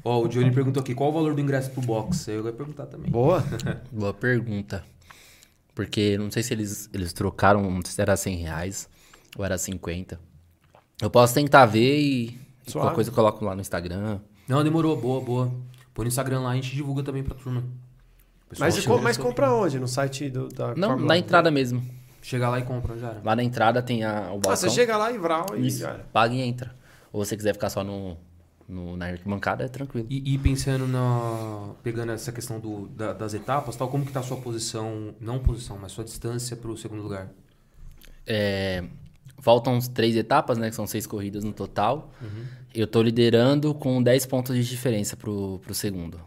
Ó, 0.04 0.22
o 0.22 0.28
Johnny 0.28 0.52
perguntou 0.52 0.80
aqui, 0.80 0.94
qual 0.94 1.10
o 1.10 1.12
valor 1.12 1.34
do 1.34 1.40
ingresso 1.40 1.72
pro 1.72 1.80
box? 1.82 2.28
Eu 2.28 2.46
ia 2.46 2.52
perguntar 2.52 2.86
também. 2.86 3.10
Boa. 3.10 3.42
Boa 3.90 4.14
pergunta. 4.14 4.84
Porque 5.74 6.16
não 6.16 6.30
sei 6.30 6.44
se 6.44 6.54
eles, 6.54 6.88
eles 6.94 7.12
trocaram, 7.12 7.62
não 7.68 7.82
sei 7.84 7.92
se 7.94 8.00
era 8.00 8.16
100 8.16 8.36
reais 8.36 8.88
ou 9.36 9.44
era 9.44 9.58
50. 9.58 10.20
Eu 11.00 11.10
posso 11.10 11.34
tentar 11.34 11.66
ver 11.66 11.98
e, 12.00 12.24
e 12.66 12.70
Suave. 12.70 12.86
qualquer 12.86 12.94
coisa 12.94 13.10
eu 13.10 13.14
coloco 13.14 13.44
lá 13.44 13.54
no 13.54 13.60
Instagram. 13.60 14.20
Não, 14.48 14.62
demorou, 14.64 14.96
boa, 14.96 15.20
boa. 15.20 15.52
Põe 15.92 16.04
no 16.04 16.08
Instagram 16.08 16.40
lá, 16.40 16.50
a 16.50 16.54
gente 16.54 16.74
divulga 16.74 17.02
também 17.02 17.22
pra 17.22 17.34
turma. 17.34 17.62
Pessoal 18.48 18.70
Mas, 18.70 18.86
co- 18.86 18.98
mas 19.02 19.16
compra 19.16 19.52
onde? 19.52 19.78
No 19.78 19.88
site 19.88 20.30
do, 20.30 20.48
da 20.48 20.74
Não, 20.74 20.88
Fórmula 20.90 21.08
na 21.08 21.14
1? 21.14 21.16
entrada 21.16 21.50
mesmo. 21.50 21.82
Chega 22.22 22.48
lá 22.48 22.58
e 22.58 22.62
compra, 22.62 22.96
já 22.98 23.08
era. 23.10 23.20
Lá 23.24 23.36
na 23.36 23.42
entrada 23.42 23.82
tem 23.82 24.04
a, 24.04 24.28
o 24.28 24.38
balcão. 24.38 24.52
Ah, 24.52 24.56
você 24.56 24.70
chega 24.70 24.96
lá 24.96 25.10
e 25.12 25.18
vral 25.18 25.46
e 25.56 25.66
Isso, 25.66 25.80
já 25.80 25.90
era. 25.90 26.04
paga 26.12 26.34
e 26.34 26.40
entra. 26.40 26.74
Ou 27.12 27.24
você 27.24 27.36
quiser 27.36 27.52
ficar 27.52 27.70
só 27.70 27.82
no, 27.84 28.16
no, 28.68 28.96
na 28.96 29.06
arquibancada, 29.06 29.64
é 29.64 29.68
tranquilo. 29.68 30.06
E, 30.10 30.34
e 30.34 30.38
pensando 30.38 30.86
na. 30.88 31.70
Pegando 31.82 32.12
essa 32.12 32.32
questão 32.32 32.58
do, 32.60 32.88
da- 32.88 33.12
das 33.12 33.34
etapas, 33.34 33.76
tal, 33.76 33.88
como 33.88 34.04
que 34.06 34.12
tá 34.12 34.20
a 34.20 34.22
sua 34.24 34.36
posição, 34.38 35.14
não 35.20 35.38
posição, 35.40 35.78
mas 35.80 35.92
sua 35.92 36.04
distância 36.04 36.56
pro 36.56 36.76
segundo 36.76 37.02
lugar? 37.02 37.28
É, 38.26 38.84
faltam 39.46 39.78
três 39.78 40.16
etapas, 40.16 40.58
né? 40.58 40.70
Que 40.70 40.74
são 40.74 40.88
seis 40.88 41.06
corridas 41.06 41.44
no 41.44 41.52
total. 41.52 42.10
Eu 42.74 42.84
tô 42.84 43.00
liderando 43.00 43.72
com 43.72 44.02
10 44.02 44.26
pontos 44.26 44.56
de 44.56 44.64
diferença 44.68 45.16
pro, 45.16 45.60
pro 45.60 45.72
segundo. 45.72 46.20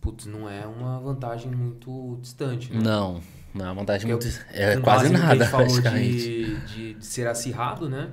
Putz, 0.00 0.26
não 0.26 0.50
é 0.50 0.66
uma 0.66 0.98
vantagem 0.98 1.52
muito 1.52 2.18
distante, 2.20 2.72
né? 2.72 2.80
Não, 2.82 3.20
não 3.54 3.66
é 3.66 3.68
uma 3.68 3.74
vantagem 3.76 4.10
Porque 4.10 4.26
muito. 4.26 4.44
É 4.50 4.76
quase 4.78 5.10
nada, 5.10 5.46
falou 5.46 5.68
praticamente. 5.68 6.18
de, 6.18 6.60
de, 6.66 6.94
de 6.94 7.06
ser 7.06 7.28
acirrado, 7.28 7.88
né? 7.88 8.10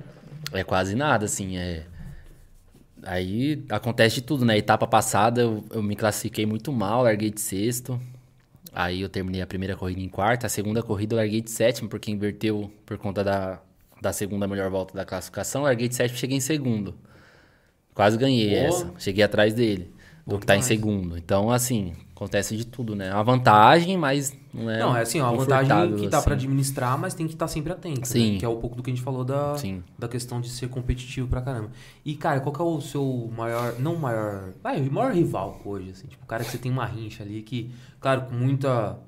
É 0.52 0.62
quase 0.62 0.94
nada, 0.94 1.24
assim. 1.24 1.56
É... 1.56 1.84
Aí 3.02 3.64
acontece 3.68 4.14
de 4.14 4.22
tudo, 4.22 4.44
né? 4.44 4.56
Etapa 4.56 4.86
passada 4.86 5.40
eu, 5.40 5.64
eu 5.72 5.82
me 5.82 5.96
classifiquei 5.96 6.46
muito 6.46 6.70
mal, 6.72 7.02
larguei 7.02 7.30
de 7.32 7.40
sexto. 7.40 8.00
Aí 8.72 9.00
eu 9.00 9.08
terminei 9.08 9.42
a 9.42 9.46
primeira 9.48 9.76
corrida 9.76 10.00
em 10.00 10.08
quarta. 10.08 10.46
A 10.46 10.48
segunda 10.48 10.80
corrida 10.80 11.14
eu 11.14 11.18
larguei 11.18 11.40
de 11.40 11.50
sétimo, 11.50 11.88
porque 11.88 12.08
inverteu 12.08 12.72
por 12.86 12.96
conta 12.96 13.24
da, 13.24 13.60
da 14.02 14.12
segunda 14.12 14.48
melhor 14.48 14.68
volta 14.68 14.92
da 14.94 15.04
classificação. 15.04 15.62
Larguei 15.62 15.88
de 15.88 15.94
sétimo 15.94 16.16
e 16.16 16.20
cheguei 16.20 16.36
em 16.36 16.40
segundo. 16.40 16.94
Quase 17.94 18.18
ganhei 18.18 18.50
Boa. 18.50 18.66
essa. 18.66 18.92
Cheguei 18.98 19.22
atrás 19.22 19.54
dele, 19.54 19.94
Bom 20.26 20.34
do 20.34 20.40
que 20.40 20.46
tá 20.46 20.54
em 20.54 20.58
demais. 20.58 20.66
segundo. 20.66 21.16
Então, 21.16 21.50
assim, 21.50 21.92
acontece 22.16 22.56
de 22.56 22.66
tudo, 22.66 22.96
né? 22.96 23.08
É 23.08 23.14
uma 23.14 23.22
vantagem, 23.22 23.96
mas 23.96 24.36
não 24.52 24.68
é. 24.68 24.80
não, 24.80 24.96
é 24.96 25.02
assim, 25.02 25.20
ó, 25.20 25.30
uma 25.30 25.44
vantagem 25.44 25.96
que 25.96 26.08
dá 26.08 26.18
assim. 26.18 26.24
pra 26.24 26.34
administrar, 26.34 26.98
mas 26.98 27.14
tem 27.14 27.28
que 27.28 27.34
estar 27.34 27.46
sempre 27.46 27.72
atento. 27.72 28.08
Sim. 28.08 28.32
Né? 28.32 28.38
Que 28.40 28.44
é 28.44 28.48
um 28.48 28.58
pouco 28.58 28.74
do 28.74 28.82
que 28.82 28.90
a 28.90 28.94
gente 28.94 29.04
falou 29.04 29.24
da, 29.24 29.56
Sim. 29.56 29.84
da 29.96 30.08
questão 30.08 30.40
de 30.40 30.48
ser 30.48 30.68
competitivo 30.68 31.28
pra 31.28 31.40
caramba. 31.40 31.70
E, 32.04 32.16
cara, 32.16 32.40
qual 32.40 32.52
que 32.52 32.60
é 32.60 32.64
o 32.64 32.80
seu 32.80 33.30
maior. 33.36 33.78
Não 33.78 33.94
maior. 33.94 34.52
Vai, 34.60 34.80
o 34.80 34.92
maior 34.92 35.12
rival 35.12 35.60
hoje, 35.64 35.90
assim? 35.90 36.08
Tipo, 36.08 36.24
o 36.24 36.26
cara 36.26 36.42
que 36.42 36.50
você 36.50 36.58
tem 36.58 36.72
uma 36.72 36.86
rincha 36.86 37.22
ali 37.22 37.40
que, 37.42 37.70
claro, 38.00 38.22
com 38.22 38.34
muita. 38.34 38.98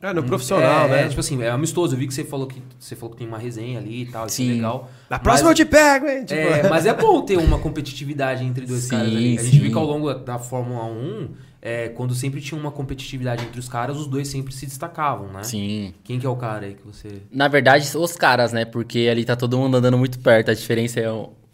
É, 0.00 0.12
no 0.12 0.22
profissional, 0.22 0.86
é, 0.86 0.88
né? 0.88 1.02
É, 1.04 1.08
tipo 1.08 1.20
assim, 1.20 1.42
é 1.42 1.48
amistoso. 1.48 1.94
Eu 1.94 1.98
vi 1.98 2.06
que 2.06 2.12
você 2.12 2.24
falou 2.24 2.46
que 2.46 2.60
você 2.78 2.94
falou 2.94 3.12
que 3.12 3.16
tem 3.18 3.26
uma 3.26 3.38
resenha 3.38 3.78
ali 3.78 4.02
e 4.02 4.06
tal, 4.06 4.26
isso 4.26 4.42
é 4.42 4.44
Sim. 4.44 4.52
legal. 4.52 4.90
Na 5.08 5.18
próxima 5.18 5.48
eu 5.48 5.50
Mas- 5.52 5.56
te 5.58 5.64
pego, 5.64 6.06
hein? 6.06 6.24
Tipo, 6.24 6.40
É, 6.40 6.62
mas 6.68 6.84
é 6.84 6.92
bom 6.92 7.22
ter 7.22 7.38
uma 7.38 7.58
competitividade 7.58 8.44
entre 8.44 8.66
dois 8.66 8.82
Sim, 8.82 8.90
caras 8.90 9.06
ali. 9.08 9.38
A 9.38 9.42
gente 9.42 9.52
sim. 9.56 9.60
viu 9.62 9.70
que 9.70 9.78
ao 9.78 9.84
longo 9.86 10.12
da 10.12 10.38
Fórmula 10.38 10.84
1, 10.84 11.28
é, 11.62 11.88
quando 11.88 12.14
sempre 12.14 12.42
tinha 12.42 12.60
uma 12.60 12.70
competitividade 12.70 13.44
entre 13.44 13.58
os 13.58 13.66
caras, 13.68 13.96
os 13.96 14.06
dois 14.06 14.28
sempre 14.28 14.52
se 14.52 14.66
destacavam, 14.66 15.28
né? 15.32 15.42
Sim. 15.42 15.94
Quem 16.04 16.20
que 16.20 16.26
é 16.26 16.28
o 16.28 16.36
cara 16.36 16.66
aí 16.66 16.74
que 16.74 16.86
você. 16.86 17.22
Na 17.32 17.48
verdade, 17.48 17.88
os 17.96 18.16
caras, 18.16 18.52
né? 18.52 18.66
Porque 18.66 19.08
ali 19.10 19.24
tá 19.24 19.34
todo 19.34 19.56
mundo 19.56 19.78
andando 19.78 19.96
muito 19.96 20.18
perto. 20.18 20.50
A 20.50 20.54
diferença 20.54 21.00
é 21.00 21.06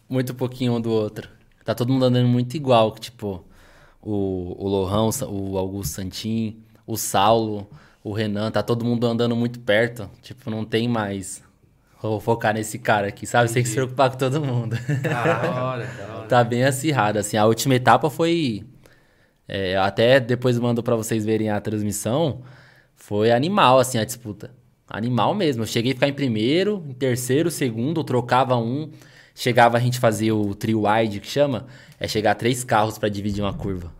muito 0.08 0.34
pouquinho 0.34 0.74
um 0.74 0.80
do 0.80 0.90
outro. 0.90 1.28
Tá 1.64 1.72
todo 1.72 1.92
mundo 1.92 2.06
andando 2.06 2.26
muito 2.26 2.56
igual. 2.56 2.92
Tipo, 2.98 3.44
o, 4.02 4.56
o 4.58 4.66
Lohan, 4.68 5.08
o 5.28 5.56
Augusto 5.56 5.94
Santin, 5.94 6.56
o 6.84 6.96
Saulo, 6.96 7.68
o 8.02 8.12
Renan. 8.12 8.50
Tá 8.50 8.62
todo 8.62 8.84
mundo 8.84 9.06
andando 9.06 9.36
muito 9.36 9.60
perto. 9.60 10.10
Tipo, 10.22 10.50
não 10.50 10.64
tem 10.64 10.88
mais. 10.88 11.42
Vou 12.02 12.18
focar 12.18 12.54
nesse 12.54 12.78
cara 12.78 13.08
aqui, 13.08 13.26
sabe? 13.26 13.48
Você 13.48 13.54
tem 13.54 13.62
que 13.62 13.68
se 13.68 13.74
preocupar 13.74 14.10
com 14.10 14.16
todo 14.16 14.40
mundo. 14.40 14.76
Da 15.02 15.20
hora, 15.64 15.86
da 15.86 16.16
hora. 16.16 16.26
tá 16.28 16.42
bem 16.44 16.64
acirrado, 16.64 17.18
assim. 17.18 17.36
A 17.36 17.44
última 17.46 17.74
etapa 17.74 18.08
foi... 18.08 18.64
é, 19.46 19.76
até 19.76 20.18
depois 20.18 20.58
mando 20.58 20.82
pra 20.82 20.96
vocês 20.96 21.24
verem 21.24 21.50
a 21.50 21.60
transmissão. 21.60 22.42
Foi 22.94 23.30
animal, 23.30 23.78
assim, 23.78 23.98
a 23.98 24.04
disputa. 24.04 24.50
Animal 24.88 25.34
mesmo. 25.34 25.62
Eu 25.62 25.66
cheguei 25.66 25.92
a 25.92 25.94
ficar 25.94 26.08
em 26.08 26.12
primeiro, 26.14 26.84
em 26.88 26.94
terceiro, 26.94 27.50
segundo, 27.50 28.02
trocava 28.02 28.56
um. 28.56 28.90
Chegava 29.34 29.76
a 29.76 29.80
gente 29.80 29.98
fazer 29.98 30.32
o 30.32 30.54
trio 30.54 30.82
wide, 30.86 31.20
que 31.20 31.28
chama. 31.28 31.66
É 31.98 32.08
chegar 32.08 32.34
três 32.34 32.64
carros 32.64 32.98
pra 32.98 33.08
dividir 33.08 33.42
uma 33.42 33.54
curva. 33.54 33.92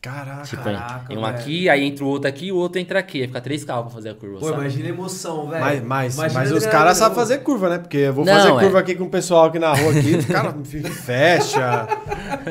Caraca. 0.00 0.42
Tipo, 0.42 0.62
Caraca, 0.62 1.12
um 1.12 1.16
velho. 1.16 1.26
aqui, 1.26 1.68
aí 1.68 1.82
entra 1.84 2.04
o 2.04 2.08
outro 2.08 2.28
aqui, 2.28 2.52
o 2.52 2.56
outro 2.56 2.80
entra 2.80 2.98
aqui. 3.00 3.22
Aí 3.22 3.26
fica 3.26 3.40
três 3.40 3.64
carros 3.64 3.86
pra 3.86 3.92
fazer 3.94 4.10
a 4.10 4.14
curva, 4.14 4.38
Pô, 4.38 4.46
sabe? 4.46 4.60
imagina 4.60 4.86
a 4.86 4.88
emoção, 4.90 5.48
velho. 5.48 5.64
Mas, 5.64 5.82
mas, 5.84 6.14
Imagina 6.14 6.40
mas 6.40 6.52
os 6.52 6.66
caras 6.66 6.96
sabem 6.98 7.16
fazer 7.16 7.38
curva, 7.38 7.68
né? 7.70 7.78
Porque 7.78 7.96
eu 7.96 8.12
vou 8.12 8.24
Não, 8.24 8.32
fazer 8.32 8.48
é. 8.52 8.60
curva 8.60 8.78
aqui 8.78 8.94
com 8.94 9.04
o 9.04 9.10
pessoal 9.10 9.46
aqui 9.46 9.58
na 9.58 9.74
rua 9.74 9.90
aqui, 9.90 10.14
os 10.16 10.26
caras 10.26 10.54
fecha. 11.04 11.88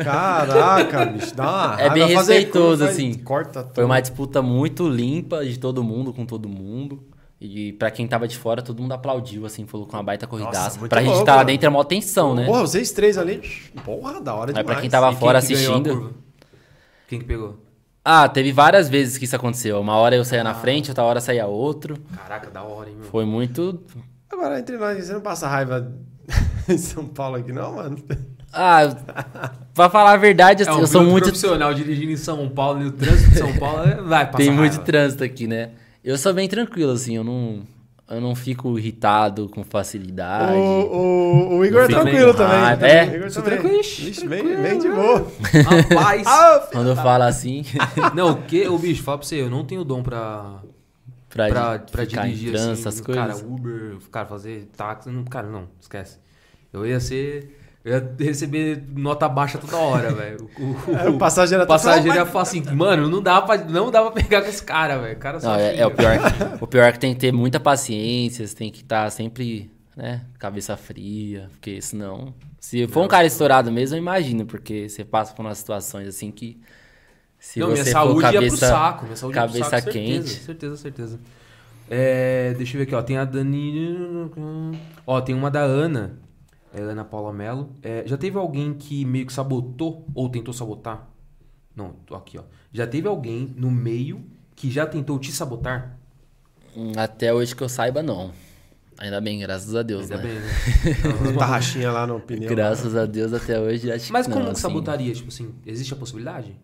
Caraca, 0.04 1.06
bicho, 1.06 1.36
dá 1.36 1.44
uma 1.44 1.82
É 1.82 1.90
bem 1.90 2.08
respeitoso, 2.08 2.78
curva, 2.80 2.90
assim. 2.92 3.14
Corta 3.14 3.64
tudo. 3.64 3.76
Foi 3.76 3.86
uma 3.86 4.00
disputa 4.02 4.42
muito 4.42 4.88
limpa 4.90 5.46
de 5.46 5.58
todo 5.58 5.84
mundo 5.84 6.14
com 6.14 6.26
todo 6.26 6.50
mundo. 6.50 7.04
E 7.40 7.74
pra 7.74 7.92
quem 7.92 8.08
tava 8.08 8.28
de 8.28 8.38
fora, 8.38 8.62
todo 8.62 8.82
mundo 8.82 8.94
aplaudiu, 8.94 9.46
assim, 9.46 9.66
falou 9.66 9.86
com 9.86 9.96
uma 9.96 10.04
baita 10.04 10.26
corridaça. 10.26 10.80
pra 10.88 11.02
gente 11.04 11.20
que 11.20 11.26
tá 11.26 11.34
lá 11.34 11.38
mano. 11.40 11.48
dentro 11.48 11.68
é 11.68 11.70
mó 11.70 11.84
tensão, 11.84 12.34
né? 12.34 12.46
Porra, 12.46 12.62
vocês 12.62 12.92
três 12.92 13.18
ali. 13.18 13.42
Porra, 13.84 14.20
da 14.22 14.34
hora 14.34 14.52
Mas 14.54 14.56
demais. 14.56 14.66
pra 14.66 14.76
quem 14.82 14.90
tava 14.90 15.12
E 15.12 15.16
fora 15.16 15.42
quem 15.42 15.56
assistindo. 15.56 16.16
Quem 17.08 17.20
que 17.20 17.26
pegou? 17.26 17.60
Ah, 18.04 18.28
teve 18.30 18.52
várias 18.52 18.88
vezes 18.88 19.18
que 19.18 19.26
isso 19.26 19.36
aconteceu. 19.36 19.80
Uma 19.80 19.96
hora 19.96 20.16
eu 20.16 20.24
saía 20.24 20.42
Ah. 20.42 20.46
na 20.46 20.54
frente, 20.54 20.90
outra 20.92 21.04
hora 21.04 21.20
saía 21.20 21.46
outro. 21.48 21.98
Caraca, 22.16 22.50
da 22.52 22.64
hora, 22.64 22.90
hein, 22.90 22.96
meu? 23.00 23.10
Foi 23.10 23.26
muito. 23.26 23.82
Agora, 24.32 24.60
entre 24.60 24.78
nós, 24.78 25.04
você 25.06 25.14
não 25.14 25.22
passa 25.22 25.48
raiva 25.48 25.92
em 26.70 26.78
São 26.78 27.06
Paulo 27.08 27.38
aqui, 27.38 27.52
não, 27.52 27.76
mano? 27.76 27.98
Ah, 28.54 28.82
pra 29.74 29.90
falar 29.90 30.14
a 30.14 30.18
verdade, 30.18 30.64
assim, 30.64 30.72
É 30.72 30.76
um 30.76 30.82
eu 30.82 30.88
sou 30.88 31.04
muito. 31.04 31.24
profissional 31.26 31.74
dirigindo 31.74 32.12
em 32.12 32.18
São 32.18 32.48
Paulo 32.50 32.82
e 32.84 32.86
o 32.86 32.92
trânsito 32.92 33.32
de 33.32 33.38
São 33.38 33.54
Paulo 33.58 33.84
é- 33.84 33.96
vai 34.02 34.26
passar 34.26 34.38
Tem 34.38 34.52
muito 34.52 34.72
raiva. 34.74 34.86
trânsito 34.86 35.24
aqui, 35.24 35.48
né? 35.48 35.72
Eu 36.04 36.18
sou 36.18 36.34
bem 36.34 36.48
tranquilo, 36.48 36.92
assim, 36.92 37.16
eu 37.16 37.24
não. 37.24 37.62
Eu 38.08 38.22
não 38.22 38.36
fico 38.36 38.78
irritado 38.78 39.50
com 39.50 39.64
facilidade. 39.64 40.54
O, 40.56 40.60
o, 40.60 41.58
o 41.58 41.66
Igor 41.66 41.82
é 41.84 41.88
tranquilo 41.88 42.34
também. 42.36 42.78
também. 42.78 42.92
é? 42.92 43.04
O 43.10 43.16
Igor 43.16 43.32
Sou 43.32 43.42
também. 43.42 43.60
tranquilo, 43.60 43.82
ixi, 43.82 44.10
Ixi, 44.12 44.28
tranquilo, 44.28 44.54
bem, 44.62 44.62
bem 44.62 44.78
de 44.80 44.88
né? 44.90 44.96
boa. 44.96 45.28
Rapaz! 45.64 46.24
Ah, 46.28 46.68
Quando 46.72 46.94
da- 46.96 47.02
fala 47.04 47.26
assim, 47.26 47.66
Não, 48.14 48.32
o 48.34 48.42
que, 48.44 48.68
ô 48.68 48.78
bicho, 48.78 49.02
fala 49.02 49.18
pra 49.18 49.28
você, 49.28 49.42
eu 49.42 49.50
não 49.50 49.66
tenho 49.66 49.84
dom 49.84 50.04
pra, 50.04 50.60
pra, 51.30 51.48
pra, 51.50 51.80
pra 51.80 52.06
ficar 52.06 52.22
dirigir 52.26 52.50
em 52.50 52.52
trânsito, 52.52 52.72
assim, 52.74 52.82
essas 52.90 53.02
coisas. 53.02 53.26
cara, 53.42 53.48
Uber, 53.48 53.98
cara, 54.12 54.26
fazer 54.28 54.70
táxi, 54.78 55.10
não, 55.10 55.24
cara, 55.24 55.48
não, 55.48 55.68
esquece. 55.82 56.20
Eu 56.72 56.86
ia 56.86 57.00
ser, 57.00 57.58
eu 57.86 57.94
ia 57.94 58.16
receber 58.20 58.84
nota 58.96 59.30
baixa 59.30 59.58
toda 59.60 59.78
hora, 59.78 60.12
velho. 60.12 60.50
O, 60.60 60.64
o- 60.92 60.96
É, 60.98 61.08
o 61.10 61.18
passageiro 61.18 61.64
o 61.64 61.68
passageiro 61.68 62.18
ia 62.18 62.26
falar 62.26 62.42
assim, 62.42 62.62
mano, 62.74 63.08
não 63.08 63.22
dá 63.22 63.42
pra, 63.42 63.58
não 63.60 63.92
dá 63.92 64.02
pra 64.02 64.12
pegar 64.12 64.42
com 64.42 64.50
os 64.50 64.60
caras, 64.60 65.00
velho, 65.00 65.16
o 65.16 65.20
cara 65.20 65.40
só 65.40 65.50
Não, 65.50 65.56
é, 65.60 65.78
é 65.78 65.86
o 65.86 65.92
pior. 65.92 66.18
o 66.60 66.66
pior 66.68 66.84
é 66.84 66.92
que 66.92 67.00
tem 67.00 67.14
que 67.14 67.20
ter 67.20 67.32
muita 67.32 67.60
paciência, 67.60 68.46
você 68.46 68.56
tem 68.56 68.72
que 68.72 68.82
estar 68.82 69.10
sempre, 69.12 69.70
né, 69.96 70.22
cabeça 70.40 70.76
fria, 70.76 71.48
porque 71.52 71.80
senão. 71.82 72.34
Se 72.60 72.88
for 72.88 73.04
um 73.04 73.08
cara 73.08 73.28
estourado 73.28 73.72
mesmo, 73.72 73.96
eu 73.96 74.00
imagino, 74.02 74.46
porque 74.48 74.90
você 74.90 75.06
passa 75.06 75.34
por 75.36 75.46
umas 75.46 75.60
situações 75.60 76.08
assim 76.08 76.32
que. 76.32 76.60
Se 77.40 77.60
não, 77.60 77.68
você 77.68 77.74
minha 77.74 77.86
for 77.86 77.92
saúde 77.92 78.24
ia 78.24 78.32
pro 78.32 78.40
cabeça, 78.42 78.68
saco, 78.68 79.04
minha 79.06 79.16
saúde 79.16 79.38
ia 79.38 79.44
pro 79.44 79.52
cabeça 79.54 79.70
saco, 79.70 79.92
quente. 79.92 80.28
certeza, 80.30 80.46
certeza, 80.46 80.78
certeza. 80.78 81.20
É, 81.88 82.56
deixa 82.58 82.76
eu 82.76 82.80
ver 82.80 82.84
aqui, 82.86 82.96
ó, 82.96 83.02
tem 83.04 83.18
a 83.18 83.24
Dani... 83.26 84.32
Ó, 85.06 85.22
tem 85.22 85.36
uma 85.36 85.52
da 85.52 85.60
Ana, 85.62 86.14
é, 86.76 86.82
Ana 86.82 87.06
Paula 87.06 87.32
Mello. 87.34 87.70
É, 87.82 88.04
já 88.06 88.18
teve 88.18 88.38
alguém 88.38 88.74
que 88.74 89.06
meio 89.06 89.26
que 89.26 89.34
sabotou 89.34 90.06
ou 90.14 90.30
tentou 90.30 90.54
sabotar? 90.54 91.10
Não, 91.76 91.94
tô 92.06 92.16
aqui, 92.16 92.38
ó. 92.38 92.44
Já 92.72 92.86
teve 92.88 93.08
alguém 93.08 93.54
no 93.58 93.70
meio 93.72 94.24
que 94.56 94.70
já 94.72 94.86
tentou 94.86 95.20
te 95.20 95.32
sabotar? 95.32 95.98
Hum, 96.76 96.92
Até 96.98 97.34
hoje 97.34 97.56
que 97.56 97.62
eu 97.64 97.70
saiba, 97.70 98.02
não. 98.04 98.32
Ainda 98.98 99.20
bem, 99.20 99.40
graças 99.40 99.76
a 99.76 99.84
Deus, 99.84 100.04
Ainda 100.10 100.18
né? 100.18 100.24
bem, 100.24 100.40
né? 100.40 101.20
Uma 101.32 101.38
tarraxinha 101.38 101.92
lá 101.92 102.08
no 102.08 102.20
pneu. 102.20 102.50
Graças 102.50 102.96
a 102.96 103.06
Deus 103.06 103.34
até 103.34 103.60
hoje 103.60 103.92
acho 103.92 104.12
Mas 104.14 104.26
que 104.26 104.32
como 104.32 104.46
não, 104.46 104.52
que 104.52 104.58
assim. 104.58 104.62
sabotaria? 104.62 105.14
Tipo 105.14 105.28
assim, 105.28 105.54
existe 105.66 105.94
a 105.94 105.98
possibilidade? 105.98 106.58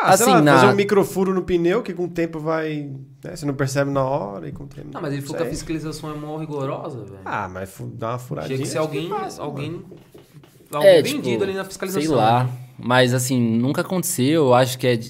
Ah, 0.00 0.16
sei 0.16 0.26
Assim, 0.26 0.34
lá, 0.34 0.42
na- 0.42 0.54
fazer 0.60 0.72
um 0.72 0.76
microfuro 0.76 1.34
no 1.34 1.42
pneu 1.42 1.82
que 1.82 1.92
com 1.92 2.04
o 2.04 2.08
tempo 2.08 2.38
vai. 2.38 2.90
né, 3.24 3.34
você 3.34 3.44
não 3.44 3.54
percebe 3.54 3.90
na 3.90 4.02
hora 4.04 4.48
e 4.48 4.52
com 4.52 4.64
o 4.64 4.66
tempo. 4.66 4.88
Não, 4.92 5.00
mas 5.02 5.12
ele 5.12 5.22
falou 5.22 5.36
que 5.38 5.42
a 5.42 5.50
fiscalização 5.50 6.10
é 6.10 6.14
mó 6.14 6.36
rigorosa, 6.38 7.02
velho. 7.04 7.20
Ah, 7.24 7.48
mas 7.48 7.74
dá 7.94 8.10
uma 8.10 8.18
furadinha. 8.18 8.56
Tinha 8.56 8.66
que 8.66 8.72
ser 8.72 8.78
acho 8.78 8.88
que 8.90 8.96
alguém, 8.98 9.10
passa, 9.10 9.42
alguém, 9.42 9.70
mano. 9.72 9.86
alguém 10.72 10.90
É, 10.90 11.02
vendido 11.02 11.22
tipo, 11.28 11.42
ali 11.44 11.54
na 11.54 11.64
fiscalização. 11.64 12.06
Sei 12.08 12.16
lá. 12.16 12.44
né? 12.44 12.50
Mas 12.78 13.12
assim, 13.12 13.40
nunca 13.40 13.80
aconteceu. 13.80 14.46
Eu 14.46 14.54
acho 14.54 14.78
que 14.78 14.86
é. 14.86 15.00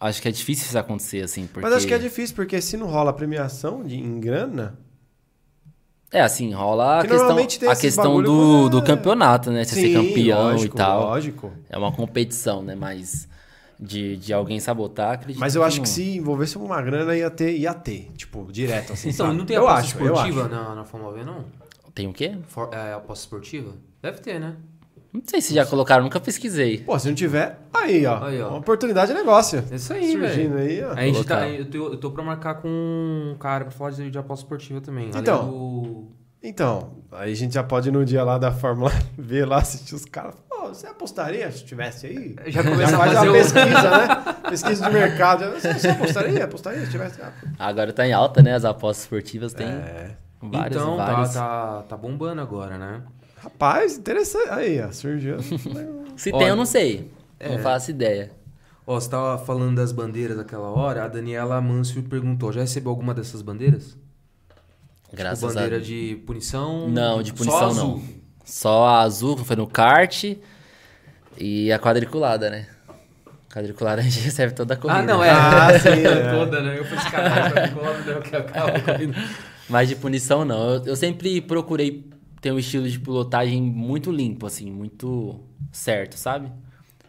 Acho 0.00 0.22
que 0.22 0.28
é 0.28 0.30
difícil 0.30 0.66
isso 0.66 0.78
acontecer, 0.78 1.22
assim. 1.24 1.48
Porque... 1.48 1.60
Mas 1.60 1.72
acho 1.76 1.86
que 1.88 1.92
é 1.94 1.98
difícil, 1.98 2.36
porque 2.36 2.60
se 2.60 2.76
não 2.76 2.86
rola 2.86 3.10
a 3.10 3.12
premiação 3.12 3.82
de, 3.82 3.96
em 3.96 4.20
grana. 4.20 4.78
É, 6.12 6.20
assim, 6.22 6.52
rola 6.54 7.00
a 7.00 7.02
Que 7.02 7.08
questão, 7.08 7.26
normalmente 7.26 7.58
tem 7.58 7.68
a 7.68 7.76
questão 7.76 8.22
do, 8.22 8.66
é- 8.66 8.70
do 8.70 8.82
campeonato, 8.82 9.50
né? 9.50 9.64
Você 9.64 9.74
ser 9.74 9.92
campeão 9.92 10.42
lógico, 10.52 10.74
e 10.74 10.78
tal. 10.78 11.00
Lógico. 11.02 11.52
É 11.68 11.76
uma 11.76 11.92
competição, 11.92 12.62
né? 12.62 12.74
Mas 12.74 13.28
de, 13.78 14.16
de 14.16 14.32
alguém 14.32 14.58
sabotar, 14.60 15.12
acredito 15.14 15.38
Mas 15.40 15.54
eu 15.54 15.62
acho 15.62 15.76
não. 15.76 15.82
que 15.84 15.88
se 15.88 16.16
envolvesse 16.16 16.56
uma 16.58 16.80
grana, 16.82 17.16
ia 17.16 17.30
ter, 17.30 17.56
ia 17.56 17.72
ter. 17.74 18.10
Tipo, 18.16 18.46
direto, 18.50 18.92
assim. 18.92 19.10
Então, 19.10 19.26
sabe? 19.26 19.38
não 19.38 19.46
tem 19.46 19.56
eu 19.56 19.68
aposta 19.68 19.86
acho, 19.96 19.98
eu 19.98 20.06
esportiva 20.14 20.40
acho. 20.42 20.50
na, 20.50 20.74
na 20.74 20.84
Fórmula 20.84 21.12
V, 21.14 21.24
não? 21.24 21.44
Tem 21.94 22.06
o 22.08 22.12
quê? 22.12 22.36
For, 22.48 22.68
é, 22.72 22.92
aposta 22.92 23.24
esportiva? 23.24 23.72
Deve 24.02 24.18
ter, 24.20 24.38
né? 24.40 24.56
Não 25.12 25.22
sei 25.24 25.40
se 25.40 25.54
já 25.54 25.64
colocaram, 25.64 26.04
nunca 26.04 26.20
pesquisei. 26.20 26.78
Pô, 26.78 26.98
se 26.98 27.08
não 27.08 27.14
tiver, 27.14 27.58
aí, 27.72 28.04
ó. 28.04 28.22
Aí, 28.24 28.42
ó. 28.42 28.48
Uma 28.50 28.58
oportunidade 28.58 29.10
de 29.10 29.16
negócio. 29.18 29.64
É 29.70 29.74
isso 29.76 29.92
aí, 29.92 30.12
Surgindo 30.12 30.56
aí, 30.58 30.84
ó. 30.84 30.92
A 30.92 31.02
gente 31.02 31.24
tá, 31.24 31.48
eu, 31.48 31.68
tô, 31.70 31.76
eu 31.88 31.96
tô 31.96 32.10
pra 32.10 32.22
marcar 32.22 32.56
com 32.56 32.68
um 32.68 33.34
cara 33.38 33.64
pra 33.64 33.70
falar 33.72 33.90
de, 33.92 34.10
de 34.10 34.18
aposta 34.18 34.44
esportiva 34.44 34.80
também. 34.82 35.08
Então. 35.08 35.48
do- 35.48 36.08
Então, 36.42 36.98
aí 37.10 37.32
a 37.32 37.34
gente 37.34 37.54
já 37.54 37.64
pode 37.64 37.88
ir 37.88 37.92
no 37.92 38.04
dia 38.04 38.22
lá 38.22 38.36
da 38.38 38.52
Fórmula 38.52 38.92
V 39.16 39.44
lá 39.46 39.56
assistir 39.58 39.94
os 39.94 40.04
caras. 40.04 40.34
Pô, 40.68 40.74
você 40.74 40.86
apostaria 40.86 41.50
se 41.50 41.64
tivesse 41.64 42.06
aí? 42.06 42.36
Já 42.48 42.62
começa 42.62 42.94
a 42.94 42.98
faz 42.98 43.12
fazer 43.14 43.28
uma 43.28 43.38
o- 43.38 43.40
pesquisa, 43.42 43.90
né? 43.90 44.34
Pesquisa 44.50 44.86
de 44.86 44.92
mercado. 44.92 45.50
Você, 45.52 45.72
você 45.74 45.88
apostaria? 45.88 46.44
Apostaria 46.44 46.84
se 46.84 46.90
tivesse? 46.90 47.20
Ah, 47.22 47.32
Agora 47.58 47.92
tá 47.92 48.06
em 48.06 48.12
alta, 48.12 48.42
né? 48.42 48.54
As 48.54 48.64
apostas 48.64 49.04
esportivas 49.04 49.52
tem 49.54 49.66
É. 49.66 50.10
vários, 50.42 50.76
então, 50.80 50.96
vários. 50.96 51.32
Tá, 51.34 51.40
tá, 51.40 51.82
tá 51.88 51.96
bombando 51.96 52.40
agora, 52.40 52.76
né? 52.78 53.02
Rapaz, 53.38 53.96
interessante. 53.98 54.48
Aí, 54.50 54.80
ó, 54.82 54.90
surgiu. 54.92 55.36
Se 56.16 56.30
Olha, 56.32 56.38
tem, 56.38 56.48
eu 56.48 56.56
não 56.56 56.66
sei. 56.66 57.10
é. 57.38 57.50
Não 57.50 57.58
faço 57.62 57.90
ideia. 57.90 58.30
Ó, 58.86 58.98
você 58.98 59.08
tava 59.10 59.38
falando 59.44 59.76
das 59.76 59.92
bandeiras 59.92 60.38
aquela 60.38 60.68
hora, 60.70 61.04
a 61.04 61.08
Daniela 61.08 61.60
Mansfield 61.60 62.08
perguntou, 62.08 62.52
já 62.52 62.60
recebeu 62.62 62.90
alguma 62.90 63.14
dessas 63.14 63.42
bandeiras? 63.42 63.96
Graças 65.12 65.38
tipo, 65.40 65.52
bandeira 65.54 65.76
a 65.76 65.80
de 65.80 66.22
punição? 66.26 66.88
Não, 66.88 67.22
de 67.22 67.30
Só 67.30 67.36
punição 67.36 67.66
azul. 67.68 67.88
não. 67.96 68.02
Só 68.44 68.86
a 68.86 69.00
azul, 69.02 69.36
foi 69.36 69.56
no 69.56 69.66
kart, 69.66 70.24
e 71.38 71.72
a 71.72 71.78
quadriculada, 71.78 72.50
né? 72.50 72.66
Quadriculada 73.52 74.00
a 74.00 74.04
gente 74.04 74.20
recebe 74.24 74.52
toda 74.52 74.74
a 74.74 74.76
corrida. 74.76 75.00
Ah, 75.00 75.02
não, 75.02 75.24
é. 75.24 75.30
Ah, 75.30 75.78
sim, 75.78 75.88
é. 76.04 76.30
Toda, 76.30 76.60
né? 76.60 76.78
Eu 76.78 76.84
falei, 76.84 76.98
esse 76.98 77.10
cara 77.10 77.48
vai 77.48 77.70
colar 77.70 77.98
no 77.98 78.22
que 78.22 78.36
acaba 78.36 78.76
a 78.76 78.80
corrida. 78.80 79.14
Mas 79.68 79.88
de 79.88 79.96
punição 79.96 80.44
não. 80.44 80.74
Eu, 80.74 80.86
eu 80.86 80.96
sempre 80.96 81.40
procurei 81.40 82.08
ter 82.40 82.52
um 82.52 82.58
estilo 82.58 82.88
de 82.88 82.98
pilotagem 82.98 83.60
muito 83.60 84.10
limpo, 84.10 84.46
assim, 84.46 84.70
muito 84.70 85.40
certo, 85.72 86.14
sabe? 86.14 86.50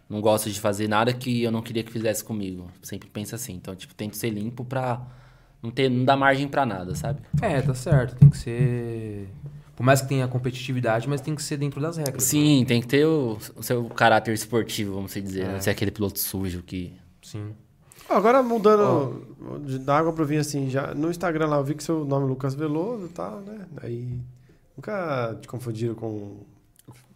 Não 0.10 0.22
gosto 0.22 0.50
de 0.50 0.60
fazer 0.60 0.88
nada 0.88 1.14
que 1.14 1.44
eu 1.44 1.52
não 1.52 1.62
queria 1.62 1.84
que 1.84 1.92
fizesse 1.92 2.24
comigo. 2.24 2.70
Sempre 2.82 3.08
penso 3.10 3.36
assim. 3.36 3.54
Então, 3.54 3.76
tipo, 3.76 3.94
tento 3.94 4.18
ser 4.18 4.32
limpo 4.32 4.66
pra 4.66 5.02
não 5.62 5.70
ter, 5.70 5.90
não 5.90 6.04
dar 6.04 6.18
margem 6.18 6.48
pra 6.48 6.66
nada, 6.66 6.96
sabe? 6.96 7.22
É, 7.42 7.62
tá 7.62 7.76
certo. 7.76 8.16
Tem 8.16 8.30
que 8.30 8.38
ser... 8.38 9.30
Por 9.80 9.86
mais 9.86 10.02
que 10.02 10.10
tenha 10.10 10.28
competitividade, 10.28 11.08
mas 11.08 11.22
tem 11.22 11.34
que 11.34 11.42
ser 11.42 11.56
dentro 11.56 11.80
das 11.80 11.96
regras. 11.96 12.16
né? 12.22 12.30
Sim, 12.30 12.66
tem 12.68 12.82
que 12.82 12.88
ter 12.88 13.06
o, 13.06 13.38
o 13.56 13.64
seu 13.64 13.86
caráter 13.86 14.34
esportivo, 14.34 14.96
vamos 14.96 15.14
dizer. 15.14 15.46
É. 15.46 15.54
Não 15.54 15.62
ser 15.62 15.70
aquele 15.70 15.90
piloto 15.90 16.20
sujo 16.20 16.62
que. 16.64 16.92
Sim. 17.24 17.54
Agora 18.10 18.44
mudando 18.44 19.26
de- 19.66 19.80
da 19.80 19.98
água 19.98 20.12
pro 20.12 20.26
vinho, 20.26 20.42
assim, 20.42 20.70
já 20.70 20.94
no 20.94 21.10
Instagram 21.10 21.48
lá 21.48 21.56
eu 21.56 21.64
vi 21.64 21.76
que 21.76 21.84
seu 21.84 22.04
nome 22.04 22.26
é 22.26 22.28
Lucas 22.28 22.56
Veloso 22.56 23.06
e 23.06 23.10
tal, 23.10 23.40
né? 23.40 23.68
Aí 23.82 24.20
nunca 24.76 25.38
te 25.42 25.48
confundiram 25.48 25.96
com 25.96 26.40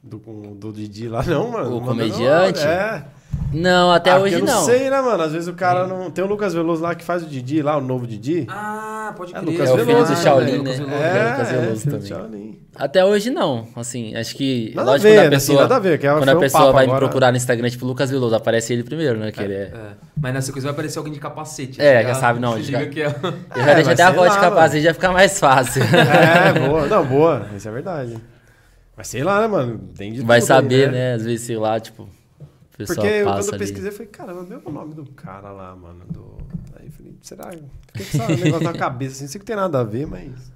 do, 0.04 0.18
do 0.56 0.72
Didi 0.74 1.08
lá, 1.08 1.24
não, 1.24 1.50
mano. 1.52 1.78
O 1.78 1.82
comediante? 1.82 2.60
É. 2.62 3.04
Não, 3.52 3.92
até 3.92 4.12
Ah, 4.12 4.18
hoje 4.20 4.36
eu 4.36 4.40
não. 4.44 4.54
não. 4.54 4.62
sei, 4.64 4.90
né, 4.90 5.00
mano? 5.02 5.22
Às 5.24 5.32
vezes 5.32 5.48
o 5.48 5.54
cara 5.54 5.88
não. 5.88 6.10
Tem 6.12 6.24
o 6.24 6.28
Lucas 6.28 6.54
Veloso 6.54 6.82
lá 6.82 6.94
que 6.96 7.04
faz 7.04 7.24
o 7.24 7.26
Didi 7.28 7.62
lá, 7.62 7.78
o 7.78 7.82
novo 7.82 8.06
Didi. 8.08 8.46
Ah, 8.50 9.14
pode 9.16 9.32
É, 9.36 9.40
crer. 9.40 9.46
Lucas 9.52 9.70
É 9.70 9.72
o 9.72 9.76
filho 9.78 9.86
Veloso, 9.86 10.14
do 10.14 10.20
Shaolin, 10.20 10.52
né? 10.52 10.58
Lucas 10.58 10.78
Veloso. 10.78 10.96
É, 10.96 11.30
Lucas 11.32 11.48
é, 11.52 11.58
Veloso 11.58 11.86
do 11.86 11.92
também. 11.92 12.08
Shaolin. 12.08 12.60
Até 12.76 13.06
hoje 13.06 13.30
não. 13.30 13.68
Assim, 13.76 14.16
acho 14.16 14.36
que. 14.36 14.72
Nada 14.76 14.90
a 14.90 14.92
lógico 14.94 15.08
ver, 15.10 15.16
quando 15.16 15.20
a 15.20 15.24
né? 15.26 15.30
pessoa, 15.30 15.58
Assim, 15.60 15.62
nada 15.70 15.76
a 15.76 15.80
ver, 15.80 16.00
que 16.00 16.08
quando 16.08 16.24
foi 16.24 16.34
a 16.34 16.36
um 16.36 16.40
pessoa 16.40 16.62
papo 16.64 16.74
vai 16.74 16.86
me 16.86 16.92
agora. 16.92 17.06
procurar 17.06 17.32
no 17.32 17.38
Instagram, 17.38 17.70
tipo, 17.70 17.86
Lucas 17.86 18.10
Veloso, 18.10 18.36
aparece 18.36 18.74
ele 18.74 18.84
primeiro, 18.84 19.20
né? 19.20 19.32
Que 19.32 19.42
ele 19.42 19.54
é. 19.54 19.58
É. 19.58 19.72
Mas 20.20 20.34
na 20.34 20.42
sequência 20.42 20.68
vai 20.68 20.74
aparecer 20.74 20.98
alguém 21.00 21.14
de 21.14 21.20
capacete. 21.20 21.80
É, 21.82 22.04
já 22.04 22.16
sabe, 22.16 22.40
não, 22.40 22.54
Se 22.58 22.64
já- 22.72 22.80
liga 22.80 22.92
que 22.92 23.02
é... 23.02 23.06
Eu 23.56 23.64
já 23.64 23.72
É, 23.72 23.76
deixo 23.76 23.90
até 23.92 24.04
a 24.04 24.12
voz 24.12 24.32
de 24.34 24.40
capacete, 24.40 24.84
já 24.84 24.94
fica 24.94 25.12
mais 25.12 25.40
fácil. 25.40 25.84
É, 25.94 26.68
boa. 26.68 26.88
Não, 26.88 27.06
boa. 27.06 27.46
Isso 27.56 27.68
é 27.68 27.72
verdade. 27.72 28.18
Mas 28.96 29.08
sei 29.08 29.24
lá, 29.24 29.42
né, 29.42 29.48
mano? 29.48 29.80
Tem 29.96 30.14
de 30.14 30.22
Vai 30.22 30.40
tudo 30.40 30.52
aí, 30.52 30.62
saber, 30.62 30.92
né? 30.92 31.14
Às 31.14 31.24
vezes, 31.24 31.46
sei 31.46 31.58
lá, 31.58 31.80
tipo. 31.80 32.04
O 32.04 32.78
pessoal 32.78 32.98
Porque 32.98 33.08
eu, 33.08 33.26
quando 33.26 33.54
eu 33.54 33.58
pesquisei, 33.60 33.90
eu 33.90 33.94
falei, 33.94 34.08
caramba, 34.08 34.44
meu 34.44 34.62
o 34.64 34.72
nome 34.72 34.94
do 34.94 35.06
cara 35.12 35.52
lá, 35.52 35.76
mano. 35.76 36.06
Do... 36.10 36.38
Aí 36.76 36.88
eu 36.88 36.92
falei, 36.92 37.16
será? 37.22 37.52
Fiquei 37.94 38.20
com 38.26 38.34
esse 38.34 38.44
negócio 38.44 38.64
na 38.64 38.74
cabeça, 38.74 39.16
assim, 39.16 39.28
sei 39.28 39.40
que 39.40 39.46
tem 39.46 39.56
nada 39.56 39.80
a 39.80 39.84
ver, 39.84 40.08
mas. 40.08 40.52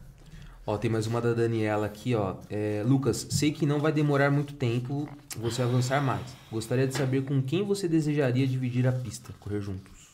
Ó, 0.65 0.77
tem 0.77 0.91
mais 0.91 1.07
uma 1.07 1.21
da 1.21 1.33
Daniela 1.33 1.85
aqui, 1.85 2.13
ó. 2.13 2.35
É, 2.49 2.83
Lucas, 2.85 3.27
sei 3.29 3.51
que 3.51 3.65
não 3.65 3.79
vai 3.79 3.91
demorar 3.91 4.29
muito 4.29 4.53
tempo 4.53 5.07
você 5.37 5.61
avançar 5.61 6.01
mais. 6.01 6.23
Gostaria 6.51 6.85
de 6.85 6.93
saber 6.93 7.23
com 7.23 7.41
quem 7.41 7.63
você 7.63 7.87
desejaria 7.87 8.45
dividir 8.45 8.85
a 8.85 8.91
pista, 8.91 9.31
correr 9.39 9.61
juntos. 9.61 10.11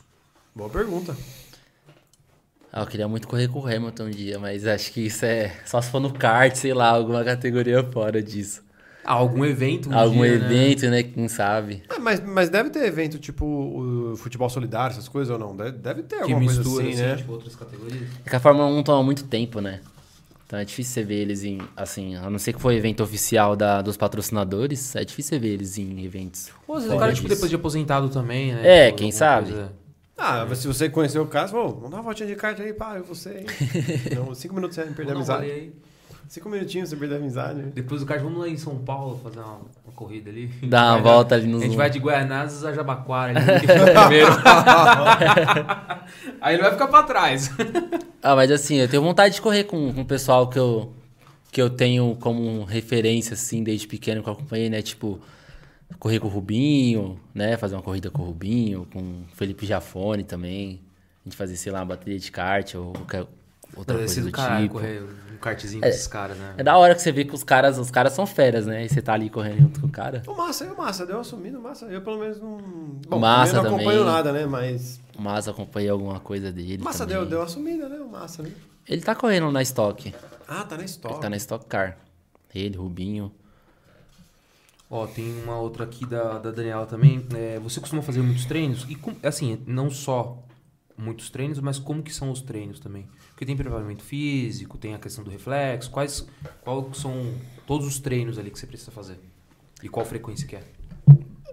Boa 0.54 0.70
pergunta. 0.70 1.16
Ah, 2.76 2.80
eu 2.80 2.86
queria 2.88 3.06
muito 3.06 3.28
correr 3.28 3.46
com 3.46 3.60
o 3.60 3.66
Hamilton 3.68 4.06
um 4.06 4.10
dia, 4.10 4.36
mas 4.36 4.66
acho 4.66 4.90
que 4.90 5.02
isso 5.02 5.24
é 5.24 5.54
só 5.64 5.80
se 5.80 5.88
for 5.92 6.00
no 6.00 6.12
kart, 6.12 6.56
sei 6.56 6.74
lá, 6.74 6.88
alguma 6.88 7.22
categoria 7.22 7.84
fora 7.84 8.20
disso. 8.20 8.64
Ah, 9.04 9.12
algum 9.12 9.44
evento 9.44 9.88
um 9.88 9.92
Algum 9.92 10.24
dia, 10.24 10.38
né? 10.40 10.46
evento, 10.56 10.90
né? 10.90 11.02
Quem 11.04 11.28
sabe. 11.28 11.84
É, 11.88 12.00
mas, 12.00 12.18
mas 12.18 12.48
deve 12.48 12.70
ter 12.70 12.84
evento 12.84 13.16
tipo 13.20 13.44
o 13.46 14.16
futebol 14.16 14.50
solidário, 14.50 14.92
essas 14.92 15.08
coisas 15.08 15.30
ou 15.32 15.38
não? 15.38 15.54
Deve, 15.54 15.78
deve 15.78 16.02
ter 16.02 16.16
Que 16.16 16.22
alguma 16.22 16.40
coisa 16.46 16.60
mistura, 16.62 16.82
assim, 16.88 16.94
assim, 16.94 17.02
né? 17.04 17.16
tipo, 17.16 17.32
outras 17.32 17.54
categorias. 17.54 18.08
É 18.26 18.30
que 18.30 18.34
a 18.34 18.40
Fórmula 18.40 18.66
1 18.66 18.82
toma 18.82 19.04
muito 19.04 19.22
tempo, 19.22 19.60
né? 19.60 19.78
Então 20.44 20.58
é 20.58 20.64
difícil 20.64 20.94
você 20.94 21.04
ver 21.04 21.20
eles 21.20 21.44
em, 21.44 21.60
assim, 21.76 22.16
a 22.16 22.28
não 22.28 22.40
ser 22.40 22.54
que 22.54 22.60
for 22.60 22.72
evento 22.72 23.04
oficial 23.04 23.54
da, 23.54 23.82
dos 23.82 23.96
patrocinadores, 23.96 24.96
é 24.96 25.04
difícil 25.04 25.36
você 25.36 25.38
ver 25.38 25.48
eles 25.54 25.78
em 25.78 26.04
eventos. 26.04 26.50
Ou 26.66 26.74
às 26.74 26.82
vezes 26.82 26.96
o 26.96 26.98
cara, 26.98 27.12
tipo, 27.12 27.28
depois 27.28 27.50
de 27.50 27.54
aposentado 27.54 28.08
também, 28.08 28.52
né? 28.52 28.66
É, 28.66 28.86
Tipo, 28.86 28.98
quem 28.98 29.12
sabe? 29.12 29.52
coisa- 29.52 29.72
Ah, 30.16 30.46
mas 30.48 30.58
se 30.58 30.66
você 30.66 30.88
conhecer 30.88 31.18
o 31.18 31.26
caso, 31.26 31.52
pô, 31.52 31.68
vamos 31.68 31.90
dar 31.90 31.96
uma 31.96 32.02
voltinha 32.02 32.28
de 32.28 32.36
kart 32.36 32.58
aí, 32.60 32.72
pá, 32.72 32.96
eu 32.96 33.04
você 33.04 33.30
aí. 33.30 34.14
não, 34.14 34.34
cinco 34.34 34.54
minutos 34.54 34.76
sem 34.76 34.92
perder 34.92 35.12
a 35.12 35.14
amizade. 35.16 35.72
Cinco 36.28 36.48
minutinhos 36.48 36.88
sem 36.88 36.98
perder 36.98 37.16
a 37.16 37.18
amizade. 37.18 37.62
Depois 37.74 38.00
do 38.00 38.06
kart, 38.06 38.22
vamos 38.22 38.38
lá 38.38 38.48
em 38.48 38.56
São 38.56 38.78
Paulo 38.78 39.20
fazer 39.22 39.40
uma, 39.40 39.60
uma 39.84 39.92
corrida 39.94 40.30
ali. 40.30 40.46
Dá 40.62 40.84
uma 40.84 40.92
Vai 40.94 41.02
volta 41.02 41.34
ali 41.34 41.46
nos. 41.46 41.62
A 41.62 41.64
gente 41.66 41.76
vai 41.76 41.90
de 41.90 41.98
Guianazes 41.98 42.64
a 42.64 42.72
Jabaquara 42.72 43.38
ali, 43.38 43.60
que 43.60 43.66
fica 43.66 44.00
primeiro. 44.00 44.30
Aí 46.40 46.54
ele 46.54 46.62
vai 46.62 46.72
ficar 46.72 46.88
pra 46.88 47.02
trás. 47.02 47.50
Ah, 48.22 48.34
mas 48.34 48.50
assim, 48.50 48.76
eu 48.76 48.88
tenho 48.88 49.02
vontade 49.02 49.34
de 49.34 49.42
correr 49.42 49.64
com, 49.64 49.92
com 49.92 50.00
o 50.00 50.04
pessoal 50.04 50.48
que 50.48 50.58
eu, 50.58 50.94
que 51.52 51.60
eu 51.60 51.68
tenho 51.68 52.16
como 52.20 52.64
referência, 52.64 53.34
assim, 53.34 53.62
desde 53.62 53.86
pequeno 53.86 54.22
que 54.22 54.28
eu 54.28 54.32
acompanhei, 54.32 54.70
né? 54.70 54.80
Tipo, 54.80 55.20
correr 55.98 56.18
com 56.20 56.26
o 56.26 56.30
Rubinho, 56.30 57.18
né? 57.34 57.56
Fazer 57.56 57.74
uma 57.74 57.82
corrida 57.82 58.10
com 58.10 58.22
o 58.22 58.26
Rubinho, 58.26 58.86
com 58.92 59.00
o 59.00 59.24
Felipe 59.34 59.66
Jafone 59.66 60.24
também. 60.24 60.80
A 61.24 61.28
gente 61.28 61.36
fazer, 61.36 61.56
sei 61.56 61.72
lá, 61.72 61.80
uma 61.80 61.86
bateria 61.86 62.18
de 62.18 62.30
kart 62.30 62.74
ou 62.74 62.92
qualquer 62.92 63.26
outra 63.76 63.94
Deve 63.96 64.06
coisa 64.06 64.20
do 64.20 64.26
do 64.26 64.32
caralho 64.32 64.62
tipo. 64.64 64.74
correr 64.74 65.02
um 65.02 65.36
kartzinho 65.38 65.80
com 65.82 65.88
esses 65.88 66.06
caras, 66.06 66.36
né? 66.36 66.54
É 66.58 66.62
da 66.62 66.76
hora 66.76 66.94
que 66.94 67.00
você 67.02 67.10
vê 67.10 67.24
que 67.24 67.34
os 67.34 67.42
caras, 67.42 67.78
os 67.78 67.90
caras 67.90 68.12
são 68.12 68.26
feras, 68.26 68.66
né? 68.66 68.84
E 68.84 68.88
você 68.88 69.00
tá 69.02 69.14
ali 69.14 69.30
correndo 69.30 69.58
junto 69.58 69.80
com 69.80 69.86
o 69.86 69.90
cara. 69.90 70.22
O 70.26 70.34
Massa, 70.34 70.64
o 70.72 70.76
Massa, 70.76 71.06
deu 71.06 71.20
assumindo, 71.20 71.58
o 71.58 71.62
Massa. 71.62 71.86
Eu 71.86 72.02
pelo 72.02 72.18
menos 72.18 72.40
não. 72.40 72.58
Bom, 73.08 73.18
Massa 73.18 73.54
também 73.54 73.70
não 73.70 73.76
acompanho 73.76 73.98
também. 74.00 74.14
nada, 74.14 74.32
né? 74.32 74.46
Mas. 74.46 75.00
O 75.16 75.22
Massa 75.22 75.50
acompanhei 75.50 75.88
alguma 75.88 76.20
coisa 76.20 76.52
dele. 76.52 76.82
Massa 76.82 77.00
também. 77.06 77.16
deu, 77.16 77.26
deu 77.26 77.42
assumida, 77.42 77.88
né? 77.88 77.96
O 77.98 78.08
Massa, 78.08 78.42
né? 78.42 78.50
Ele 78.86 79.00
tá 79.00 79.14
correndo 79.14 79.50
na 79.50 79.62
Stock. 79.62 80.14
Ah, 80.46 80.62
tá 80.64 80.76
na 80.76 80.84
história. 80.84 81.14
Ele 81.14 81.22
tá 81.22 81.30
na 81.30 81.36
Stock 81.36 81.64
Car. 81.66 81.96
Ele, 82.54 82.76
Rubinho. 82.76 83.32
Ó, 84.96 85.08
tem 85.08 85.42
uma 85.42 85.58
outra 85.58 85.82
aqui 85.82 86.06
da, 86.06 86.38
da 86.38 86.52
Daniela 86.52 86.86
também. 86.86 87.26
É, 87.34 87.58
você 87.58 87.80
costuma 87.80 88.00
fazer 88.00 88.22
muitos 88.22 88.44
treinos? 88.44 88.86
E, 88.88 88.94
com- 88.94 89.16
assim, 89.24 89.60
não 89.66 89.90
só 89.90 90.40
muitos 90.96 91.30
treinos, 91.30 91.58
mas 91.58 91.80
como 91.80 92.00
que 92.00 92.14
são 92.14 92.30
os 92.30 92.40
treinos 92.40 92.78
também? 92.78 93.08
Porque 93.30 93.44
tem 93.44 93.56
preparamento 93.56 94.04
físico, 94.04 94.78
tem 94.78 94.94
a 94.94 94.98
questão 95.00 95.24
do 95.24 95.30
reflexo. 95.32 95.90
Quais, 95.90 96.24
qual 96.62 96.94
são 96.94 97.34
todos 97.66 97.88
os 97.88 97.98
treinos 97.98 98.38
ali 98.38 98.52
que 98.52 98.56
você 98.56 98.68
precisa 98.68 98.92
fazer? 98.92 99.18
E 99.82 99.88
qual 99.88 100.06
frequência 100.06 100.46
que 100.46 100.54
é? 100.54 100.62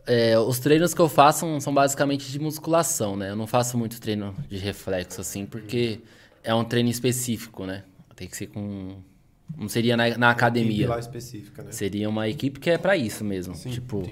É, 0.05 0.38
os 0.38 0.59
treinos 0.59 0.93
que 0.93 1.01
eu 1.01 1.09
faço 1.09 1.59
são, 1.61 1.73
basicamente 1.73 2.31
de 2.31 2.38
musculação, 2.38 3.15
né? 3.15 3.31
Eu 3.31 3.35
não 3.35 3.47
faço 3.47 3.76
muito 3.76 3.99
treino 3.99 4.35
de 4.47 4.57
reflexo, 4.57 5.19
assim, 5.19 5.47
porque 5.47 5.99
é 6.43 6.53
um 6.53 6.63
treino 6.63 6.89
específico, 6.89 7.65
né? 7.65 7.85
Tem 8.15 8.27
que 8.27 8.38
ser 8.38 8.47
com... 8.47 8.99
Não 9.57 9.69
seria 9.69 9.95
na, 9.95 10.18
na 10.18 10.30
academia. 10.30 10.72
Equipe 10.72 10.88
lá 10.88 10.99
específica, 10.99 11.64
né? 11.64 11.72
Seria 11.72 12.10
uma 12.10 12.28
equipe 12.28 12.60
que 12.60 12.69
é 12.69 12.78
pra 12.78 12.98
isso 12.98 13.23
mesmo. 13.23 13.56
Sim, 13.56 13.69
tipo, 13.69 14.10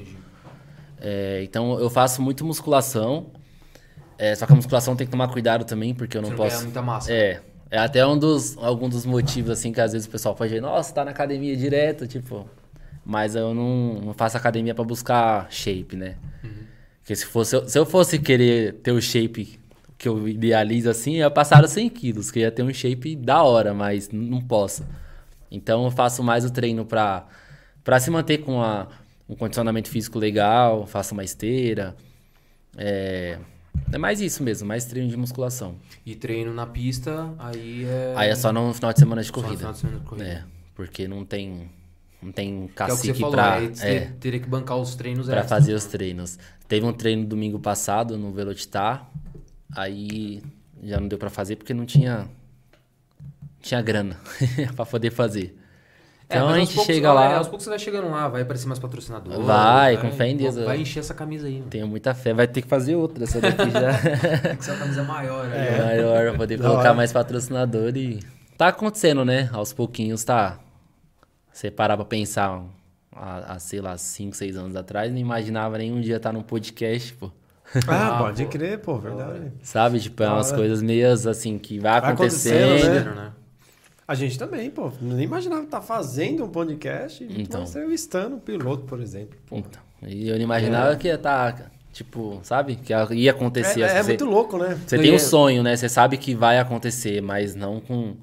é, 0.99 1.41
então 1.43 1.79
eu 1.79 1.89
faço 1.89 2.21
muito 2.21 2.45
musculação. 2.45 3.31
É, 4.17 4.35
só 4.35 4.45
que 4.45 4.51
a 4.51 4.55
musculação 4.55 4.95
tem 4.95 5.07
que 5.07 5.11
tomar 5.11 5.29
cuidado 5.29 5.63
também, 5.63 5.95
porque 5.95 6.17
eu 6.17 6.21
não 6.21 6.29
Você 6.29 6.35
não 6.35 6.43
posso... 6.43 6.63
muita 6.63 6.81
massa. 6.81 7.11
É, 7.11 7.41
é 7.71 7.77
até 7.77 8.05
um 8.05 8.17
dos, 8.17 8.57
algum 8.57 8.89
dos 8.89 9.05
motivos, 9.05 9.49
assim, 9.51 9.71
que 9.71 9.79
às 9.79 9.93
vezes 9.93 10.07
o 10.07 10.11
pessoal 10.11 10.35
pode 10.35 10.49
dizer, 10.49 10.61
nossa, 10.61 10.93
tá 10.93 11.05
na 11.05 11.11
academia 11.11 11.55
direto, 11.55 12.05
tipo... 12.05 12.47
Mas 13.05 13.33
eu 13.33 13.55
não, 13.55 14.01
não 14.01 14.13
faço 14.13 14.37
academia 14.37 14.75
pra 14.75 14.83
buscar 14.83 15.47
shape, 15.49 15.95
né? 15.95 16.17
Porque 17.09 17.15
se, 17.15 17.25
fosse, 17.25 17.67
se 17.67 17.79
eu 17.79 17.83
fosse 17.83 18.19
querer 18.19 18.73
ter 18.83 18.91
o 18.91 19.01
shape 19.01 19.59
que 19.97 20.07
eu 20.07 20.27
idealizo 20.27 20.91
assim, 20.91 21.13
eu 21.13 21.19
ia 21.19 21.31
passar 21.31 21.63
os 21.63 21.71
100 21.71 21.89
quilos, 21.89 22.29
que 22.29 22.37
eu 22.37 22.43
ia 22.43 22.51
ter 22.51 22.61
um 22.61 22.71
shape 22.71 23.15
da 23.15 23.41
hora, 23.41 23.73
mas 23.73 24.09
não 24.11 24.39
posso. 24.39 24.85
Então 25.51 25.85
eu 25.85 25.91
faço 25.91 26.21
mais 26.23 26.45
o 26.45 26.51
treino 26.51 26.85
pra, 26.85 27.25
pra 27.83 27.99
se 27.99 28.09
manter 28.11 28.39
com 28.39 28.61
a, 28.61 28.87
um 29.27 29.35
condicionamento 29.35 29.89
físico 29.89 30.19
legal, 30.19 30.85
faço 30.85 31.13
uma 31.13 31.23
esteira, 31.23 31.95
É, 32.77 33.37
é 33.91 33.97
mais 33.97 34.21
isso 34.21 34.43
mesmo, 34.43 34.67
mais 34.67 34.85
treino 34.85 35.09
de 35.09 35.17
musculação. 35.17 35.75
E 36.05 36.15
treino 36.15 36.53
na 36.53 36.65
pista, 36.67 37.33
aí 37.39 37.83
é. 37.85 38.13
Aí 38.15 38.29
é 38.29 38.35
só 38.35 38.53
no 38.53 38.73
final 38.73 38.93
de 38.93 38.99
semana 38.99 39.21
de 39.21 39.27
só 39.27 39.35
no 39.37 39.41
corrida. 39.43 39.57
final 39.57 39.73
de 39.73 39.79
semana 39.79 39.99
de 39.99 40.05
corrida. 40.05 40.27
É, 40.27 40.43
porque 40.75 41.07
não 41.07 41.25
tem, 41.25 41.69
não 42.21 42.31
tem 42.31 42.67
Que 42.67 42.83
é 42.83 42.85
o 42.85 42.89
que 42.89 43.07
cacique 43.07 43.19
falou, 43.19 43.35
pra, 43.35 43.59
você 43.61 43.87
é, 43.87 43.99
teria 44.19 44.39
que 44.39 44.47
bancar 44.47 44.77
os 44.77 44.95
treinos 44.95 45.25
pra 45.25 45.39
extras. 45.41 45.49
fazer 45.49 45.73
os 45.73 45.85
treinos. 45.85 46.37
Teve 46.67 46.85
um 46.85 46.93
treino 46.93 47.25
domingo 47.25 47.59
passado 47.59 48.17
no 48.17 48.31
Velocitar, 48.31 49.09
aí 49.75 50.43
já 50.83 50.99
não 50.99 51.07
deu 51.07 51.17
pra 51.17 51.29
fazer 51.31 51.55
porque 51.55 51.73
não 51.73 51.85
tinha, 51.85 52.29
tinha 53.61 53.81
grana 53.81 54.17
pra 54.75 54.85
poder 54.85 55.11
fazer. 55.11 55.55
É, 56.31 56.35
Então 56.35 56.45
mas 56.47 56.55
a 56.55 56.59
aos 56.59 56.67
gente 56.67 56.75
poucos- 56.75 56.95
chega 56.95 57.07
é, 57.07 57.11
lá, 57.11 57.37
aos 57.37 57.47
poucos 57.47 57.63
você 57.63 57.69
vai 57.71 57.79
chegando 57.79 58.09
lá, 58.11 58.27
vai 58.27 58.43
aparecer 58.43 58.67
mais 58.67 58.77
patrocinador. 58.79 59.41
Vai, 59.41 59.97
com 59.97 60.11
fé 60.11 60.27
em 60.27 60.37
Deus, 60.37 60.55
Vai 60.55 60.77
eu- 60.77 60.81
encher 60.81 60.99
essa 60.99 61.13
camisa 61.13 61.47
aí, 61.47 61.57
mano. 61.57 61.71
tenho 61.71 61.87
muita 61.87 62.13
fé, 62.13 62.33
vai 62.35 62.47
ter 62.47 62.61
que 62.61 62.67
fazer 62.67 62.95
outra, 62.95 63.23
essa 63.23 63.41
daqui 63.41 63.71
já 63.71 63.93
Tem 64.49 64.55
que 64.57 64.63
ser 64.65 64.71
uma 64.71 64.79
camisa 64.79 65.03
maior, 65.03 65.47
né? 65.47 65.77
é 65.79 65.81
maior, 65.83 66.29
pra 66.29 66.37
poder 66.37 66.57
colocar 66.59 66.79
hora. 66.79 66.93
mais 66.93 67.11
patrocinador 67.11 67.97
e 67.97 68.19
tá 68.57 68.67
acontecendo, 68.67 69.25
né? 69.25 69.49
Aos 69.51 69.73
pouquinhos 69.73 70.23
tá. 70.23 70.59
Você 71.51 71.71
parar 71.71 71.95
pra 71.97 72.05
pensar 72.05 72.63
há, 73.11 73.53
há, 73.53 73.59
sei 73.59 73.81
lá, 73.81 73.97
5, 73.97 74.35
6 74.35 74.55
anos 74.55 74.75
atrás, 74.75 75.11
não 75.11 75.17
imaginava 75.17 75.79
nenhum 75.79 75.99
dia 75.99 76.17
estar 76.17 76.31
num 76.31 76.43
podcast, 76.43 77.11
pô. 77.13 77.31
Ah, 77.87 78.15
Ah, 78.15 78.17
pode 78.19 78.43
pô. 78.45 78.49
crer, 78.51 78.79
pô, 78.79 78.97
verdade. 78.99 79.51
Sabe? 79.63 79.99
Tipo, 79.99 80.23
é 80.23 80.29
umas 80.29 80.51
coisas 80.51 80.81
meias 80.81 81.25
assim 81.27 81.57
que 81.57 81.79
vai 81.79 81.99
Vai 81.99 82.11
acontecendo. 82.13 82.65
acontecendo, 82.75 83.15
né? 83.15 83.21
né? 83.23 83.31
A 84.09 84.15
gente 84.15 84.39
também, 84.39 84.71
pô. 84.71 84.91
Nem 84.99 85.21
imaginava 85.23 85.61
estar 85.63 85.81
fazendo 85.81 86.43
um 86.43 86.49
podcast. 86.49 87.23
Então. 87.29 87.59
Mas 87.61 87.75
eu 87.75 87.91
estando 87.91 88.37
um 88.37 88.39
piloto, 88.39 88.83
por 88.85 88.99
exemplo. 88.99 89.37
Pô. 89.45 89.57
Então, 89.57 89.79
e 90.01 90.27
eu 90.27 90.35
não 90.35 90.41
imaginava 90.41 90.95
que 90.95 91.07
ia 91.07 91.13
estar, 91.13 91.69
tipo, 91.93 92.39
sabe? 92.41 92.75
Que 92.75 92.91
ia 92.91 93.29
acontecer. 93.29 93.81
É, 93.81 93.83
é 93.83 93.85
assim, 93.85 93.97
você, 93.97 94.07
muito 94.07 94.25
louco, 94.25 94.57
né? 94.57 94.79
você 94.87 94.95
Não, 94.95 95.03
tem 95.03 95.11
e 95.11 95.13
um 95.13 95.17
é- 95.17 95.19
sonho, 95.19 95.61
né? 95.61 95.75
Você 95.75 95.87
sabe 95.87 96.17
que 96.17 96.33
vai 96.33 96.57
acontecer, 96.57 97.21
mas 97.21 97.53
não 97.53 97.79
com. 97.79 98.15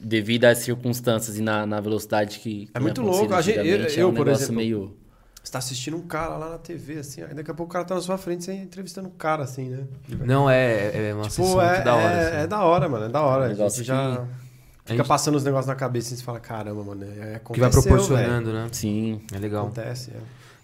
Devido 0.00 0.44
às 0.44 0.58
circunstâncias 0.58 1.38
e 1.38 1.42
na, 1.42 1.64
na 1.64 1.80
velocidade 1.80 2.38
que. 2.40 2.66
que 2.66 2.70
É 2.74 2.78
muito 2.78 3.00
louco. 3.00 3.32
A 3.32 3.40
gente- 3.40 3.58
antigamente, 3.58 3.98
eu- 3.98 4.02
é 4.02 4.06
um 4.06 4.10
eu, 4.10 4.14
por 4.14 4.28
exemplo, 4.28 4.56
meio. 4.56 4.94
Você 5.42 5.52
tá 5.52 5.58
assistindo 5.58 5.96
um 5.96 6.02
cara 6.06 6.36
lá 6.36 6.50
na 6.50 6.58
TV, 6.58 6.98
assim, 6.98 7.22
aí 7.22 7.32
daqui 7.32 7.50
a 7.50 7.54
pouco 7.54 7.70
o 7.70 7.72
cara 7.72 7.84
tá 7.86 7.94
na 7.94 8.02
sua 8.02 8.18
frente, 8.18 8.44
você 8.44 8.52
entrevistando 8.52 9.08
um 9.08 9.12
cara, 9.12 9.44
assim, 9.44 9.70
né? 9.70 9.84
Não, 10.26 10.50
é, 10.50 11.08
é 11.08 11.14
uma 11.14 11.22
Tipo, 11.22 11.34
sessão 11.46 11.62
é, 11.62 11.80
da 11.82 11.94
hora. 11.94 12.04
é, 12.14 12.28
assim. 12.28 12.36
é 12.36 12.46
da 12.46 12.62
hora, 12.62 12.88
mano. 12.90 13.04
É 13.06 13.08
da 13.08 13.22
hora. 13.22 13.42
Um 13.42 13.46
a 13.46 13.48
negócio 13.48 13.78
gente 13.78 13.86
já 13.86 13.96
A 14.16 14.26
fica 14.88 14.96
gente- 15.02 15.08
passando 15.08 15.34
os 15.36 15.44
negócios 15.44 15.66
na 15.66 15.74
cabeça 15.74 16.12
e 16.12 16.16
você 16.16 16.22
fala, 16.22 16.40
caramba, 16.40 16.82
mano. 16.82 17.04
É, 17.04 17.40
Que 17.52 17.60
vai 17.60 17.70
proporcionando, 17.70 18.52
né? 18.52 18.68
Sim. 18.72 19.20
É 19.32 19.38
legal. 19.38 19.64
Acontece, 19.66 20.10
é. 20.10 20.20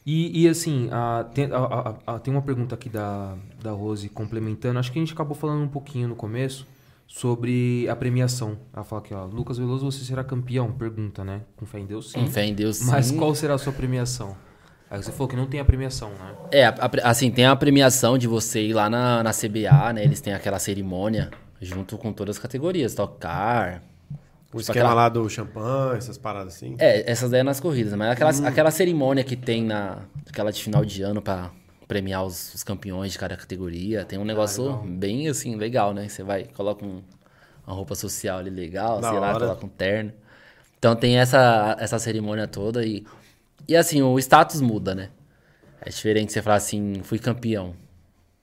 E, 0.06 0.42
e, 0.42 0.48
assim, 0.48 0.88
a- 0.92 1.24
tem, 1.32 1.46
a- 1.50 1.56
a- 1.56 2.14
a- 2.14 2.18
tem 2.18 2.32
uma 2.34 2.42
pergunta 2.42 2.74
aqui 2.74 2.88
da, 2.90 3.34
da 3.62 3.70
Rose 3.70 4.08
complementando. 4.08 4.78
Acho 4.78 4.92
que 4.92 4.98
a 4.98 5.02
gente 5.02 5.12
acabou 5.14 5.34
falando 5.34 5.62
um 5.62 5.68
pouquinho 5.68 6.08
no 6.08 6.14
começo 6.14 6.66
sobre 7.06 7.88
a 7.88 7.96
premiação. 7.96 8.58
Ela 8.74 8.84
fala 8.84 9.00
aqui, 9.00 9.14
ó. 9.14 9.24
Lucas 9.24 9.56
Veloso, 9.58 9.90
você 9.90 10.04
será 10.04 10.22
campeão? 10.24 10.70
Pergunta, 10.72 11.24
né? 11.24 11.40
Com 11.56 11.64
fé 11.64 11.78
em 11.78 11.86
Deus, 11.86 12.10
sim. 12.10 12.20
Com 12.20 12.26
fé 12.30 12.44
em 12.44 12.54
Deus, 12.54 12.78
sim. 12.78 12.86
Mas 12.90 13.10
qual 13.10 13.34
será 13.34 13.54
a 13.54 13.58
sua 13.58 13.72
premiação? 13.72 14.36
Aí 14.90 15.02
você 15.02 15.10
falou 15.10 15.26
que 15.28 15.36
não 15.36 15.46
tem 15.46 15.58
a 15.60 15.64
premiação, 15.64 16.10
né? 16.10 16.34
É, 16.52 16.66
a- 16.66 16.74
a- 16.78 17.10
assim, 17.10 17.30
tem 17.30 17.46
a 17.46 17.56
premiação 17.56 18.18
de 18.18 18.28
você 18.28 18.60
ir 18.62 18.72
lá 18.74 18.90
na, 18.90 19.22
na 19.22 19.32
CBA, 19.32 19.92
né? 19.92 20.04
Eles 20.04 20.20
têm 20.20 20.34
aquela 20.34 20.58
cerimônia 20.58 21.30
junto 21.60 21.96
com 21.96 22.12
todas 22.12 22.36
as 22.36 22.42
categorias, 22.42 22.94
tocar. 22.94 23.82
O 24.54 24.58
Tipo, 24.58 24.70
esquema 24.70 24.86
aquela- 24.90 24.94
lá 24.94 25.08
do 25.08 25.28
champanhe, 25.28 25.98
essas 25.98 26.16
paradas 26.16 26.54
assim. 26.54 26.76
É, 26.78 27.10
essas 27.10 27.28
daí 27.30 27.40
é 27.40 27.42
nas 27.42 27.58
corridas, 27.58 27.92
mas 27.94 28.12
aquela, 28.12 28.30
Hum. 28.32 28.46
aquela 28.46 28.70
cerimônia 28.70 29.24
que 29.24 29.34
tem 29.36 29.64
na. 29.64 30.02
Aquela 30.28 30.52
de 30.52 30.62
final 30.62 30.84
de 30.84 31.02
ano 31.02 31.20
pra 31.20 31.50
premiar 31.88 32.24
os, 32.24 32.54
os 32.54 32.62
campeões 32.62 33.12
de 33.12 33.18
cada 33.18 33.36
categoria. 33.36 34.04
Tem 34.04 34.16
um 34.18 34.24
negócio 34.24 34.62
legal. 34.64 34.84
bem 34.86 35.28
assim, 35.28 35.56
legal, 35.56 35.92
né? 35.92 36.08
Você 36.08 36.22
vai, 36.22 36.44
coloca 36.44 36.84
um- 36.86 37.02
uma 37.66 37.74
roupa 37.74 37.94
social 37.96 38.38
ali 38.38 38.48
legal, 38.50 39.00
Da 39.00 39.10
sei 39.10 39.18
lá, 39.18 39.30
hora. 39.30 39.40
coloca 39.40 39.66
um 39.66 39.68
terno. 39.68 40.12
Então 40.78 40.94
tem 40.94 41.18
essa, 41.18 41.76
essa 41.80 41.98
cerimônia 41.98 42.46
toda 42.46 42.84
e. 42.86 43.04
E 43.66 43.74
assim, 43.76 44.02
o 44.02 44.18
status 44.20 44.60
muda, 44.60 44.94
né? 44.94 45.08
É 45.80 45.90
diferente 45.90 46.32
você 46.32 46.40
falar 46.42 46.56
assim, 46.56 47.00
fui 47.02 47.18
campeão. 47.18 47.74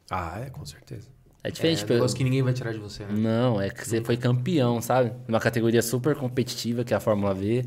Ah, 0.10 0.42
é, 0.46 0.50
com 0.50 0.66
certeza. 0.66 1.08
É 1.44 1.48
É 1.48 1.52
diferente. 1.52 1.78
um 1.78 1.82
tipo, 1.82 1.94
negócio 1.94 2.16
que 2.18 2.24
ninguém 2.24 2.42
vai 2.44 2.54
tirar 2.54 2.72
de 2.72 2.78
você, 2.80 3.04
né? 3.04 3.14
Não, 3.18 3.60
é 3.60 3.70
que 3.70 3.88
você 3.88 4.02
foi 4.04 4.16
campeão, 4.18 4.80
sabe? 4.82 5.12
Numa 5.28 5.40
categoria 5.40 5.82
super 5.82 6.16
competitiva, 6.16 6.84
que 6.84 6.94
é 6.94 6.98
a 6.98 7.00
Fórmula 7.00 7.34
V. 7.34 7.66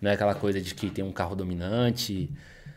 Não 0.00 0.10
é 0.10 0.14
aquela 0.14 0.34
coisa 0.34 0.60
de 0.60 0.74
que 0.74 0.88
tem 0.90 1.04
um 1.04 1.12
carro 1.12 1.34
dominante, 1.34 2.30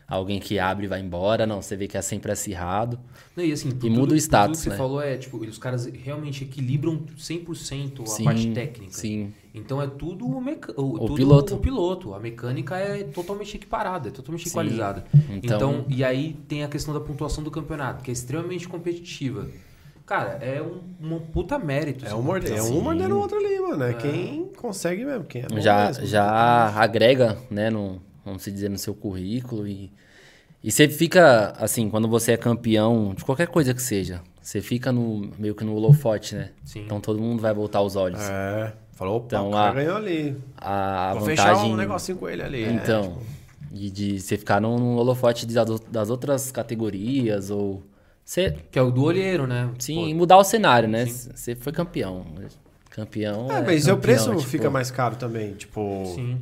alguém 0.08 0.38
que 0.40 0.58
abre 0.58 0.86
e 0.86 0.88
vai 0.88 1.00
embora. 1.00 1.46
Não, 1.46 1.60
você 1.62 1.76
vê 1.76 1.86
que 1.88 1.96
é 1.96 2.02
sempre 2.02 2.30
acirrado. 2.32 2.98
Não, 3.36 3.44
e 3.44 3.52
assim, 3.52 3.68
E 3.68 3.72
muda 3.72 3.88
tudo- 3.88 4.02
o 4.04 4.08
por 4.08 4.16
status, 4.16 4.58
tudo 4.58 4.62
que 4.64 4.68
né? 4.70 4.74
você 4.76 4.78
falou 4.82 5.00
é, 5.02 5.16
tipo, 5.16 5.36
os 5.38 5.58
caras 5.58 5.86
realmente 5.86 6.42
equilibram 6.44 7.04
100% 7.16 8.02
a 8.02 8.06
Sim, 8.06 8.24
parte 8.24 8.50
técnica. 8.52 8.92
sim. 8.92 9.32
Então 9.54 9.80
é 9.80 9.86
tudo 9.86 10.26
o, 10.26 10.40
meca... 10.40 10.72
o, 10.80 10.98
tudo 10.98 11.14
piloto. 11.14 11.54
o 11.54 11.58
piloto. 11.58 12.14
A 12.14 12.20
mecânica 12.20 12.76
é 12.76 13.04
totalmente 13.04 13.56
equiparada, 13.56 14.08
é 14.08 14.12
totalmente 14.12 14.44
Sim. 14.44 14.50
equalizada. 14.50 15.04
Então- 15.30 15.56
Então... 15.80 15.84
e 15.88 16.04
aí 16.04 16.36
tem 16.46 16.62
a 16.62 16.68
questão 16.68 16.92
da 16.92 17.00
pontuação 17.00 17.42
do 17.42 17.50
campeonato, 17.50 18.02
que 18.04 18.10
é 18.10 18.12
extremamente 18.12 18.68
competitiva. 18.68 19.48
Cara, 20.06 20.38
é 20.40 20.62
um, 20.62 20.80
um 21.14 21.18
puta 21.18 21.58
mérito. 21.58 22.04
É 22.04 22.08
essa 22.08 22.16
um, 22.16 22.22
morde, 22.22 22.50
é 22.52 22.62
um 22.62 22.80
mordendo 22.80 23.16
o 23.16 23.18
outro 23.18 23.36
ali, 23.38 23.58
mano. 23.58 23.82
É 23.82 23.92
quem 23.94 24.52
consegue 24.56 25.04
mesmo, 25.04 25.24
quem 25.24 25.42
é 25.42 25.60
já, 25.60 25.86
mesmo. 25.86 26.06
já 26.06 26.68
agrega, 26.80 27.36
né, 27.50 27.70
no, 27.70 28.00
vamos 28.24 28.42
se 28.42 28.52
dizer, 28.52 28.70
no 28.70 28.78
seu 28.78 28.94
currículo. 28.94 29.66
E, 29.66 29.92
e 30.62 30.70
você 30.70 30.88
fica, 30.88 31.52
assim, 31.58 31.90
quando 31.90 32.06
você 32.08 32.32
é 32.32 32.36
campeão 32.36 33.14
de 33.14 33.24
qualquer 33.24 33.48
coisa 33.48 33.74
que 33.74 33.82
seja, 33.82 34.22
você 34.40 34.60
fica 34.60 34.92
no, 34.92 35.28
meio 35.38 35.56
que 35.56 35.64
no 35.64 35.74
holofote, 35.74 36.36
né? 36.36 36.50
Sim. 36.64 36.84
Então 36.84 37.00
todo 37.00 37.20
mundo 37.20 37.42
vai 37.42 37.52
voltar 37.52 37.80
os 37.82 37.96
olhos. 37.96 38.20
É. 38.22 38.72
Falou, 38.92 39.16
opa, 39.16 39.26
Então, 39.26 39.48
o 39.48 39.52
cara 39.52 39.70
a- 39.70 39.74
ganhou 39.74 39.96
ali. 39.96 40.36
A, 40.56 41.10
Vou 41.14 41.22
vantagem... 41.26 41.54
fechar 41.54 41.66
um 41.66 41.76
negocinho 41.76 42.16
com 42.16 42.28
ele 42.28 42.42
ali. 42.42 42.64
né? 42.64 42.80
Então, 42.82 43.18
e 43.72 43.90
de 43.90 44.20
você 44.20 44.38
ficar 44.38 44.60
no, 44.60 44.78
no 44.78 44.96
holofote 44.96 45.44
das, 45.46 45.80
das 45.80 46.10
outras 46.10 46.52
categorias, 46.52 47.50
ou. 47.50 47.82
Você, 48.26 48.50
Que 48.72 48.78
é 48.78 48.82
o 48.82 48.90
do 48.90 49.04
olheiro, 49.04 49.46
né? 49.46 49.72
sim, 49.78 50.10
Pô, 50.10 50.16
mudar 50.16 50.36
o 50.36 50.42
cenário, 50.42 50.88
né? 50.88 51.06
Você 51.06 51.54
foi 51.54 51.72
campeão. 51.72 52.26
Campeão. 52.90 53.48
É, 53.52 53.58
é 53.58 53.62
mas 53.62 53.84
o 53.84 53.90
campeão, 53.90 54.00
preço 54.00 54.30
tipo, 54.30 54.42
fica 54.42 54.68
mais 54.68 54.90
caro 54.90 55.14
também. 55.14 55.54
Tipo, 55.54 56.02
Sim. 56.12 56.40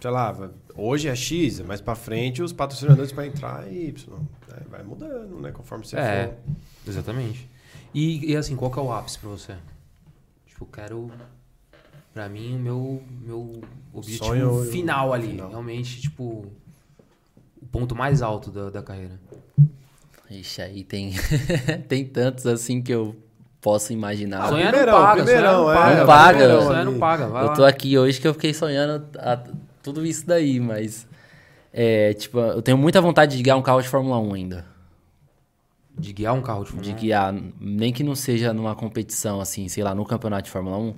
sei 0.00 0.10
lá, 0.10 0.34
hoje 0.74 1.08
é 1.08 1.14
X, 1.14 1.60
mas 1.60 1.80
pra 1.82 1.94
frente 1.94 2.42
os 2.42 2.54
patrocinadores 2.54 3.12
pra 3.12 3.26
entrar 3.26 3.68
é 3.68 3.70
Y. 3.72 4.18
É, 4.50 4.60
vai 4.70 4.82
mudando, 4.82 5.38
né? 5.40 5.52
Conforme 5.52 5.84
você 5.84 5.96
É, 5.98 6.26
for. 6.28 6.90
exatamente. 6.90 7.46
E, 7.92 8.32
e 8.32 8.34
assim, 8.36 8.56
qual 8.56 8.70
que 8.70 8.78
é 8.78 8.82
o 8.82 8.90
ápice 8.90 9.18
pra 9.18 9.28
você? 9.28 9.54
Tipo, 10.46 10.64
eu 10.64 10.68
quero. 10.72 11.10
Pra 12.14 12.30
mim, 12.30 12.56
o 12.56 12.58
meu, 12.58 13.02
meu 13.20 13.60
objetivo 13.92 14.24
Sonho- 14.24 14.64
final 14.70 15.12
ali. 15.12 15.32
final. 15.32 15.50
Realmente, 15.50 16.00
tipo. 16.00 16.46
O 17.60 17.66
ponto 17.70 17.94
mais 17.94 18.22
alto 18.22 18.50
da, 18.50 18.70
da 18.70 18.82
carreira. 18.82 19.20
Ixi, 20.30 20.62
aí 20.62 20.84
tem, 20.84 21.12
tem 21.88 22.04
tantos 22.04 22.46
assim 22.46 22.82
que 22.82 22.92
eu 22.92 23.14
posso 23.60 23.92
imaginar. 23.92 24.42
Ah, 24.44 24.48
sonhar 24.48 24.68
primeirão, 24.70 24.98
não 24.98 25.04
paga, 25.06 25.22
primeirão, 25.24 25.64
sonhar 25.64 25.64
não 25.64 25.70
é, 25.70 25.74
paga. 25.74 25.98
Não 25.98 26.06
paga, 26.06 26.62
Sonhar 26.66 26.84
não 26.84 26.98
paga, 26.98 27.26
vai 27.28 27.44
eu 27.44 27.52
tô 27.54 27.64
aqui 27.64 27.96
hoje 27.98 28.20
que 28.20 28.26
eu 28.28 28.34
fiquei 28.34 28.52
sonhando 28.54 29.06
a- 29.18 29.42
tudo 29.82 30.04
isso 30.04 30.26
daí, 30.26 30.58
mas. 30.60 31.06
É, 31.72 32.14
tipo, 32.14 32.38
eu 32.38 32.62
tenho 32.62 32.78
muita 32.78 33.00
vontade 33.00 33.36
de 33.36 33.42
guiar 33.42 33.56
um 33.58 33.62
carro 33.62 33.82
de 33.82 33.88
Fórmula 33.88 34.18
1 34.18 34.34
ainda. 34.34 34.64
De 35.98 36.12
guiar 36.12 36.34
um 36.34 36.42
carro 36.42 36.60
de 36.64 36.66
de 36.66 36.72
Fórmula 36.76 36.94
1. 36.96 37.00
guiar, 37.00 37.34
nem 37.60 37.92
que 37.92 38.02
não 38.02 38.14
seja 38.14 38.52
numa 38.52 38.74
competição 38.74 39.40
assim, 39.40 39.68
sei 39.68 39.82
lá, 39.82 39.94
no 39.94 40.04
campeonato 40.04 40.44
de 40.44 40.50
Fórmula 40.50 40.76
1, 40.78 40.94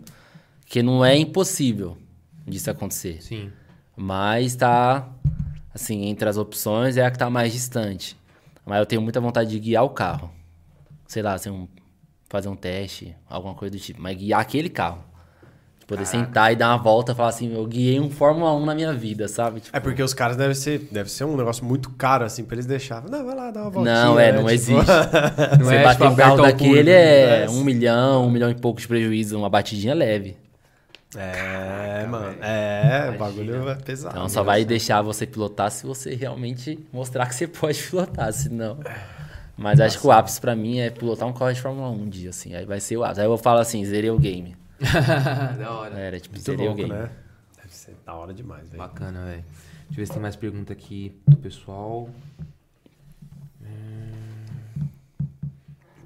que 0.66 0.82
não 0.82 1.04
é 1.04 1.16
impossível 1.16 1.96
disso 2.46 2.70
acontecer. 2.70 3.22
Sim. 3.22 3.50
Mas 3.96 4.56
tá 4.56 5.08
assim, 5.74 6.06
entre 6.06 6.28
as 6.28 6.36
opções 6.36 6.96
é 6.96 7.04
a 7.04 7.10
que 7.10 7.18
tá 7.18 7.28
mais 7.30 7.52
distante. 7.52 8.16
Mas 8.68 8.78
eu 8.78 8.86
tenho 8.86 9.00
muita 9.02 9.20
vontade 9.20 9.50
de 9.50 9.58
guiar 9.58 9.84
o 9.84 9.90
carro. 9.90 10.30
Sei 11.06 11.22
lá, 11.22 11.32
assim, 11.34 11.50
um- 11.50 11.66
fazer 12.28 12.48
um 12.48 12.56
teste, 12.56 13.16
alguma 13.28 13.54
coisa 13.54 13.74
do 13.76 13.80
tipo, 13.80 14.00
mas 14.02 14.16
guiar 14.16 14.40
aquele 14.40 14.68
carro. 14.68 15.02
De 15.80 15.86
Poder 15.86 16.04
sentar 16.04 16.52
e 16.52 16.56
dar 16.56 16.68
uma 16.74 16.76
volta 16.82 17.12
e 17.12 17.14
falar 17.14 17.30
assim, 17.30 17.54
eu 17.54 17.64
guiei 17.66 17.98
um 17.98 18.10
Fórmula 18.10 18.52
1 18.54 18.66
na 18.66 18.74
minha 18.74 18.92
vida, 18.92 19.26
sabe? 19.26 19.60
Tipo, 19.60 19.74
É 19.74 19.80
porque 19.80 20.02
os 20.02 20.12
caras 20.12 20.36
devem 20.36 20.54
ser, 20.54 20.86
deve 20.92 21.10
ser 21.10 21.24
um 21.24 21.34
negócio 21.34 21.64
muito 21.64 21.88
caro, 21.92 22.26
assim, 22.26 22.44
pra 22.44 22.56
eles 22.56 22.66
deixarem. 22.66 23.10
Não, 23.10 23.24
vai 23.24 23.34
lá, 23.34 23.50
dá 23.50 23.62
uma 23.62 23.70
voltinha. 23.70 23.94
Não, 24.04 24.20
é, 24.20 24.26
né? 24.30 24.32
não 24.32 24.38
Tipo, 24.40 24.50
existe. 24.50 24.74
Não 25.58 25.64
Você 25.66 25.74
é, 25.76 25.82
bater 25.84 25.98
tipo, 26.02 26.12
um 26.12 26.16
carro 26.16 26.36
daquele 26.42 26.90
é 26.90 27.46
né? 27.46 27.48
um 27.48 27.64
milhão, 27.64 28.26
um 28.26 28.30
milhão 28.30 28.50
e 28.50 28.54
pouco 28.54 28.78
de 28.78 28.86
prejuízo, 28.86 29.38
uma 29.38 29.48
batidinha 29.48 29.94
leve. 29.94 30.36
É, 31.16 32.06
mano. 32.06 32.42
É, 32.42 33.10
o 33.14 33.18
bagulho 33.18 33.68
é 33.68 33.74
pesado. 33.76 34.14
Então 34.14 34.28
só 34.28 34.42
vai 34.42 34.64
deixar 34.64 35.00
você 35.00 35.26
pilotar 35.26 35.70
se 35.70 35.86
você 35.86 36.14
realmente 36.14 36.78
mostrar 36.92 37.26
que 37.26 37.34
você 37.34 37.46
pode 37.48 37.82
pilotar, 37.82 38.32
senão. 38.32 38.78
Mas 39.56 39.80
acho 39.80 40.00
que 40.00 40.06
o 40.06 40.12
ápice 40.12 40.40
pra 40.40 40.54
mim 40.54 40.78
é 40.78 40.90
pilotar 40.90 41.26
um 41.26 41.32
carro 41.32 41.52
de 41.52 41.60
Fórmula 41.60 41.88
1 41.90 41.92
um 41.94 42.08
dia, 42.08 42.30
assim. 42.30 42.54
Aí 42.54 42.64
vai 42.64 42.78
ser 42.78 42.96
o 42.96 43.04
ápice. 43.04 43.20
Aí 43.20 43.26
eu 43.26 43.38
falo 43.38 43.58
assim, 43.58 43.84
zerei 43.84 44.10
o 44.10 44.18
game. 44.18 44.56
da 45.58 45.72
hora. 45.72 45.98
Era 45.98 46.20
tipo, 46.20 46.34
Muito 46.34 46.44
zerei 46.44 46.66
louco, 46.66 46.80
o 46.82 46.86
game. 46.86 47.00
né? 47.00 47.10
Deve 47.56 47.74
ser 47.74 47.96
da 48.04 48.14
hora 48.14 48.32
demais, 48.32 48.68
velho. 48.68 48.78
Bacana, 48.78 49.24
velho. 49.24 49.44
Deixa 49.44 49.92
eu 49.92 49.96
ver 49.96 50.06
se 50.06 50.12
tem 50.12 50.22
mais 50.22 50.36
pergunta 50.36 50.72
aqui 50.72 51.18
do 51.26 51.36
pessoal. 51.38 52.08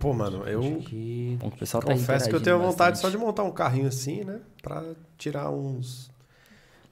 Pô, 0.02 0.12
mano, 0.12 0.42
eu 0.48 0.58
Acho 0.58 0.74
que... 0.80 1.36
Bom, 1.38 1.46
o 1.46 1.50
pessoal 1.52 1.80
tá 1.80 1.92
confesso 1.92 2.28
que 2.28 2.34
eu 2.34 2.40
tenho 2.40 2.56
interagindo 2.56 2.72
vontade 2.72 2.98
só 2.98 3.02
bastante. 3.04 3.20
de 3.20 3.24
montar 3.24 3.44
um 3.44 3.52
carrinho 3.52 3.86
assim, 3.86 4.24
né? 4.24 4.40
Pra 4.60 4.82
tirar 5.16 5.48
uns. 5.48 6.10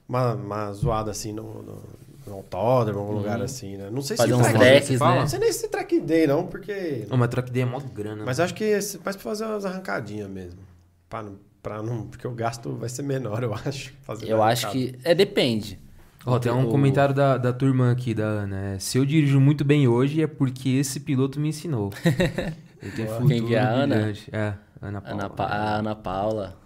Uma, 0.07 0.33
uma 0.33 0.71
zoada 0.71 1.11
assim 1.11 1.33
no, 1.33 1.61
no, 1.61 1.83
no 2.25 2.33
autódromo, 2.33 3.01
algum 3.01 3.11
lugar 3.15 3.41
assim, 3.41 3.75
né? 3.75 3.89
Não 3.91 4.01
sei 4.01 4.15
Fazer 4.15 4.29
se 4.29 4.35
uns 4.35 4.47
track 4.47 4.57
tracks, 4.59 4.89
né? 5.01 5.19
Não 5.19 5.27
sei 5.27 5.39
nem 5.39 5.51
se 5.51 5.67
track 5.67 5.99
day, 5.99 6.25
não, 6.25 6.47
porque. 6.47 7.05
Não, 7.09 7.17
mas 7.17 7.27
track 7.27 7.51
day 7.51 7.63
é 7.63 7.65
mó 7.65 7.81
grana. 7.81 8.23
Mas 8.25 8.39
acho 8.39 8.53
que 8.53 8.63
esse, 8.63 8.97
mais 9.03 9.17
pra 9.17 9.23
fazer 9.23 9.43
umas 9.43 9.65
arrancadinhas 9.65 10.29
mesmo. 10.29 10.61
Pra, 11.09 11.21
não- 11.21 11.35
pra 11.61 11.83
não. 11.83 12.07
Porque 12.07 12.25
o 12.25 12.31
gasto 12.31 12.71
vai 12.77 12.87
ser 12.87 13.01
menor, 13.03 13.43
eu 13.43 13.53
acho. 13.53 13.93
Eu 14.21 14.41
acho 14.41 14.71
que. 14.71 14.97
É, 15.03 15.13
depende. 15.13 15.77
Ó, 16.25 16.39
tem 16.39 16.49
um 16.49 16.69
comentário 16.69 17.13
da, 17.13 17.37
da 17.37 17.51
tua 17.51 17.67
irmã 17.67 17.91
aqui, 17.91 18.13
da 18.13 18.23
Ana. 18.23 18.75
é, 18.75 18.79
Se 18.79 18.97
eu 18.97 19.05
dirijo 19.05 19.37
muito 19.37 19.65
bem 19.65 19.85
hoje 19.89 20.21
é 20.21 20.27
porque 20.27 20.69
esse 20.69 21.01
piloto 21.01 21.41
me 21.41 21.49
ensinou. 21.49 21.91
Futuro 22.81 23.27
Quem 23.27 23.45
que 23.45 23.55
é 23.55 23.59
a 23.59 23.69
Ana? 23.69 23.95
brilhante. 23.95 24.29
É, 24.35 24.53
Ana 24.81 25.01
Paula. 25.01 25.13
Ana 25.23 25.29
Pa- 25.29 25.45
a 25.45 25.75
Ana 25.77 25.95
Paula, 25.95 26.57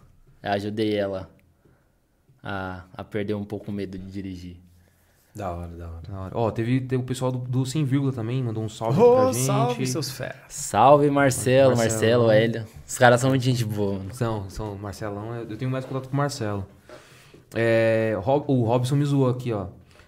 eu 0.42 0.52
ajudei 0.52 0.96
ela 0.96 1.30
a, 2.44 2.84
a 2.96 3.04
perder 3.04 3.34
um 3.36 3.44
pouco 3.44 3.70
o 3.72 3.74
medo 3.74 3.98
de 3.98 4.06
dirigir. 4.12 4.58
Da 5.36 5.52
hora, 5.52 5.68
da 5.68 5.88
hora. 5.90 6.02
Da 6.08 6.20
hora. 6.22 6.32
Ó, 6.38 6.50
teve, 6.52 6.80
teve 6.80 7.04
o 7.04 7.06
pessoal 7.06 7.30
do, 7.30 7.40
do 7.40 7.66
Sem 7.66 7.84
Vírgula 7.84 8.14
também, 8.14 8.42
mandou 8.42 8.64
um 8.64 8.70
salve 8.70 9.02
Ô, 9.02 9.16
pra 9.16 9.26
gente. 9.34 9.46
salve, 9.46 9.86
seus 9.88 10.10
feras. 10.10 10.38
Salve, 10.48 11.10
Marcelo, 11.12 11.76
Marcelo. 11.76 12.28
Marcelo, 12.28 12.32
Hélio. 12.32 12.66
Os 12.88 12.98
caras 12.98 13.20
são 13.20 13.30
muito 13.32 13.44
gente 13.44 13.66
boa, 13.66 13.98
mano. 13.98 14.14
São, 14.14 14.50
são, 14.50 14.76
Marcelão, 14.78 15.36
eu 15.36 15.58
tenho 15.58 15.70
mais 15.70 15.84
contato 15.84 16.08
com 16.08 16.14
o 16.14 16.18
Marcelo. 16.18 16.66
É, 17.54 18.14
o 18.48 18.64
Robson 18.64 18.96
me 18.96 19.04
zoou 19.06 19.30
aqui, 19.30 19.52
ó. 19.52 19.68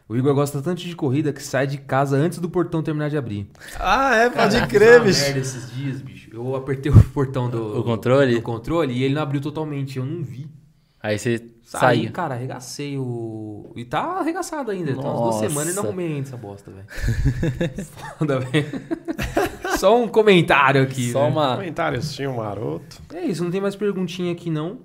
O 0.10 0.16
Igor 0.16 0.34
gosta 0.34 0.62
tanto 0.62 0.82
de 0.82 0.96
corrida 0.96 1.34
que 1.34 1.44
sai 1.44 1.68
de 1.68 1.78
casa 1.78 2.16
antes 2.16 2.40
do 2.40 2.50
portão 2.50 2.82
terminar 2.82 3.10
de 3.10 3.18
abrir. 3.18 3.50
Ah, 3.78 4.16
é, 4.16 4.30
pode 4.30 4.66
crer, 4.68 5.02
bicho. 5.04 5.22
merda 5.22 5.40
esses 5.40 5.70
dias, 5.76 6.02
bicho. 6.02 6.30
Eu 6.34 6.56
apertei 6.56 6.90
o 6.92 7.04
portão 7.10 7.50
do... 7.50 7.80
O 7.80 7.84
controle? 7.84 8.36
Do 8.36 8.42
controle 8.42 8.94
e 8.94 9.04
ele 9.04 9.14
não 9.16 9.22
abriu 9.22 9.42
totalmente, 9.42 9.98
eu 9.98 10.06
não 10.06 10.24
vi. 10.24 10.50
Aí 11.04 11.20
você 11.20 11.38
Saí, 11.64 11.98
saiu. 12.04 12.12
cara, 12.12 12.36
arregacei 12.36 12.98
o... 12.98 13.74
E 13.76 13.84
tá 13.84 14.20
arregaçado 14.20 14.72
ainda. 14.72 14.94
Tem 14.94 14.96
umas 14.96 15.04
duas 15.20 15.36
Nossa. 15.36 15.50
semanas 15.50 15.74
e 15.74 15.76
não 15.76 15.84
arrumei 15.84 16.08
ainda 16.08 16.28
essa 16.30 16.38
bosta, 16.38 16.72
velho. 16.72 16.88
Foda, 18.18 18.40
velho. 18.40 18.66
Só 19.78 20.02
um 20.02 20.08
comentário 20.08 20.82
aqui, 20.82 21.12
Só 21.12 21.24
né? 21.24 21.30
uma. 21.30 21.58
Um 21.60 22.36
maroto. 22.36 23.02
É 23.14 23.26
isso, 23.26 23.44
não 23.44 23.52
tem 23.52 23.60
mais 23.62 23.76
perguntinha 23.76 24.32
aqui, 24.32 24.50
não. 24.50 24.80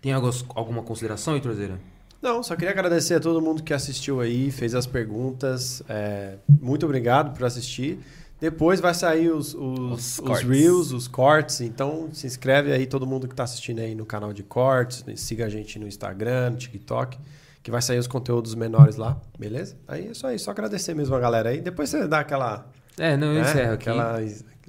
Tem 0.00 0.12
algumas- 0.12 0.44
alguma 0.54 0.82
consideração, 0.82 1.34
Heitor 1.34 1.52
Zeira? 1.54 1.80
Não, 2.26 2.42
só 2.42 2.56
queria 2.56 2.72
agradecer 2.72 3.14
a 3.14 3.20
todo 3.20 3.40
mundo 3.40 3.62
que 3.62 3.72
assistiu 3.72 4.20
aí, 4.20 4.50
fez 4.50 4.74
as 4.74 4.84
perguntas. 4.84 5.80
É, 5.88 6.34
muito 6.60 6.84
obrigado 6.84 7.32
por 7.32 7.46
assistir. 7.46 8.00
Depois 8.40 8.80
vai 8.80 8.92
sair 8.94 9.30
os, 9.30 9.54
os, 9.54 9.78
Os 9.78 10.18
os 10.18 10.20
cortes. 10.26 10.48
Reels, 10.48 10.90
os 10.90 11.06
cortes. 11.06 11.60
Então 11.60 12.08
se 12.12 12.26
inscreve 12.26 12.72
aí, 12.72 12.84
todo 12.84 13.06
mundo 13.06 13.28
que 13.28 13.32
está 13.32 13.44
assistindo 13.44 13.78
aí 13.78 13.94
no 13.94 14.04
canal 14.04 14.32
de 14.32 14.42
cortes. 14.42 15.04
Siga 15.14 15.46
a 15.46 15.48
gente 15.48 15.78
no 15.78 15.86
Instagram, 15.86 16.50
no 16.50 16.56
TikTok, 16.56 17.16
que 17.62 17.70
vai 17.70 17.80
sair 17.80 17.98
os 18.00 18.08
conteúdos 18.08 18.56
menores 18.56 18.96
lá, 18.96 19.16
beleza? 19.38 19.76
Aí 19.86 20.08
é 20.08 20.14
só 20.14 20.32
isso, 20.32 20.46
só 20.46 20.50
agradecer 20.50 20.94
mesmo 20.94 21.14
a 21.14 21.20
galera 21.20 21.50
aí. 21.50 21.60
Depois 21.60 21.88
você 21.88 22.08
dá 22.08 22.18
aquela. 22.18 22.66
É, 22.98 23.16
não, 23.16 23.28
eu 23.28 23.34
né, 23.34 23.48
encerro 23.48 23.74
aqui. 23.74 23.88
aquela 23.88 24.20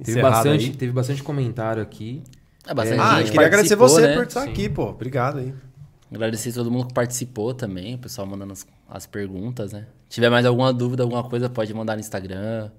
Teve 0.04 0.22
bastante, 0.22 0.66
aí. 0.66 0.76
teve 0.76 0.92
bastante 0.92 1.24
comentário 1.24 1.82
aqui. 1.82 2.22
É 2.68 2.74
bastante 2.74 3.00
Ah, 3.02 3.18
gente 3.20 3.32
queria 3.32 3.48
agradecer 3.48 3.76
você 3.76 4.02
né? 4.02 4.14
por 4.14 4.28
estar 4.28 4.44
Sim. 4.44 4.52
aqui, 4.52 4.70
pô. 4.70 4.90
Obrigado 4.90 5.40
aí. 5.40 5.56
Agradecer 6.12 6.54
todo 6.54 6.72
mundo 6.72 6.88
que 6.88 6.94
participou 6.94 7.54
também, 7.54 7.96
o 7.96 7.98
pessoal 7.98 8.26
mandando 8.26 8.54
as, 8.54 8.66
as 8.90 9.06
perguntas, 9.06 9.74
né? 9.74 9.88
Se 10.08 10.16
tiver 10.16 10.30
mais 10.30 10.46
alguma 10.46 10.72
dúvida, 10.74 11.04
alguma 11.04 11.24
coisa, 11.24 11.50
pode 11.50 11.74
mandar 11.74 11.96
no 11.96 12.00
Instagram. 12.00 12.72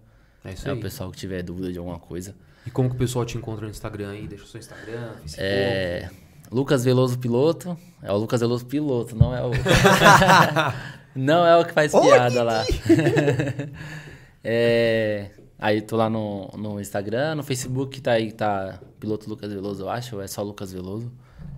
É 0.44 0.52
isso 0.52 0.66
É, 0.66 0.72
aí. 0.72 0.78
o 0.78 0.80
pessoal 0.80 1.10
que 1.10 1.18
tiver 1.18 1.42
dúvida 1.42 1.70
de 1.70 1.78
alguma 1.78 1.98
coisa. 1.98 2.34
E 2.66 2.70
como 2.70 2.88
que 2.88 2.94
o 2.96 2.98
pessoal 2.98 3.24
te 3.26 3.36
encontra 3.36 3.64
no 3.66 3.70
Instagram 3.70 4.10
aí? 4.10 4.26
Deixa 4.26 4.44
o 4.44 4.46
seu 4.46 4.58
Instagram, 4.58 5.12
Facebook. 5.20 5.36
É. 5.42 6.10
Lucas 6.50 6.84
Veloso 6.84 7.18
Piloto. 7.18 7.76
É 8.02 8.10
o 8.12 8.16
Lucas 8.16 8.40
Veloso 8.40 8.64
Piloto, 8.64 9.14
não 9.14 9.34
é 9.34 9.42
o. 9.44 9.50
não 11.14 11.46
é 11.46 11.56
o 11.58 11.64
que 11.66 11.72
faz 11.72 11.92
piada 11.92 12.42
lá. 12.42 12.64
é. 14.42 15.30
Aí 15.58 15.82
tô 15.82 15.96
lá 15.96 16.08
no, 16.08 16.48
no 16.56 16.80
Instagram, 16.80 17.34
no 17.34 17.42
Facebook 17.42 18.00
tá 18.00 18.12
aí, 18.12 18.30
tá 18.30 18.78
Piloto 19.00 19.28
Lucas 19.28 19.52
Veloso, 19.52 19.82
eu 19.82 19.90
acho, 19.90 20.14
ou 20.16 20.22
é 20.22 20.26
só 20.28 20.40
Lucas 20.42 20.72
Veloso. 20.72 21.10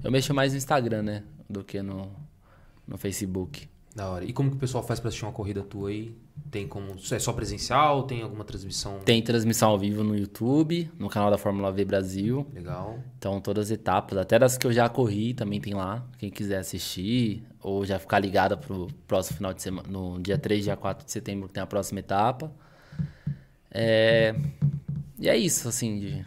Eu 0.03 0.11
mexo 0.11 0.33
mais 0.33 0.53
no 0.53 0.59
Instagram, 0.59 1.03
né? 1.03 1.23
Do 1.49 1.63
que 1.63 1.83
no, 1.83 2.11
no 2.87 2.97
Facebook. 2.97 3.69
Da 3.95 4.09
hora. 4.09 4.25
E 4.25 4.33
como 4.33 4.51
que 4.51 4.57
o 4.57 4.61
pessoal 4.61 4.85
faz 4.85 5.01
pra 5.01 5.09
assistir 5.09 5.25
uma 5.25 5.33
corrida 5.33 5.63
tua 5.63 5.89
aí? 5.89 6.17
Tem 6.51 6.67
como. 6.67 6.95
É 7.11 7.19
só 7.19 7.33
presencial? 7.33 8.05
Tem 8.05 8.23
alguma 8.23 8.45
transmissão 8.45 8.99
Tem 9.01 9.21
transmissão 9.21 9.71
ao 9.71 9.79
vivo 9.79 10.03
no 10.03 10.17
YouTube, 10.17 10.91
no 10.99 11.09
canal 11.09 11.31
da 11.31 11.37
Fórmula 11.37 11.71
V 11.71 11.85
Brasil. 11.85 12.47
legal? 12.55 12.99
Então, 13.19 13.41
todas 13.41 13.67
as 13.67 13.71
etapas, 13.73 14.17
até 14.17 14.39
das 14.39 14.57
que 14.57 14.67
eu 14.67 14.73
já 14.73 14.89
corri, 14.89 15.35
também 15.35 15.61
tem 15.61 15.75
lá. 15.75 16.07
Quem 16.19 16.31
quiser 16.31 16.59
assistir, 16.59 17.45
ou 17.61 17.85
já 17.85 17.99
ficar 17.99 18.21
ligada 18.21 18.57
pro 18.57 18.87
próximo 19.07 19.37
final 19.37 19.53
de 19.53 19.61
semana, 19.61 19.89
no 19.89 20.21
dia 20.21 20.39
3, 20.39 20.65
dia 20.65 20.77
4 20.77 21.05
de 21.05 21.13
setembro, 21.13 21.49
que 21.49 21.55
tem 21.55 21.63
a 21.63 21.67
próxima 21.67 22.01
etapa. 22.01 22.53
É... 23.71 24.35
E 25.19 25.29
é 25.29 25.37
isso, 25.37 25.69
assim, 25.69 25.99
de, 25.99 26.27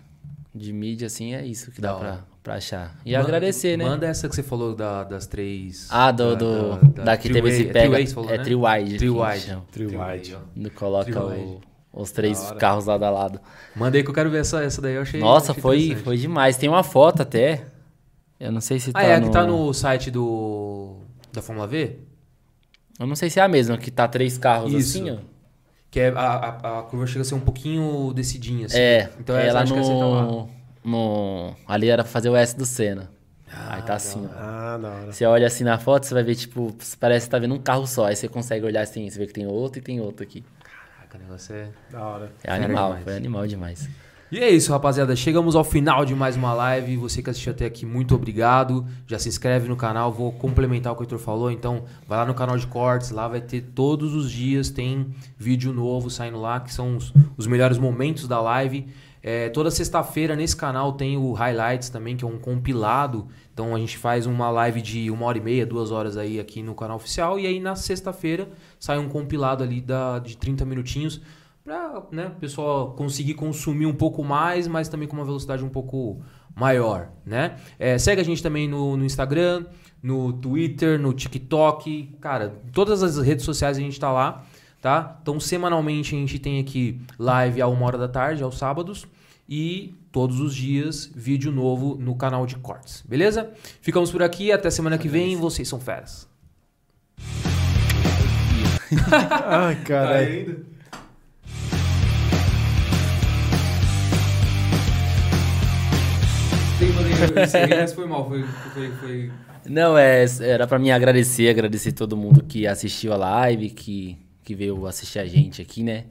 de 0.53 0.71
mídia, 0.71 1.07
assim, 1.07 1.33
é 1.33 1.43
isso 1.43 1.71
que 1.71 1.81
dá 1.81 1.95
hora. 1.95 2.13
pra, 2.13 2.32
pra 2.43 2.55
achar. 2.55 2.95
E 3.05 3.13
Manda- 3.13 3.23
agradecer, 3.23 3.77
né? 3.77 3.85
Manda 3.85 4.05
essa 4.05 4.27
que 4.29 4.35
você 4.35 4.43
falou 4.43 4.75
da- 4.75 5.03
das 5.05 5.25
três. 5.25 5.87
Ah, 5.89 6.11
do, 6.11 6.35
da, 6.35 6.75
do, 6.75 7.01
da, 7.03 7.17
que 7.17 7.29
teve 7.29 7.49
esse 7.49 7.63
pega. 7.65 7.79
Three-way, 7.79 8.07
você 8.07 8.13
falou, 8.13 8.29
é 8.29 8.37
né? 8.37 8.43
Tri-Wide. 8.43 10.35
ó. 10.35 10.39
Ainda 10.55 10.69
Coloca 10.71 11.23
o- 11.23 11.61
os 11.93 12.11
três 12.11 12.41
Da 12.49 12.55
carros 12.55 12.85
lado 12.85 13.03
a 13.03 13.09
lado. 13.09 13.39
Manda 13.75 13.97
aí 13.97 14.03
que 14.03 14.09
eu 14.09 14.13
quero 14.13 14.29
ver 14.29 14.41
essa, 14.41 14.61
essa 14.63 14.81
daí, 14.81 14.95
eu 14.95 15.01
achei. 15.03 15.19
Nossa, 15.19 15.51
achei 15.51 15.61
foi, 15.61 15.95
foi 15.95 16.17
demais. 16.17 16.57
Tem 16.57 16.67
uma 16.69 16.83
foto 16.83 17.21
até. 17.21 17.65
Eu 18.39 18.51
não 18.51 18.59
sei 18.61 18.79
se 18.79 18.91
tá 18.91 18.99
Ah, 18.99 19.03
é, 19.03 19.15
a 19.15 19.19
no... 19.19 19.27
que 19.27 19.31
tá 19.31 19.45
no 19.45 19.73
site 19.73 20.11
do. 20.11 20.97
Da 21.31 21.41
Fórmula 21.41 21.65
V? 21.67 21.97
Eu 22.99 23.07
não 23.07 23.15
sei 23.15 23.29
se 23.29 23.39
é 23.39 23.43
a 23.43 23.47
mesma, 23.47 23.77
que 23.77 23.89
tá 23.89 24.07
três 24.07 24.37
carros 24.37 24.73
Isso. 24.73 24.97
assim, 24.99 25.09
ó. 25.11 25.17
Que 25.89 25.99
é, 25.99 26.09
a, 26.09 26.21
a, 26.21 26.79
a 26.79 26.83
curva 26.83 27.05
chega 27.07 27.21
a 27.21 27.23
ser 27.23 27.35
um 27.35 27.39
pouquinho 27.39 28.11
decidinha, 28.13 28.65
assim. 28.65 28.77
É, 28.77 29.09
Então 29.19 29.37
é 29.37 29.51
lá 29.53 29.61
acho 29.61 29.73
que 29.73 29.79
essa 29.79 29.89
tá 29.89 29.95
lá. 30.05 30.45
No. 30.83 31.55
Ali 31.67 31.89
era 31.89 32.03
pra 32.03 32.11
fazer 32.11 32.29
o 32.29 32.35
S 32.35 32.55
do 32.57 32.65
Senna. 32.65 33.09
Aí 33.69 33.81
tá 33.83 33.93
assim, 33.95 34.25
ó. 34.25 34.29
Ah, 34.35 34.79
da 34.81 34.89
hora. 34.89 35.11
Você 35.11 35.25
olha 35.25 35.45
assim 35.47 35.63
na 35.63 35.77
foto, 35.77 36.05
você 36.05 36.13
vai 36.13 36.23
ver, 36.23 36.35
tipo, 36.35 36.75
parece 36.99 37.27
que 37.27 37.31
tá 37.31 37.37
vendo 37.37 37.53
um 37.53 37.59
carro 37.59 37.85
só. 37.85 38.05
Aí 38.07 38.15
você 38.15 38.27
consegue 38.27 38.65
olhar 38.65 38.81
assim, 38.81 39.09
você 39.09 39.19
vê 39.19 39.27
que 39.27 39.33
tem 39.33 39.45
outro 39.45 39.79
e 39.79 39.81
tem 39.81 39.99
outro 39.99 40.23
aqui. 40.23 40.43
Caraca, 40.63 41.17
o 41.17 41.21
negócio 41.21 41.55
é. 41.55 41.67
Da 41.91 42.05
hora. 42.05 42.31
É 42.43 42.47
Fera 42.47 42.65
animal, 42.65 42.87
demais. 42.89 43.03
foi 43.03 43.15
animal 43.15 43.47
demais. 43.47 43.89
E 44.31 44.39
é 44.39 44.49
isso, 44.49 44.71
rapaziada. 44.71 45.15
Chegamos 45.15 45.55
ao 45.55 45.63
final 45.63 46.03
de 46.03 46.15
mais 46.15 46.35
uma 46.35 46.55
live. 46.55 46.97
Você 46.97 47.21
que 47.21 47.29
assistiu 47.29 47.51
até 47.51 47.67
aqui, 47.67 47.85
muito 47.85 48.15
obrigado. 48.15 48.83
Já 49.05 49.19
se 49.19 49.29
inscreve 49.29 49.67
no 49.67 49.75
canal. 49.75 50.11
Vou 50.11 50.31
complementar 50.31 50.91
o 50.91 50.95
que 50.95 51.03
o 51.03 51.05
Heitor 51.05 51.19
falou. 51.19 51.51
Então, 51.51 51.83
vai 52.07 52.17
lá 52.17 52.25
no 52.25 52.33
canal 52.33 52.57
de 52.57 52.65
cortes. 52.65 53.11
Lá 53.11 53.27
vai 53.27 53.41
ter 53.41 53.61
todos 53.61 54.15
os 54.15 54.31
dias. 54.31 54.71
Tem 54.71 55.13
vídeo 55.37 55.71
novo 55.71 56.09
saindo 56.09 56.41
lá, 56.41 56.59
que 56.59 56.73
são 56.73 56.97
os, 56.97 57.13
os 57.37 57.45
melhores 57.45 57.77
momentos 57.77 58.27
da 58.27 58.41
live. 58.41 58.87
É, 59.25 59.47
toda 59.47 59.71
sexta-feira 59.71 60.35
nesse 60.35 60.53
canal 60.53 60.91
tem 60.91 61.15
o 61.15 61.31
Highlights 61.31 61.89
também, 61.89 62.17
que 62.17 62.25
é 62.25 62.27
um 62.27 62.37
compilado. 62.37 63.29
Então 63.53 63.73
a 63.73 63.79
gente 63.79 63.97
faz 63.97 64.25
uma 64.25 64.49
live 64.49 64.81
de 64.81 65.09
uma 65.09 65.25
hora 65.25 65.37
e 65.37 65.41
meia, 65.41 65.65
duas 65.65 65.91
horas 65.91 66.17
aí 66.17 66.41
aqui 66.41 66.61
no 66.61 66.75
canal 66.75 66.97
oficial. 66.97 67.39
E 67.39 67.47
aí 67.47 67.61
na 67.61 67.73
sexta-feira 67.73 68.49
sai 68.77 68.97
um 68.99 69.07
compilado 69.07 69.63
ali 69.63 69.79
da, 69.79 70.19
de 70.19 70.35
30 70.35 70.65
minutinhos 70.65 71.21
para 71.63 72.03
né, 72.11 72.27
o 72.27 72.39
pessoal 72.39 72.91
conseguir 72.91 73.35
consumir 73.35 73.85
um 73.85 73.93
pouco 73.93 74.21
mais, 74.21 74.67
mas 74.67 74.89
também 74.89 75.07
com 75.07 75.15
uma 75.15 75.23
velocidade 75.23 75.63
um 75.63 75.69
pouco 75.69 76.21
maior, 76.53 77.09
né? 77.25 77.55
É, 77.79 77.97
segue 77.97 78.19
a 78.19 78.25
gente 78.25 78.43
também 78.43 78.67
no, 78.67 78.97
no 78.97 79.05
Instagram, 79.05 79.65
no 80.01 80.33
Twitter, 80.33 80.99
no 80.99 81.13
TikTok, 81.13 82.17
cara, 82.19 82.61
todas 82.73 83.01
as 83.01 83.17
redes 83.17 83.45
sociais 83.45 83.77
a 83.77 83.79
gente 83.79 83.97
tá 83.97 84.11
lá, 84.11 84.43
tá? 84.81 85.17
Então 85.21 85.39
semanalmente 85.39 86.13
a 86.13 86.19
gente 86.19 86.37
tem 86.37 86.59
aqui 86.59 86.99
live 87.17 87.61
a 87.61 87.67
uma 87.67 87.85
hora 87.85 87.97
da 87.97 88.09
tarde, 88.09 88.43
aos 88.43 88.57
sábados, 88.57 89.07
e 89.47 89.95
todos 90.11 90.39
os 90.39 90.55
dias 90.55 91.09
vídeo 91.13 91.51
novo 91.51 91.95
no 91.95 92.15
canal 92.15 92.45
de 92.45 92.55
cortes, 92.55 93.03
beleza? 93.07 93.51
Ficamos 93.81 94.11
por 94.11 94.23
aqui, 94.23 94.51
até 94.51 94.69
semana 94.69 94.97
que 94.97 95.07
vem, 95.07 95.35
vocês 95.35 95.67
são 95.67 95.79
feras. 95.79 96.27
Ai, 99.47 99.75
caralho. 99.83 100.65
Esse 107.83 107.95
foi 107.95 108.05
mal, 108.07 108.27
foi, 108.27 108.43
foi, 108.73 108.91
foi 108.91 109.31
Não, 109.65 109.97
é, 109.97 110.25
era 110.41 110.67
pra 110.67 110.77
mim 110.77 110.91
agradecer, 110.91 111.49
agradecer 111.49 111.93
todo 111.93 112.17
mundo 112.17 112.43
que 112.43 112.67
assistiu 112.67 113.13
a 113.13 113.17
live, 113.17 113.69
que, 113.69 114.17
que 114.43 114.53
veio 114.53 114.85
assistir 114.85 115.19
a 115.19 115.25
gente 115.25 115.61
aqui, 115.61 115.81
né? 115.83 116.05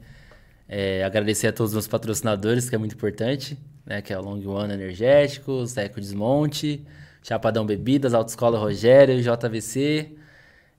É, 0.75 1.03
agradecer 1.03 1.45
a 1.45 1.53
todos 1.53 1.69
os 1.69 1.75
meus 1.75 1.87
patrocinadores, 1.87 2.67
que 2.67 2.73
é 2.73 2.79
muito 2.79 2.95
importante, 2.95 3.55
né? 3.85 4.01
Que 4.01 4.11
é 4.11 4.17
o 4.17 4.21
Long 4.23 4.43
One 4.47 4.73
Energéticos, 4.73 5.77
Eco 5.77 6.01
Desmonte, 6.01 6.83
Chapadão 7.21 7.63
Bebidas, 7.63 8.15
Autoescola 8.15 8.57
Rogério, 8.57 9.21
JVC, 9.21 10.13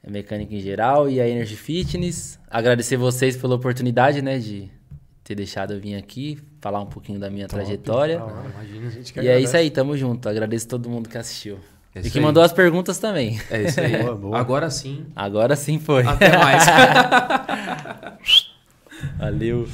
Mecânica 0.08 0.52
em 0.52 0.58
geral 0.58 1.08
e 1.08 1.20
a 1.20 1.28
Energy 1.28 1.54
Fitness. 1.54 2.40
Agradecer 2.50 2.96
vocês 2.96 3.36
pela 3.36 3.54
oportunidade, 3.54 4.20
né? 4.20 4.40
De 4.40 4.68
ter 5.22 5.36
deixado 5.36 5.74
eu 5.74 5.80
vir 5.80 5.94
aqui, 5.94 6.38
falar 6.60 6.80
um 6.80 6.86
pouquinho 6.86 7.20
da 7.20 7.30
minha 7.30 7.46
trajetória. 7.46 8.18
Da 8.18 8.24
hora. 8.24 8.50
Imagina. 8.52 8.88
A 8.88 8.90
gente 8.90 9.12
que 9.12 9.20
E 9.20 9.28
é 9.28 9.38
isso 9.38 9.50
agradece. 9.50 9.56
aí, 9.58 9.70
tamo 9.70 9.96
junto. 9.96 10.28
Agradeço 10.28 10.66
todo 10.66 10.90
mundo 10.90 11.08
que 11.08 11.16
assistiu. 11.16 11.60
É 11.94 12.00
e 12.00 12.10
que 12.10 12.18
aí. 12.18 12.24
mandou 12.24 12.42
as 12.42 12.52
perguntas 12.52 12.98
também. 12.98 13.40
É 13.48 13.62
isso 13.62 13.80
aí. 13.80 13.96
Boa, 14.02 14.16
boa. 14.16 14.38
Agora 14.40 14.68
sim. 14.70 15.06
Agora 15.14 15.54
sim 15.54 15.78
foi. 15.78 16.02
Até 16.04 16.36
mais. 16.36 16.64
Valeu. 19.18 19.68